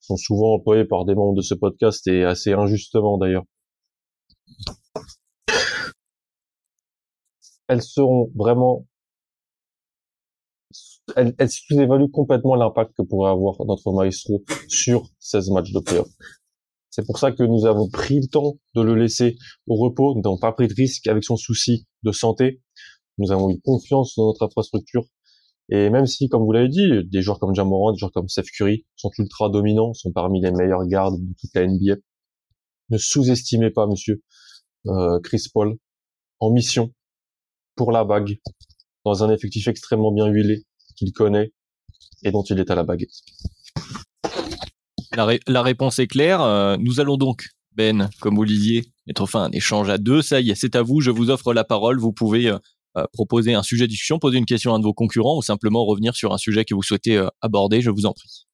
sont 0.00 0.16
souvent 0.16 0.54
employés 0.54 0.84
par 0.84 1.04
des 1.04 1.14
membres 1.14 1.36
de 1.36 1.42
ce 1.42 1.54
podcast 1.54 2.06
et 2.08 2.24
assez 2.24 2.52
injustement 2.52 3.18
d'ailleurs. 3.18 3.44
Elles 7.68 7.82
seront 7.82 8.30
vraiment, 8.34 8.86
elles, 11.16 11.34
elles 11.38 11.50
sous-évaluent 11.50 12.10
complètement 12.10 12.54
l'impact 12.54 12.94
que 12.96 13.02
pourrait 13.02 13.30
avoir 13.30 13.56
notre 13.66 13.92
maestro 13.92 14.42
sur 14.68 15.10
16 15.20 15.50
matchs 15.50 15.72
de 15.72 15.80
playoff. 15.80 16.08
C'est 16.90 17.06
pour 17.06 17.18
ça 17.18 17.30
que 17.30 17.42
nous 17.42 17.66
avons 17.66 17.88
pris 17.88 18.20
le 18.20 18.26
temps 18.26 18.54
de 18.74 18.82
le 18.82 18.94
laisser 18.94 19.36
au 19.66 19.76
repos. 19.76 20.14
Nous 20.14 20.22
n'avons 20.22 20.38
pas 20.38 20.52
pris 20.52 20.66
de 20.66 20.74
risque 20.74 21.06
avec 21.06 21.22
son 21.22 21.36
souci 21.36 21.86
de 22.02 22.10
santé. 22.10 22.62
Nous 23.18 23.30
avons 23.30 23.50
eu 23.50 23.60
confiance 23.60 24.14
dans 24.16 24.26
notre 24.26 24.44
infrastructure. 24.46 25.04
Et 25.70 25.90
même 25.90 26.06
si, 26.06 26.28
comme 26.28 26.44
vous 26.44 26.52
l'avez 26.52 26.68
dit, 26.68 27.04
des 27.04 27.20
joueurs 27.22 27.38
comme 27.38 27.54
Jamoran, 27.54 27.92
des 27.92 27.98
joueurs 27.98 28.12
comme 28.12 28.28
Steph 28.28 28.44
Curry 28.56 28.86
sont 28.96 29.10
ultra 29.18 29.50
dominants, 29.50 29.92
sont 29.92 30.12
parmi 30.12 30.40
les 30.40 30.50
meilleurs 30.50 30.86
gardes 30.86 31.20
de 31.20 31.34
toute 31.38 31.50
la 31.54 31.66
NBA, 31.66 31.96
ne 32.90 32.96
sous-estimez 32.98 33.70
pas, 33.70 33.86
monsieur 33.86 34.22
euh, 34.86 35.20
Chris 35.20 35.44
Paul, 35.52 35.76
en 36.40 36.50
mission 36.50 36.92
pour 37.76 37.92
la 37.92 38.04
bague, 38.04 38.38
dans 39.04 39.22
un 39.24 39.30
effectif 39.30 39.68
extrêmement 39.68 40.10
bien 40.12 40.26
huilé 40.26 40.64
qu'il 40.96 41.12
connaît 41.12 41.52
et 42.24 42.32
dont 42.32 42.42
il 42.44 42.58
est 42.58 42.70
à 42.70 42.74
la 42.74 42.82
baguette. 42.84 43.12
La, 45.14 45.24
ré- 45.24 45.40
la 45.46 45.62
réponse 45.62 45.98
est 45.98 46.06
claire. 46.06 46.40
Euh, 46.40 46.76
nous 46.78 47.00
allons 47.00 47.16
donc, 47.16 47.48
Ben, 47.72 48.08
comme 48.20 48.36
vous 48.36 48.44
disiez, 48.46 48.84
mettre 49.06 49.26
fin 49.26 49.42
à 49.42 49.46
un 49.46 49.50
échange 49.52 49.88
à 49.90 49.98
deux. 49.98 50.22
Ça 50.22 50.40
y 50.40 50.50
est, 50.50 50.54
c'est 50.54 50.76
à 50.76 50.82
vous. 50.82 51.00
Je 51.00 51.10
vous 51.10 51.30
offre 51.30 51.52
la 51.54 51.64
parole. 51.64 51.98
Vous 51.98 52.12
pouvez 52.12 52.48
euh, 52.48 52.58
proposer 53.12 53.54
un 53.54 53.62
sujet 53.62 53.84
de 53.84 53.90
discussion, 53.90 54.18
poser 54.18 54.38
une 54.38 54.46
question 54.46 54.72
à 54.72 54.76
un 54.76 54.78
de 54.78 54.84
vos 54.84 54.94
concurrents 54.94 55.36
ou 55.36 55.42
simplement 55.42 55.84
revenir 55.84 56.14
sur 56.14 56.32
un 56.32 56.38
sujet 56.38 56.64
que 56.64 56.74
vous 56.74 56.82
souhaitez 56.82 57.16
euh, 57.16 57.28
aborder. 57.40 57.80
Je 57.80 57.90
vous 57.90 58.06
en 58.06 58.12
prie. 58.12 58.48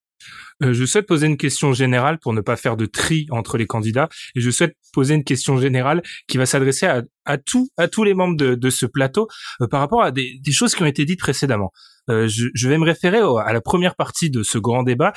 Euh, 0.63 0.73
je 0.73 0.85
souhaite 0.85 1.05
poser 1.05 1.27
une 1.27 1.37
question 1.37 1.73
générale 1.73 2.17
pour 2.19 2.33
ne 2.33 2.41
pas 2.41 2.55
faire 2.55 2.77
de 2.77 2.85
tri 2.85 3.27
entre 3.29 3.57
les 3.57 3.67
candidats 3.67 4.07
et 4.35 4.41
je 4.41 4.49
souhaite 4.49 4.75
poser 4.93 5.15
une 5.15 5.23
question 5.23 5.57
générale 5.57 6.01
qui 6.27 6.37
va 6.37 6.45
s'adresser 6.45 6.85
à, 7.25 7.37
tous 7.37 7.69
à 7.77 7.87
tous 7.87 8.03
les 8.03 8.13
membres 8.13 8.37
de, 8.37 8.69
ce 8.69 8.85
plateau 8.85 9.27
euh, 9.61 9.67
par 9.67 9.81
rapport 9.81 10.01
à 10.01 10.11
des, 10.11 10.39
choses 10.51 10.73
qui 10.73 10.83
ont 10.83 10.87
été 10.87 11.05
dites 11.05 11.19
précédemment. 11.19 11.71
Euh, 12.09 12.27
je, 12.27 12.69
vais 12.69 12.77
me 12.77 12.85
référer 12.85 13.17
à 13.19 13.51
la 13.51 13.61
première 13.61 13.95
partie 13.95 14.29
de 14.29 14.43
ce 14.43 14.57
grand 14.57 14.83
débat 14.83 15.13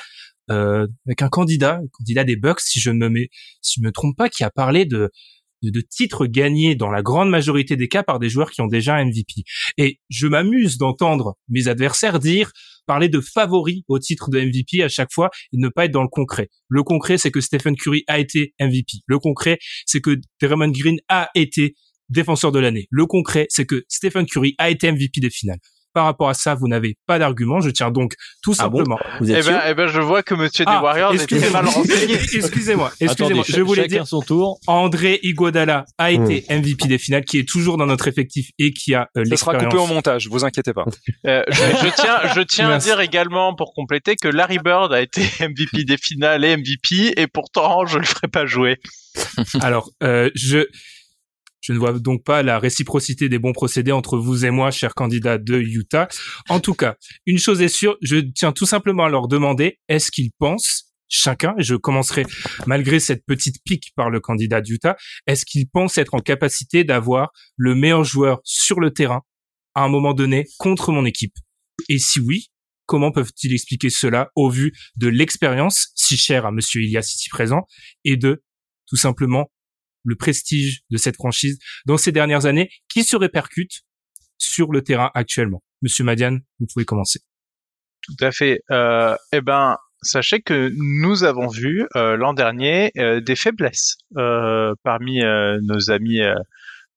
euh, 0.49 0.87
avec 1.05 1.21
un 1.21 1.29
candidat, 1.29 1.75
un 1.75 1.87
candidat 1.91 2.23
des 2.23 2.35
Bucks, 2.35 2.61
si 2.61 2.79
je 2.79 2.89
ne 2.89 3.07
me 3.07 3.91
trompe 3.91 4.17
pas, 4.17 4.29
qui 4.29 4.43
a 4.43 4.49
parlé 4.49 4.85
de 4.85 5.11
de, 5.61 5.81
titres 5.81 6.25
gagnés 6.25 6.75
dans 6.75 6.89
la 6.89 7.01
grande 7.01 7.29
majorité 7.29 7.75
des 7.75 7.87
cas 7.87 8.03
par 8.03 8.19
des 8.19 8.29
joueurs 8.29 8.51
qui 8.51 8.61
ont 8.61 8.67
déjà 8.67 8.95
un 8.95 9.05
MVP. 9.05 9.43
Et 9.77 9.99
je 10.09 10.27
m'amuse 10.27 10.77
d'entendre 10.77 11.35
mes 11.47 11.67
adversaires 11.67 12.19
dire 12.19 12.51
parler 12.85 13.09
de 13.09 13.21
favoris 13.21 13.83
au 13.87 13.99
titre 13.99 14.29
de 14.29 14.39
MVP 14.39 14.83
à 14.83 14.89
chaque 14.89 15.13
fois 15.13 15.29
et 15.53 15.57
ne 15.57 15.69
pas 15.69 15.85
être 15.85 15.91
dans 15.91 16.01
le 16.01 16.09
concret. 16.09 16.49
Le 16.67 16.83
concret, 16.83 17.17
c'est 17.17 17.31
que 17.31 17.41
Stephen 17.41 17.75
Curry 17.75 18.03
a 18.07 18.19
été 18.19 18.53
MVP. 18.59 18.99
Le 19.05 19.19
concret, 19.19 19.59
c'est 19.85 20.01
que 20.01 20.19
Draymond 20.41 20.71
Green 20.71 20.99
a 21.07 21.29
été 21.35 21.75
défenseur 22.09 22.51
de 22.51 22.59
l'année. 22.59 22.87
Le 22.89 23.05
concret, 23.05 23.45
c'est 23.49 23.65
que 23.65 23.83
Stephen 23.87 24.25
Curry 24.25 24.55
a 24.57 24.69
été 24.69 24.91
MVP 24.91 25.21
des 25.21 25.29
finales. 25.29 25.59
Par 25.93 26.05
rapport 26.05 26.29
à 26.29 26.33
ça, 26.33 26.53
vous 26.55 26.67
n'avez 26.67 26.97
pas 27.07 27.17
d'argument. 27.19 27.61
Je 27.61 27.69
tiens 27.71 27.89
donc 27.91 28.13
tout 28.43 28.53
Ah 28.59 28.69
bon 28.69 28.77
simplement. 28.79 28.99
Vous 29.19 29.31
Eh 29.31 29.35
êtes 29.35 29.45
ben, 29.47 29.61
eh 29.67 29.73
ben, 29.73 29.87
je 29.87 29.99
vois 29.99 30.21
que 30.23 30.35
Monsieur 30.35 30.65
des 30.65 30.71
Ah, 30.73 30.83
Warriors 30.83 31.13
est 31.15 31.25
très 31.25 31.49
mal 31.49 31.65
renseigné. 31.65 32.13
excusez-moi, 32.33 32.91
excusez-moi. 32.99 33.43
Je 33.47 33.61
voulais 33.61 33.87
dire 33.87 34.05
son 34.07 34.21
tour. 34.21 34.59
André 34.67 35.19
Iguodala 35.23 35.85
a 35.97 36.11
été 36.11 36.45
MVP 36.49 36.87
des 36.87 36.97
finales, 36.97 37.25
qui 37.25 37.39
est 37.39 37.47
toujours 37.47 37.77
dans 37.77 37.85
notre 37.87 38.07
effectif 38.07 38.49
et 38.59 38.71
qui 38.71 38.93
a 38.93 39.09
euh, 39.17 39.23
Ça 39.25 39.37
sera 39.37 39.53
l'expérience. 39.53 39.63
coupé 39.73 39.77
au 39.77 39.87
montage, 39.87 40.27
vous 40.27 40.45
inquiétez 40.45 40.73
pas. 40.73 40.85
Euh, 41.25 41.43
je, 41.49 41.53
je 41.53 41.95
tiens, 41.95 42.19
je 42.33 42.41
tiens 42.41 42.69
à 42.69 42.77
dire 42.77 42.99
également 43.01 43.53
pour 43.53 43.73
compléter 43.73 44.15
que 44.15 44.27
Larry 44.29 44.57
Bird 44.63 44.93
a 44.93 45.01
été 45.01 45.21
MVP 45.41 45.83
des 45.83 45.97
finales 45.97 46.45
et 46.45 46.55
MVP 46.55 47.13
et 47.19 47.27
pourtant 47.27 47.85
je 47.85 47.97
le 47.97 48.05
ferai 48.05 48.27
pas 48.27 48.45
jouer. 48.45 48.77
Alors, 49.61 49.89
euh, 50.03 50.29
je 50.35 50.65
je 51.61 51.73
ne 51.73 51.77
vois 51.77 51.93
donc 51.99 52.23
pas 52.23 52.43
la 52.43 52.59
réciprocité 52.59 53.29
des 53.29 53.39
bons 53.39 53.53
procédés 53.53 53.91
entre 53.91 54.17
vous 54.17 54.45
et 54.45 54.51
moi, 54.51 54.71
chers 54.71 54.95
candidats 54.95 55.37
de 55.37 55.57
Utah. 55.57 56.07
En 56.47 56.59
tout 56.59 56.73
cas, 56.73 56.95
une 57.25 57.37
chose 57.37 57.61
est 57.61 57.69
sûre, 57.69 57.97
je 58.01 58.17
tiens 58.17 58.51
tout 58.51 58.65
simplement 58.65 59.05
à 59.05 59.09
leur 59.09 59.27
demander 59.27 59.79
est-ce 59.87 60.11
qu'ils 60.11 60.31
pensent 60.37 60.85
chacun, 61.09 61.55
et 61.57 61.63
je 61.63 61.75
commencerai 61.75 62.23
malgré 62.67 62.99
cette 62.99 63.25
petite 63.25 63.57
pique 63.65 63.91
par 63.95 64.09
le 64.09 64.19
candidat 64.19 64.61
d'Utah, 64.61 64.95
est-ce 65.27 65.45
qu'ils 65.45 65.67
pensent 65.67 65.97
être 65.97 66.13
en 66.13 66.19
capacité 66.19 66.83
d'avoir 66.83 67.31
le 67.57 67.75
meilleur 67.75 68.03
joueur 68.03 68.39
sur 68.43 68.79
le 68.79 68.91
terrain 68.91 69.21
à 69.75 69.83
un 69.83 69.89
moment 69.89 70.13
donné 70.13 70.45
contre 70.59 70.91
mon 70.91 71.05
équipe? 71.05 71.33
Et 71.89 71.97
si 71.97 72.19
oui, 72.19 72.51
comment 72.85 73.11
peuvent-ils 73.11 73.53
expliquer 73.53 73.89
cela 73.89 74.29
au 74.35 74.49
vu 74.49 74.73
de 74.95 75.07
l'expérience 75.07 75.89
si 75.95 76.15
chère 76.15 76.45
à 76.45 76.51
Monsieur 76.51 76.81
Ilias 76.81 77.11
ici 77.15 77.29
présent 77.29 77.65
et 78.05 78.15
de 78.15 78.43
tout 78.87 78.97
simplement 78.97 79.49
le 80.03 80.15
prestige 80.15 80.81
de 80.89 80.97
cette 80.97 81.15
franchise 81.15 81.59
dans 81.85 81.97
ces 81.97 82.11
dernières 82.11 82.45
années 82.45 82.69
qui 82.87 83.03
se 83.03 83.15
répercute 83.15 83.81
sur 84.37 84.71
le 84.71 84.81
terrain 84.81 85.11
actuellement. 85.13 85.63
Monsieur 85.81 86.03
Madian, 86.03 86.39
vous 86.59 86.67
pouvez 86.71 86.85
commencer. 86.85 87.19
Tout 88.01 88.25
à 88.25 88.31
fait. 88.31 88.61
Euh, 88.71 89.15
eh 89.33 89.41
ben, 89.41 89.75
sachez 90.01 90.41
que 90.41 90.71
nous 90.75 91.23
avons 91.23 91.47
vu 91.47 91.85
euh, 91.95 92.15
l'an 92.15 92.33
dernier 92.33 92.91
euh, 92.97 93.19
des 93.19 93.35
faiblesses 93.35 93.97
euh, 94.17 94.73
parmi 94.83 95.21
euh, 95.23 95.59
nos 95.61 95.91
amis 95.91 96.21
euh, 96.21 96.33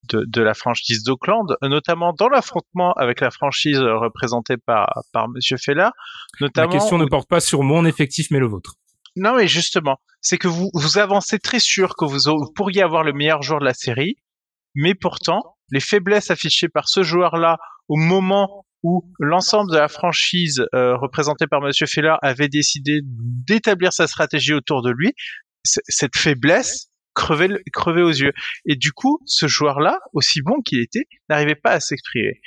de, 0.09 0.25
de 0.27 0.43
la 0.43 0.55
franchise 0.55 1.05
d'Auckland, 1.05 1.57
notamment 1.63 2.13
dans 2.13 2.29
l'affrontement 2.29 2.93
avec 2.95 3.21
la 3.21 3.31
franchise 3.31 3.79
représentée 3.79 4.57
par 4.57 5.03
par 5.13 5.29
Monsieur 5.29 5.57
Feller. 5.57 5.91
La 6.41 6.47
Notamment, 6.47 6.73
question 6.73 6.99
ne 6.99 7.07
porte 7.07 7.29
pas 7.29 7.41
sur 7.41 7.63
mon 7.63 7.85
effectif 7.85 8.31
mais 8.31 8.41
le 8.41 8.47
vôtre. 8.47 8.75
Non, 9.17 9.37
mais 9.37 9.47
justement, 9.47 9.99
c'est 10.21 10.39
que 10.39 10.49
vous 10.49 10.71
vous 10.75 10.99
avancez 10.99 11.39
très 11.39 11.59
sûr 11.59 11.95
que 11.97 12.05
vous, 12.05 12.19
vous 12.27 12.53
pourriez 12.55 12.83
avoir 12.83 13.03
le 13.03 13.13
meilleur 13.13 13.43
joueur 13.43 13.61
de 13.61 13.65
la 13.65 13.75
série, 13.75 14.17
mais 14.75 14.95
pourtant, 14.95 15.57
les 15.71 15.81
faiblesses 15.81 16.31
affichées 16.31 16.69
par 16.69 16.89
ce 16.89 17.03
joueur-là 17.03 17.59
au 17.89 17.97
moment 17.97 18.65
où 18.83 19.13
l'ensemble 19.19 19.71
de 19.71 19.79
la 19.79 19.89
franchise 19.89 20.65
euh, 20.75 20.97
représentée 20.97 21.47
par 21.47 21.61
Monsieur 21.61 21.87
Feller 21.87 22.17
avait 22.23 22.49
décidé 22.49 23.01
d'établir 23.05 23.93
sa 23.93 24.07
stratégie 24.07 24.55
autour 24.55 24.83
de 24.83 24.91
lui, 24.91 25.13
cette 25.65 26.17
faiblesse 26.17 26.89
crevait, 27.15 27.63
crevait 27.73 28.03
aux 28.03 28.11
yeux. 28.11 28.33
Et 28.67 28.75
du 28.75 28.93
coup, 28.93 29.21
ce 29.27 29.47
joueur-là, 29.47 29.99
aussi 30.13 30.43
bon 30.43 30.61
qu'il 30.65 30.81
était, 30.81 31.05
n'arrivait 31.29 31.55
pas 31.55 31.73
à 31.73 31.81
s'exprimer. 31.81 32.41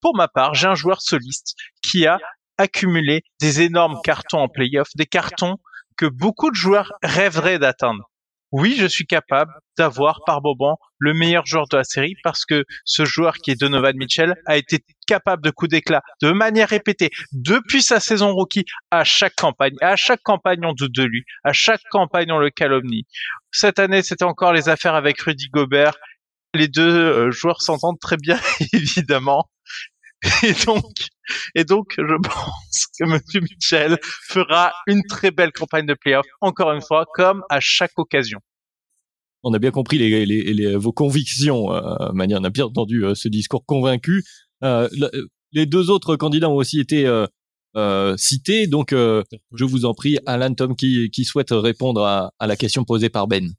Pour 0.00 0.16
ma 0.16 0.28
part, 0.28 0.54
j'ai 0.54 0.68
un 0.68 0.74
joueur 0.74 1.02
soliste 1.02 1.54
qui 1.82 2.06
a 2.06 2.18
accumulé 2.56 3.22
des 3.40 3.62
énormes 3.62 3.98
cartons 4.04 4.38
en 4.38 4.48
playoff, 4.48 4.88
des 4.94 5.06
cartons 5.06 5.56
que 5.96 6.06
beaucoup 6.06 6.50
de 6.50 6.56
joueurs 6.56 6.92
rêveraient 7.02 7.58
d'atteindre. 7.58 8.10
Oui, 8.56 8.76
je 8.78 8.86
suis 8.86 9.04
capable 9.04 9.52
d'avoir 9.76 10.20
par 10.24 10.40
moment 10.40 10.78
le 10.98 11.12
meilleur 11.12 11.44
joueur 11.44 11.66
de 11.66 11.76
la 11.76 11.82
série 11.82 12.14
parce 12.22 12.44
que 12.44 12.64
ce 12.84 13.04
joueur 13.04 13.38
qui 13.38 13.50
est 13.50 13.60
Donovan 13.60 13.96
Mitchell 13.96 14.36
a 14.46 14.56
été 14.56 14.78
capable 15.08 15.42
de 15.42 15.50
coups 15.50 15.72
d'éclat 15.72 16.02
de 16.22 16.30
manière 16.30 16.68
répétée 16.68 17.10
depuis 17.32 17.82
sa 17.82 17.98
saison 17.98 18.32
rookie 18.32 18.64
à 18.92 19.02
chaque 19.02 19.34
campagne. 19.34 19.74
À 19.80 19.96
chaque 19.96 20.22
campagne, 20.22 20.60
on 20.64 20.72
doute 20.72 20.94
de 20.94 21.02
lui. 21.02 21.24
À 21.42 21.52
chaque 21.52 21.82
campagne, 21.90 22.30
on 22.30 22.38
le 22.38 22.50
calomnie. 22.50 23.06
Cette 23.50 23.80
année, 23.80 24.02
c'était 24.02 24.24
encore 24.24 24.52
les 24.52 24.68
affaires 24.68 24.94
avec 24.94 25.20
Rudy 25.20 25.48
Gobert. 25.48 25.96
Les 26.54 26.68
deux 26.68 26.96
euh, 26.96 27.30
joueurs 27.32 27.60
s'entendent 27.60 27.98
très 27.98 28.16
bien, 28.16 28.38
évidemment. 28.72 29.48
Et 30.42 30.52
donc, 30.66 30.92
et 31.54 31.64
donc, 31.64 31.94
je 31.98 32.16
pense 32.22 32.86
que 32.98 33.04
Monsieur 33.04 33.40
Mitchell 33.40 33.98
fera 34.02 34.72
une 34.86 35.02
très 35.08 35.30
belle 35.30 35.52
campagne 35.52 35.86
de 35.86 35.94
playoff, 35.94 36.26
encore 36.40 36.72
une 36.72 36.80
fois, 36.82 37.06
comme 37.14 37.42
à 37.50 37.60
chaque 37.60 37.98
occasion. 37.98 38.38
On 39.42 39.52
a 39.52 39.58
bien 39.58 39.70
compris 39.70 39.98
les, 39.98 40.24
les, 40.24 40.42
les- 40.54 40.76
vos 40.76 40.92
convictions, 40.92 41.72
euh, 41.72 42.10
Mania. 42.12 42.38
On 42.40 42.44
a 42.44 42.50
bien 42.50 42.64
entendu 42.64 43.04
euh, 43.04 43.14
ce 43.14 43.28
discours 43.28 43.64
convaincu. 43.66 44.24
Euh, 44.62 44.88
le- 44.92 45.28
les 45.52 45.66
deux 45.66 45.90
autres 45.90 46.16
candidats 46.16 46.48
ont 46.48 46.56
aussi 46.56 46.80
été 46.80 47.06
euh, 47.06 47.26
euh, 47.76 48.16
cités, 48.16 48.66
donc 48.66 48.92
euh, 48.92 49.22
je 49.52 49.64
vous 49.64 49.84
en 49.84 49.94
prie, 49.94 50.18
Alan 50.26 50.54
Tom, 50.54 50.74
qui, 50.76 51.10
qui 51.10 51.24
souhaite 51.24 51.50
répondre 51.50 52.02
à, 52.04 52.32
à 52.38 52.46
la 52.46 52.56
question 52.56 52.84
posée 52.84 53.08
par 53.10 53.26
Ben. 53.28 53.50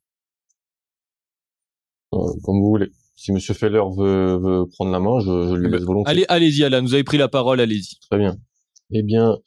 Euh, 2.14 2.18
comme 2.44 2.60
vous 2.62 2.70
voulez. 2.70 2.90
Si 3.16 3.32
Monsieur 3.32 3.54
Feller 3.54 3.84
veut, 3.98 4.38
veut 4.38 4.66
prendre 4.68 4.92
la 4.92 5.00
main, 5.00 5.20
je, 5.20 5.50
je 5.50 5.56
lui 5.56 5.68
Eh 5.68 5.70
ben, 5.70 5.78
laisse 5.78 5.86
volontiers. 5.86 6.12
Allez, 6.12 6.26
allez-y, 6.28 6.64
Alan. 6.64 6.82
Vous 6.82 6.94
avez 6.94 7.04
pris 7.04 7.18
la 7.18 7.28
parole. 7.30 7.60
Allez-y. 7.60 7.98
Très 8.10 8.18
bien. 8.18 8.36
Eh 8.92 9.04
bien, 9.04 9.38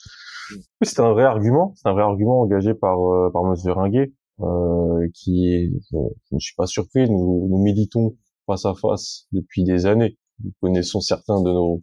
c'est 0.83 1.01
un 1.01 1.13
vrai 1.13 1.25
argument. 1.25 1.75
C'est 1.77 1.89
un 1.89 1.93
vrai 1.93 2.03
argument 2.03 2.41
engagé 2.41 2.75
par 2.75 2.99
euh, 2.99 3.31
par 3.33 3.45
Monsieur 3.45 3.73
Ringuet, 3.73 4.13
euh, 4.41 5.07
qui 5.15 5.53
est. 5.53 5.71
Bon, 5.93 6.11
je 6.31 6.37
ne 6.37 6.41
suis 6.41 6.55
pas 6.57 6.67
surpris. 6.67 7.09
Nous, 7.09 7.49
nous 7.51 7.59
militons 7.59 8.17
face 8.47 8.65
à 8.65 8.75
face 8.75 9.27
depuis 9.33 9.65
des 9.65 9.87
années. 9.87 10.17
Nous 10.43 10.53
connaissons 10.61 11.01
certains 11.01 11.43
de 11.43 11.51
nos 11.51 11.83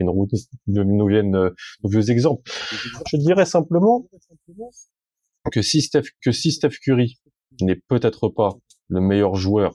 de 0.00 0.82
nous 0.82 1.06
viennent 1.06 1.34
euh, 1.34 1.50
nos 1.82 1.90
vieux 1.90 2.10
exemples. 2.10 2.42
Je 3.10 3.16
dirais 3.16 3.46
simplement 3.46 4.08
que 5.52 5.60
si 5.60 5.82
Steph 5.82 6.04
que 6.22 6.32
si 6.32 6.52
Steph 6.52 6.78
Curry 6.82 7.18
n'est 7.60 7.80
peut-être 7.88 8.28
pas 8.28 8.56
le 8.88 9.00
meilleur 9.00 9.34
joueur 9.34 9.74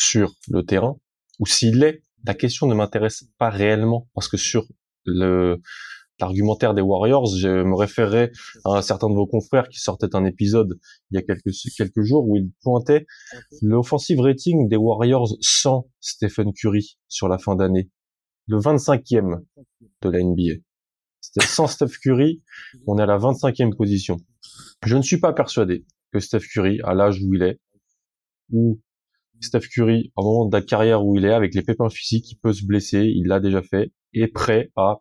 sur 0.00 0.34
le 0.48 0.64
terrain, 0.64 0.96
ou 1.38 1.46
s'il 1.46 1.78
l'est, 1.78 2.02
la 2.24 2.34
question 2.34 2.66
ne 2.66 2.74
m'intéresse 2.74 3.24
pas 3.38 3.50
réellement 3.50 4.08
parce 4.14 4.28
que 4.28 4.36
sur 4.36 4.66
le 5.04 5.60
l'argumentaire 6.18 6.74
des 6.74 6.82
Warriors, 6.82 7.34
je 7.34 7.48
me 7.48 7.74
référerais 7.74 8.30
à 8.66 8.76
un 8.76 8.82
certain 8.82 9.08
de 9.08 9.14
vos 9.14 9.26
confrères 9.26 9.68
qui 9.68 9.80
sortait 9.80 10.14
un 10.14 10.26
épisode 10.26 10.78
il 11.10 11.14
y 11.14 11.18
a 11.18 11.22
quelques 11.22 11.50
quelques 11.76 12.02
jours 12.02 12.28
où 12.28 12.36
il 12.36 12.50
pointait 12.62 13.06
l'offensive 13.62 14.20
rating 14.20 14.68
des 14.68 14.76
Warriors 14.76 15.34
sans 15.40 15.86
Stephen 16.00 16.52
Curry 16.52 16.98
sur 17.08 17.26
la 17.28 17.38
fin 17.38 17.56
d'année, 17.56 17.90
le 18.48 18.58
25e 18.58 19.40
de 20.02 20.10
la 20.10 20.22
NBA. 20.22 20.60
Sans 21.22 21.66
Steph 21.66 21.98
Curry, 22.02 22.42
on 22.86 22.98
est 22.98 23.02
à 23.02 23.06
la 23.06 23.18
25e 23.18 23.74
position. 23.74 24.18
Je 24.84 24.96
ne 24.96 25.02
suis 25.02 25.20
pas 25.20 25.32
persuadé 25.32 25.84
que 26.12 26.20
Steph 26.20 26.40
Curry, 26.52 26.80
à 26.84 26.94
l'âge 26.94 27.22
où 27.22 27.34
il 27.34 27.42
est, 27.42 27.60
ou 28.52 28.80
Steph 29.40 29.68
Curry, 29.72 30.12
au 30.16 30.22
moment 30.22 30.46
de 30.46 30.56
la 30.56 30.62
carrière 30.62 31.04
où 31.04 31.16
il 31.16 31.24
est, 31.24 31.32
avec 31.32 31.54
les 31.54 31.62
pépins 31.62 31.88
physiques, 31.88 32.30
il 32.30 32.36
peut 32.36 32.52
se 32.52 32.64
blesser, 32.64 33.04
il 33.04 33.26
l'a 33.26 33.40
déjà 33.40 33.62
fait, 33.62 33.92
est 34.12 34.28
prêt 34.28 34.70
à 34.76 35.00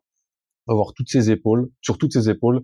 avoir 0.67 0.93
toutes 0.93 1.09
ses 1.09 1.31
épaules, 1.31 1.69
sur 1.81 1.97
toutes 1.97 2.13
ses 2.13 2.29
épaules, 2.29 2.61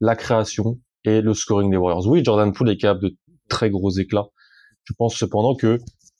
la 0.00 0.16
création 0.16 0.80
et 1.04 1.20
le 1.20 1.34
scoring 1.34 1.70
des 1.70 1.76
Warriors. 1.76 2.06
Oui, 2.06 2.24
Jordan 2.24 2.52
Poole 2.52 2.70
est 2.70 2.76
capable 2.76 3.02
de 3.02 3.16
très 3.48 3.70
gros 3.70 3.90
éclats. 3.90 4.28
Je 4.84 4.92
pense 4.96 5.16
cependant 5.16 5.54
que 5.54 5.78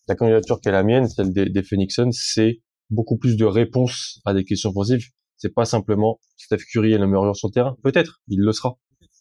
la 0.09 0.15
candidature 0.15 0.61
qui 0.61 0.69
est 0.69 0.73
la 0.73 0.83
mienne, 0.83 1.09
celle 1.09 1.33
des, 1.33 1.47
des 1.47 1.63
Phoenix 1.63 1.95
Suns, 1.95 2.13
c'est 2.13 2.61
beaucoup 2.91 3.19
plus 3.19 3.37
de 3.37 3.45
réponses 3.45 4.21
à 4.25 4.35
des 4.35 4.45
questions 4.45 4.71
offensives. 4.71 5.07
C'est 5.37 5.55
pas 5.55 5.65
simplement 5.65 6.19
Steph 6.37 6.65
Curry 6.73 6.93
est 6.93 6.99
le 6.99 7.07
meilleur 7.07 7.23
joueur 7.23 7.37
sur 7.37 7.49
le 7.49 7.53
terrain. 7.53 7.77
Peut-être, 7.83 8.21
il 8.29 8.41
le 8.41 8.53
sera. 8.53 8.79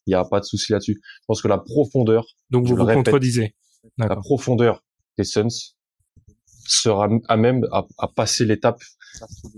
Il 0.07 0.11
n'y 0.11 0.15
a 0.15 0.25
pas 0.25 0.39
de 0.39 0.45
souci 0.45 0.71
là-dessus. 0.71 0.99
Je 1.03 1.25
pense 1.27 1.41
que 1.41 1.47
la 1.47 1.59
profondeur. 1.59 2.25
Donc 2.49 2.65
vous 2.65 2.75
vous 2.75 2.83
répète, 2.83 3.05
contredisez. 3.05 3.55
La 3.97 4.15
profondeur 4.15 4.83
des 5.17 5.25
Suns 5.25 5.75
sera 6.67 7.09
à 7.27 7.37
même 7.37 7.65
à, 7.71 7.85
à 7.97 8.07
passer 8.07 8.45
l'étape 8.45 8.81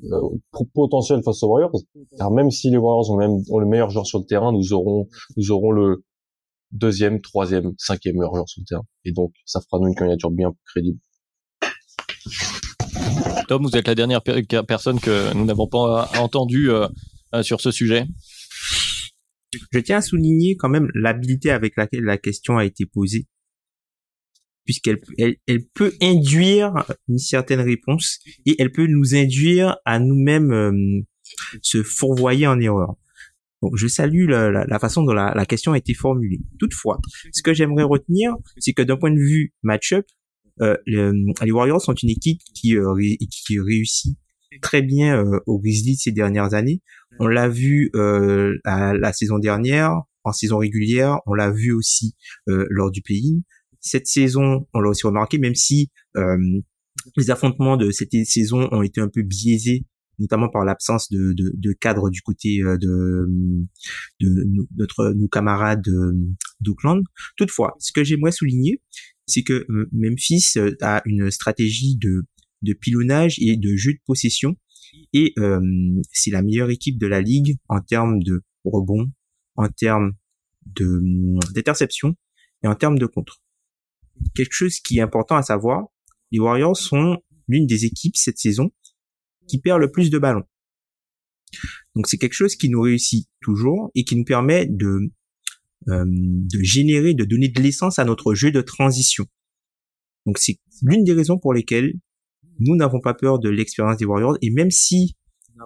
euh, 0.04 0.64
potentielle 0.74 1.22
face 1.24 1.44
aux 1.44 1.48
Warriors. 1.48 1.72
Car 2.18 2.32
même 2.32 2.52
si 2.52 2.70
les 2.70 2.78
Warriors 2.78 3.12
ont, 3.12 3.18
même, 3.18 3.38
ont 3.50 3.60
le 3.60 3.66
meilleur 3.66 3.90
joueur 3.90 4.06
sur 4.06 4.20
le 4.20 4.26
terrain, 4.26 4.52
nous 4.52 4.74
aurons 4.74 5.08
nous 5.36 5.52
aurons 5.52 5.72
le 5.72 6.04
deuxième, 6.72 7.22
troisième, 7.22 7.74
cinquième 7.78 8.16
meilleur 8.16 8.36
joueur 8.36 8.50
sur 8.50 8.62
le 8.62 8.66
terrain. 8.66 8.86
Et 9.06 9.12
donc, 9.12 9.34
ça 9.46 9.60
fera 9.62 9.80
nous 9.80 9.88
une 9.88 9.96
candidature 9.96 10.32
bien 10.32 10.52
plus 10.52 10.64
crédible. 10.66 11.00
Tom, 13.48 13.64
vous 13.64 13.76
êtes 13.76 13.88
la 13.88 13.96
dernière 13.96 14.22
per 14.22 14.44
personne 14.68 15.00
que 15.00 15.34
nous 15.34 15.46
n'avons 15.46 15.68
pas 15.68 16.10
entendue 16.20 16.70
euh, 16.70 16.88
euh, 17.34 17.42
sur 17.42 17.62
ce 17.62 17.72
sujet. 17.72 18.06
Je 19.72 19.80
tiens 19.80 19.98
à 19.98 20.02
souligner 20.02 20.56
quand 20.56 20.70
même 20.70 20.88
l'habilité 20.94 21.50
avec 21.50 21.76
laquelle 21.76 22.04
la 22.04 22.20
question 22.20 22.58
a 22.58 22.66
été 22.66 22.86
posée, 22.86 23.26
puisqu'elle 24.66 25.02
elle, 25.18 25.36
elle 25.48 25.66
peut 25.74 25.94
induire 26.02 26.86
une 27.08 27.18
certaine 27.18 27.62
réponse 27.62 28.20
et 28.46 28.56
elle 28.60 28.72
peut 28.72 28.88
nous 28.88 29.16
induire 29.16 29.78
à 29.86 30.00
nous-mêmes 30.00 30.52
euh, 30.52 31.02
se 31.62 31.84
fourvoyer 31.84 32.48
en 32.48 32.60
erreur. 32.60 32.96
Donc, 33.62 33.76
je 33.76 33.88
salue 33.88 34.28
la, 34.30 34.50
la, 34.50 34.66
la 34.66 34.80
façon 34.80 35.04
dont 35.04 35.12
la, 35.12 35.34
la, 35.36 35.46
question 35.46 35.74
a 35.74 35.78
été 35.78 35.94
formulée. 35.94 36.40
Toutefois, 36.60 37.00
ce 37.34 37.42
que 37.42 37.54
j'aimerais 37.54 37.84
retenir, 37.84 38.34
c'est 38.58 38.72
que 38.72 38.82
d'un 38.82 38.96
point 38.96 39.12
de 39.12 39.20
vue 39.20 39.54
match-up, 39.64 40.06
euh, 40.62 40.78
les, 40.86 41.52
Warriors 41.52 41.82
sont 41.82 41.94
une 41.94 42.10
équipe 42.10 42.40
qui, 42.54 42.78
euh, 42.78 42.96
qui 43.30 43.60
réussit 43.60 44.18
très 44.62 44.82
bien 44.82 45.24
euh, 45.24 45.40
aux 45.46 45.60
Grizzlies 45.60 45.98
ces 45.98 46.12
dernières 46.12 46.54
années. 46.54 46.82
On 47.20 47.28
l'a 47.28 47.50
vu 47.50 47.92
euh, 47.96 48.58
la, 48.66 48.94
la, 48.94 49.14
saison 49.14 49.40
dernière, 49.40 49.94
en 50.24 50.32
saison 50.32 50.58
régulière, 50.58 51.20
on 51.26 51.34
l'a 51.34 51.52
vu 51.52 51.72
aussi 51.72 52.16
euh, 52.48 52.66
lors 52.70 52.92
du 52.92 53.02
play-in. 53.02 53.42
Cette 53.82 54.08
saison, 54.08 54.68
on 54.74 54.82
l'a 54.82 54.90
aussi 54.90 55.06
remarqué, 55.06 55.38
même 55.38 55.56
si 55.56 55.90
les 57.16 57.30
affrontements 57.30 57.78
de 57.78 57.92
cette 57.92 58.12
saison 58.26 58.68
ont 58.72 58.82
été 58.82 59.02
un 59.02 59.10
peu 59.10 59.22
biaisés 59.22 59.86
notamment 60.20 60.50
par 60.50 60.66
l'absence 60.66 61.10
de, 61.10 61.32
de, 61.32 61.54
de, 61.56 61.72
cadre 61.72 62.10
du 62.10 62.22
côté 62.22 62.60
de, 62.60 62.78
de, 64.20 64.34
de 64.34 64.68
notre 64.76 65.14
nos 65.14 65.30
camarades 65.30 65.88
d'Oakland. 66.60 67.04
Toutefois, 67.38 67.76
ce 67.80 67.94
que 67.94 68.04
j'aimerais 68.04 68.34
souligner, 68.34 68.82
c'est 69.28 69.44
que 69.44 69.66
Memphis 69.94 70.56
a 70.82 71.02
une 71.06 71.32
stratégie 71.32 71.96
de, 71.96 72.24
de 72.62 72.74
pilonnage 72.74 73.36
et 73.40 73.56
de 73.56 73.76
jeu 73.76 73.94
de 73.94 74.00
possession 74.06 74.58
et 75.14 75.34
euh, 75.38 75.62
c'est 76.12 76.32
la 76.32 76.42
meilleure 76.42 76.70
équipe 76.70 76.98
de 76.98 77.08
la 77.08 77.22
ligue 77.22 77.58
en 77.68 77.80
termes 77.80 78.22
de 78.24 78.42
rebond, 78.64 79.12
en 79.56 79.68
termes 79.70 80.14
de 80.66 81.02
d'interception 81.54 82.16
et 82.64 82.68
en 82.68 82.76
termes 82.76 82.98
de 82.98 83.06
contre. 83.06 83.42
Quelque 84.36 84.54
chose 84.54 84.80
qui 84.80 84.98
est 84.98 85.02
important 85.02 85.36
à 85.36 85.44
savoir, 85.44 85.88
les 86.32 86.40
Warriors 86.40 86.78
sont 86.78 87.18
l'une 87.48 87.66
des 87.66 87.86
équipes 87.86 88.16
cette 88.16 88.38
saison 88.38 88.72
qui 89.48 89.60
perd 89.60 89.80
le 89.80 89.92
plus 89.92 90.10
de 90.10 90.20
ballons. 90.20 90.44
Donc 91.96 92.08
c'est 92.08 92.18
quelque 92.18 92.34
chose 92.34 92.56
qui 92.56 92.70
nous 92.70 92.82
réussit 92.82 93.28
toujours 93.42 93.90
et 93.96 94.04
qui 94.04 94.16
nous 94.16 94.24
permet 94.24 94.68
de 94.68 95.12
euh, 95.88 96.06
de 96.06 96.62
générer, 96.62 97.14
de 97.14 97.24
donner 97.24 97.48
de 97.48 97.62
l'essence 97.62 98.00
à 98.00 98.06
notre 98.06 98.36
jeu 98.36 98.52
de 98.52 98.62
transition. 98.62 99.26
Donc 100.26 100.38
c'est 100.38 100.60
l'une 100.84 101.04
des 101.04 101.14
raisons 101.14 101.40
pour 101.40 101.54
lesquelles 101.54 101.94
nous 102.60 102.76
n'avons 102.76 103.00
pas 103.00 103.14
peur 103.14 103.40
de 103.40 103.50
l'expérience 103.50 103.98
des 103.98 104.06
Warriors 104.06 104.38
et 104.42 104.52
même 104.52 104.72
si 104.72 105.16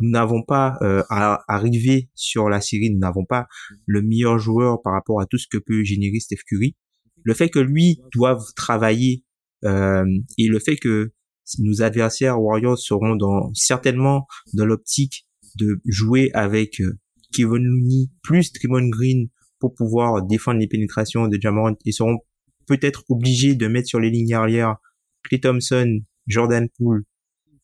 nous 0.02 0.10
n'avons 0.10 0.44
pas 0.44 0.78
euh, 0.82 1.04
à 1.10 1.44
arriver 1.48 2.10
sur 2.16 2.50
la 2.50 2.62
série, 2.62 2.90
nous 2.92 3.00
n'avons 3.00 3.26
pas 3.26 3.48
le 3.86 4.02
meilleur 4.02 4.40
joueur 4.40 4.82
par 4.82 4.94
rapport 4.94 5.20
à 5.20 5.26
tout 5.26 5.38
ce 5.38 5.48
que 5.48 5.58
peut 5.58 5.84
générer 5.84 6.20
Steph 6.20 6.44
Curry. 6.48 6.76
Le 7.24 7.34
fait 7.34 7.50
que 7.50 7.60
lui 7.60 8.02
doive 8.14 8.44
travailler 8.56 9.24
euh, 9.66 10.06
et 10.38 10.48
le 10.48 10.60
fait 10.60 10.76
que 10.76 11.14
nos 11.60 11.82
adversaires 11.82 12.41
Warriors 12.41 12.80
seront 12.80 13.16
dans 13.16 13.54
certainement 13.54 14.28
dans 14.54 14.66
l'optique 14.66 15.28
de 15.56 15.82
jouer 15.86 16.32
avec 16.34 16.80
euh, 16.82 17.00
Kevin 17.34 17.64
Looney 17.64 18.10
plus 18.22 18.52
Draymond 18.54 18.90
Green 18.90 19.28
pour 19.60 19.74
pouvoir 19.74 20.26
défendre 20.26 20.60
les 20.60 20.68
pénétrations 20.68 21.28
de 21.28 21.40
Jamorant 21.40 21.76
et 21.86 21.91
seront 21.91 22.20
peut-être 22.68 23.04
obligés 23.10 23.56
de 23.56 23.68
mettre 23.68 23.88
sur 23.88 24.00
les 24.00 24.10
lignes 24.10 24.34
arrière 24.34 24.78
Clay 25.24 25.40
Thompson, 25.40 26.00
Jordan 26.28 26.68
Poole 26.78 27.04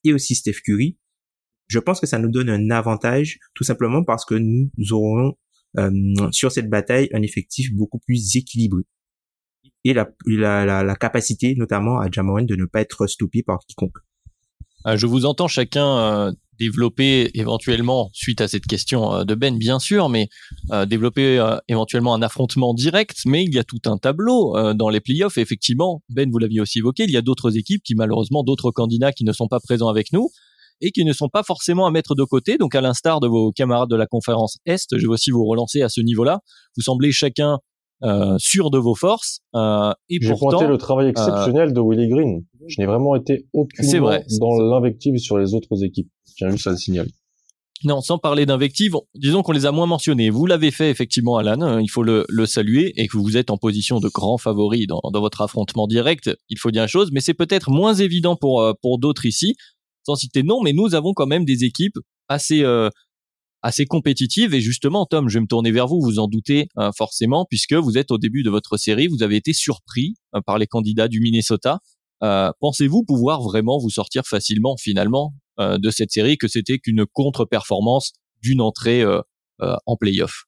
et 0.03 0.13
aussi 0.13 0.35
Steph 0.35 0.61
Curry. 0.63 0.97
Je 1.67 1.79
pense 1.79 1.99
que 1.99 2.07
ça 2.07 2.19
nous 2.19 2.29
donne 2.29 2.49
un 2.49 2.69
avantage 2.69 3.37
tout 3.53 3.63
simplement 3.63 4.03
parce 4.03 4.25
que 4.25 4.35
nous 4.35 4.69
aurons 4.91 5.33
euh, 5.77 5.91
sur 6.31 6.51
cette 6.51 6.69
bataille 6.69 7.09
un 7.13 7.21
effectif 7.21 7.73
beaucoup 7.73 7.99
plus 7.99 8.35
équilibré 8.35 8.83
et 9.85 9.93
la, 9.93 10.07
la, 10.25 10.65
la, 10.65 10.83
la 10.83 10.95
capacité 10.95 11.55
notamment 11.57 11.99
à 11.99 12.09
Jamorant 12.11 12.43
de 12.43 12.55
ne 12.55 12.65
pas 12.65 12.81
être 12.81 13.07
stoppé 13.07 13.43
par 13.43 13.59
quiconque. 13.67 13.97
Euh, 14.85 14.97
je 14.97 15.05
vous 15.05 15.25
entends 15.25 15.47
chacun 15.47 15.97
euh, 15.97 16.31
développer 16.57 17.31
éventuellement, 17.33 18.09
suite 18.13 18.41
à 18.41 18.47
cette 18.47 18.65
question 18.65 19.13
euh, 19.13 19.23
de 19.23 19.35
Ben, 19.35 19.57
bien 19.57 19.79
sûr, 19.79 20.09
mais 20.09 20.27
développer 20.87 21.41
éventuellement 21.67 22.13
un 22.13 22.21
affrontement 22.21 22.73
direct, 22.73 23.19
mais 23.25 23.43
il 23.43 23.53
y 23.53 23.59
a 23.59 23.63
tout 23.63 23.79
un 23.85 23.97
tableau 23.97 24.55
dans 24.73 24.89
les 24.89 24.99
playoffs. 24.99 25.37
Et 25.37 25.41
effectivement, 25.41 26.01
Ben, 26.09 26.29
vous 26.29 26.37
l'aviez 26.37 26.61
aussi 26.61 26.79
évoqué, 26.79 27.03
il 27.03 27.11
y 27.11 27.17
a 27.17 27.21
d'autres 27.21 27.57
équipes 27.57 27.81
qui, 27.83 27.95
malheureusement, 27.95 28.43
d'autres 28.43 28.71
candidats 28.71 29.13
qui 29.13 29.23
ne 29.23 29.31
sont 29.31 29.47
pas 29.47 29.59
présents 29.59 29.87
avec 29.87 30.11
nous 30.11 30.29
et 30.81 30.91
qui 30.91 31.03
ne 31.05 31.13
sont 31.13 31.29
pas 31.29 31.43
forcément 31.43 31.87
à 31.87 31.91
mettre 31.91 32.15
de 32.15 32.23
côté. 32.23 32.57
Donc, 32.57 32.75
à 32.75 32.81
l'instar 32.81 33.19
de 33.19 33.27
vos 33.27 33.51
camarades 33.51 33.89
de 33.89 33.95
la 33.95 34.05
conférence 34.05 34.59
Est, 34.65 34.97
je 34.97 35.01
vais 35.07 35.13
aussi 35.13 35.31
vous 35.31 35.45
relancer 35.45 35.81
à 35.81 35.89
ce 35.89 36.01
niveau-là. 36.01 36.39
Vous 36.75 36.83
semblez 36.83 37.11
chacun 37.11 37.59
euh, 38.03 38.35
sûr 38.37 38.71
de 38.71 38.77
vos 38.77 38.95
forces. 38.95 39.41
Euh, 39.55 39.91
et 40.09 40.19
J'ai 40.21 40.33
pointé 40.33 40.67
le 40.67 40.77
travail 40.77 41.09
exceptionnel 41.09 41.69
euh, 41.69 41.73
de 41.73 41.79
Willie 41.79 42.07
Green. 42.07 42.45
Je 42.67 42.79
n'ai 42.79 42.85
vraiment 42.85 43.15
été 43.15 43.47
aucunement 43.53 44.07
vrai, 44.07 44.25
dans 44.39 44.59
l'invective 44.59 45.17
sur 45.17 45.37
les 45.37 45.53
autres 45.53 45.83
équipes. 45.83 46.09
J'ai 46.35 46.49
juste 46.49 46.67
à 46.67 46.71
le 46.71 46.77
signaler. 46.77 47.11
Non, 47.85 48.01
sans 48.01 48.17
parler 48.17 48.45
d'invective, 48.45 48.93
disons 49.15 49.41
qu'on 49.41 49.53
les 49.53 49.65
a 49.65 49.71
moins 49.71 49.85
mentionnés. 49.85 50.29
Vous 50.29 50.45
l'avez 50.45 50.69
fait 50.69 50.89
effectivement, 50.89 51.37
Alan. 51.37 51.61
Hein, 51.61 51.81
il 51.81 51.89
faut 51.89 52.03
le, 52.03 52.25
le, 52.27 52.45
saluer 52.45 52.91
et 52.97 53.07
que 53.07 53.17
vous 53.17 53.37
êtes 53.37 53.49
en 53.49 53.57
position 53.57 54.01
de 54.01 54.09
grand 54.09 54.37
favori 54.37 54.85
dans, 54.85 54.99
dans 55.13 55.21
votre 55.21 55.41
affrontement 55.41 55.87
direct. 55.87 56.29
Il 56.49 56.59
faut 56.59 56.71
dire 56.71 56.83
une 56.83 56.89
chose, 56.89 57.09
mais 57.13 57.21
c'est 57.21 57.33
peut-être 57.33 57.71
moins 57.71 57.93
évident 57.93 58.35
pour 58.35 58.61
euh, 58.61 58.73
pour 58.81 58.99
d'autres 58.99 59.25
ici. 59.25 59.55
Sans 60.03 60.15
citer 60.15 60.43
non, 60.43 60.61
mais 60.61 60.73
nous 60.73 60.93
avons 60.93 61.13
quand 61.13 61.27
même 61.27 61.45
des 61.45 61.63
équipes 61.63 61.97
assez 62.27 62.63
euh, 62.63 62.89
assez 63.61 63.85
compétitive. 63.85 64.53
Et 64.53 64.61
justement, 64.61 65.05
Tom, 65.05 65.29
je 65.29 65.35
vais 65.35 65.41
me 65.41 65.47
tourner 65.47 65.71
vers 65.71 65.87
vous, 65.87 65.99
vous 66.01 66.19
en 66.19 66.27
doutez 66.27 66.67
euh, 66.77 66.91
forcément, 66.95 67.45
puisque 67.49 67.73
vous 67.73 67.97
êtes 67.97 68.11
au 68.11 68.17
début 68.17 68.43
de 68.43 68.49
votre 68.49 68.77
série, 68.77 69.07
vous 69.07 69.23
avez 69.23 69.35
été 69.35 69.53
surpris 69.53 70.15
euh, 70.35 70.41
par 70.45 70.57
les 70.57 70.67
candidats 70.67 71.07
du 71.07 71.19
Minnesota. 71.19 71.79
Euh, 72.23 72.51
Pensez-vous 72.59 73.03
pouvoir 73.03 73.41
vraiment 73.41 73.79
vous 73.79 73.89
sortir 73.89 74.23
facilement 74.25 74.75
finalement 74.77 75.33
de 75.57 75.89
cette 75.89 76.09
série, 76.09 76.37
que 76.37 76.47
c'était 76.47 76.79
qu'une 76.79 77.05
contre-performance 77.05 78.13
d'une 78.41 78.61
entrée 78.61 79.03
en 79.59 79.97
playoff? 79.97 80.45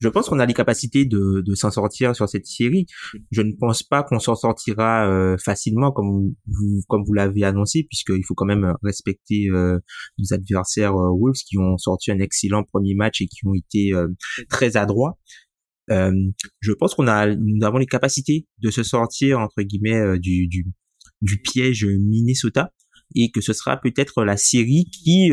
Je 0.00 0.08
pense 0.08 0.28
qu'on 0.28 0.38
a 0.38 0.46
les 0.46 0.54
capacités 0.54 1.04
de, 1.04 1.42
de 1.44 1.54
s'en 1.54 1.70
sortir 1.70 2.14
sur 2.14 2.28
cette 2.28 2.46
série. 2.46 2.86
Je 3.30 3.42
ne 3.42 3.52
pense 3.52 3.82
pas 3.82 4.02
qu'on 4.02 4.18
s'en 4.18 4.34
sortira 4.34 5.08
euh, 5.08 5.36
facilement 5.38 5.92
comme 5.92 6.34
vous 6.46 6.82
comme 6.88 7.04
vous 7.04 7.12
l'avez 7.12 7.44
annoncé, 7.44 7.84
puisqu'il 7.84 8.24
faut 8.24 8.34
quand 8.34 8.46
même 8.46 8.74
respecter 8.82 9.48
euh, 9.50 9.78
nos 10.18 10.34
adversaires 10.34 10.94
euh, 10.94 11.10
Wolves 11.18 11.42
qui 11.46 11.58
ont 11.58 11.76
sorti 11.78 12.10
un 12.10 12.18
excellent 12.18 12.64
premier 12.64 12.94
match 12.94 13.20
et 13.20 13.26
qui 13.26 13.46
ont 13.46 13.54
été 13.54 13.92
très 14.48 14.76
adroits. 14.76 15.18
je 15.88 16.72
pense 16.72 16.94
qu'on 16.94 17.06
a 17.08 17.34
nous 17.34 17.64
avons 17.64 17.78
les 17.78 17.86
capacités 17.86 18.46
de 18.58 18.70
se 18.70 18.82
sortir 18.82 19.38
entre 19.38 19.62
guillemets 19.62 20.18
du, 20.18 20.48
du 20.48 20.66
du 21.22 21.40
piège 21.40 21.84
Minnesota 21.86 22.72
et 23.14 23.30
que 23.30 23.40
ce 23.40 23.52
sera 23.52 23.76
peut-être 23.78 24.24
la 24.24 24.36
série 24.36 24.86
qui 24.90 25.30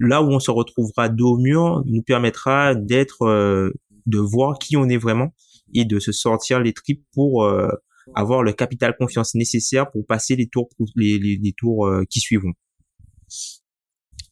là 0.00 0.22
où 0.22 0.30
on 0.30 0.40
se 0.40 0.50
retrouvera 0.50 1.08
dos 1.08 1.34
au 1.34 1.38
mur 1.38 1.82
nous 1.86 2.02
permettra 2.02 2.74
d'être 2.74 3.22
euh, 3.22 3.72
de 4.06 4.18
voir 4.18 4.58
qui 4.58 4.76
on 4.76 4.88
est 4.88 4.96
vraiment 4.96 5.34
et 5.74 5.84
de 5.84 5.98
se 5.98 6.12
sortir 6.12 6.60
les 6.60 6.72
tripes 6.72 7.04
pour 7.12 7.44
euh, 7.44 7.68
avoir 8.14 8.42
le 8.42 8.52
capital 8.52 8.94
confiance 8.98 9.34
nécessaire 9.34 9.90
pour 9.90 10.06
passer 10.06 10.36
les 10.36 10.48
tours 10.48 10.68
les, 10.94 11.18
les, 11.18 11.52
tours 11.56 11.86
euh, 11.86 12.04
qui 12.08 12.20
suivront. 12.20 12.52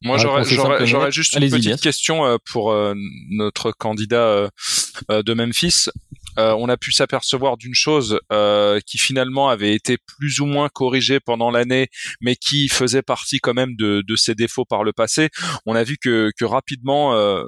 Moi, 0.03 0.17
j'aurais, 0.17 0.43
j'aurais, 0.43 1.11
juste 1.11 1.35
une 1.35 1.49
petite 1.49 1.81
question 1.81 2.37
pour 2.51 2.75
notre 3.29 3.71
candidat 3.71 4.49
de 5.09 5.33
Memphis. 5.33 5.85
Euh, 6.39 6.55
on 6.57 6.69
a 6.69 6.77
pu 6.77 6.91
s'apercevoir 6.91 7.57
d'une 7.57 7.73
chose 7.73 8.19
euh, 8.31 8.79
qui 8.85 8.97
finalement 8.97 9.49
avait 9.49 9.73
été 9.73 9.97
plus 9.97 10.39
ou 10.39 10.45
moins 10.45 10.69
corrigée 10.69 11.19
pendant 11.19 11.51
l'année, 11.51 11.87
mais 12.21 12.35
qui 12.35 12.67
faisait 12.69 13.01
partie 13.01 13.39
quand 13.39 13.53
même 13.53 13.75
de, 13.75 14.03
ses 14.15 14.35
défauts 14.35 14.65
par 14.65 14.83
le 14.83 14.93
passé. 14.93 15.29
On 15.65 15.75
a 15.75 15.83
vu 15.83 15.97
que, 15.97 16.31
rapidement, 16.43 17.15
euh, 17.15 17.43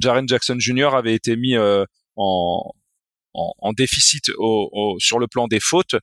Jaren 0.00 0.28
Jackson 0.28 0.56
Jr. 0.58 0.94
avait 0.94 1.14
été 1.14 1.36
mis 1.36 1.56
en, 2.16 2.72
en, 3.34 3.72
déficit 3.72 4.30
au, 4.38 4.96
sur 4.98 5.18
le 5.18 5.26
plan 5.26 5.48
des 5.48 5.60
fautes. 5.60 5.96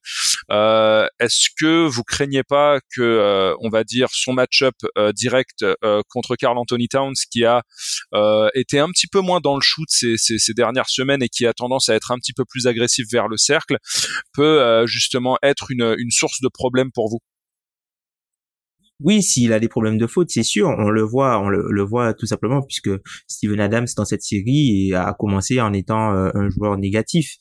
Euh, 0.51 1.07
Est-ce 1.19 1.49
que 1.57 1.87
vous 1.87 2.03
craignez 2.03 2.43
pas 2.43 2.79
que, 2.95 3.01
euh, 3.01 3.55
on 3.61 3.69
va 3.69 3.83
dire, 3.83 4.09
son 4.11 4.33
match-up 4.33 4.75
euh, 4.97 5.11
direct 5.13 5.63
euh, 5.63 6.01
contre 6.09 6.35
Carl 6.35 6.57
Anthony 6.57 6.87
Towns, 6.87 7.15
qui 7.31 7.45
a 7.45 7.63
été 8.53 8.79
un 8.79 8.89
petit 8.89 9.07
peu 9.07 9.21
moins 9.21 9.39
dans 9.39 9.55
le 9.55 9.61
shoot 9.61 9.87
ces, 9.89 10.17
ces, 10.17 10.37
ces, 10.37 10.53
dernières 10.53 10.89
semaines 10.89 11.23
et 11.23 11.29
qui 11.29 11.45
a 11.45 11.53
tendance 11.53 11.89
à 11.89 11.95
être 11.95 12.11
un 12.11 12.17
petit 12.17 12.33
peu 12.33 12.43
plus 12.45 12.67
agressif 12.67 13.05
vers 13.11 13.27
le 13.27 13.37
cercle, 13.37 13.77
peut 14.33 14.85
justement 14.85 15.37
être 15.43 15.71
une, 15.71 15.95
une 15.97 16.11
source 16.11 16.41
de 16.41 16.49
problème 16.49 16.91
pour 16.93 17.09
vous? 17.09 17.19
Oui, 19.03 19.23
s'il 19.23 19.51
a 19.53 19.59
des 19.59 19.67
problèmes 19.67 19.97
de 19.97 20.07
faute, 20.07 20.29
c'est 20.29 20.43
sûr, 20.43 20.67
on 20.67 20.89
le 20.89 21.01
voit, 21.01 21.39
on 21.39 21.49
le, 21.49 21.83
voit 21.83 22.13
tout 22.13 22.25
simplement 22.25 22.61
puisque 22.61 22.89
Steven 23.27 23.59
Adams 23.59 23.87
dans 23.97 24.05
cette 24.05 24.21
série 24.21 24.93
a 24.93 25.13
commencé 25.17 25.59
en 25.59 25.73
étant 25.73 26.13
euh, 26.13 26.29
un 26.33 26.49
joueur 26.49 26.77
négatif. 26.77 27.35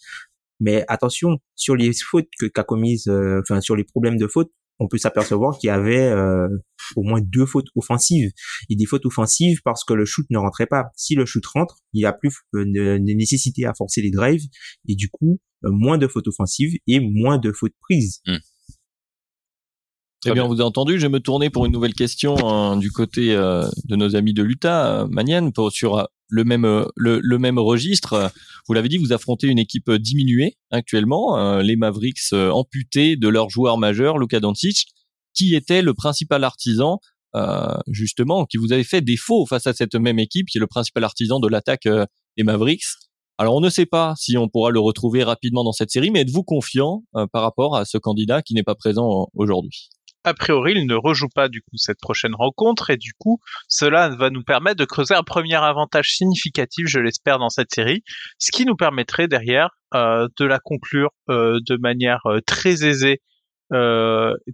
Mais 0.58 0.84
attention, 0.88 1.38
sur 1.56 1.76
les 1.76 1.90
fautes 1.92 2.28
que 2.38 2.46
qu'a 2.46 2.64
commises, 2.64 3.08
euh, 3.08 3.42
sur 3.60 3.76
les 3.76 3.84
problèmes 3.84 4.16
de 4.16 4.26
faute, 4.26 4.50
on 4.78 4.88
peut 4.88 4.98
s'apercevoir 4.98 5.58
qu'il 5.58 5.68
y 5.68 5.70
avait 5.70 6.08
euh, 6.08 6.48
au 6.96 7.02
moins 7.02 7.20
deux 7.20 7.44
fautes 7.44 7.68
offensives 7.76 8.30
et 8.70 8.76
des 8.76 8.86
fautes 8.86 9.04
offensives 9.04 9.60
parce 9.62 9.84
que 9.84 9.92
le 9.92 10.06
shoot 10.06 10.24
ne 10.30 10.38
rentrait 10.38 10.66
pas. 10.66 10.86
Si 10.96 11.14
le 11.14 11.26
shoot 11.26 11.44
rentre, 11.46 11.76
il 11.92 12.00
y 12.00 12.06
a 12.06 12.14
plus 12.14 12.34
de, 12.54 12.96
nécessité 12.98 13.66
à 13.66 13.74
forcer 13.76 14.00
les 14.00 14.10
drives 14.10 14.44
et 14.88 14.94
du 14.94 15.10
coup 15.10 15.38
moins 15.62 15.98
de 15.98 16.08
fautes 16.08 16.28
offensives 16.28 16.72
et 16.86 17.00
moins 17.00 17.36
de 17.36 17.52
fautes 17.52 17.74
prises. 17.82 18.22
Eh 20.26 20.32
bien, 20.32 20.44
on 20.44 20.48
vous 20.48 20.60
a 20.60 20.64
entendu. 20.64 20.98
Je 20.98 21.06
vais 21.06 21.12
me 21.12 21.20
tourner 21.20 21.48
pour 21.48 21.64
une 21.64 21.72
nouvelle 21.72 21.94
question 21.94 22.36
hein, 22.46 22.76
du 22.76 22.90
côté 22.90 23.34
euh, 23.34 23.66
de 23.86 23.96
nos 23.96 24.16
amis 24.16 24.34
de 24.34 24.42
l'Utah, 24.42 25.04
euh, 25.04 25.50
pour, 25.54 25.72
sur 25.72 25.98
euh, 25.98 26.04
le 26.28 26.44
même 26.44 26.66
euh, 26.66 26.84
le, 26.94 27.38
même 27.38 27.58
registre. 27.58 28.30
Vous 28.68 28.74
l'avez 28.74 28.88
dit, 28.88 28.98
vous 28.98 29.14
affrontez 29.14 29.46
une 29.46 29.58
équipe 29.58 29.90
diminuée 29.90 30.58
actuellement, 30.70 31.58
les 31.60 31.76
Mavericks 31.76 32.32
amputés 32.32 33.16
de 33.16 33.28
leur 33.28 33.48
joueur 33.48 33.78
majeur, 33.78 34.18
Luka 34.18 34.40
Doncic, 34.40 34.88
qui 35.34 35.54
était 35.54 35.82
le 35.82 35.94
principal 35.94 36.44
artisan 36.44 37.00
justement, 37.88 38.44
qui 38.44 38.58
vous 38.58 38.72
avait 38.72 38.84
fait 38.84 39.00
défaut 39.00 39.46
face 39.46 39.66
à 39.66 39.72
cette 39.72 39.94
même 39.94 40.18
équipe, 40.18 40.46
qui 40.46 40.58
est 40.58 40.60
le 40.60 40.66
principal 40.66 41.02
artisan 41.02 41.40
de 41.40 41.48
l'attaque 41.48 41.88
des 42.36 42.44
Mavericks. 42.44 42.84
Alors 43.38 43.56
on 43.56 43.60
ne 43.60 43.70
sait 43.70 43.86
pas 43.86 44.14
si 44.16 44.36
on 44.36 44.48
pourra 44.48 44.70
le 44.70 44.78
retrouver 44.78 45.24
rapidement 45.24 45.64
dans 45.64 45.72
cette 45.72 45.90
série, 45.90 46.10
mais 46.10 46.20
êtes-vous 46.20 46.44
confiant 46.44 47.02
par 47.32 47.42
rapport 47.42 47.76
à 47.76 47.86
ce 47.86 47.98
candidat 47.98 48.42
qui 48.42 48.54
n'est 48.54 48.62
pas 48.62 48.76
présent 48.76 49.28
aujourd'hui? 49.34 49.88
A 50.24 50.34
priori, 50.34 50.72
il 50.76 50.86
ne 50.86 50.94
rejoue 50.94 51.28
pas 51.28 51.48
du 51.48 51.62
coup 51.62 51.76
cette 51.76 51.98
prochaine 52.00 52.34
rencontre 52.34 52.90
et 52.90 52.96
du 52.96 53.12
coup, 53.18 53.40
cela 53.68 54.10
va 54.10 54.30
nous 54.30 54.42
permettre 54.42 54.76
de 54.76 54.84
creuser 54.84 55.14
un 55.14 55.22
premier 55.22 55.56
avantage 55.56 56.14
significatif, 56.14 56.86
je 56.88 56.98
l'espère, 56.98 57.38
dans 57.38 57.48
cette 57.48 57.72
série, 57.72 58.02
ce 58.38 58.50
qui 58.50 58.66
nous 58.66 58.76
permettrait 58.76 59.28
derrière 59.28 59.70
euh, 59.94 60.28
de 60.38 60.44
la 60.44 60.58
conclure 60.58 61.10
euh, 61.30 61.58
de 61.66 61.76
manière 61.76 62.20
euh, 62.26 62.40
très 62.46 62.84
aisée, 62.84 63.20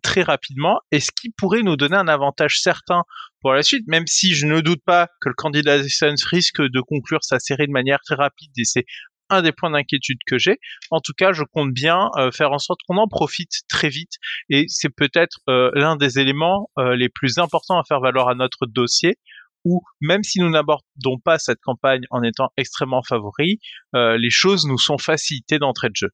très 0.03 0.23
rapidement, 0.23 0.79
et 0.93 1.01
ce 1.01 1.11
qui 1.11 1.31
pourrait 1.31 1.63
nous 1.63 1.77
donner 1.77 1.97
un 1.97 2.07
avantage 2.07 2.61
certain 2.61 3.03
pour 3.41 3.55
la 3.55 3.63
suite, 3.63 3.87
même 3.87 4.07
si 4.07 4.35
je 4.35 4.45
ne 4.45 4.61
doute 4.61 4.83
pas 4.85 5.09
que 5.23 5.31
le 5.31 5.35
candidat 5.35 5.83
Suns 5.89 6.23
risque 6.31 6.61
de 6.61 6.81
conclure 6.83 7.25
sa 7.25 7.39
série 7.39 7.67
de 7.67 7.73
manière 7.73 8.01
très 8.05 8.17
rapide, 8.17 8.51
et 8.59 8.65
c'est 8.65 8.85
un 9.31 9.43
des 9.43 9.53
points 9.53 9.71
d'inquiétude 9.71 10.19
que 10.27 10.39
j'ai. 10.39 10.59
En 10.91 11.01
tout 11.01 11.13
cas, 11.17 11.33
je 11.33 11.43
compte 11.53 11.73
bien 11.73 12.11
euh, 12.17 12.31
faire 12.31 12.53
en 12.53 12.59
sorte 12.59 12.81
qu'on 12.87 12.97
en 12.97 13.09
profite 13.09 13.63
très 13.69 13.89
vite 13.89 14.15
et 14.49 14.67
c'est 14.69 14.95
peut-être 14.95 15.39
euh, 15.49 15.71
l'un 15.75 15.97
des 15.97 16.19
éléments 16.19 16.71
euh, 16.79 16.97
les 16.97 17.09
plus 17.09 17.39
importants 17.39 17.79
à 17.79 17.85
faire 17.85 18.01
valoir 18.01 18.29
à 18.29 18.35
notre 18.35 18.67
dossier 18.67 19.17
où 19.65 19.83
même 20.01 20.23
si 20.23 20.39
nous 20.39 20.49
n'abordons 20.49 21.19
pas 21.25 21.39
cette 21.39 21.61
campagne 21.61 22.03
en 22.11 22.23
étant 22.23 22.51
extrêmement 22.57 23.03
favoris, 23.03 23.57
les 23.95 24.31
choses 24.31 24.65
nous 24.65 24.79
sont 24.79 24.97
facilitées 24.97 25.59
d'entrée 25.59 25.89
de 25.89 25.97
jeu. 25.97 26.11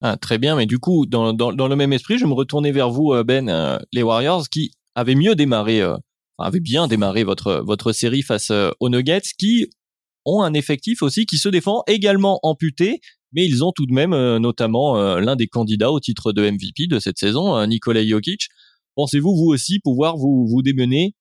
Ah, 0.00 0.16
très 0.16 0.38
bien, 0.38 0.56
mais 0.56 0.64
du 0.64 0.78
coup, 0.78 1.04
dans, 1.04 1.34
dans, 1.34 1.52
dans, 1.52 1.68
le 1.68 1.76
même 1.76 1.92
esprit, 1.92 2.16
je 2.16 2.24
me 2.24 2.32
retournais 2.32 2.72
vers 2.72 2.88
vous, 2.88 3.12
Ben, 3.24 3.78
les 3.92 4.02
Warriors, 4.02 4.48
qui 4.48 4.70
avaient 4.94 5.16
mieux 5.16 5.34
démarré, 5.34 5.82
avaient 6.38 6.60
bien 6.60 6.88
démarré 6.88 7.24
votre 7.24 7.62
votre 7.62 7.92
série 7.92 8.22
face 8.22 8.50
aux 8.80 8.88
Nuggets, 8.88 9.20
qui 9.38 9.68
ont 10.28 10.42
un 10.42 10.52
effectif 10.54 11.02
aussi 11.02 11.26
qui 11.26 11.38
se 11.38 11.48
défend 11.48 11.82
également 11.86 12.38
amputé, 12.42 13.00
mais 13.32 13.46
ils 13.46 13.64
ont 13.64 13.72
tout 13.72 13.86
de 13.86 13.92
même 13.92 14.12
euh, 14.12 14.38
notamment 14.38 14.96
euh, 14.96 15.20
l'un 15.20 15.36
des 15.36 15.46
candidats 15.46 15.90
au 15.90 16.00
titre 16.00 16.32
de 16.32 16.48
MVP 16.50 16.86
de 16.86 16.98
cette 16.98 17.18
saison, 17.18 17.56
euh, 17.56 17.66
Nikola 17.66 18.06
Jokic. 18.06 18.48
Pensez-vous 18.94 19.34
vous 19.34 19.46
aussi 19.46 19.80
pouvoir 19.80 20.16
vous 20.16 20.46
vous 20.46 20.62
démener 20.62 21.14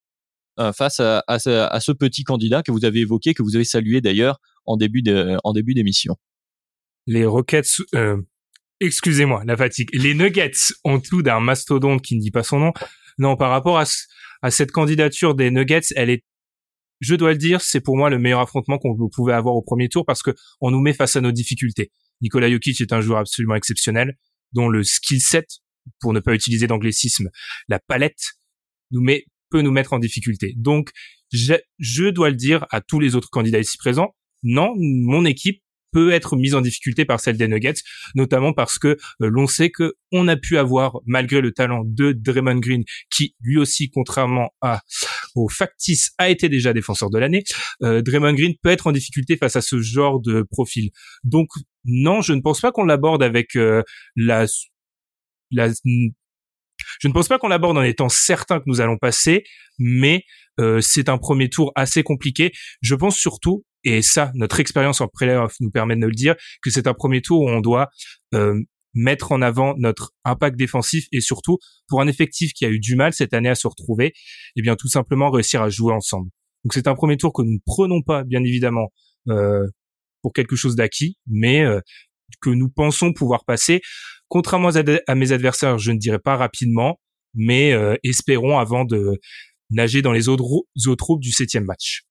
face 0.75 0.99
à, 0.99 1.23
à, 1.27 1.37
ce, 1.37 1.91
petit 1.91 2.23
candidat 2.23 2.63
que 2.63 2.71
vous 2.71 2.83
avez 2.83 3.01
évoqué, 3.01 3.35
que 3.35 3.43
vous 3.43 3.55
avez 3.55 3.63
salué 3.63 4.01
d'ailleurs 4.01 4.39
en 4.65 4.75
début 4.75 5.03
en 5.43 5.53
début 5.53 5.75
d'émission? 5.75 6.15
Les 7.05 7.25
Rockets, 7.25 7.83
excusez-moi, 8.79 9.43
la 9.45 9.55
fatigue. 9.55 9.89
Les 9.93 10.15
Nuggets 10.15 10.73
ont 10.83 10.99
tout 10.99 11.21
d'un 11.21 11.39
mastodonte 11.41 12.01
qui 12.01 12.15
ne 12.15 12.21
dit 12.21 12.31
pas 12.31 12.41
son 12.41 12.57
nom. 12.57 12.73
Non, 13.19 13.35
par 13.35 13.51
rapport 13.51 13.77
à, 13.77 13.83
à 14.41 14.49
cette 14.49 14.71
candidature 14.71 15.35
des 15.35 15.51
Nuggets, 15.51 15.93
elle 15.95 16.09
est 16.09 16.23
je 16.99 17.15
dois 17.15 17.31
le 17.31 17.37
dire, 17.37 17.61
c'est 17.61 17.81
pour 17.81 17.97
moi 17.97 18.09
le 18.09 18.19
meilleur 18.19 18.39
affrontement 18.39 18.77
qu'on 18.77 18.95
pouvait 19.09 19.33
avoir 19.33 19.55
au 19.55 19.61
premier 19.61 19.89
tour 19.89 20.05
parce 20.05 20.23
que 20.23 20.31
on 20.61 20.71
nous 20.71 20.81
met 20.81 20.93
face 20.93 21.15
à 21.15 21.21
nos 21.21 21.31
difficultés. 21.31 21.91
Nikola 22.21 22.49
Jokic 22.49 22.81
est 22.81 22.93
un 22.93 23.01
joueur 23.01 23.19
absolument 23.19 23.55
exceptionnel 23.55 24.17
dont 24.53 24.69
le 24.69 24.83
skill 24.83 25.21
set, 25.21 25.47
pour 25.99 26.13
ne 26.13 26.19
pas 26.19 26.33
utiliser 26.33 26.67
d'anglicisme, 26.67 27.29
la 27.67 27.79
palette 27.79 28.37
nous 28.91 29.01
met 29.01 29.25
peut 29.49 29.61
nous 29.61 29.71
mettre 29.71 29.93
en 29.93 29.99
difficulté. 29.99 30.53
Donc 30.57 30.91
je, 31.31 31.53
je 31.79 32.05
dois 32.05 32.29
le 32.29 32.35
dire 32.35 32.65
à 32.69 32.81
tous 32.81 32.99
les 32.99 33.15
autres 33.15 33.29
candidats 33.29 33.59
ici 33.59 33.77
présents, 33.77 34.13
non, 34.43 34.73
mon 34.77 35.25
équipe 35.25 35.61
peut 35.91 36.11
être 36.11 36.35
mise 36.35 36.53
en 36.53 36.61
difficulté 36.61 37.05
par 37.05 37.19
celle 37.19 37.37
des 37.37 37.47
Nuggets, 37.47 37.81
notamment 38.13 38.53
parce 38.53 38.77
que 38.77 38.89
euh, 38.89 38.97
l'on 39.29 39.47
sait 39.47 39.69
que 39.69 39.95
on 40.11 40.27
a 40.27 40.35
pu 40.35 40.57
avoir, 40.57 40.99
malgré 41.05 41.41
le 41.41 41.51
talent 41.51 41.83
de 41.85 42.11
Draymond 42.11 42.59
Green, 42.59 42.83
qui 43.09 43.35
lui 43.39 43.57
aussi, 43.57 43.89
contrairement 43.89 44.51
à 44.61 44.81
factice, 45.47 46.11
a 46.17 46.29
été 46.29 46.49
déjà 46.49 46.73
défenseur 46.73 47.09
de 47.09 47.19
l'année, 47.19 47.43
euh, 47.83 48.01
Draymond 48.01 48.33
Green 48.33 48.53
peut 48.61 48.69
être 48.69 48.87
en 48.87 48.91
difficulté 48.91 49.37
face 49.37 49.55
à 49.55 49.61
ce 49.61 49.79
genre 49.81 50.19
de 50.19 50.43
profil. 50.49 50.89
Donc 51.23 51.47
non, 51.85 52.21
je 52.21 52.33
ne 52.33 52.41
pense 52.41 52.61
pas 52.61 52.71
qu'on 52.71 52.85
l'aborde 52.85 53.23
avec 53.23 53.55
euh, 53.55 53.83
la 54.15 54.45
la 55.51 55.69
je 56.99 57.07
ne 57.07 57.13
pense 57.13 57.27
pas 57.27 57.39
qu'on 57.39 57.47
l'aborde 57.47 57.77
en 57.77 57.83
étant 57.83 58.09
certain 58.09 58.59
que 58.59 58.65
nous 58.67 58.81
allons 58.81 58.97
passer, 58.97 59.43
mais 59.79 60.23
euh, 60.59 60.79
c'est 60.81 61.09
un 61.09 61.17
premier 61.17 61.49
tour 61.49 61.71
assez 61.75 62.03
compliqué. 62.03 62.51
Je 62.81 62.95
pense 62.95 63.17
surtout, 63.17 63.65
et 63.83 64.01
ça, 64.01 64.31
notre 64.35 64.59
expérience 64.59 65.01
en 65.01 65.07
playoff 65.07 65.55
nous 65.59 65.71
permet 65.71 65.95
de 65.95 66.05
le 66.05 66.13
dire, 66.13 66.35
que 66.61 66.69
c'est 66.69 66.87
un 66.87 66.93
premier 66.93 67.21
tour 67.21 67.41
où 67.41 67.49
on 67.49 67.61
doit 67.61 67.89
euh, 68.33 68.59
mettre 68.93 69.31
en 69.31 69.41
avant 69.41 69.75
notre 69.77 70.13
impact 70.23 70.57
défensif 70.57 71.07
et 71.11 71.21
surtout 71.21 71.57
pour 71.87 72.01
un 72.01 72.07
effectif 72.07 72.53
qui 72.53 72.65
a 72.65 72.69
eu 72.69 72.79
du 72.79 72.95
mal 72.95 73.13
cette 73.13 73.33
année 73.33 73.49
à 73.49 73.55
se 73.55 73.67
retrouver, 73.67 74.13
eh 74.55 74.61
bien 74.61 74.75
tout 74.75 74.87
simplement 74.87 75.29
réussir 75.29 75.61
à 75.61 75.69
jouer 75.69 75.93
ensemble. 75.93 76.29
Donc 76.63 76.73
c'est 76.73 76.87
un 76.87 76.95
premier 76.95 77.17
tour 77.17 77.33
que 77.33 77.41
nous 77.41 77.53
ne 77.53 77.59
prenons 77.65 78.01
pas 78.01 78.23
bien 78.23 78.43
évidemment 78.43 78.87
euh, 79.29 79.65
pour 80.21 80.33
quelque 80.33 80.55
chose 80.55 80.75
d'acquis, 80.75 81.17
mais 81.27 81.63
que 82.41 82.49
nous 82.49 82.69
pensons 82.69 83.13
pouvoir 83.13 83.45
passer. 83.45 83.81
Contrairement 84.27 84.69
à 84.69 85.15
mes 85.15 85.31
adversaires, 85.31 85.77
je 85.77 85.91
ne 85.91 85.97
dirais 85.97 86.19
pas 86.19 86.35
rapidement, 86.35 86.99
mais 87.33 87.73
espérons 88.03 88.57
avant 88.57 88.83
de 88.83 89.19
nager 89.69 90.01
dans 90.01 90.11
les 90.11 90.27
autres, 90.27 90.43
eaux 90.45 91.19
du 91.19 91.31
septième 91.31 91.65
match. 91.65 92.06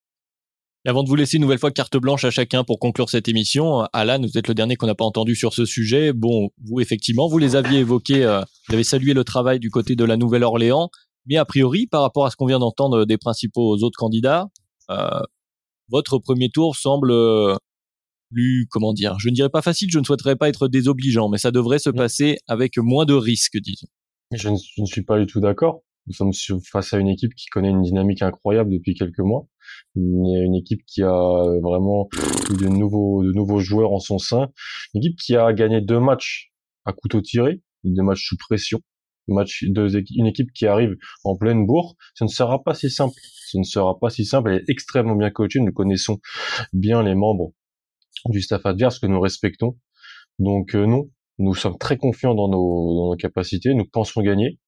Et 0.87 0.89
avant 0.89 1.03
de 1.03 1.09
vous 1.09 1.17
laisser 1.17 1.39
une 1.39 1.43
nouvelle 1.43 1.59
fois 1.59 1.73
carte 1.73 1.97
blanche 1.97 2.25
à 2.25 2.31
chacun 2.31 2.63
pour 2.63 2.79
conclure 2.79 3.11
cette 3.11 3.27
émission, 3.27 3.89
Alan, 3.93 4.21
vous 4.21 4.39
êtes 4.39 4.47
le 4.47 4.55
dernier 4.55 4.77
qu'on 4.77 4.87
n'a 4.87 4.95
pas 4.95 5.05
entendu 5.05 5.35
sur 5.35 5.53
ce 5.53 5.65
sujet. 5.65 6.13
Bon, 6.13 6.51
vous 6.65 6.81
effectivement, 6.81 7.27
vous 7.27 7.39
les 7.39 7.57
aviez 7.57 7.81
évoqués, 7.81 8.23
euh, 8.25 8.41
vous 8.69 8.75
avez 8.75 8.85
salué 8.85 9.13
le 9.13 9.25
travail 9.25 9.59
du 9.59 9.69
côté 9.69 9.97
de 9.97 10.05
la 10.05 10.17
Nouvelle-Orléans, 10.17 10.91
mais 11.27 11.39
a 11.39 11.45
priori, 11.45 11.89
par 11.89 12.03
rapport 12.03 12.25
à 12.25 12.31
ce 12.31 12.37
qu'on 12.37 12.47
vient 12.47 12.61
d'entendre 12.61 13.05
des 13.05 13.19
principaux 13.19 13.77
autres 13.83 13.99
candidats, 13.99 14.47
euh, 14.91 15.09
votre 15.89 16.19
premier 16.21 16.51
tour 16.51 16.77
semble 16.77 17.11
euh, 17.11 17.57
plus, 18.31 18.69
comment 18.71 18.93
dire, 18.93 19.17
je 19.19 19.29
ne 19.29 19.35
dirais 19.35 19.51
pas 19.51 19.63
facile, 19.63 19.91
je 19.91 19.99
ne 19.99 20.05
souhaiterais 20.05 20.37
pas 20.37 20.49
être 20.49 20.69
désobligeant, 20.69 21.29
mais 21.29 21.39
ça 21.39 21.51
devrait 21.51 21.81
se 21.81 21.91
passer 21.91 22.37
avec 22.47 22.79
moins 22.79 23.07
de 23.07 23.15
risques, 23.15 23.59
disons. 23.59 23.89
Je 24.33 24.51
ne, 24.51 24.57
je 24.57 24.83
ne 24.83 24.87
suis 24.87 25.03
pas 25.03 25.19
du 25.19 25.27
tout 25.27 25.41
d'accord. 25.41 25.83
Nous 26.07 26.13
sommes 26.13 26.33
face 26.61 26.93
à 26.93 26.99
une 26.99 27.09
équipe 27.09 27.35
qui 27.35 27.47
connaît 27.47 27.71
une 27.71 27.83
dynamique 27.83 28.23
incroyable 28.23 28.71
depuis 28.71 28.95
quelques 28.95 29.19
mois. 29.19 29.49
Une, 29.97 30.25
une 30.45 30.55
équipe 30.55 30.85
qui 30.87 31.03
a 31.03 31.11
vraiment 31.63 32.09
de 32.61 32.69
nouveaux, 32.69 33.25
de 33.25 33.33
nouveaux 33.33 33.59
joueurs 33.61 33.93
en 33.93 33.99
son 33.99 34.19
sein. 34.19 34.49
Une 34.95 35.03
équipe 35.03 35.19
qui 35.19 35.37
a 35.37 35.53
gagné 35.53 35.81
deux 35.81 35.99
matchs 35.99 36.53
à 36.85 36.93
couteau 36.93 37.21
tiré, 37.21 37.61
deux 37.85 38.03
matchs 38.03 38.29
sous 38.29 38.37
pression. 38.37 38.81
Une 39.29 40.27
équipe 40.27 40.53
qui 40.53 40.67
arrive 40.67 40.95
en 41.25 41.37
pleine 41.37 41.67
bourre, 41.67 41.97
ce 42.15 42.23
ne 42.23 42.29
sera 42.29 42.63
pas 42.63 42.75
si 42.75 42.91
simple. 42.91 43.15
Ce 43.49 43.59
ne 43.59 43.65
sera 43.65 43.99
pas 43.99 44.11
si 44.11 44.25
simple. 44.25 44.51
Elle 44.51 44.61
est 44.61 44.71
extrêmement 44.71 45.17
bien 45.17 45.31
coachée. 45.31 45.61
Nous 45.61 45.73
connaissons 45.73 46.21
bien 46.73 47.03
les 47.03 47.17
membres 47.17 47.53
du 48.27 48.41
staff 48.41 48.65
adverse 48.65 49.01
que 49.01 49.07
nous 49.07 49.21
respectons. 49.21 49.77
Donc 50.39 50.75
euh, 50.75 50.87
non, 50.87 51.11
nous 51.39 51.55
sommes 51.55 51.79
très 51.79 51.97
confiants 51.97 52.35
dans 52.35 52.49
nos, 52.49 52.95
dans 52.95 53.11
nos 53.11 53.17
capacités. 53.17 53.75
Nous 53.75 53.87
pensons 53.87 54.23
gagner 54.23 54.61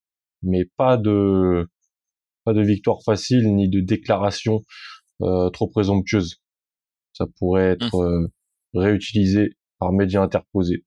mais 0.42 0.64
pas 0.76 0.96
de 0.96 1.66
pas 2.44 2.52
de 2.54 2.62
victoire 2.62 2.98
facile 3.04 3.54
ni 3.54 3.68
de 3.68 3.80
déclaration 3.80 4.64
euh, 5.22 5.50
trop 5.50 5.68
présomptueuse. 5.68 6.36
Ça 7.12 7.26
pourrait 7.38 7.70
être 7.72 7.96
Mmh. 7.96 8.24
euh, 8.24 8.28
réutilisé 8.74 9.50
par 9.78 9.92
médias 9.92 10.22
interposés. 10.22 10.84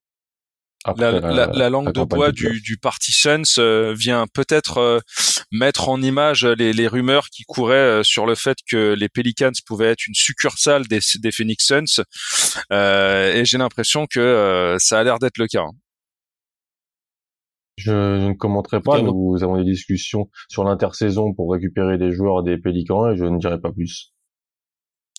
La, 0.98 1.10
après 1.10 1.22
la, 1.22 1.46
la 1.46 1.70
langue 1.70 1.86
la 1.88 1.92
de 1.92 2.04
bois 2.06 2.32
du, 2.32 2.60
du 2.62 2.78
parti 2.78 3.12
Suns 3.12 3.44
euh, 3.60 3.94
vient 3.96 4.26
peut-être 4.34 4.78
euh, 4.80 5.00
mettre 5.52 5.90
en 5.90 6.02
image 6.02 6.44
les, 6.44 6.74
les 6.74 6.88
rumeurs 6.88 7.28
qui 7.30 7.44
couraient 7.44 7.76
euh, 8.00 8.04
sur 8.04 8.26
le 8.26 8.34
fait 8.34 8.58
que 8.68 8.94
les 8.98 9.08
Pelicans 9.08 9.52
pouvaient 9.68 9.92
être 9.92 10.08
une 10.08 10.16
succursale 10.16 10.88
des, 10.88 11.00
des 11.20 11.32
Phoenix 11.32 11.68
Suns. 11.68 12.04
Euh, 12.72 13.32
et 13.34 13.46
j'ai 13.46 13.60
l'impression 13.60 14.08
que 14.08 14.20
euh, 14.20 14.78
ça 14.80 15.00
a 15.00 15.04
l'air 15.04 15.20
d'être 15.20 15.38
le 15.38 15.46
cas. 15.48 15.62
hein. 15.62 15.72
Je, 17.84 18.20
je 18.20 18.28
ne 18.28 18.34
commenterai 18.34 18.82
pas. 18.82 19.02
Nous 19.02 19.38
avons 19.42 19.58
des 19.58 19.64
discussions 19.64 20.30
sur 20.50 20.64
l'intersaison 20.64 21.34
pour 21.34 21.52
récupérer 21.52 21.98
des 21.98 22.12
joueurs 22.12 22.44
des 22.44 22.58
Pélicans 22.58 23.10
et 23.10 23.16
je 23.16 23.26
ne 23.26 23.40
dirai 23.40 23.60
pas 23.60 23.72
plus. 23.72 24.14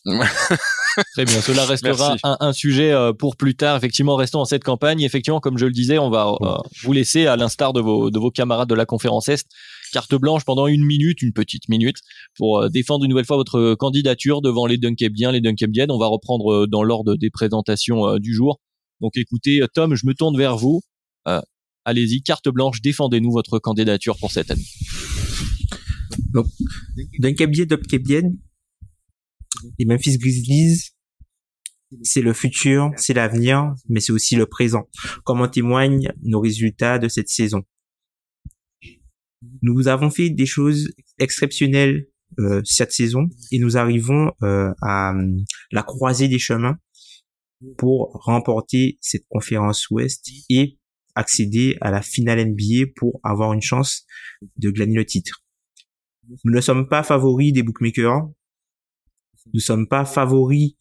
Très 0.04 1.24
bien, 1.24 1.40
cela 1.40 1.64
restera 1.66 2.16
un, 2.24 2.36
un 2.40 2.52
sujet 2.52 2.92
euh, 2.92 3.12
pour 3.12 3.36
plus 3.36 3.54
tard. 3.54 3.76
Effectivement, 3.76 4.16
restons 4.16 4.38
dans 4.38 4.44
cette 4.44 4.64
campagne. 4.64 5.00
Effectivement, 5.00 5.40
comme 5.40 5.58
je 5.58 5.66
le 5.66 5.72
disais, 5.72 5.98
on 5.98 6.10
va 6.10 6.34
euh, 6.40 6.56
vous 6.82 6.92
laisser, 6.92 7.26
à 7.26 7.36
l'instar 7.36 7.72
de 7.72 7.80
vos, 7.80 8.10
de 8.10 8.18
vos 8.18 8.30
camarades 8.30 8.68
de 8.68 8.74
la 8.74 8.84
conférence 8.84 9.28
Est, 9.28 9.46
carte 9.92 10.14
blanche 10.14 10.44
pendant 10.44 10.66
une 10.66 10.84
minute, 10.84 11.22
une 11.22 11.32
petite 11.32 11.68
minute, 11.68 11.98
pour 12.36 12.60
euh, 12.60 12.68
défendre 12.68 13.04
une 13.04 13.10
nouvelle 13.10 13.26
fois 13.26 13.36
votre 13.36 13.74
candidature 13.74 14.42
devant 14.42 14.66
les 14.66 14.78
Dunkebdiens, 14.78 15.32
les 15.32 15.40
Dunkebdiennes. 15.40 15.90
On 15.90 15.98
va 15.98 16.06
reprendre 16.06 16.52
euh, 16.52 16.66
dans 16.66 16.82
l'ordre 16.82 17.14
des 17.14 17.30
présentations 17.30 18.06
euh, 18.08 18.18
du 18.18 18.34
jour. 18.34 18.60
Donc 19.00 19.16
écoutez, 19.16 19.60
Tom, 19.74 19.94
je 19.94 20.06
me 20.06 20.14
tourne 20.14 20.36
vers 20.36 20.56
vous. 20.56 20.80
Euh, 21.28 21.40
Allez-y, 21.84 22.22
carte 22.22 22.48
blanche, 22.48 22.80
défendez-nous 22.80 23.32
votre 23.32 23.58
candidature 23.58 24.16
pour 24.18 24.30
cette 24.30 24.50
année. 24.50 24.66
D'un 27.18 27.34
Cabier, 27.34 27.66
Dop 27.66 27.86
Cabienne, 27.86 28.38
les 29.78 29.84
Memphis 29.84 30.18
Grizzlies, 30.18 30.92
c'est 32.02 32.22
le 32.22 32.32
futur, 32.32 32.90
c'est 32.96 33.14
l'avenir, 33.14 33.74
mais 33.88 34.00
c'est 34.00 34.12
aussi 34.12 34.36
le 34.36 34.46
présent, 34.46 34.88
comme 35.24 35.40
en 35.40 35.48
témoignent 35.48 36.12
nos 36.22 36.40
résultats 36.40 36.98
de 36.98 37.08
cette 37.08 37.28
saison. 37.28 37.62
Nous 39.60 39.88
avons 39.88 40.10
fait 40.10 40.30
des 40.30 40.46
choses 40.46 40.90
exceptionnelles 41.18 42.06
euh, 42.38 42.62
cette 42.64 42.92
saison 42.92 43.28
et 43.50 43.58
nous 43.58 43.76
arrivons 43.76 44.32
euh, 44.42 44.72
à 44.80 45.12
la 45.70 45.82
croisée 45.82 46.28
des 46.28 46.38
chemins 46.38 46.78
pour 47.76 48.12
remporter 48.24 48.98
cette 49.00 49.26
conférence 49.28 49.90
Ouest 49.90 50.30
et 50.48 50.78
accéder 51.14 51.76
à 51.80 51.90
la 51.90 52.02
finale 52.02 52.44
NBA 52.50 52.92
pour 52.96 53.20
avoir 53.22 53.52
une 53.52 53.62
chance 53.62 54.06
de 54.56 54.70
gagner 54.70 54.96
le 54.96 55.04
titre. 55.04 55.44
Nous 56.44 56.52
ne 56.52 56.60
sommes 56.60 56.88
pas 56.88 57.02
favoris 57.02 57.52
des 57.52 57.62
bookmakers. 57.62 58.22
Nous 59.46 59.52
ne 59.54 59.60
sommes 59.60 59.88
pas 59.88 60.04
favoris 60.04 60.76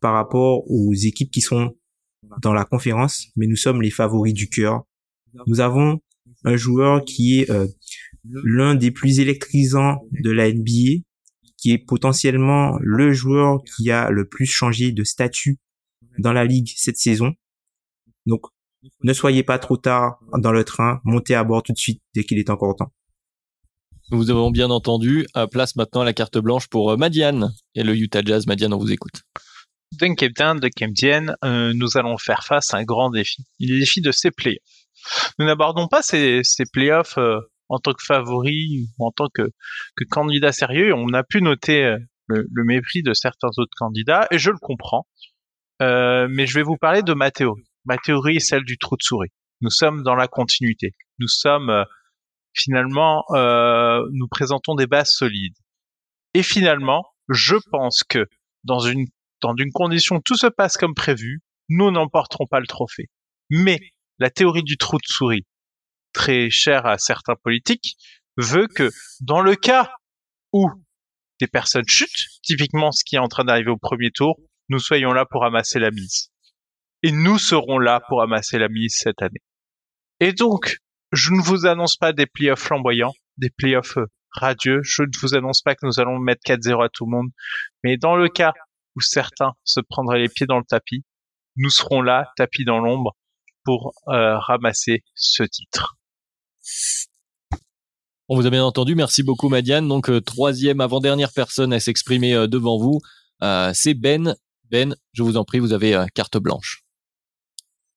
par 0.00 0.12
rapport 0.12 0.68
aux 0.70 0.92
équipes 0.94 1.30
qui 1.30 1.40
sont 1.40 1.76
dans 2.42 2.52
la 2.52 2.64
conférence, 2.64 3.26
mais 3.36 3.46
nous 3.46 3.56
sommes 3.56 3.82
les 3.82 3.90
favoris 3.90 4.34
du 4.34 4.48
cœur. 4.48 4.84
Nous 5.46 5.60
avons 5.60 6.00
un 6.44 6.56
joueur 6.56 7.04
qui 7.04 7.40
est 7.40 7.50
euh, 7.50 7.66
l'un 8.24 8.74
des 8.74 8.90
plus 8.90 9.20
électrisants 9.20 10.00
de 10.12 10.30
la 10.30 10.52
NBA, 10.52 11.02
qui 11.56 11.72
est 11.72 11.78
potentiellement 11.78 12.78
le 12.80 13.12
joueur 13.12 13.62
qui 13.76 13.90
a 13.90 14.10
le 14.10 14.26
plus 14.28 14.46
changé 14.46 14.92
de 14.92 15.04
statut 15.04 15.58
dans 16.18 16.32
la 16.32 16.44
ligue 16.44 16.72
cette 16.76 16.96
saison. 16.96 17.34
Donc, 18.26 18.42
ne 19.02 19.12
soyez 19.12 19.42
pas 19.42 19.58
trop 19.58 19.76
tard 19.76 20.18
dans 20.38 20.52
le 20.52 20.64
train, 20.64 21.00
montez 21.04 21.34
à 21.34 21.44
bord 21.44 21.62
tout 21.62 21.72
de 21.72 21.78
suite 21.78 22.02
dès 22.14 22.24
qu'il 22.24 22.38
est 22.38 22.50
encore 22.50 22.76
temps. 22.76 22.92
Nous 24.10 24.30
avons 24.30 24.50
bien 24.50 24.70
entendu. 24.70 25.26
Euh, 25.36 25.46
place 25.46 25.76
maintenant 25.76 26.00
à 26.00 26.04
la 26.04 26.12
carte 26.12 26.38
blanche 26.38 26.68
pour 26.68 26.90
euh, 26.90 26.96
Madiane 26.96 27.52
et 27.74 27.84
le 27.84 27.96
Utah 27.96 28.22
Jazz. 28.24 28.46
Madiane, 28.46 28.74
on 28.74 28.78
vous 28.78 28.90
écoute. 28.90 29.22
Dunkebden, 29.92 30.58
Dunkebdienne, 30.58 31.36
euh, 31.44 31.72
nous 31.74 31.96
allons 31.96 32.16
faire 32.18 32.44
face 32.44 32.74
à 32.74 32.78
un 32.78 32.84
grand 32.84 33.10
défi. 33.10 33.44
Il 33.58 33.70
est 33.70 33.74
le 33.74 33.80
défi 33.80 34.00
de 34.00 34.10
ces 34.10 34.30
playoffs. 34.30 34.58
Nous 35.38 35.46
n'abordons 35.46 35.88
pas 35.88 36.02
ces, 36.02 36.40
ces 36.42 36.64
playoffs 36.72 37.18
euh, 37.18 37.38
en 37.68 37.78
tant 37.78 37.92
que 37.92 38.04
favoris 38.04 38.88
ou 38.98 39.06
en 39.06 39.12
tant 39.12 39.28
que, 39.32 39.42
que 39.96 40.04
candidat 40.10 40.52
sérieux. 40.52 40.92
On 40.94 41.12
a 41.12 41.22
pu 41.22 41.40
noter 41.40 41.84
euh, 41.84 41.98
le, 42.26 42.46
le 42.52 42.64
mépris 42.64 43.02
de 43.02 43.14
certains 43.14 43.50
autres 43.56 43.74
candidats 43.76 44.26
et 44.30 44.38
je 44.38 44.50
le 44.50 44.58
comprends. 44.60 45.06
Euh, 45.82 46.28
mais 46.30 46.46
je 46.46 46.54
vais 46.54 46.62
vous 46.62 46.76
parler 46.76 47.02
de 47.02 47.14
ma 47.14 47.30
théorie. 47.30 47.69
Ma 47.84 47.96
théorie 47.98 48.36
est 48.36 48.40
celle 48.40 48.64
du 48.64 48.78
trou 48.78 48.96
de 48.96 49.02
souris. 49.02 49.30
Nous 49.60 49.70
sommes 49.70 50.02
dans 50.02 50.14
la 50.14 50.28
continuité. 50.28 50.92
Nous 51.18 51.28
sommes 51.28 51.70
euh, 51.70 51.84
finalement, 52.54 53.24
euh, 53.30 54.02
nous 54.12 54.28
présentons 54.28 54.74
des 54.74 54.86
bases 54.86 55.12
solides. 55.12 55.56
Et 56.34 56.42
finalement, 56.42 57.04
je 57.28 57.56
pense 57.70 58.02
que 58.08 58.26
dans 58.64 58.80
une 58.80 59.06
dans 59.40 59.54
une 59.56 59.72
condition 59.72 60.16
où 60.16 60.20
tout 60.22 60.36
se 60.36 60.46
passe 60.46 60.76
comme 60.76 60.94
prévu, 60.94 61.40
nous 61.70 61.90
n'emporterons 61.90 62.46
pas 62.46 62.60
le 62.60 62.66
trophée. 62.66 63.08
Mais 63.48 63.78
la 64.18 64.30
théorie 64.30 64.62
du 64.62 64.76
trou 64.76 64.98
de 64.98 65.06
souris, 65.06 65.46
très 66.12 66.50
chère 66.50 66.86
à 66.86 66.98
certains 66.98 67.36
politiques, 67.42 67.96
veut 68.36 68.66
que 68.66 68.90
dans 69.20 69.40
le 69.40 69.56
cas 69.56 69.90
où 70.52 70.68
des 71.40 71.46
personnes 71.46 71.88
chutent, 71.88 72.26
typiquement 72.42 72.92
ce 72.92 73.02
qui 73.04 73.16
est 73.16 73.20
en 73.20 73.28
train 73.28 73.44
d'arriver 73.44 73.70
au 73.70 73.78
premier 73.78 74.10
tour, 74.10 74.38
nous 74.68 74.78
soyons 74.78 75.12
là 75.12 75.24
pour 75.28 75.44
amasser 75.44 75.78
la 75.78 75.90
mise. 75.90 76.30
Et 77.02 77.12
nous 77.12 77.38
serons 77.38 77.78
là 77.78 78.00
pour 78.08 78.22
amasser 78.22 78.58
la 78.58 78.68
mise 78.68 78.96
cette 78.98 79.22
année. 79.22 79.42
Et 80.20 80.32
donc, 80.32 80.78
je 81.12 81.32
ne 81.32 81.40
vous 81.40 81.66
annonce 81.66 81.96
pas 81.96 82.12
des 82.12 82.26
playoffs 82.26 82.60
flamboyants, 82.60 83.14
des 83.38 83.50
playoffs 83.50 83.96
euh, 83.96 84.06
radieux, 84.32 84.80
je 84.82 85.02
ne 85.02 85.08
vous 85.20 85.34
annonce 85.34 85.62
pas 85.62 85.74
que 85.74 85.86
nous 85.86 85.98
allons 85.98 86.18
mettre 86.18 86.42
4-0 86.44 86.84
à 86.84 86.88
tout 86.88 87.06
le 87.06 87.10
monde, 87.10 87.30
mais 87.82 87.96
dans 87.96 88.16
le 88.16 88.28
cas 88.28 88.52
où 88.96 89.00
certains 89.00 89.52
se 89.64 89.80
prendraient 89.80 90.18
les 90.18 90.28
pieds 90.28 90.46
dans 90.46 90.58
le 90.58 90.64
tapis, 90.64 91.04
nous 91.56 91.70
serons 91.70 92.02
là, 92.02 92.30
tapis 92.36 92.64
dans 92.64 92.78
l'ombre, 92.78 93.16
pour 93.64 93.92
euh, 94.08 94.38
ramasser 94.38 95.02
ce 95.14 95.42
titre. 95.42 95.96
On 98.28 98.36
vous 98.36 98.46
a 98.46 98.50
bien 98.50 98.64
entendu. 98.64 98.94
Merci 98.94 99.22
beaucoup, 99.22 99.48
Madiane. 99.48 99.88
Donc, 99.88 100.08
euh, 100.08 100.20
troisième 100.20 100.80
avant-dernière 100.80 101.32
personne 101.32 101.72
à 101.72 101.80
s'exprimer 101.80 102.34
euh, 102.34 102.46
devant 102.46 102.78
vous, 102.78 103.00
c'est 103.74 103.94
Ben. 103.94 104.36
Ben, 104.70 104.94
je 105.12 105.22
vous 105.24 105.36
en 105.36 105.44
prie, 105.44 105.58
vous 105.58 105.72
avez 105.72 106.04
carte 106.14 106.38
blanche. 106.38 106.84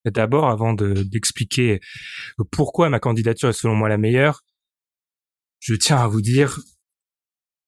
D'abord, 0.05 0.49
avant 0.49 0.73
de- 0.73 1.03
d'expliquer 1.03 1.79
pourquoi 2.51 2.89
ma 2.89 2.99
candidature 2.99 3.49
est 3.49 3.53
selon 3.53 3.75
moi 3.75 3.87
la 3.89 3.97
meilleure, 3.97 4.41
je 5.59 5.75
tiens 5.75 5.97
à 5.97 6.07
vous 6.07 6.21
dire 6.21 6.59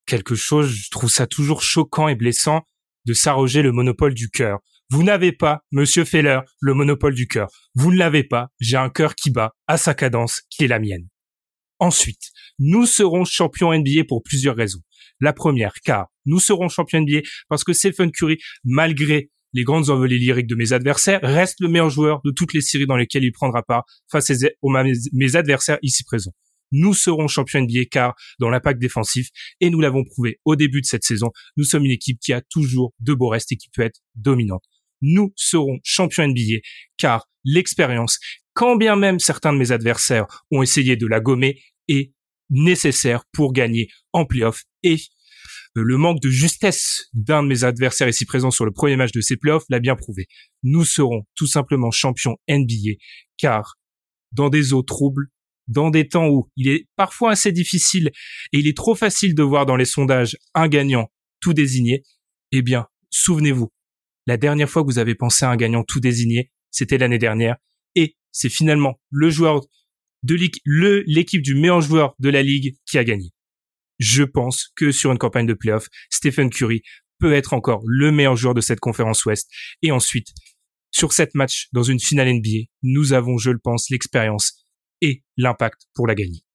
quelque 0.06 0.36
chose. 0.36 0.70
Je 0.70 0.90
trouve 0.90 1.10
ça 1.10 1.28
toujours 1.28 1.62
choquant 1.62 2.07
et 2.07 2.16
blessant 2.16 2.64
de 3.06 3.14
s'arroger 3.14 3.62
le 3.62 3.72
monopole 3.72 4.14
du 4.14 4.30
cœur. 4.30 4.60
Vous 4.90 5.03
n'avez 5.03 5.32
pas, 5.32 5.62
Monsieur 5.72 6.06
Feller, 6.06 6.41
le 6.60 6.74
monopole 6.74 7.16
du 7.16 7.28
cœur. 7.28 7.48
Vous 7.74 7.91
ne 7.91 7.98
l'avez 7.98 8.24
pas. 8.24 8.49
J'ai 8.60 8.78
un 8.78 8.90
cœur 8.90 9.16
qui 9.16 9.32
bat 9.32 9.53
à 9.68 9.78
sa 9.78 9.94
cadence, 9.94 10.41
qui 10.49 10.66
est 10.66 10.68
la 10.68 10.80
mienne. 10.80 11.07
Ensuite, 11.80 12.32
nous 12.60 12.86
serons 12.86 13.26
champions 13.26 13.74
NBA 13.74 14.03
pour 14.07 14.22
plusieurs 14.24 14.56
raisons. 14.56 14.82
La 15.20 15.34
première, 15.34 15.74
car 15.84 16.07
nous 16.26 16.40
serons 16.40 16.70
champions 16.70 16.99
NBA 17.02 17.22
parce 17.48 17.64
que 17.64 17.74
Stephen 17.74 18.12
Curry, 18.12 18.38
malgré 18.64 19.30
les 19.56 19.64
grandes 19.64 19.90
envolées 19.90 20.19
lyriques 20.19 20.48
de 20.48 20.56
mes 20.56 20.73
adversaires, 20.73 21.22
reste 21.23 21.61
le 21.61 21.69
meilleur 21.69 21.90
joueur 21.90 22.19
de 22.26 22.32
toutes 22.32 22.53
les 22.53 22.61
séries 22.61 22.86
dans 22.86 22.98
lesquelles 22.98 23.23
il 23.23 23.32
prendra 23.32 23.64
part 23.64 23.86
face 24.11 24.30
aux 24.61 24.69
mes 24.69 25.36
adversaires 25.36 25.80
ici 25.82 26.03
présents. 26.03 26.34
nous 26.72 26.94
serons 26.94 27.27
champions 27.27 27.61
NBA 27.61 27.86
car 27.90 28.15
dans 28.40 28.49
l'impact 28.49 28.82
défensif, 28.82 29.30
et 29.61 29.69
nous 29.69 29.80
l'avons 29.80 30.03
prouvé 30.03 30.40
au 30.44 30.57
début 30.57 30.82
de 30.82 30.86
cette 30.86 31.06
saison, 31.06 31.32
nous 31.56 31.64
sommes 31.64 31.86
une 31.86 31.91
équipe 31.91 32.19
qui 32.19 32.34
a 32.34 32.41
toujours 32.41 32.94
de 32.99 33.14
beaux 33.14 33.30
restes 33.30 33.53
et 33.53 33.56
qui 33.56 33.69
peut 33.69 33.84
être 33.84 34.02
dominante. 34.15 34.64
Nous 35.02 35.32
serons 35.38 35.80
champions 35.84 36.27
NBA 36.27 36.60
car 36.98 37.30
l'expérience, 37.45 38.19
quand 38.53 38.76
bien 38.76 38.98
même 38.98 39.19
certains 39.19 39.53
de 39.53 39.57
mes 39.57 39.72
adversaires 39.72 40.26
ont 40.52 40.64
essayé 40.64 40.98
de 40.98 41.07
la 41.07 41.22
gommer, 41.22 41.61
est 41.88 42.11
nécessaire 42.49 43.23
pour 43.32 43.53
gagner 43.53 43.88
en 44.11 44.26
playoff 44.26 44.64
et 44.84 44.98
le 45.81 45.97
manque 45.97 46.22
de 46.22 46.30
justesse 46.30 47.10
d'un 47.14 47.43
de 47.43 47.47
mes 47.49 47.64
adversaires 47.64 48.07
ici 48.07 48.26
présent 48.26 48.52
sur 48.52 48.65
le 48.65 48.72
premier 48.72 48.95
match 48.95 49.11
de 49.11 49.22
ces 49.22 49.35
playoffs 49.35 49.65
l'a 49.69 49.80
bien 49.80 49.95
prouvé. 49.95 50.27
Nous 50.64 50.85
serons 50.85 51.23
tout 51.35 51.47
simplement 51.47 51.91
champions 51.91 52.38
NBA 52.49 52.93
car 53.38 53.76
dans 54.31 54.49
des 54.49 54.73
eaux 54.73 54.84
troubles, 54.84 55.27
dans 55.68 55.89
des 55.89 56.07
temps 56.07 56.27
où 56.27 56.49
il 56.56 56.69
est 56.69 56.88
parfois 56.95 57.31
assez 57.31 57.52
difficile 57.52 58.11
et 58.53 58.60
il 58.60 58.68
est 58.68 58.77
trop 58.77 58.95
facile 58.95 59.35
de 59.35 59.43
voir 59.43 59.65
dans 59.65 59.76
les 59.76 59.85
sondages 59.85 60.38
un 60.53 60.68
gagnant 60.68 61.11
tout 61.41 61.53
désigné, 61.53 62.03
eh 62.52 62.61
bien, 62.61 62.88
souvenez-vous, 63.10 63.72
la 64.27 64.38
dernière 64.38 64.69
fois 64.69 64.84
que 64.84 64.88
vous 64.88 64.99
avez 64.99 65.15
pensé 65.15 65.45
à 65.45 65.49
un 65.49 65.57
gagnant 65.57 65.84
tout 65.84 65.99
désigné, 65.99 66.52
c'était 66.72 66.97
l'année 66.97 67.19
dernière 67.19 67.57
et 67.95 68.15
c'est 68.31 68.49
finalement 68.49 68.99
le 69.10 69.30
joueur 69.30 69.61
de 70.23 70.35
l'équipe 71.06 71.41
du 71.41 71.56
meilleur 71.56 71.81
joueur 71.81 72.15
de 72.19 72.30
la 72.30 72.41
ligue 72.41 72.77
qui 72.85 72.97
a 72.97 73.03
gagné. 73.03 73.35
Je 74.00 74.24
pense 74.24 74.70
que 74.76 74.92
sur 74.92 75.12
une 75.12 75.18
campagne 75.18 75.46
de 75.46 75.54
playoff, 75.54 75.88
Stephen 76.10 76.50
Curry 76.50 76.82
peut 77.20 77.34
être 77.34 77.54
encore 77.54 77.82
le 77.86 78.12
meilleur 78.12 78.36
joueur 78.36 78.54
de 78.54 78.62
cette 78.62 78.80
conférence 78.80 79.26
Ouest. 79.26 79.50
Et 79.82 79.92
ensuite, 79.92 80.30
sur 80.92 81.14
cette 81.14 81.36
match 81.36 81.68
dans 81.74 81.84
une 81.84 82.00
finale 82.00 82.34
NBA, 82.34 82.68
nous 82.84 83.14
avons, 83.14 83.38
je 83.38 83.52
le 83.52 83.60
pense, 83.60 83.90
l'expérience 83.90 84.66
et 85.02 85.24
l'impact 85.38 85.88
pour 85.94 86.08
la 86.08 86.16
gagner. 86.16 86.46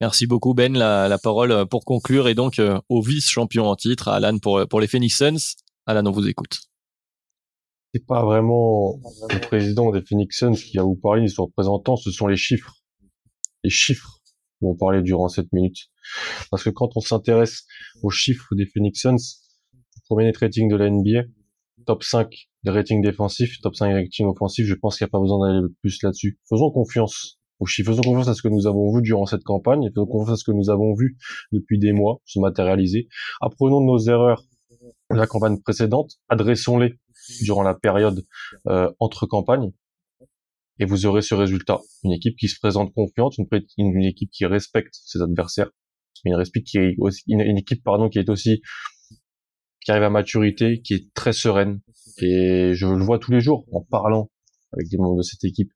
Merci 0.00 0.26
beaucoup 0.26 0.54
Ben. 0.54 0.76
La, 0.76 1.18
parole 1.22 1.52
euh, 1.52 1.64
pour 1.66 1.84
conclure 1.84 2.26
et 2.26 2.34
donc 2.34 2.58
euh, 2.58 2.80
au 2.88 3.02
vice-champion 3.02 3.66
en 3.66 3.76
titre, 3.76 4.08
Alan 4.08 4.38
pour, 4.38 4.58
euh, 4.58 4.66
pour 4.66 4.80
les 4.80 4.86
Phoenix 4.86 5.16
Suns. 5.16 5.56
Alan, 5.86 6.06
on 6.06 6.10
vous 6.10 6.26
écoute. 6.26 6.60
C'est 7.92 8.06
pas 8.06 8.24
vraiment 8.24 8.98
le 9.28 9.40
président 9.40 9.90
des 9.90 10.00
Phoenix 10.00 10.38
Suns 10.38 10.54
qui 10.54 10.78
a 10.78 10.82
vous 10.82 10.96
parlé, 10.96 11.28
son 11.28 11.46
représentant, 11.46 11.96
ce 11.96 12.10
sont 12.10 12.28
les 12.28 12.36
chiffres. 12.36 12.76
Les 13.62 13.70
chiffres 13.70 14.19
dont 14.60 14.70
on 14.70 14.76
parlait 14.76 15.02
durant 15.02 15.28
cette 15.28 15.52
minute. 15.52 15.90
Parce 16.50 16.62
que 16.62 16.70
quand 16.70 16.96
on 16.96 17.00
s'intéresse 17.00 17.64
aux 18.02 18.10
chiffres 18.10 18.54
des 18.54 18.66
Phoenix 18.66 19.00
Suns, 19.00 19.16
premier 20.08 20.24
net 20.24 20.36
rating 20.36 20.68
de 20.68 20.76
la 20.76 20.90
NBA, 20.90 21.22
top 21.86 22.02
5 22.02 22.28
des 22.64 22.70
ratings 22.70 23.02
défensifs, 23.02 23.60
top 23.60 23.74
5 23.74 23.88
des 23.88 24.02
ratings 24.02 24.26
offensifs, 24.26 24.66
je 24.66 24.74
pense 24.74 24.98
qu'il 24.98 25.04
n'y 25.04 25.10
a 25.10 25.12
pas 25.12 25.20
besoin 25.20 25.46
d'aller 25.46 25.66
plus 25.80 26.02
là-dessus. 26.02 26.38
Faisons 26.48 26.70
confiance 26.70 27.38
aux 27.58 27.66
chiffres, 27.66 27.90
faisons 27.90 28.02
confiance 28.02 28.28
à 28.28 28.34
ce 28.34 28.42
que 28.42 28.48
nous 28.48 28.66
avons 28.66 28.94
vu 28.94 29.02
durant 29.02 29.26
cette 29.26 29.44
campagne, 29.44 29.88
faisons 29.94 30.06
confiance 30.06 30.34
à 30.34 30.36
ce 30.36 30.44
que 30.44 30.52
nous 30.52 30.70
avons 30.70 30.94
vu 30.94 31.16
depuis 31.52 31.78
des 31.78 31.92
mois 31.92 32.20
se 32.24 32.38
matérialiser. 32.38 33.08
Apprenons 33.40 33.80
nos 33.80 33.98
erreurs 33.98 34.44
de 35.10 35.16
la 35.16 35.26
campagne 35.26 35.60
précédente, 35.60 36.12
adressons-les 36.28 36.94
durant 37.42 37.62
la 37.62 37.74
période 37.74 38.24
euh, 38.68 38.90
entre 38.98 39.26
campagnes, 39.26 39.72
et 40.80 40.86
vous 40.86 41.06
aurez 41.06 41.20
ce 41.20 41.34
résultat. 41.34 41.78
Une 42.02 42.12
équipe 42.12 42.36
qui 42.36 42.48
se 42.48 42.58
présente 42.58 42.92
confiante, 42.94 43.34
une, 43.76 44.02
équipe 44.02 44.30
qui 44.30 44.46
respecte 44.46 44.94
ses 45.04 45.20
adversaires, 45.20 45.70
une, 46.24 46.42
qui 46.64 46.78
est 46.78 46.94
aussi, 46.98 47.22
une, 47.28 47.58
équipe 47.58 47.84
pardon 47.84 48.08
qui 48.08 48.18
est 48.18 48.28
aussi 48.28 48.62
qui 49.82 49.90
arrive 49.90 50.04
à 50.04 50.10
maturité, 50.10 50.80
qui 50.80 50.94
est 50.94 51.14
très 51.14 51.32
sereine. 51.32 51.80
Et 52.22 52.72
je 52.74 52.86
le 52.86 53.04
vois 53.04 53.18
tous 53.18 53.30
les 53.30 53.40
jours 53.40 53.66
en 53.72 53.82
parlant 53.82 54.30
avec 54.72 54.88
des 54.88 54.96
membres 54.96 55.18
de 55.18 55.22
cette 55.22 55.44
équipe. 55.44 55.70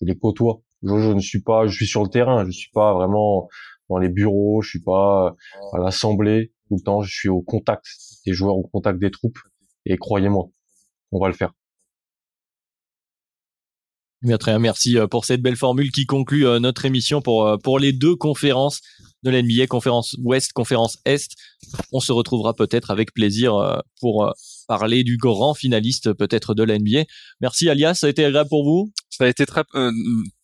Je 0.00 0.06
les 0.06 0.16
côtoie. 0.16 0.62
Je, 0.82 1.12
ne 1.12 1.20
suis 1.20 1.42
pas, 1.42 1.66
je 1.66 1.74
suis 1.74 1.86
sur 1.86 2.02
le 2.02 2.08
terrain. 2.08 2.44
Je 2.44 2.50
suis 2.50 2.70
pas 2.72 2.94
vraiment 2.94 3.48
dans 3.88 3.98
les 3.98 4.08
bureaux. 4.08 4.62
Je 4.62 4.70
suis 4.70 4.82
pas 4.82 5.34
à 5.72 5.78
l'assemblée 5.78 6.52
tout 6.68 6.76
le 6.76 6.82
temps. 6.82 7.02
Je 7.02 7.12
suis 7.12 7.28
au 7.28 7.42
contact 7.42 7.86
des 8.26 8.32
joueurs, 8.32 8.56
au 8.56 8.66
contact 8.66 8.98
des 9.00 9.10
troupes. 9.10 9.38
Et 9.84 9.96
croyez-moi, 9.96 10.46
on 11.12 11.20
va 11.20 11.28
le 11.28 11.34
faire. 11.34 11.52
Bien, 14.26 14.38
très 14.38 14.50
bien, 14.50 14.58
merci 14.58 14.98
euh, 14.98 15.06
pour 15.06 15.24
cette 15.24 15.40
belle 15.40 15.54
formule 15.54 15.92
qui 15.92 16.04
conclut 16.04 16.48
euh, 16.48 16.58
notre 16.58 16.84
émission 16.84 17.22
pour, 17.22 17.46
euh, 17.46 17.58
pour 17.58 17.78
les 17.78 17.92
deux 17.92 18.16
conférences 18.16 18.80
de 19.22 19.30
l'NBA, 19.30 19.68
conférence 19.68 20.16
Ouest, 20.20 20.52
conférence 20.52 20.98
Est. 21.04 21.30
On 21.92 22.00
se 22.00 22.10
retrouvera 22.10 22.52
peut-être 22.52 22.90
avec 22.90 23.14
plaisir 23.14 23.82
pour 24.00 24.32
parler 24.66 25.04
du 25.04 25.16
grand 25.16 25.54
finaliste 25.54 26.12
peut-être 26.12 26.54
de 26.54 26.62
l'NBA. 26.62 27.04
Merci 27.40 27.68
Alias, 27.68 27.94
ça 27.94 28.06
a 28.06 28.10
été 28.10 28.24
agréable 28.24 28.48
pour 28.48 28.64
vous? 28.64 28.92
Ça 29.10 29.24
a 29.24 29.28
été 29.28 29.46
très 29.46 29.62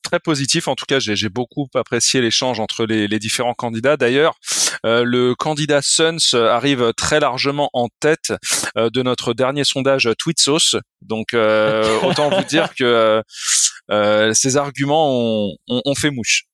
très 0.03 0.21
positif. 0.21 0.69
En 0.69 0.75
tout 0.75 0.85
cas, 0.87 0.99
j'ai 0.99 1.29
beaucoup 1.29 1.69
apprécié 1.75 2.21
l'échange 2.21 2.61
entre 2.61 2.85
les, 2.85 3.09
les, 3.09 3.19
différents 3.19 3.55
candidats. 3.55 3.97
D'ailleurs, 3.97 4.35
euh, 4.85 5.05
le 5.05 5.35
candidat 5.35 5.81
Suns 5.83 6.35
arrive 6.35 6.93
très 6.97 7.21
largement 7.21 7.71
en 7.73 7.89
tête 8.01 8.33
euh, 8.77 8.91
de 8.91 9.03
notre 9.03 9.33
dernier 9.33 9.65
sondage 9.65 10.09
Tweetsos. 10.19 10.77
Donc, 11.01 11.35
euh, 11.35 12.01
autant 12.03 12.31
vous 12.31 12.45
dire 12.45 12.75
que 12.75 13.23
ces 14.35 14.57
arguments 14.57 15.11
ont, 15.11 15.57
ont, 15.69 15.95
fait 15.95 16.11
mouche. 16.11 16.45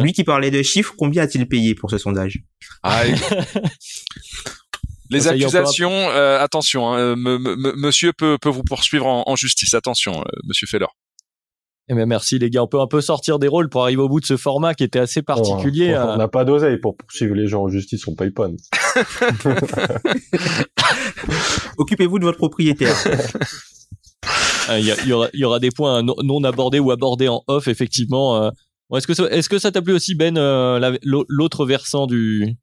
Lui 0.00 0.12
qui 0.12 0.24
parlait 0.24 0.50
de 0.50 0.62
chiffres, 0.62 0.94
combien 0.96 1.24
a-t-il 1.24 1.46
payé 1.46 1.74
pour 1.74 1.90
ce 1.90 1.98
sondage? 1.98 2.40
Ah, 2.82 3.04
Les 5.10 5.28
accusations, 5.28 6.08
attention, 6.08 6.92
hein, 6.92 7.14
monsieur 7.16 8.12
peut, 8.12 8.36
peut 8.40 8.50
vous 8.50 8.64
poursuivre 8.64 9.06
en, 9.06 9.24
en 9.26 9.36
justice. 9.36 9.74
Attention, 9.74 10.24
monsieur 10.44 10.66
Feller. 10.66 10.88
Eh 11.90 11.94
bien, 11.94 12.04
merci 12.04 12.38
les 12.38 12.50
gars. 12.50 12.62
On 12.62 12.66
peut 12.66 12.80
un 12.80 12.86
peu 12.86 13.00
sortir 13.00 13.38
des 13.38 13.48
rôles 13.48 13.70
pour 13.70 13.82
arriver 13.82 14.02
au 14.02 14.08
bout 14.08 14.20
de 14.20 14.26
ce 14.26 14.36
format 14.36 14.74
qui 14.74 14.84
était 14.84 14.98
assez 14.98 15.22
particulier. 15.22 15.96
on 15.96 16.16
n'a 16.16 16.28
pas 16.28 16.44
d'oseille 16.44 16.76
pour 16.76 16.96
poursuivre 16.96 17.34
les 17.34 17.46
gens 17.46 17.62
en 17.62 17.68
justice, 17.68 18.06
on 18.06 18.14
paye 18.14 18.30
pas. 18.30 18.48
Occupez-vous 21.78 22.18
de 22.18 22.24
votre 22.24 22.38
propriétaire. 22.38 22.94
Ah, 24.68 24.78
il 24.78 24.84
y, 24.84 25.12
aura, 25.12 25.28
y, 25.32 25.44
aura, 25.44 25.60
des 25.60 25.70
points 25.70 26.02
non, 26.02 26.44
abordés 26.44 26.78
ou 26.78 26.90
abordés 26.90 27.28
en 27.28 27.42
off, 27.46 27.68
effectivement. 27.68 28.42
Euh. 28.42 28.50
Est-ce 28.94 29.06
que, 29.06 29.32
est-ce 29.32 29.48
que 29.48 29.58
ça 29.58 29.72
t'a 29.72 29.80
plu 29.80 29.94
aussi, 29.94 30.14
Ben, 30.14 30.36
euh, 30.36 30.98
l'autre 31.02 31.64
versant 31.64 32.06
du... 32.06 32.56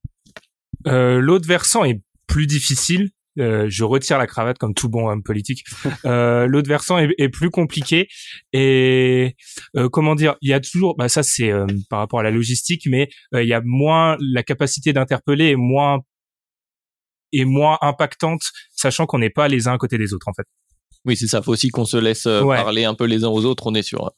Euh, 0.88 1.20
l'autre 1.20 1.48
versant 1.48 1.84
est 1.84 2.00
plus 2.28 2.48
difficile 2.48 3.10
euh, 3.40 3.66
je 3.70 3.84
retire 3.84 4.18
la 4.18 4.28
cravate 4.28 4.58
comme 4.58 4.74
tout 4.74 4.90
bon 4.90 5.10
homme 5.10 5.24
politique. 5.24 5.64
Euh, 6.06 6.46
L'autre 6.46 6.68
versant 6.68 7.00
est, 7.00 7.10
est, 7.18 7.30
plus 7.30 7.50
compliqué 7.50 8.08
et 8.54 9.36
euh, 9.76 9.90
comment 9.90 10.14
dire, 10.14 10.36
il 10.42 10.50
y 10.50 10.54
a 10.54 10.60
toujours, 10.60 10.96
bah 10.96 11.10
ça 11.10 11.24
c'est 11.24 11.52
euh, 11.52 11.66
par 11.90 12.00
rapport 12.00 12.20
à 12.20 12.24
la 12.24 12.32
logistique, 12.32 12.84
mais 12.86 13.10
euh, 13.34 13.42
il 13.42 13.50
y 13.50 13.54
a 13.54 13.62
moins 13.64 14.18
la 14.20 14.44
capacité 14.44 14.94
d'interpeller 14.94 15.52
est 15.52 15.56
moins 15.56 16.00
est 17.34 17.46
moins 17.46 17.78
impactante, 17.82 18.42
sachant 18.76 19.08
qu'on 19.08 19.20
n'est 19.20 19.32
pas 19.32 19.48
les 19.48 19.68
uns 19.68 19.74
à 19.74 19.78
côté 19.78 19.98
des 19.98 20.14
autres 20.14 20.28
en 20.28 20.34
fait. 20.34 20.46
Oui, 21.06 21.18
c'est 21.18 21.28
ça. 21.28 21.42
Faut 21.42 21.54
aussi 21.54 21.70
qu'on 21.70 21.86
se 21.86 21.98
laisse 21.98 22.24
parler 22.24 22.84
un 22.84 22.94
peu 22.94 23.06
les 23.06 23.24
uns 23.24 23.30
aux 23.30 23.46
autres. 23.46 23.66
On 23.66 23.74
est 23.74 23.84
sur 23.84 24.12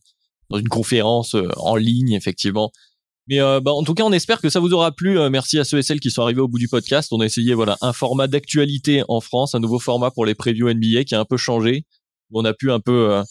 dans 0.49 0.57
une 0.57 0.69
conférence 0.69 1.35
en 1.57 1.75
ligne, 1.75 2.13
effectivement. 2.13 2.71
Mais 3.27 3.41
euh, 3.41 3.59
bah, 3.59 3.71
en 3.73 3.83
tout 3.83 3.93
cas, 3.93 4.03
on 4.03 4.11
espère 4.11 4.39
que 4.39 4.49
ça 4.49 4.59
vous 4.59 4.73
aura 4.73 4.91
plu. 4.91 5.19
Euh, 5.19 5.29
merci 5.29 5.59
à 5.59 5.63
ceux 5.63 5.77
et 5.77 5.83
celles 5.83 5.99
qui 5.99 6.11
sont 6.11 6.21
arrivés 6.21 6.41
au 6.41 6.47
bout 6.47 6.59
du 6.59 6.67
podcast. 6.67 7.11
On 7.11 7.19
a 7.19 7.25
essayé 7.25 7.53
voilà 7.53 7.77
un 7.81 7.93
format 7.93 8.27
d'actualité 8.27 9.03
en 9.07 9.19
France, 9.19 9.55
un 9.55 9.59
nouveau 9.59 9.79
format 9.79 10.11
pour 10.11 10.25
les 10.25 10.35
previews 10.35 10.71
NBA 10.71 11.03
qui 11.03 11.15
a 11.15 11.19
un 11.19 11.25
peu 11.25 11.37
changé. 11.37 11.85
On 12.31 12.45
a 12.45 12.53
pu 12.53 12.71
un 12.71 12.79
peu 12.79 13.11
euh, 13.11 13.23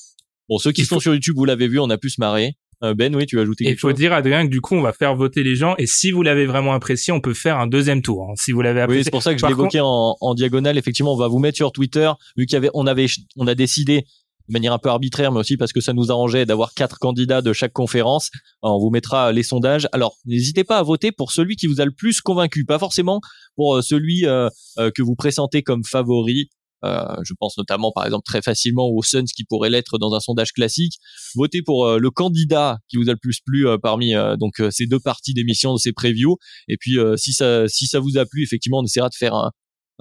bon 0.49 0.59
ceux 0.59 0.73
qui 0.73 0.85
sont 0.85 1.01
sur 1.01 1.15
YouTube, 1.15 1.37
vous 1.37 1.45
l'avez 1.45 1.69
vu, 1.69 1.79
on 1.79 1.91
a 1.91 1.99
pu 1.99 2.11
se 2.11 2.21
marrer. 2.21 2.55
ben 2.83 3.15
oui, 3.15 3.27
tu 3.27 3.39
as 3.39 3.43
ajouté 3.43 3.65
quelque 3.65 3.79
chose? 3.79 3.91
Il 3.91 3.93
faut 3.93 3.97
dire 3.97 4.13
Adrien 4.13 4.47
que 4.47 4.51
du 4.51 4.61
coup, 4.61 4.75
on 4.75 4.83
va 4.83 4.93
faire 4.93 5.17
voter 5.17 5.43
les 5.43 5.57
gens 5.57 5.75
et 5.79 5.87
si 5.87 6.11
vous 6.11 6.23
l'avez 6.23 6.47
vraiment 6.47 6.73
apprécié, 6.73 7.13
on 7.13 7.21
peut 7.21 7.35
faire 7.35 7.59
un 7.59 7.67
deuxième 7.67 8.03
tour. 8.03 8.29
Hein, 8.31 8.35
si 8.37 8.53
vous 8.53 8.61
l'avez 8.61 8.83
apprécié. 8.83 9.01
Oui, 9.01 9.05
c'est 9.05 9.11
pour 9.11 9.23
ça 9.23 9.35
que 9.35 9.41
je 9.41 9.47
l'évoquais 9.47 9.81
en, 9.81 10.17
en, 10.21 10.35
diagonale. 10.35 10.77
Effectivement, 10.77 11.15
on 11.15 11.19
va 11.19 11.29
vous 11.29 11.39
mettre 11.39 11.57
sur 11.57 11.73
Twitter 11.73 12.11
vu 12.37 12.45
qu'il 12.45 12.55
y 12.55 12.59
avait, 12.59 12.71
on 12.75 12.87
avait, 12.87 13.07
on 13.37 13.47
a 13.47 13.55
décidé 13.55 14.05
de 14.49 14.53
manière 14.53 14.73
un 14.73 14.79
peu 14.79 14.89
arbitraire, 14.89 15.33
mais 15.33 15.41
aussi 15.41 15.57
parce 15.57 15.73
que 15.73 15.81
ça 15.81 15.93
nous 15.93 16.11
arrangeait 16.11 16.47
d'avoir 16.47 16.75
quatre 16.75 16.99
candidats 16.99 17.43
de 17.43 17.53
chaque 17.53 17.73
conférence. 17.73 18.31
on 18.63 18.79
vous 18.79 18.91
mettra 18.91 19.33
les 19.33 19.43
sondages. 19.43 19.89
Alors, 19.93 20.17
n'hésitez 20.25 20.65
pas 20.65 20.79
à 20.79 20.83
voter 20.83 21.13
pour 21.13 21.33
celui 21.33 21.57
qui 21.57 21.67
vous 21.67 21.81
a 21.81 21.85
le 21.85 21.93
plus 21.93 22.21
convaincu, 22.21 22.65
pas 22.65 22.79
forcément 22.79 23.21
pour 23.57 23.77
euh, 23.77 23.83
celui 23.83 24.27
euh, 24.27 24.49
euh, 24.79 24.91
que 24.95 25.03
vous 25.03 25.15
pressentez 25.15 25.63
comme 25.63 25.85
favori. 25.85 26.49
je 26.83 27.35
pense 27.41 27.59
notamment, 27.59 27.91
par 27.91 28.05
exemple, 28.05 28.25
très 28.25 28.43
facilement 28.43 28.89
aux 28.89 29.03
Suns 29.03 29.25
qui 29.35 29.45
pourrait 29.45 29.71
l'être 29.71 29.99
dans 29.99 30.15
un 30.15 30.21
sondage 30.21 30.53
classique. 30.53 30.99
Votez 31.35 31.63
pour 31.63 31.99
le 31.99 32.11
candidat 32.11 32.79
qui 32.89 32.97
vous 32.97 33.09
a 33.09 33.13
le 33.13 33.19
plus 33.19 33.41
plu 33.41 33.67
parmi 33.83 34.13
donc 34.39 34.63
ces 34.71 34.87
deux 34.87 35.01
parties 35.01 35.35
d'émission 35.35 35.75
de 35.75 35.79
ces 35.79 35.93
previews. 35.93 36.37
Et 36.69 36.77
puis, 36.79 36.97
si 37.17 37.33
ça 37.33 37.67
si 37.67 37.87
ça 37.87 37.99
vous 37.99 38.19
a 38.19 38.25
plu, 38.25 38.45
effectivement, 38.45 38.79
on 38.79 38.85
essaiera 38.85 39.09
de 39.09 39.17
faire 39.17 39.35
un, 39.35 39.51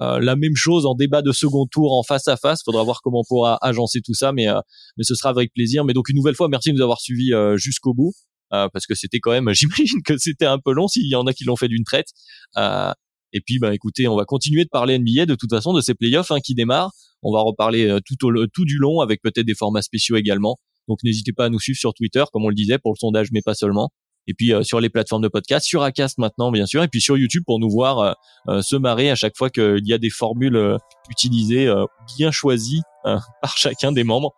euh, 0.00 0.20
la 0.20 0.36
même 0.36 0.54
chose 0.54 0.84
en 0.86 0.94
débat 0.94 1.22
de 1.22 1.32
second 1.32 1.66
tour 1.66 1.96
en 1.96 2.02
face 2.02 2.28
à 2.28 2.36
face. 2.36 2.62
Faudra 2.64 2.82
voir 2.82 3.00
comment 3.02 3.20
on 3.20 3.24
pourra 3.26 3.58
agencer 3.62 4.00
tout 4.04 4.14
ça, 4.14 4.32
mais 4.32 4.48
euh, 4.48 4.60
mais 4.96 5.04
ce 5.04 5.14
sera 5.14 5.30
avec 5.30 5.52
plaisir. 5.52 5.84
Mais 5.84 5.92
donc 5.92 6.08
une 6.08 6.16
nouvelle 6.16 6.34
fois, 6.34 6.48
merci 6.48 6.70
de 6.70 6.76
nous 6.76 6.82
avoir 6.82 7.00
suivis 7.00 7.32
euh, 7.32 7.56
jusqu'au 7.56 7.94
bout. 7.94 8.12
parce 8.50 8.86
que 8.86 8.94
c'était 8.94 9.20
quand 9.20 9.32
même, 9.32 9.50
j'imagine 9.54 10.02
que 10.04 10.16
c'était 10.18 10.46
un 10.46 10.58
peu 10.58 10.72
long 10.72 10.88
s'il 10.88 11.08
y 11.08 11.14
en 11.14 11.26
a 11.26 11.32
qui 11.32 11.44
l'ont 11.44 11.56
fait 11.56 11.68
d'une 11.68 11.84
traite. 11.84 12.08
et 12.56 13.40
puis, 13.40 13.58
bah, 13.58 13.74
écoutez, 13.74 14.08
on 14.08 14.16
va 14.16 14.24
continuer 14.24 14.64
de 14.64 14.70
parler 14.70 14.98
NBA 14.98 15.26
de 15.26 15.34
toute 15.34 15.50
façon 15.50 15.72
de 15.72 15.80
ces 15.80 15.94
playoffs 15.94 16.30
hein, 16.30 16.40
qui 16.40 16.54
démarrent. 16.54 16.92
On 17.22 17.32
va 17.32 17.40
reparler 17.40 17.98
tout 18.04 18.26
au 18.26 18.46
tout 18.46 18.64
du 18.64 18.76
long 18.78 19.00
avec 19.00 19.22
peut-être 19.22 19.46
des 19.46 19.54
formats 19.54 19.82
spéciaux 19.82 20.16
également. 20.16 20.56
Donc 20.88 20.98
n'hésitez 21.02 21.32
pas 21.32 21.46
à 21.46 21.48
nous 21.48 21.58
suivre 21.58 21.78
sur 21.78 21.92
Twitter, 21.94 22.24
comme 22.32 22.44
on 22.44 22.48
le 22.48 22.54
disait, 22.54 22.78
pour 22.78 22.92
le 22.92 22.98
sondage, 22.98 23.28
mais 23.32 23.42
pas 23.42 23.54
seulement. 23.54 23.90
Et 24.26 24.34
puis 24.34 24.52
euh, 24.52 24.62
sur 24.62 24.80
les 24.80 24.88
plateformes 24.88 25.22
de 25.22 25.28
podcast, 25.28 25.66
sur 25.66 25.82
Acast 25.82 26.18
maintenant 26.18 26.50
bien 26.50 26.66
sûr, 26.66 26.82
et 26.82 26.88
puis 26.88 27.00
sur 27.00 27.16
YouTube 27.16 27.44
pour 27.46 27.60
nous 27.60 27.70
voir 27.70 27.98
euh, 27.98 28.12
euh, 28.48 28.62
se 28.62 28.76
marrer 28.76 29.10
à 29.10 29.14
chaque 29.14 29.36
fois 29.36 29.50
qu'il 29.50 29.86
y 29.86 29.92
a 29.92 29.98
des 29.98 30.10
formules 30.10 30.78
utilisées 31.10 31.72
bien 32.16 32.30
choisies 32.30 32.82
par 33.04 33.56
chacun 33.56 33.92
des 33.92 34.04
membres. 34.04 34.34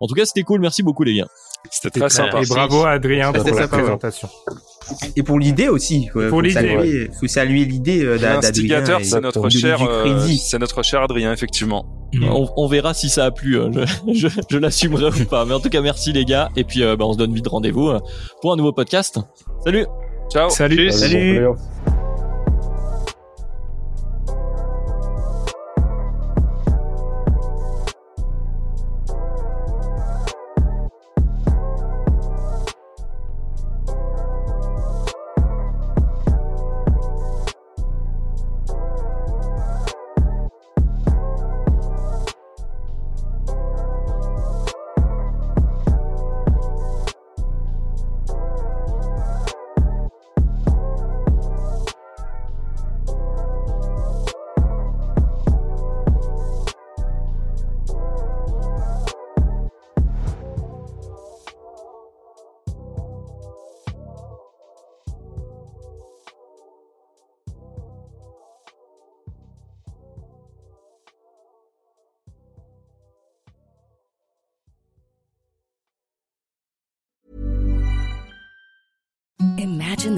En 0.00 0.06
tout 0.06 0.14
cas, 0.14 0.24
c'était 0.24 0.42
cool. 0.42 0.60
Merci 0.60 0.82
beaucoup 0.82 1.02
les 1.02 1.14
gars. 1.16 1.26
C'était 1.70 1.90
très 1.90 2.00
très 2.08 2.10
sympa. 2.10 2.40
Et 2.42 2.46
bravo 2.46 2.84
à 2.84 2.90
Adrien 2.92 3.32
pour 3.32 3.44
la 3.44 3.66
présentation. 3.68 4.28
Et 5.16 5.22
pour 5.22 5.38
l'idée 5.38 5.68
aussi. 5.68 6.08
pour 6.12 6.22
Faut 6.30 6.40
l'idée, 6.40 6.54
saluer- 6.54 7.10
Faut 7.20 7.26
saluer 7.26 7.64
l'idée 7.64 8.04
euh, 8.04 8.16
d'A- 8.16 8.38
d'Adrien. 8.38 8.84
C'est 9.02 9.20
notre 9.20 9.48
cher, 9.50 9.82
euh, 9.82 10.26
c'est 10.40 10.58
notre 10.58 10.82
cher 10.82 11.02
Adrien, 11.02 11.32
effectivement. 11.32 11.84
On, 12.22 12.48
on 12.56 12.66
verra 12.68 12.94
si 12.94 13.10
ça 13.10 13.26
a 13.26 13.30
plu. 13.30 13.60
hein. 13.60 13.70
Je, 13.74 13.84
je, 14.12 14.28
je 14.48 14.56
l'assumerai 14.58 15.20
ou 15.20 15.24
pas. 15.26 15.44
Mais 15.44 15.52
en 15.54 15.60
tout 15.60 15.68
cas, 15.68 15.82
merci 15.82 16.12
les 16.12 16.24
gars. 16.24 16.48
Et 16.56 16.64
puis, 16.64 16.82
euh, 16.82 16.96
bah, 16.96 17.04
on 17.06 17.12
se 17.12 17.18
donne 17.18 17.34
vite 17.34 17.48
rendez-vous 17.48 17.90
pour 18.40 18.52
un 18.52 18.56
nouveau 18.56 18.72
podcast. 18.72 19.18
Salut. 19.64 19.86
Ciao. 20.32 20.48
Salut. 20.48 20.90
Bon 21.42 21.56